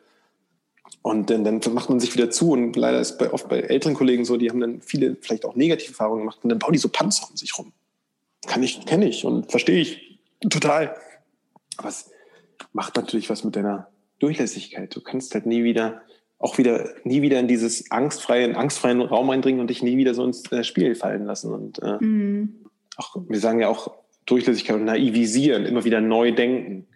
Und 1.03 1.31
dann, 1.31 1.43
dann 1.43 1.61
macht 1.73 1.89
man 1.89 1.99
sich 1.99 2.15
wieder 2.15 2.31
zu 2.31 2.53
und 2.53 2.77
leider 2.77 3.01
ist 3.01 3.19
bei, 3.19 3.33
oft 3.33 3.49
bei 3.49 3.59
älteren 3.61 3.95
Kollegen 3.95 4.25
so, 4.25 4.37
die 4.37 4.49
haben 4.49 4.61
dann 4.61 4.81
viele 4.81 5.17
vielleicht 5.21 5.45
auch 5.45 5.57
negative 5.57 5.91
Erfahrungen 5.91 6.21
gemacht 6.21 6.39
und 6.43 6.51
dann 6.51 6.61
bauen 6.61 6.73
die 6.73 6.79
so 6.79 6.89
Panzer 6.89 7.29
um 7.29 7.37
sich 7.37 7.59
rum. 7.59 7.73
Kann 8.47 8.63
ich, 8.63 8.87
kenne 8.87 9.09
ich 9.09 9.25
und 9.25 9.51
verstehe 9.51 9.81
ich 9.81 10.19
total. 10.49 10.95
Aber 11.77 11.89
es 11.89 12.11
macht 12.73 12.95
natürlich 12.95 13.31
was 13.31 13.43
mit 13.43 13.57
deiner 13.57 13.89
Durchlässigkeit. 14.21 14.95
Du 14.95 15.01
kannst 15.01 15.35
halt 15.35 15.47
nie 15.47 15.65
wieder 15.65 16.03
auch 16.43 16.59
wieder 16.59 16.90
nie 17.05 17.22
wieder 17.22 17.38
in 17.38 17.49
dieses 17.49 17.90
angstfreien, 17.90 18.57
angstfreien 18.57 19.01
Raum 19.01 19.30
eindringen 19.30 19.61
und 19.61 19.70
dich 19.70 19.82
nie 19.82 19.97
wieder 19.97 20.12
so 20.12 20.24
ins 20.24 20.51
äh, 20.51 20.64
Spiel 20.64 20.95
fallen 20.95 21.24
lassen. 21.24 21.53
Und 21.53 21.80
äh, 21.82 21.99
mhm. 22.01 22.66
auch, 22.97 23.16
wir 23.28 23.38
sagen 23.38 23.61
ja 23.61 23.68
auch 23.68 23.95
Durchlässigkeit 24.26 24.76
und 24.76 24.84
naivisieren, 24.84 25.64
immer 25.64 25.84
wieder 25.84 26.01
neu 26.01 26.32
denken, 26.32 26.86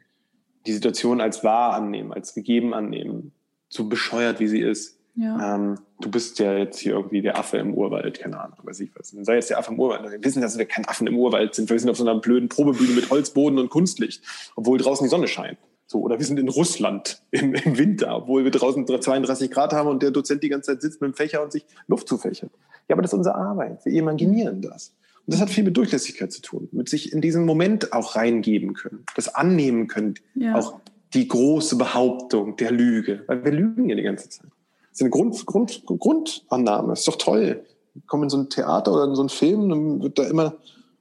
die 0.66 0.72
Situation 0.72 1.20
als 1.20 1.44
wahr 1.44 1.74
annehmen, 1.74 2.12
als 2.12 2.34
gegeben 2.34 2.74
annehmen, 2.74 3.32
so 3.68 3.88
bescheuert 3.88 4.40
wie 4.40 4.48
sie 4.48 4.60
ist. 4.60 4.98
Ja. 5.14 5.54
Ähm, 5.54 5.78
du 6.00 6.10
bist 6.10 6.38
ja 6.40 6.58
jetzt 6.58 6.78
hier 6.78 6.92
irgendwie 6.92 7.22
der 7.22 7.38
Affe 7.38 7.56
im 7.56 7.72
Urwald, 7.72 8.18
keine 8.18 8.38
Ahnung, 8.38 8.58
weiß 8.64 8.80
ich 8.80 8.90
was. 8.96 9.08
Sei 9.08 9.34
jetzt 9.36 9.48
der 9.48 9.58
Affe 9.58 9.72
im 9.72 9.80
Urwald. 9.80 10.02
Wir 10.10 10.22
wissen, 10.22 10.42
dass 10.42 10.58
wir 10.58 10.66
kein 10.66 10.86
Affen 10.86 11.06
im 11.06 11.16
Urwald 11.16 11.54
sind. 11.54 11.70
Wir 11.70 11.78
sind 11.78 11.88
auf 11.88 11.96
so 11.96 12.06
einer 12.06 12.20
blöden 12.20 12.48
Probebühne 12.48 12.94
mit 12.94 13.08
Holzboden 13.10 13.58
und 13.58 13.70
Kunstlicht, 13.70 14.22
obwohl 14.56 14.76
draußen 14.76 15.04
die 15.04 15.10
Sonne 15.10 15.28
scheint. 15.28 15.58
So, 15.86 16.00
oder 16.00 16.18
wir 16.18 16.26
sind 16.26 16.38
in 16.40 16.48
Russland 16.48 17.22
im, 17.30 17.54
im 17.54 17.78
Winter, 17.78 18.16
obwohl 18.16 18.44
wir 18.44 18.50
draußen 18.50 18.86
32 18.86 19.50
Grad 19.50 19.72
haben 19.72 19.88
und 19.88 20.02
der 20.02 20.10
Dozent 20.10 20.42
die 20.42 20.48
ganze 20.48 20.72
Zeit 20.72 20.82
sitzt 20.82 21.00
mit 21.00 21.12
dem 21.12 21.14
Fächer 21.14 21.42
und 21.42 21.52
sich 21.52 21.64
Luft 21.86 22.08
zufächert. 22.08 22.50
Ja, 22.88 22.94
aber 22.94 23.02
das 23.02 23.12
ist 23.12 23.18
unsere 23.18 23.36
Arbeit. 23.36 23.84
Wir 23.84 23.92
imaginieren 23.92 24.60
das. 24.62 24.92
Und 25.26 25.34
das 25.34 25.40
hat 25.40 25.50
viel 25.50 25.64
mit 25.64 25.76
Durchlässigkeit 25.76 26.32
zu 26.32 26.40
tun, 26.40 26.68
mit 26.72 26.88
sich 26.88 27.12
in 27.12 27.20
diesen 27.20 27.44
Moment 27.44 27.92
auch 27.92 28.14
reingeben 28.14 28.74
können, 28.74 29.04
das 29.16 29.34
annehmen 29.34 29.88
können, 29.88 30.14
ja. 30.34 30.56
auch 30.56 30.80
die 31.14 31.26
große 31.26 31.76
Behauptung 31.76 32.56
der 32.56 32.70
Lüge, 32.70 33.24
weil 33.26 33.44
wir 33.44 33.52
lügen 33.52 33.88
ja 33.88 33.96
die 33.96 34.02
ganze 34.02 34.28
Zeit. 34.28 34.46
Das 34.90 35.00
ist 35.00 35.02
eine 35.02 35.10
Grund, 35.10 35.44
Grund, 35.46 35.82
Grundannahme. 35.84 36.90
Das 36.90 37.00
ist 37.00 37.08
doch 37.08 37.16
toll. 37.16 37.64
Wir 37.94 38.02
kommen 38.06 38.24
in 38.24 38.30
so 38.30 38.38
ein 38.38 38.50
Theater 38.50 38.92
oder 38.92 39.04
in 39.04 39.14
so 39.14 39.22
einen 39.22 39.28
Film, 39.28 39.68
dann 39.68 40.02
wird 40.02 40.18
da 40.18 40.24
immer, 40.24 40.54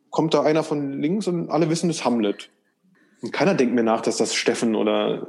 kommt 0.09 0.33
da 0.33 0.41
einer 0.41 0.63
von 0.63 0.99
links 0.99 1.27
und 1.27 1.49
alle 1.49 1.69
wissen, 1.69 1.87
das 1.87 1.97
ist 1.97 2.05
Hamlet. 2.05 2.49
Und 3.25 3.31
keiner 3.31 3.55
denkt 3.55 3.73
mir 3.73 3.81
nach, 3.81 4.01
dass 4.01 4.17
das 4.17 4.35
Steffen 4.35 4.75
oder 4.75 5.25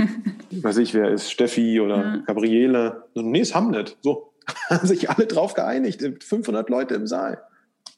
weiß 0.52 0.76
ich 0.76 0.94
wer 0.94 1.10
ist, 1.10 1.32
Steffi 1.32 1.80
oder 1.80 1.96
ja. 1.96 2.16
Gabriele. 2.18 3.08
Nee, 3.14 3.40
ist 3.40 3.56
Hamlet. 3.56 3.96
So. 4.02 4.32
Haben 4.70 4.86
sich 4.86 5.10
alle 5.10 5.26
drauf 5.26 5.54
geeinigt. 5.54 6.00
500 6.22 6.70
Leute 6.70 6.94
im 6.94 7.08
Saal. 7.08 7.42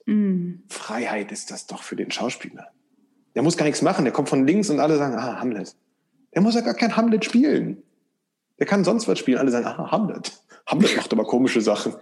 Mhm. 0.07 0.63
Freiheit 0.71 1.33
ist 1.33 1.51
das 1.51 1.67
doch 1.67 1.83
für 1.83 1.97
den 1.97 2.11
Schauspieler. 2.11 2.69
Der 3.35 3.43
muss 3.43 3.59
gar 3.59 3.67
nichts 3.67 3.83
machen. 3.83 4.07
Der 4.07 4.13
kommt 4.15 4.31
von 4.31 4.47
links 4.47 4.71
und 4.71 4.81
alle 4.81 4.97
sagen, 4.97 5.17
ah, 5.17 5.39
Hamlet. 5.39 5.77
Der 6.33 6.41
muss 6.41 6.55
ja 6.55 6.63
gar 6.63 6.73
kein 6.73 6.97
Hamlet 6.97 7.27
spielen. 7.27 7.83
Der 8.59 8.67
kann 8.67 8.85
sonst 8.85 9.07
was 9.07 9.19
spielen. 9.19 9.37
Alle 9.37 9.51
sagen, 9.51 9.67
ah, 9.67 9.91
Hamlet. 9.91 10.33
Hamlet 10.67 10.97
macht 10.97 11.13
aber 11.13 11.25
komische 11.25 11.61
Sachen. 11.61 11.95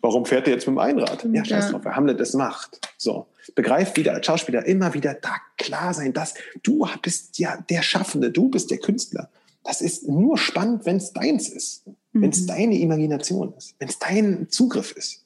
Warum 0.00 0.26
fährt 0.26 0.46
er 0.46 0.54
jetzt 0.54 0.66
mit 0.66 0.74
dem 0.74 0.78
Einrad? 0.78 1.26
Ja, 1.32 1.44
scheiß 1.44 1.66
ja. 1.66 1.70
drauf, 1.70 1.84
weil 1.84 1.96
Hamlet 1.96 2.20
es 2.20 2.34
macht. 2.34 2.80
So. 2.96 3.26
Begreif 3.54 3.96
wieder 3.96 4.14
als 4.14 4.26
Schauspieler 4.26 4.64
immer 4.66 4.94
wieder 4.94 5.14
da 5.14 5.36
klar 5.56 5.94
sein, 5.94 6.12
dass 6.12 6.34
du 6.62 6.86
bist 7.02 7.38
ja 7.38 7.58
der 7.68 7.82
Schaffende, 7.82 8.30
du 8.30 8.48
bist 8.48 8.70
der 8.70 8.78
Künstler. 8.78 9.30
Das 9.64 9.80
ist 9.80 10.08
nur 10.08 10.38
spannend, 10.38 10.86
wenn 10.86 10.96
es 10.96 11.12
deins 11.12 11.48
ist. 11.48 11.86
Mhm. 12.12 12.22
Wenn 12.22 12.30
es 12.30 12.46
deine 12.46 12.78
Imagination 12.78 13.54
ist. 13.56 13.74
Wenn 13.78 13.88
es 13.88 13.98
dein 13.98 14.48
Zugriff 14.50 14.92
ist. 14.92 15.24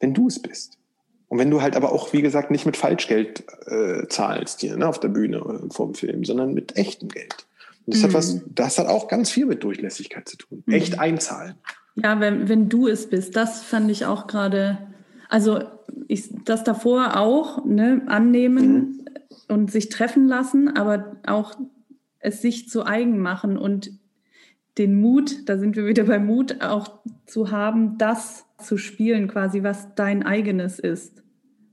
Wenn 0.00 0.14
du 0.14 0.28
es 0.28 0.40
bist. 0.40 0.78
Und 1.28 1.38
wenn 1.38 1.50
du 1.50 1.60
halt 1.60 1.76
aber 1.76 1.92
auch, 1.92 2.12
wie 2.12 2.22
gesagt, 2.22 2.50
nicht 2.50 2.66
mit 2.66 2.76
Falschgeld 2.76 3.44
äh, 3.66 4.06
zahlst 4.08 4.60
hier 4.60 4.76
ne, 4.76 4.86
auf 4.86 5.00
der 5.00 5.08
Bühne 5.08 5.42
oder 5.42 5.60
vor 5.70 5.86
dem 5.86 5.94
Film, 5.94 6.24
sondern 6.24 6.54
mit 6.54 6.76
echtem 6.76 7.08
Geld. 7.08 7.46
Und 7.84 7.94
das, 7.94 8.02
mhm. 8.02 8.06
hat 8.06 8.14
was, 8.14 8.40
das 8.46 8.78
hat 8.78 8.86
auch 8.86 9.08
ganz 9.08 9.30
viel 9.30 9.46
mit 9.46 9.62
Durchlässigkeit 9.64 10.28
zu 10.28 10.36
tun. 10.36 10.62
Mhm. 10.66 10.74
Echt 10.74 10.98
einzahlen. 10.98 11.56
Ja, 11.96 12.20
wenn, 12.20 12.48
wenn 12.48 12.68
du 12.68 12.86
es 12.88 13.08
bist, 13.08 13.36
das 13.36 13.62
fand 13.62 13.90
ich 13.90 14.04
auch 14.04 14.26
gerade, 14.26 14.78
also 15.28 15.60
ich, 16.08 16.28
das 16.44 16.62
davor 16.62 17.16
auch, 17.16 17.64
ne, 17.64 18.02
annehmen 18.06 18.66
mhm. 18.66 19.06
und 19.48 19.70
sich 19.70 19.88
treffen 19.88 20.28
lassen, 20.28 20.76
aber 20.76 21.16
auch 21.26 21.54
es 22.18 22.42
sich 22.42 22.68
zu 22.68 22.84
eigen 22.84 23.18
machen 23.18 23.56
und 23.56 23.92
den 24.78 25.00
Mut, 25.00 25.48
da 25.48 25.56
sind 25.56 25.74
wir 25.74 25.86
wieder 25.86 26.04
bei 26.04 26.18
Mut, 26.18 26.62
auch 26.62 26.98
zu 27.24 27.50
haben, 27.50 27.96
das 27.98 28.44
zu 28.58 28.76
spielen, 28.76 29.28
quasi, 29.28 29.62
was 29.62 29.94
dein 29.94 30.22
eigenes 30.22 30.78
ist. 30.78 31.22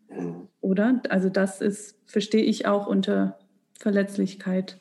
Mhm. 0.10 0.48
Oder? 0.62 1.02
Also 1.10 1.30
das 1.30 1.60
ist, 1.60 1.98
verstehe 2.06 2.44
ich 2.44 2.66
auch 2.66 2.88
unter 2.88 3.38
Verletzlichkeit. 3.78 4.80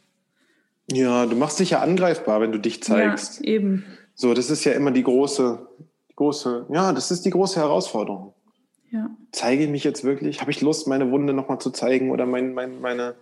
Ja, 0.92 1.26
du 1.26 1.36
machst 1.36 1.58
dich 1.58 1.70
ja 1.70 1.80
angreifbar, 1.80 2.40
wenn 2.40 2.52
du 2.52 2.58
dich 2.58 2.82
zeigst. 2.82 3.40
Ja, 3.40 3.52
eben. 3.52 3.84
So, 4.22 4.34
das 4.34 4.50
ist 4.50 4.62
ja 4.62 4.70
immer 4.70 4.92
die 4.92 5.02
große, 5.02 5.66
die 6.08 6.14
große, 6.14 6.66
ja, 6.72 6.92
das 6.92 7.10
ist 7.10 7.24
die 7.24 7.30
große 7.30 7.58
Herausforderung. 7.58 8.34
Ja. 8.92 9.10
Zeige 9.32 9.64
ich 9.64 9.68
mich 9.68 9.82
jetzt 9.82 10.04
wirklich? 10.04 10.40
Habe 10.40 10.52
ich 10.52 10.60
Lust, 10.60 10.86
meine 10.86 11.10
Wunde 11.10 11.32
nochmal 11.32 11.60
zu 11.60 11.70
zeigen 11.70 12.12
oder 12.12 12.24
mein, 12.24 12.54
mein, 12.54 12.80
meine, 12.80 13.16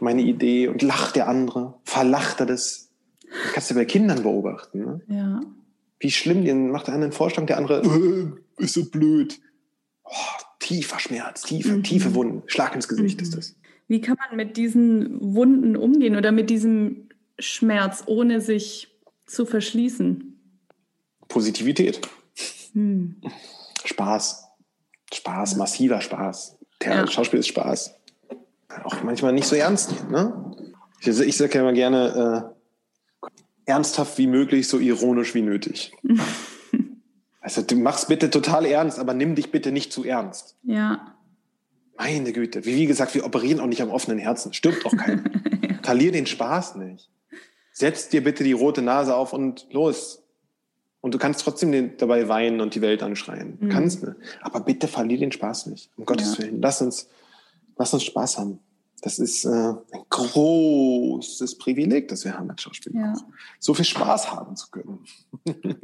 meine 0.00 0.22
Idee? 0.22 0.66
Und 0.66 0.82
lacht 0.82 1.14
der 1.14 1.28
andere? 1.28 1.74
Verlacht 1.84 2.40
er 2.40 2.46
das? 2.46 2.90
Das 3.22 3.52
kannst 3.52 3.70
du 3.70 3.76
bei 3.76 3.84
Kindern 3.84 4.24
beobachten. 4.24 4.80
Ne? 4.80 5.00
Ja. 5.06 5.40
Wie 6.00 6.10
schlimm, 6.10 6.44
den 6.44 6.72
macht 6.72 6.88
der 6.88 6.94
eine 6.94 7.04
einen 7.04 7.12
Vorstand, 7.12 7.48
der 7.48 7.58
andere, 7.58 7.82
äh, 7.82 8.64
ist 8.64 8.74
so 8.74 8.90
blöd. 8.90 9.38
Oh, 10.02 10.10
tiefer 10.58 10.98
Schmerz, 10.98 11.42
tiefe, 11.42 11.74
mhm. 11.74 11.84
tiefe 11.84 12.16
Wunden. 12.16 12.42
Schlag 12.46 12.74
ins 12.74 12.88
Gesicht 12.88 13.20
mhm. 13.20 13.22
ist 13.22 13.36
das. 13.36 13.56
Wie 13.86 14.00
kann 14.00 14.16
man 14.26 14.36
mit 14.36 14.56
diesen 14.56 15.36
Wunden 15.36 15.76
umgehen 15.76 16.16
oder 16.16 16.32
mit 16.32 16.50
diesem 16.50 17.10
Schmerz, 17.38 18.02
ohne 18.06 18.40
sich 18.40 18.95
zu 19.26 19.44
verschließen? 19.44 20.40
Positivität. 21.28 22.00
Hm. 22.72 23.20
Spaß. 23.84 24.44
Spaß, 25.12 25.56
massiver 25.56 26.00
Spaß. 26.00 26.58
Der 26.82 26.94
ja. 26.94 27.06
Schauspiel 27.06 27.40
ist 27.40 27.48
Spaß. 27.48 27.94
Auch 28.84 29.02
manchmal 29.02 29.32
nicht 29.32 29.46
so 29.46 29.56
ernst. 29.56 30.08
Ne? 30.10 30.54
Ich, 31.00 31.08
ich 31.08 31.36
sage 31.36 31.54
ja 31.54 31.60
immer 31.60 31.72
gerne, 31.72 32.54
äh, 33.24 33.30
ernsthaft 33.64 34.18
wie 34.18 34.26
möglich, 34.26 34.68
so 34.68 34.78
ironisch 34.78 35.34
wie 35.34 35.42
nötig. 35.42 35.92
also 37.40 37.62
du 37.62 37.76
machst 37.76 38.08
bitte 38.08 38.30
total 38.30 38.66
ernst, 38.66 38.98
aber 38.98 39.14
nimm 39.14 39.34
dich 39.34 39.50
bitte 39.50 39.72
nicht 39.72 39.92
zu 39.92 40.04
ernst. 40.04 40.56
Ja. 40.62 41.14
Meine 41.96 42.32
Güte. 42.32 42.66
Wie, 42.66 42.76
wie 42.76 42.86
gesagt, 42.86 43.14
wir 43.14 43.24
operieren 43.24 43.60
auch 43.60 43.66
nicht 43.66 43.80
am 43.80 43.90
offenen 43.90 44.18
Herzen. 44.18 44.52
Stirbt 44.52 44.84
auch 44.84 44.96
keiner. 44.96 45.24
ja. 45.62 45.78
Verlier 45.82 46.12
den 46.12 46.26
Spaß 46.26 46.76
nicht 46.76 47.10
setz 47.76 48.08
dir 48.08 48.24
bitte 48.24 48.42
die 48.42 48.54
rote 48.54 48.80
Nase 48.80 49.14
auf 49.14 49.34
und 49.34 49.66
los. 49.70 50.22
Und 51.02 51.12
du 51.12 51.18
kannst 51.18 51.42
trotzdem 51.42 51.72
den, 51.72 51.96
dabei 51.98 52.26
weinen 52.26 52.62
und 52.62 52.74
die 52.74 52.80
Welt 52.80 53.02
anschreien. 53.02 53.58
Mhm. 53.60 53.68
Kannst, 53.68 54.02
ne? 54.02 54.16
Aber 54.40 54.60
bitte 54.60 54.88
verlier 54.88 55.18
den 55.18 55.30
Spaß 55.30 55.66
nicht. 55.66 55.90
Um 55.96 56.06
Gottes 56.06 56.38
ja. 56.38 56.44
Willen. 56.44 56.62
Lass 56.62 56.80
uns, 56.80 57.10
lass 57.76 57.92
uns 57.92 58.02
Spaß 58.04 58.38
haben. 58.38 58.60
Das 59.02 59.18
ist 59.18 59.44
äh, 59.44 59.50
ein 59.50 59.76
großes 60.08 61.58
Privileg, 61.58 62.08
das 62.08 62.24
wir 62.24 62.38
haben 62.38 62.50
als 62.50 62.62
Schauspieler. 62.62 62.98
Ja. 62.98 63.14
So 63.58 63.74
viel 63.74 63.84
Spaß 63.84 64.32
haben 64.32 64.56
zu 64.56 64.70
können. 64.70 65.00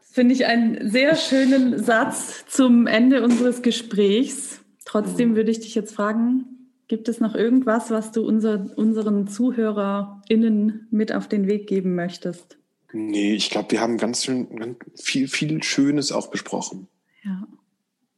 Finde 0.00 0.34
ich 0.34 0.46
einen 0.46 0.88
sehr 0.88 1.16
schönen 1.16 1.82
Satz 1.82 2.44
zum 2.48 2.86
Ende 2.86 3.24
unseres 3.24 3.60
Gesprächs. 3.62 4.60
Trotzdem 4.84 5.30
mhm. 5.30 5.36
würde 5.36 5.50
ich 5.50 5.58
dich 5.58 5.74
jetzt 5.74 5.96
fragen, 5.96 6.57
Gibt 6.88 7.08
es 7.08 7.20
noch 7.20 7.34
irgendwas, 7.34 7.90
was 7.90 8.12
du 8.12 8.26
unser, 8.26 8.66
unseren 8.76 9.28
ZuhörerInnen 9.28 10.88
mit 10.90 11.12
auf 11.12 11.28
den 11.28 11.46
Weg 11.46 11.66
geben 11.66 11.94
möchtest? 11.94 12.56
Nee, 12.92 13.34
ich 13.34 13.50
glaube, 13.50 13.72
wir 13.72 13.80
haben 13.82 13.98
ganz, 13.98 14.24
schön, 14.24 14.56
ganz 14.56 14.78
viel, 14.96 15.28
viel 15.28 15.62
Schönes 15.62 16.12
auch 16.12 16.28
besprochen. 16.28 16.88
Ja. 17.22 17.46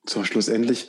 So, 0.07 0.23
schlussendlich. 0.23 0.89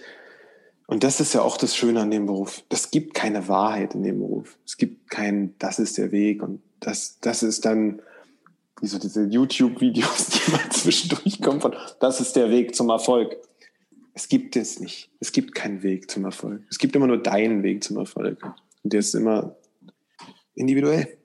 Und 0.85 1.03
das 1.03 1.19
ist 1.19 1.33
ja 1.33 1.41
auch 1.41 1.57
das 1.57 1.75
Schöne 1.75 2.01
an 2.01 2.11
dem 2.11 2.27
Beruf. 2.27 2.63
Das 2.69 2.91
gibt 2.91 3.15
keine 3.15 3.47
Wahrheit 3.47 3.95
in 3.95 4.03
dem 4.03 4.19
Beruf. 4.19 4.57
Es 4.65 4.77
gibt 4.77 5.09
kein, 5.09 5.55
das 5.57 5.79
ist 5.79 5.97
der 5.97 6.11
Weg 6.11 6.43
und 6.43 6.61
das, 6.79 7.17
das 7.21 7.41
ist 7.41 7.65
dann, 7.65 8.01
wie 8.81 8.87
so 8.87 8.99
diese 8.99 9.23
YouTube-Videos, 9.23 10.27
die 10.27 10.51
mal 10.51 10.69
zwischendurch 10.69 11.41
kommen 11.41 11.61
von, 11.61 11.75
das 11.99 12.21
ist 12.21 12.35
der 12.35 12.51
Weg 12.51 12.75
zum 12.75 12.89
Erfolg. 12.89 13.37
Es 14.13 14.27
gibt 14.27 14.55
es 14.55 14.79
nicht. 14.79 15.09
Es 15.19 15.31
gibt 15.31 15.55
keinen 15.55 15.83
Weg 15.83 16.11
zum 16.11 16.25
Erfolg. 16.25 16.63
Es 16.69 16.77
gibt 16.77 16.95
immer 16.95 17.07
nur 17.07 17.21
deinen 17.21 17.63
Weg 17.63 17.83
zum 17.83 17.97
Erfolg. 17.97 18.43
Und 18.83 18.93
der 18.93 18.99
ist 18.99 19.13
immer 19.13 19.55
individuell. 20.55 21.17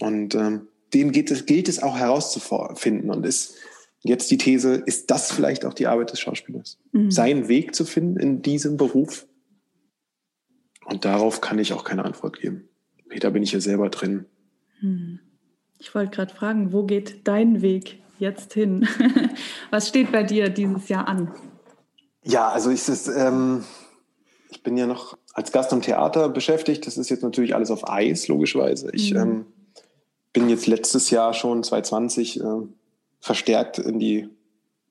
Und 0.00 0.34
ähm, 0.34 0.68
den 0.92 1.12
geht 1.12 1.30
es, 1.30 1.46
gilt 1.46 1.68
es 1.68 1.82
auch 1.82 1.96
herauszufinden. 1.96 3.10
Und 3.10 3.24
ist 3.24 3.56
jetzt 4.02 4.30
die 4.30 4.38
These, 4.38 4.74
ist 4.74 5.10
das 5.10 5.32
vielleicht 5.32 5.64
auch 5.64 5.74
die 5.74 5.86
Arbeit 5.86 6.12
des 6.12 6.20
Schauspielers? 6.20 6.78
Mhm. 6.92 7.10
Seinen 7.10 7.48
Weg 7.48 7.74
zu 7.74 7.84
finden 7.84 8.18
in 8.18 8.42
diesem 8.42 8.76
Beruf? 8.76 9.26
Und 10.84 11.04
darauf 11.04 11.40
kann 11.40 11.58
ich 11.58 11.72
auch 11.72 11.84
keine 11.84 12.04
Antwort 12.04 12.40
geben. 12.40 12.68
Da 13.20 13.30
bin 13.30 13.42
ich 13.42 13.52
ja 13.52 13.60
selber 13.60 13.88
drin. 13.88 14.26
Mhm. 14.80 15.20
Ich 15.78 15.94
wollte 15.94 16.10
gerade 16.10 16.34
fragen, 16.34 16.72
wo 16.72 16.84
geht 16.84 17.26
dein 17.26 17.62
Weg 17.62 18.00
jetzt 18.18 18.52
hin? 18.54 18.86
Was 19.70 19.88
steht 19.88 20.12
bei 20.12 20.22
dir 20.22 20.50
dieses 20.50 20.88
Jahr 20.88 21.08
an? 21.08 21.32
Ja, 22.24 22.48
also 22.48 22.70
ich, 22.70 22.88
ist, 22.88 23.08
ähm, 23.08 23.64
ich 24.50 24.62
bin 24.62 24.76
ja 24.76 24.86
noch 24.86 25.16
als 25.34 25.52
Gast 25.52 25.72
am 25.72 25.82
Theater 25.82 26.28
beschäftigt. 26.28 26.86
Das 26.86 26.96
ist 26.96 27.10
jetzt 27.10 27.22
natürlich 27.22 27.54
alles 27.54 27.70
auf 27.70 27.88
Eis, 27.88 28.28
logischerweise. 28.28 28.90
Ich 28.92 29.12
mhm. 29.12 29.20
ähm, 29.20 29.46
bin 30.32 30.48
jetzt 30.48 30.66
letztes 30.66 31.10
Jahr 31.10 31.34
schon 31.34 31.62
2020 31.62 32.40
äh, 32.40 32.44
verstärkt 33.20 33.78
in 33.78 33.98
die 33.98 34.28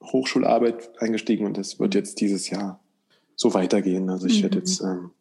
Hochschularbeit 0.01 1.01
eingestiegen 1.01 1.45
und 1.45 1.57
das 1.57 1.79
wird 1.79 1.95
jetzt 1.95 2.19
dieses 2.21 2.49
Jahr 2.49 2.79
so 3.35 3.53
weitergehen. 3.53 4.09
Also 4.09 4.27
ich 4.27 4.39
mhm. 4.39 4.43
werde 4.43 4.57
jetzt, 4.59 4.81
ähm, 4.81 5.11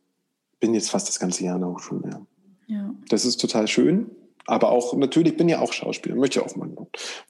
bin 0.60 0.74
jetzt 0.74 0.90
fast 0.90 1.08
das 1.08 1.18
ganze 1.18 1.44
Jahr 1.44 1.54
in 1.54 1.62
der 1.62 1.70
Hochschule. 1.70 2.10
Ja. 2.10 2.26
ja. 2.66 2.94
Das 3.08 3.24
ist 3.24 3.40
total 3.40 3.68
schön. 3.68 4.10
Aber 4.44 4.70
auch, 4.70 4.94
natürlich 4.96 5.36
bin 5.36 5.48
ja 5.48 5.60
auch 5.60 5.72
Schauspieler, 5.72 6.16
möchte 6.16 6.44
auch 6.44 6.56
mal, 6.56 6.68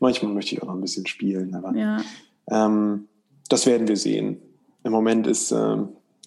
manchmal 0.00 0.32
möchte 0.32 0.54
ich 0.54 0.62
auch 0.62 0.66
noch 0.66 0.74
ein 0.74 0.80
bisschen 0.80 1.06
spielen, 1.06 1.54
aber 1.54 1.76
ja. 1.76 2.02
ähm, 2.50 3.06
das 3.50 3.66
werden 3.66 3.86
wir 3.86 3.98
sehen 3.98 4.40
im 4.84 4.92
Moment 4.92 5.26
ist 5.26 5.52
äh, 5.52 5.76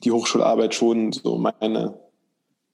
die 0.04 0.12
Hochschularbeit 0.12 0.74
schon 0.74 1.12
so 1.12 1.38
meine, 1.38 2.00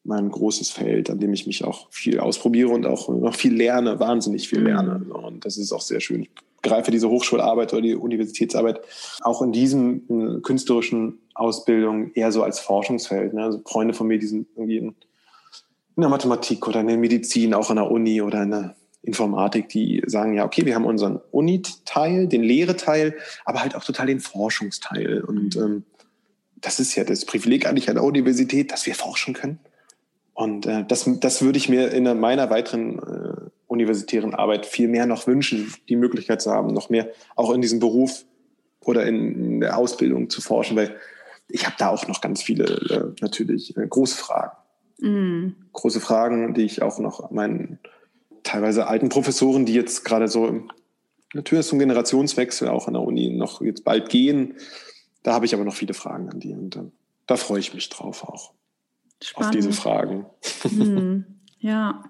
mein 0.04 0.30
großes 0.30 0.72
Feld, 0.72 1.10
an 1.10 1.20
dem 1.20 1.34
ich 1.34 1.48
mich 1.48 1.64
auch 1.64 1.88
viel 1.92 2.20
ausprobiere 2.20 2.70
und 2.70 2.86
auch 2.86 3.10
noch 3.10 3.36
viel 3.36 3.54
lerne, 3.54 4.00
wahnsinnig 4.00 4.50
viel 4.50 4.62
lerne. 4.62 5.00
Mhm. 5.00 5.12
Und 5.12 5.46
das 5.46 5.58
ist 5.58 5.72
auch 5.72 5.82
sehr 5.82 6.00
schön. 6.00 6.24
Ich 6.24 6.30
greife 6.62 6.92
diese 6.92 7.10
Hochschularbeit 7.10 7.74
oder 7.74 7.82
die 7.82 7.96
Universitätsarbeit 7.96 8.82
auch 9.22 9.42
in 9.42 9.52
diesem 9.52 10.04
in 10.08 10.42
künstlerischen 10.42 11.20
Ausbildung 11.34 12.12
eher 12.14 12.32
so 12.32 12.44
als 12.44 12.60
Forschungsfeld. 12.60 13.34
Ne? 13.34 13.44
Also 13.44 13.62
Freunde 13.66 13.94
von 13.94 14.08
mir, 14.08 14.20
die 14.20 14.28
sind 14.28 14.48
irgendwie 14.56 14.78
in, 14.78 14.88
in 15.96 16.02
der 16.02 16.10
Mathematik 16.10 16.68
oder 16.68 16.82
in 16.82 16.88
der 16.88 16.98
Medizin, 16.98 17.54
auch 17.54 17.70
an 17.70 17.78
der 17.78 17.90
Uni 17.90 18.22
oder 18.22 18.44
in 18.44 18.52
der 18.52 18.76
Informatik, 19.04 19.70
die 19.70 20.04
sagen 20.06 20.34
ja, 20.34 20.46
okay, 20.46 20.66
wir 20.66 20.76
haben 20.76 20.86
unseren 20.86 21.20
Uni-Teil, 21.32 22.28
den 22.28 22.44
Lehre-Teil, 22.44 23.16
aber 23.46 23.62
halt 23.62 23.76
auch 23.76 23.84
total 23.84 24.08
den 24.08 24.20
Forschungsteil. 24.20 25.22
Und 25.22 25.56
ähm, 25.56 25.84
das 26.56 26.80
ist 26.80 26.96
ja 26.96 27.04
das 27.04 27.26
Privileg 27.26 27.66
eigentlich 27.66 27.90
an 27.90 27.96
der 27.96 28.04
Universität, 28.04 28.72
dass 28.72 28.86
wir 28.86 28.94
forschen 28.94 29.34
können. 29.34 29.60
Und 30.34 30.66
äh, 30.66 30.86
das, 30.88 31.10
das 31.20 31.42
würde 31.42 31.58
ich 31.58 31.68
mir 31.68 31.92
in 31.92 32.04
meiner 32.20 32.50
weiteren 32.50 33.00
äh, 33.00 33.50
universitären 33.68 34.36
Arbeit 34.36 34.66
viel 34.66 34.88
mehr 34.88 35.06
noch 35.06 35.28
wünschen, 35.28 35.74
die 35.90 35.96
Möglichkeit 35.96 36.42
zu 36.42 36.52
haben, 36.52 36.74
noch 36.74 36.90
mehr 36.90 37.10
auch 37.36 37.52
in 37.52 37.62
diesem 37.62 37.80
Beruf 37.80 38.26
oder 38.84 39.06
in, 39.06 39.46
in 39.46 39.60
der 39.62 39.78
Ausbildung 39.78 40.30
zu 40.30 40.42
forschen, 40.42 40.76
weil 40.76 40.96
ich 41.48 41.66
habe 41.66 41.76
da 41.78 41.90
auch 41.90 42.08
noch 42.08 42.22
ganz 42.22 42.42
viele 42.42 42.66
äh, 42.66 43.22
natürlich 43.22 43.76
äh, 43.78 43.88
große 43.88 44.18
Fragen. 44.18 44.58
Mm. 45.00 45.56
Große 45.74 46.00
Fragen, 46.00 46.54
die 46.54 46.64
ich 46.64 46.82
auch 46.82 47.00
noch 47.00 47.32
meinen 47.32 47.80
teilweise 48.44 48.88
alten 48.88 49.10
Professoren, 49.10 49.66
die 49.66 49.74
jetzt 49.74 50.04
gerade 50.04 50.28
so 50.28 50.68
natürlich 51.34 51.68
zum 51.68 51.80
Generationswechsel 51.80 52.68
auch 52.68 52.88
an 52.88 52.94
der 52.94 53.04
Uni 53.04 53.30
noch 53.30 53.62
jetzt 53.62 53.84
bald 53.84 54.10
gehen, 54.10 54.56
da 55.24 55.34
habe 55.34 55.46
ich 55.46 55.54
aber 55.54 55.64
noch 55.64 55.76
viele 55.76 55.94
Fragen 55.94 56.30
an 56.30 56.40
die 56.40 56.54
und 56.54 56.76
äh, 56.76 56.84
da 57.28 57.38
freue 57.38 57.60
ich 57.60 57.74
mich 57.74 57.90
drauf 57.90 58.24
auch. 58.24 58.54
Spannend. 59.24 59.50
Auf 59.50 59.56
diese 59.56 59.74
Fragen. 59.74 60.26
Mm. 60.70 61.26
Ja. 61.64 62.04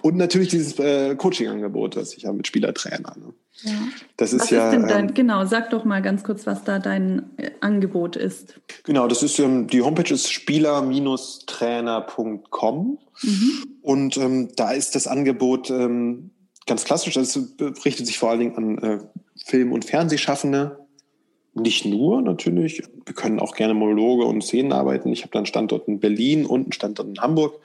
Und 0.00 0.16
natürlich 0.16 0.48
dieses 0.48 0.78
äh, 0.78 1.14
Coaching-Angebot, 1.14 1.94
das 1.96 2.16
ich 2.16 2.24
habe 2.24 2.38
mit 2.38 2.46
Spielertrainer. 2.46 3.14
Ne? 3.18 3.34
Ja. 3.62 3.72
Das 4.16 4.32
ist 4.32 4.42
was 4.42 4.50
ja. 4.50 4.66
Ist 4.66 4.72
denn 4.72 4.86
dein, 4.88 5.08
ähm, 5.08 5.14
genau, 5.14 5.44
sag 5.44 5.70
doch 5.70 5.84
mal 5.84 6.00
ganz 6.00 6.22
kurz, 6.24 6.46
was 6.46 6.64
da 6.64 6.78
dein 6.78 7.28
äh, 7.36 7.50
Angebot 7.60 8.16
ist. 8.16 8.58
Genau, 8.84 9.06
das 9.06 9.22
ist 9.22 9.38
ähm, 9.38 9.66
die 9.66 9.82
Homepage 9.82 10.14
ist 10.14 10.32
spieler-trainer.com 10.32 12.98
mhm. 13.22 13.66
und 13.82 14.16
ähm, 14.16 14.48
da 14.56 14.72
ist 14.72 14.94
das 14.94 15.06
Angebot 15.06 15.68
ähm, 15.70 16.30
ganz 16.66 16.84
klassisch. 16.84 17.12
Das 17.14 17.38
richtet 17.84 18.06
sich 18.06 18.18
vor 18.18 18.30
allen 18.30 18.40
Dingen 18.40 18.56
an 18.56 18.78
äh, 18.78 18.98
Film- 19.44 19.72
und 19.72 19.84
Fernsehschaffende. 19.84 20.78
Nicht 21.52 21.84
nur 21.84 22.22
natürlich. 22.22 22.84
Wir 23.04 23.14
können 23.14 23.40
auch 23.40 23.56
gerne 23.56 23.74
Monologe 23.74 24.24
und 24.24 24.42
Szenen 24.42 24.72
arbeiten. 24.72 25.12
Ich 25.12 25.22
habe 25.22 25.32
dann 25.32 25.40
einen 25.40 25.46
Standort 25.46 25.88
in 25.88 25.98
Berlin 25.98 26.46
und 26.46 26.62
einen 26.62 26.72
Standort 26.72 27.08
in 27.08 27.20
Hamburg 27.20 27.60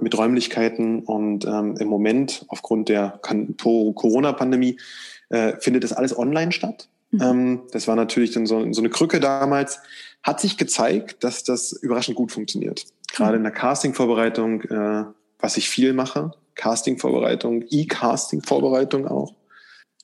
mit 0.00 0.18
Räumlichkeiten. 0.18 1.04
Und 1.04 1.44
ähm, 1.44 1.76
im 1.78 1.88
Moment, 1.88 2.44
aufgrund 2.48 2.88
der 2.88 3.20
Corona-Pandemie, 3.22 4.78
äh, 5.30 5.54
findet 5.58 5.84
das 5.84 5.92
alles 5.92 6.16
online 6.16 6.52
statt. 6.52 6.88
Mhm. 7.10 7.22
Ähm, 7.22 7.60
das 7.72 7.88
war 7.88 7.96
natürlich 7.96 8.32
dann 8.32 8.46
so, 8.46 8.72
so, 8.72 8.80
eine 8.80 8.90
Krücke 8.90 9.20
damals. 9.20 9.80
Hat 10.22 10.40
sich 10.40 10.58
gezeigt, 10.58 11.24
dass 11.24 11.44
das 11.44 11.72
überraschend 11.72 12.16
gut 12.16 12.30
funktioniert. 12.30 12.84
Gerade 13.12 13.32
mhm. 13.32 13.36
in 13.38 13.42
der 13.44 13.52
Casting-Vorbereitung, 13.52 14.62
äh, 14.62 15.04
was 15.38 15.56
ich 15.56 15.68
viel 15.68 15.92
mache. 15.92 16.32
Casting-Vorbereitung, 16.56 17.64
E-Casting-Vorbereitung 17.70 19.06
auch. 19.06 19.34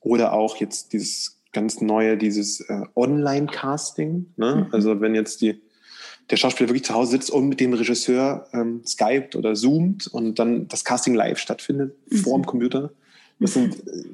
Oder 0.01 0.33
auch 0.33 0.57
jetzt 0.57 0.93
dieses 0.93 1.43
ganz 1.53 1.81
neue, 1.81 2.17
dieses 2.17 2.61
äh, 2.61 2.83
Online-Casting. 2.95 4.33
Ne? 4.37 4.57
Mhm. 4.57 4.75
Also 4.75 5.01
wenn 5.01 5.15
jetzt 5.15 5.43
die 5.43 5.61
der 6.31 6.37
Schauspieler 6.37 6.69
wirklich 6.69 6.85
zu 6.85 6.95
Hause 6.95 7.13
sitzt 7.13 7.31
und 7.31 7.49
mit 7.49 7.61
dem 7.61 7.73
Regisseur 7.73 8.49
ähm, 8.53 8.83
skypt 8.85 9.37
oder 9.37 9.55
zoomt 9.55 10.09
und 10.09 10.39
dann 10.39 10.67
das 10.69 10.85
Casting 10.85 11.15
live 11.15 11.39
stattfindet 11.39 11.95
mhm. 12.11 12.17
vor 12.17 12.39
dem 12.39 12.47
Computer. 12.47 12.91
Das 13.39 13.53
sind 13.53 13.77
äh, 13.87 14.05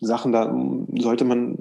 Sachen, 0.00 0.32
da 0.32 0.54
sollte 0.98 1.24
man 1.24 1.56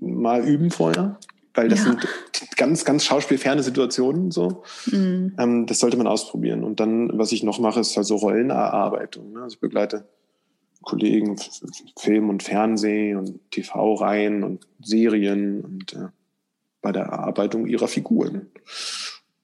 mal 0.00 0.46
üben 0.46 0.70
vorher, 0.70 1.18
weil 1.54 1.68
das 1.68 1.80
ja. 1.80 1.84
sind 1.86 2.08
ganz, 2.56 2.84
ganz 2.84 3.04
schauspielferne 3.04 3.62
Situationen 3.62 4.30
so. 4.30 4.62
Mhm. 4.86 5.34
Ähm, 5.38 5.66
das 5.66 5.78
sollte 5.78 5.96
man 5.96 6.06
ausprobieren. 6.06 6.64
Und 6.64 6.80
dann, 6.80 7.16
was 7.16 7.32
ich 7.32 7.42
noch 7.42 7.58
mache, 7.58 7.80
ist 7.80 7.96
halt 7.96 8.06
so 8.06 8.16
Rollenerarbeitung. 8.16 9.32
Ne? 9.32 9.42
Also 9.42 9.54
ich 9.54 9.60
begleite 9.60 10.08
Kollegen, 10.82 11.36
Film 11.98 12.30
und 12.30 12.42
Fernsehen 12.42 13.18
und 13.18 13.50
TV-Reihen 13.50 14.42
und 14.42 14.66
Serien 14.82 15.60
und 15.60 15.92
äh, 15.94 16.08
bei 16.80 16.92
der 16.92 17.04
Erarbeitung 17.04 17.66
ihrer 17.66 17.88
Figuren 17.88 18.48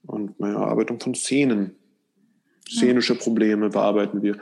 und 0.07 0.39
bei 0.39 0.49
der 0.49 0.59
Erarbeitung 0.59 1.01
von 1.01 1.15
Szenen. 1.15 1.77
Szenische 2.67 3.15
Probleme 3.15 3.69
bearbeiten 3.69 4.23
wir. 4.23 4.39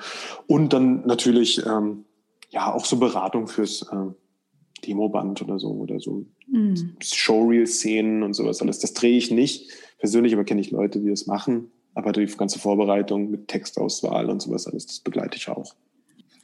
Und 0.46 0.72
dann 0.72 1.04
natürlich 1.06 1.66
ähm, 1.66 2.04
ja 2.52 2.72
auch 2.72 2.84
so 2.84 2.98
Beratung 2.98 3.48
fürs 3.48 3.82
äh, 3.82 4.86
Demoband 4.86 5.42
oder 5.42 5.58
so 5.58 5.70
oder 5.70 5.98
so 5.98 6.24
mhm. 6.46 6.96
Showreel-Szenen 7.00 8.22
und 8.22 8.34
sowas 8.34 8.62
alles. 8.62 8.78
Das 8.78 8.92
drehe 8.94 9.16
ich 9.16 9.30
nicht 9.30 9.70
persönlich, 9.98 10.34
aber 10.34 10.44
kenne 10.44 10.60
ich 10.60 10.70
Leute, 10.70 11.00
die 11.00 11.08
das 11.08 11.26
machen. 11.26 11.70
Aber 11.94 12.12
die 12.12 12.24
ganze 12.26 12.58
Vorbereitung 12.58 13.30
mit 13.30 13.48
Textauswahl 13.48 14.30
und 14.30 14.40
sowas 14.40 14.66
alles, 14.66 14.86
das 14.86 15.00
begleite 15.00 15.36
ich 15.36 15.48
auch. 15.48 15.74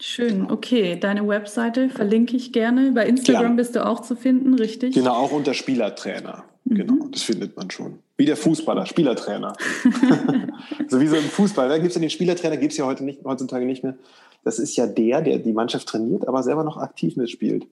Schön, 0.00 0.50
okay. 0.50 0.96
Deine 0.98 1.26
Webseite 1.26 1.88
verlinke 1.88 2.36
ich 2.36 2.52
gerne. 2.52 2.92
Bei 2.92 3.06
Instagram 3.06 3.42
Klar. 3.42 3.56
bist 3.56 3.74
du 3.74 3.84
auch 3.84 4.00
zu 4.00 4.14
finden, 4.14 4.54
richtig? 4.54 4.94
Genau, 4.94 5.14
auch 5.14 5.32
unter 5.32 5.54
Spielertrainer. 5.54 6.44
Mhm. 6.64 6.74
Genau, 6.74 7.08
das 7.08 7.22
findet 7.22 7.56
man 7.56 7.70
schon. 7.70 7.98
Wie 8.18 8.24
der 8.24 8.36
Fußballer, 8.36 8.84
Spielertrainer. 8.84 9.54
so 10.88 11.00
wie 11.00 11.06
so 11.06 11.14
im 11.14 11.22
Fußball. 11.22 11.68
Da 11.68 11.78
gibt 11.78 11.90
es 11.90 11.94
ja 11.94 12.00
den 12.00 12.10
Spielertrainer, 12.10 12.56
gibt 12.56 12.72
es 12.72 12.78
ja 12.78 12.84
heute 12.84 13.04
nicht, 13.04 13.24
heutzutage 13.24 13.64
nicht 13.64 13.84
mehr. 13.84 13.96
Das 14.42 14.58
ist 14.58 14.76
ja 14.76 14.88
der, 14.88 15.22
der 15.22 15.38
die 15.38 15.52
Mannschaft 15.52 15.88
trainiert, 15.88 16.26
aber 16.26 16.42
selber 16.42 16.64
noch 16.64 16.78
aktiv 16.78 17.16
mitspielt. 17.16 17.66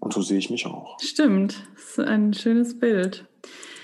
Und 0.00 0.12
so 0.12 0.22
sehe 0.22 0.38
ich 0.38 0.50
mich 0.50 0.66
auch. 0.66 0.98
Stimmt, 1.00 1.62
das 1.74 1.84
ist 1.84 2.00
ein 2.00 2.34
schönes 2.34 2.80
Bild. 2.80 3.26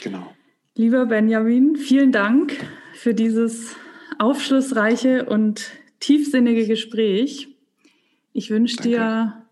Genau. 0.02 0.26
Lieber 0.74 1.06
Benjamin, 1.06 1.76
vielen 1.76 2.10
Dank 2.10 2.66
für 2.94 3.14
dieses 3.14 3.76
aufschlussreiche 4.18 5.26
und 5.26 5.70
tiefsinnige 6.00 6.66
Gespräch. 6.66 7.48
Ich 8.32 8.50
wünsche 8.50 8.76
dir 8.78 9.45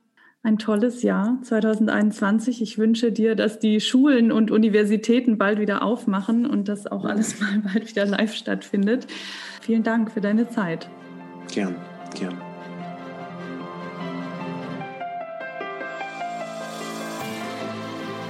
ein 0.44 0.58
tolles 0.58 1.02
Jahr 1.02 1.38
2021. 1.42 2.60
Ich 2.60 2.76
wünsche 2.76 3.10
dir, 3.10 3.34
dass 3.34 3.58
die 3.58 3.80
Schulen 3.80 4.30
und 4.30 4.50
Universitäten 4.50 5.38
bald 5.38 5.58
wieder 5.58 5.82
aufmachen 5.82 6.44
und 6.44 6.68
dass 6.68 6.86
auch 6.86 7.06
alles 7.06 7.40
mal 7.40 7.60
bald 7.60 7.88
wieder 7.88 8.04
live 8.04 8.34
stattfindet. 8.34 9.06
Vielen 9.62 9.82
Dank 9.82 10.12
für 10.12 10.20
deine 10.20 10.48
Zeit. 10.50 10.88
Gern, 11.52 11.74
gern. 12.14 12.36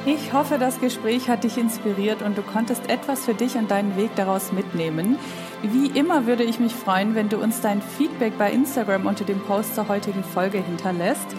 Ich 0.07 0.35
hoffe, 0.35 0.59
das 0.59 0.81
Gespräch 0.81 1.29
hat 1.29 1.45
dich 1.45 1.57
inspiriert 1.57 2.23
und 2.23 2.37
du 2.39 2.43
konntest 2.43 2.91
etwas 2.91 3.25
für 3.25 3.35
dich 3.35 3.57
und 3.57 3.71
deinen 3.71 3.97
Weg 3.97 4.15
daraus 4.17 4.53
mitnehmen. 4.53 5.17
Wie 5.63 5.87
immer 5.99 6.27
würde 6.27 6.45
ich 6.45 6.61
mich 6.61 6.75
freuen, 6.75 7.15
wenn 7.15 7.31
du 7.31 7.39
uns 7.39 7.63
dein 7.63 7.81
Feedback 7.81 8.37
bei 8.37 8.53
Instagram 8.53 9.07
unter 9.07 9.25
dem 9.25 9.41
Post 9.41 9.75
zur 9.75 9.89
heutigen 9.89 10.23
Folge 10.23 10.59
hinterlässt. 10.59 11.35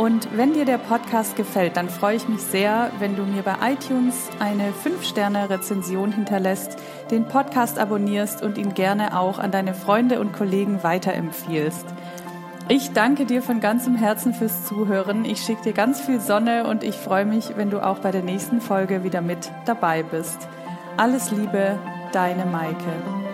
Und 0.00 0.34
wenn 0.34 0.54
dir 0.54 0.64
der 0.64 0.78
Podcast 0.78 1.36
gefällt, 1.36 1.76
dann 1.76 1.90
freue 1.90 2.16
ich 2.16 2.26
mich 2.26 2.40
sehr, 2.40 2.90
wenn 3.00 3.16
du 3.16 3.24
mir 3.24 3.42
bei 3.42 3.56
iTunes 3.72 4.30
eine 4.38 4.72
5-Sterne-Rezension 4.72 6.12
hinterlässt, 6.12 6.78
den 7.10 7.26
Podcast 7.26 7.78
abonnierst 7.78 8.42
und 8.42 8.56
ihn 8.56 8.72
gerne 8.72 9.18
auch 9.18 9.38
an 9.38 9.50
deine 9.50 9.74
Freunde 9.74 10.18
und 10.18 10.32
Kollegen 10.32 10.82
weiterempfiehlst. 10.82 11.84
Ich 12.70 12.92
danke 12.92 13.26
dir 13.26 13.42
von 13.42 13.60
ganzem 13.60 13.94
Herzen 13.94 14.32
fürs 14.32 14.64
Zuhören. 14.64 15.26
Ich 15.26 15.42
schicke 15.42 15.64
dir 15.64 15.74
ganz 15.74 16.00
viel 16.00 16.18
Sonne 16.18 16.66
und 16.66 16.82
ich 16.82 16.94
freue 16.94 17.26
mich, 17.26 17.58
wenn 17.58 17.68
du 17.68 17.84
auch 17.84 17.98
bei 17.98 18.10
der 18.10 18.22
nächsten 18.22 18.62
Folge 18.62 19.04
wieder 19.04 19.20
mit 19.20 19.52
dabei 19.66 20.02
bist. 20.02 20.48
Alles 20.96 21.30
Liebe, 21.30 21.78
deine 22.14 22.46
Maike. 22.46 23.29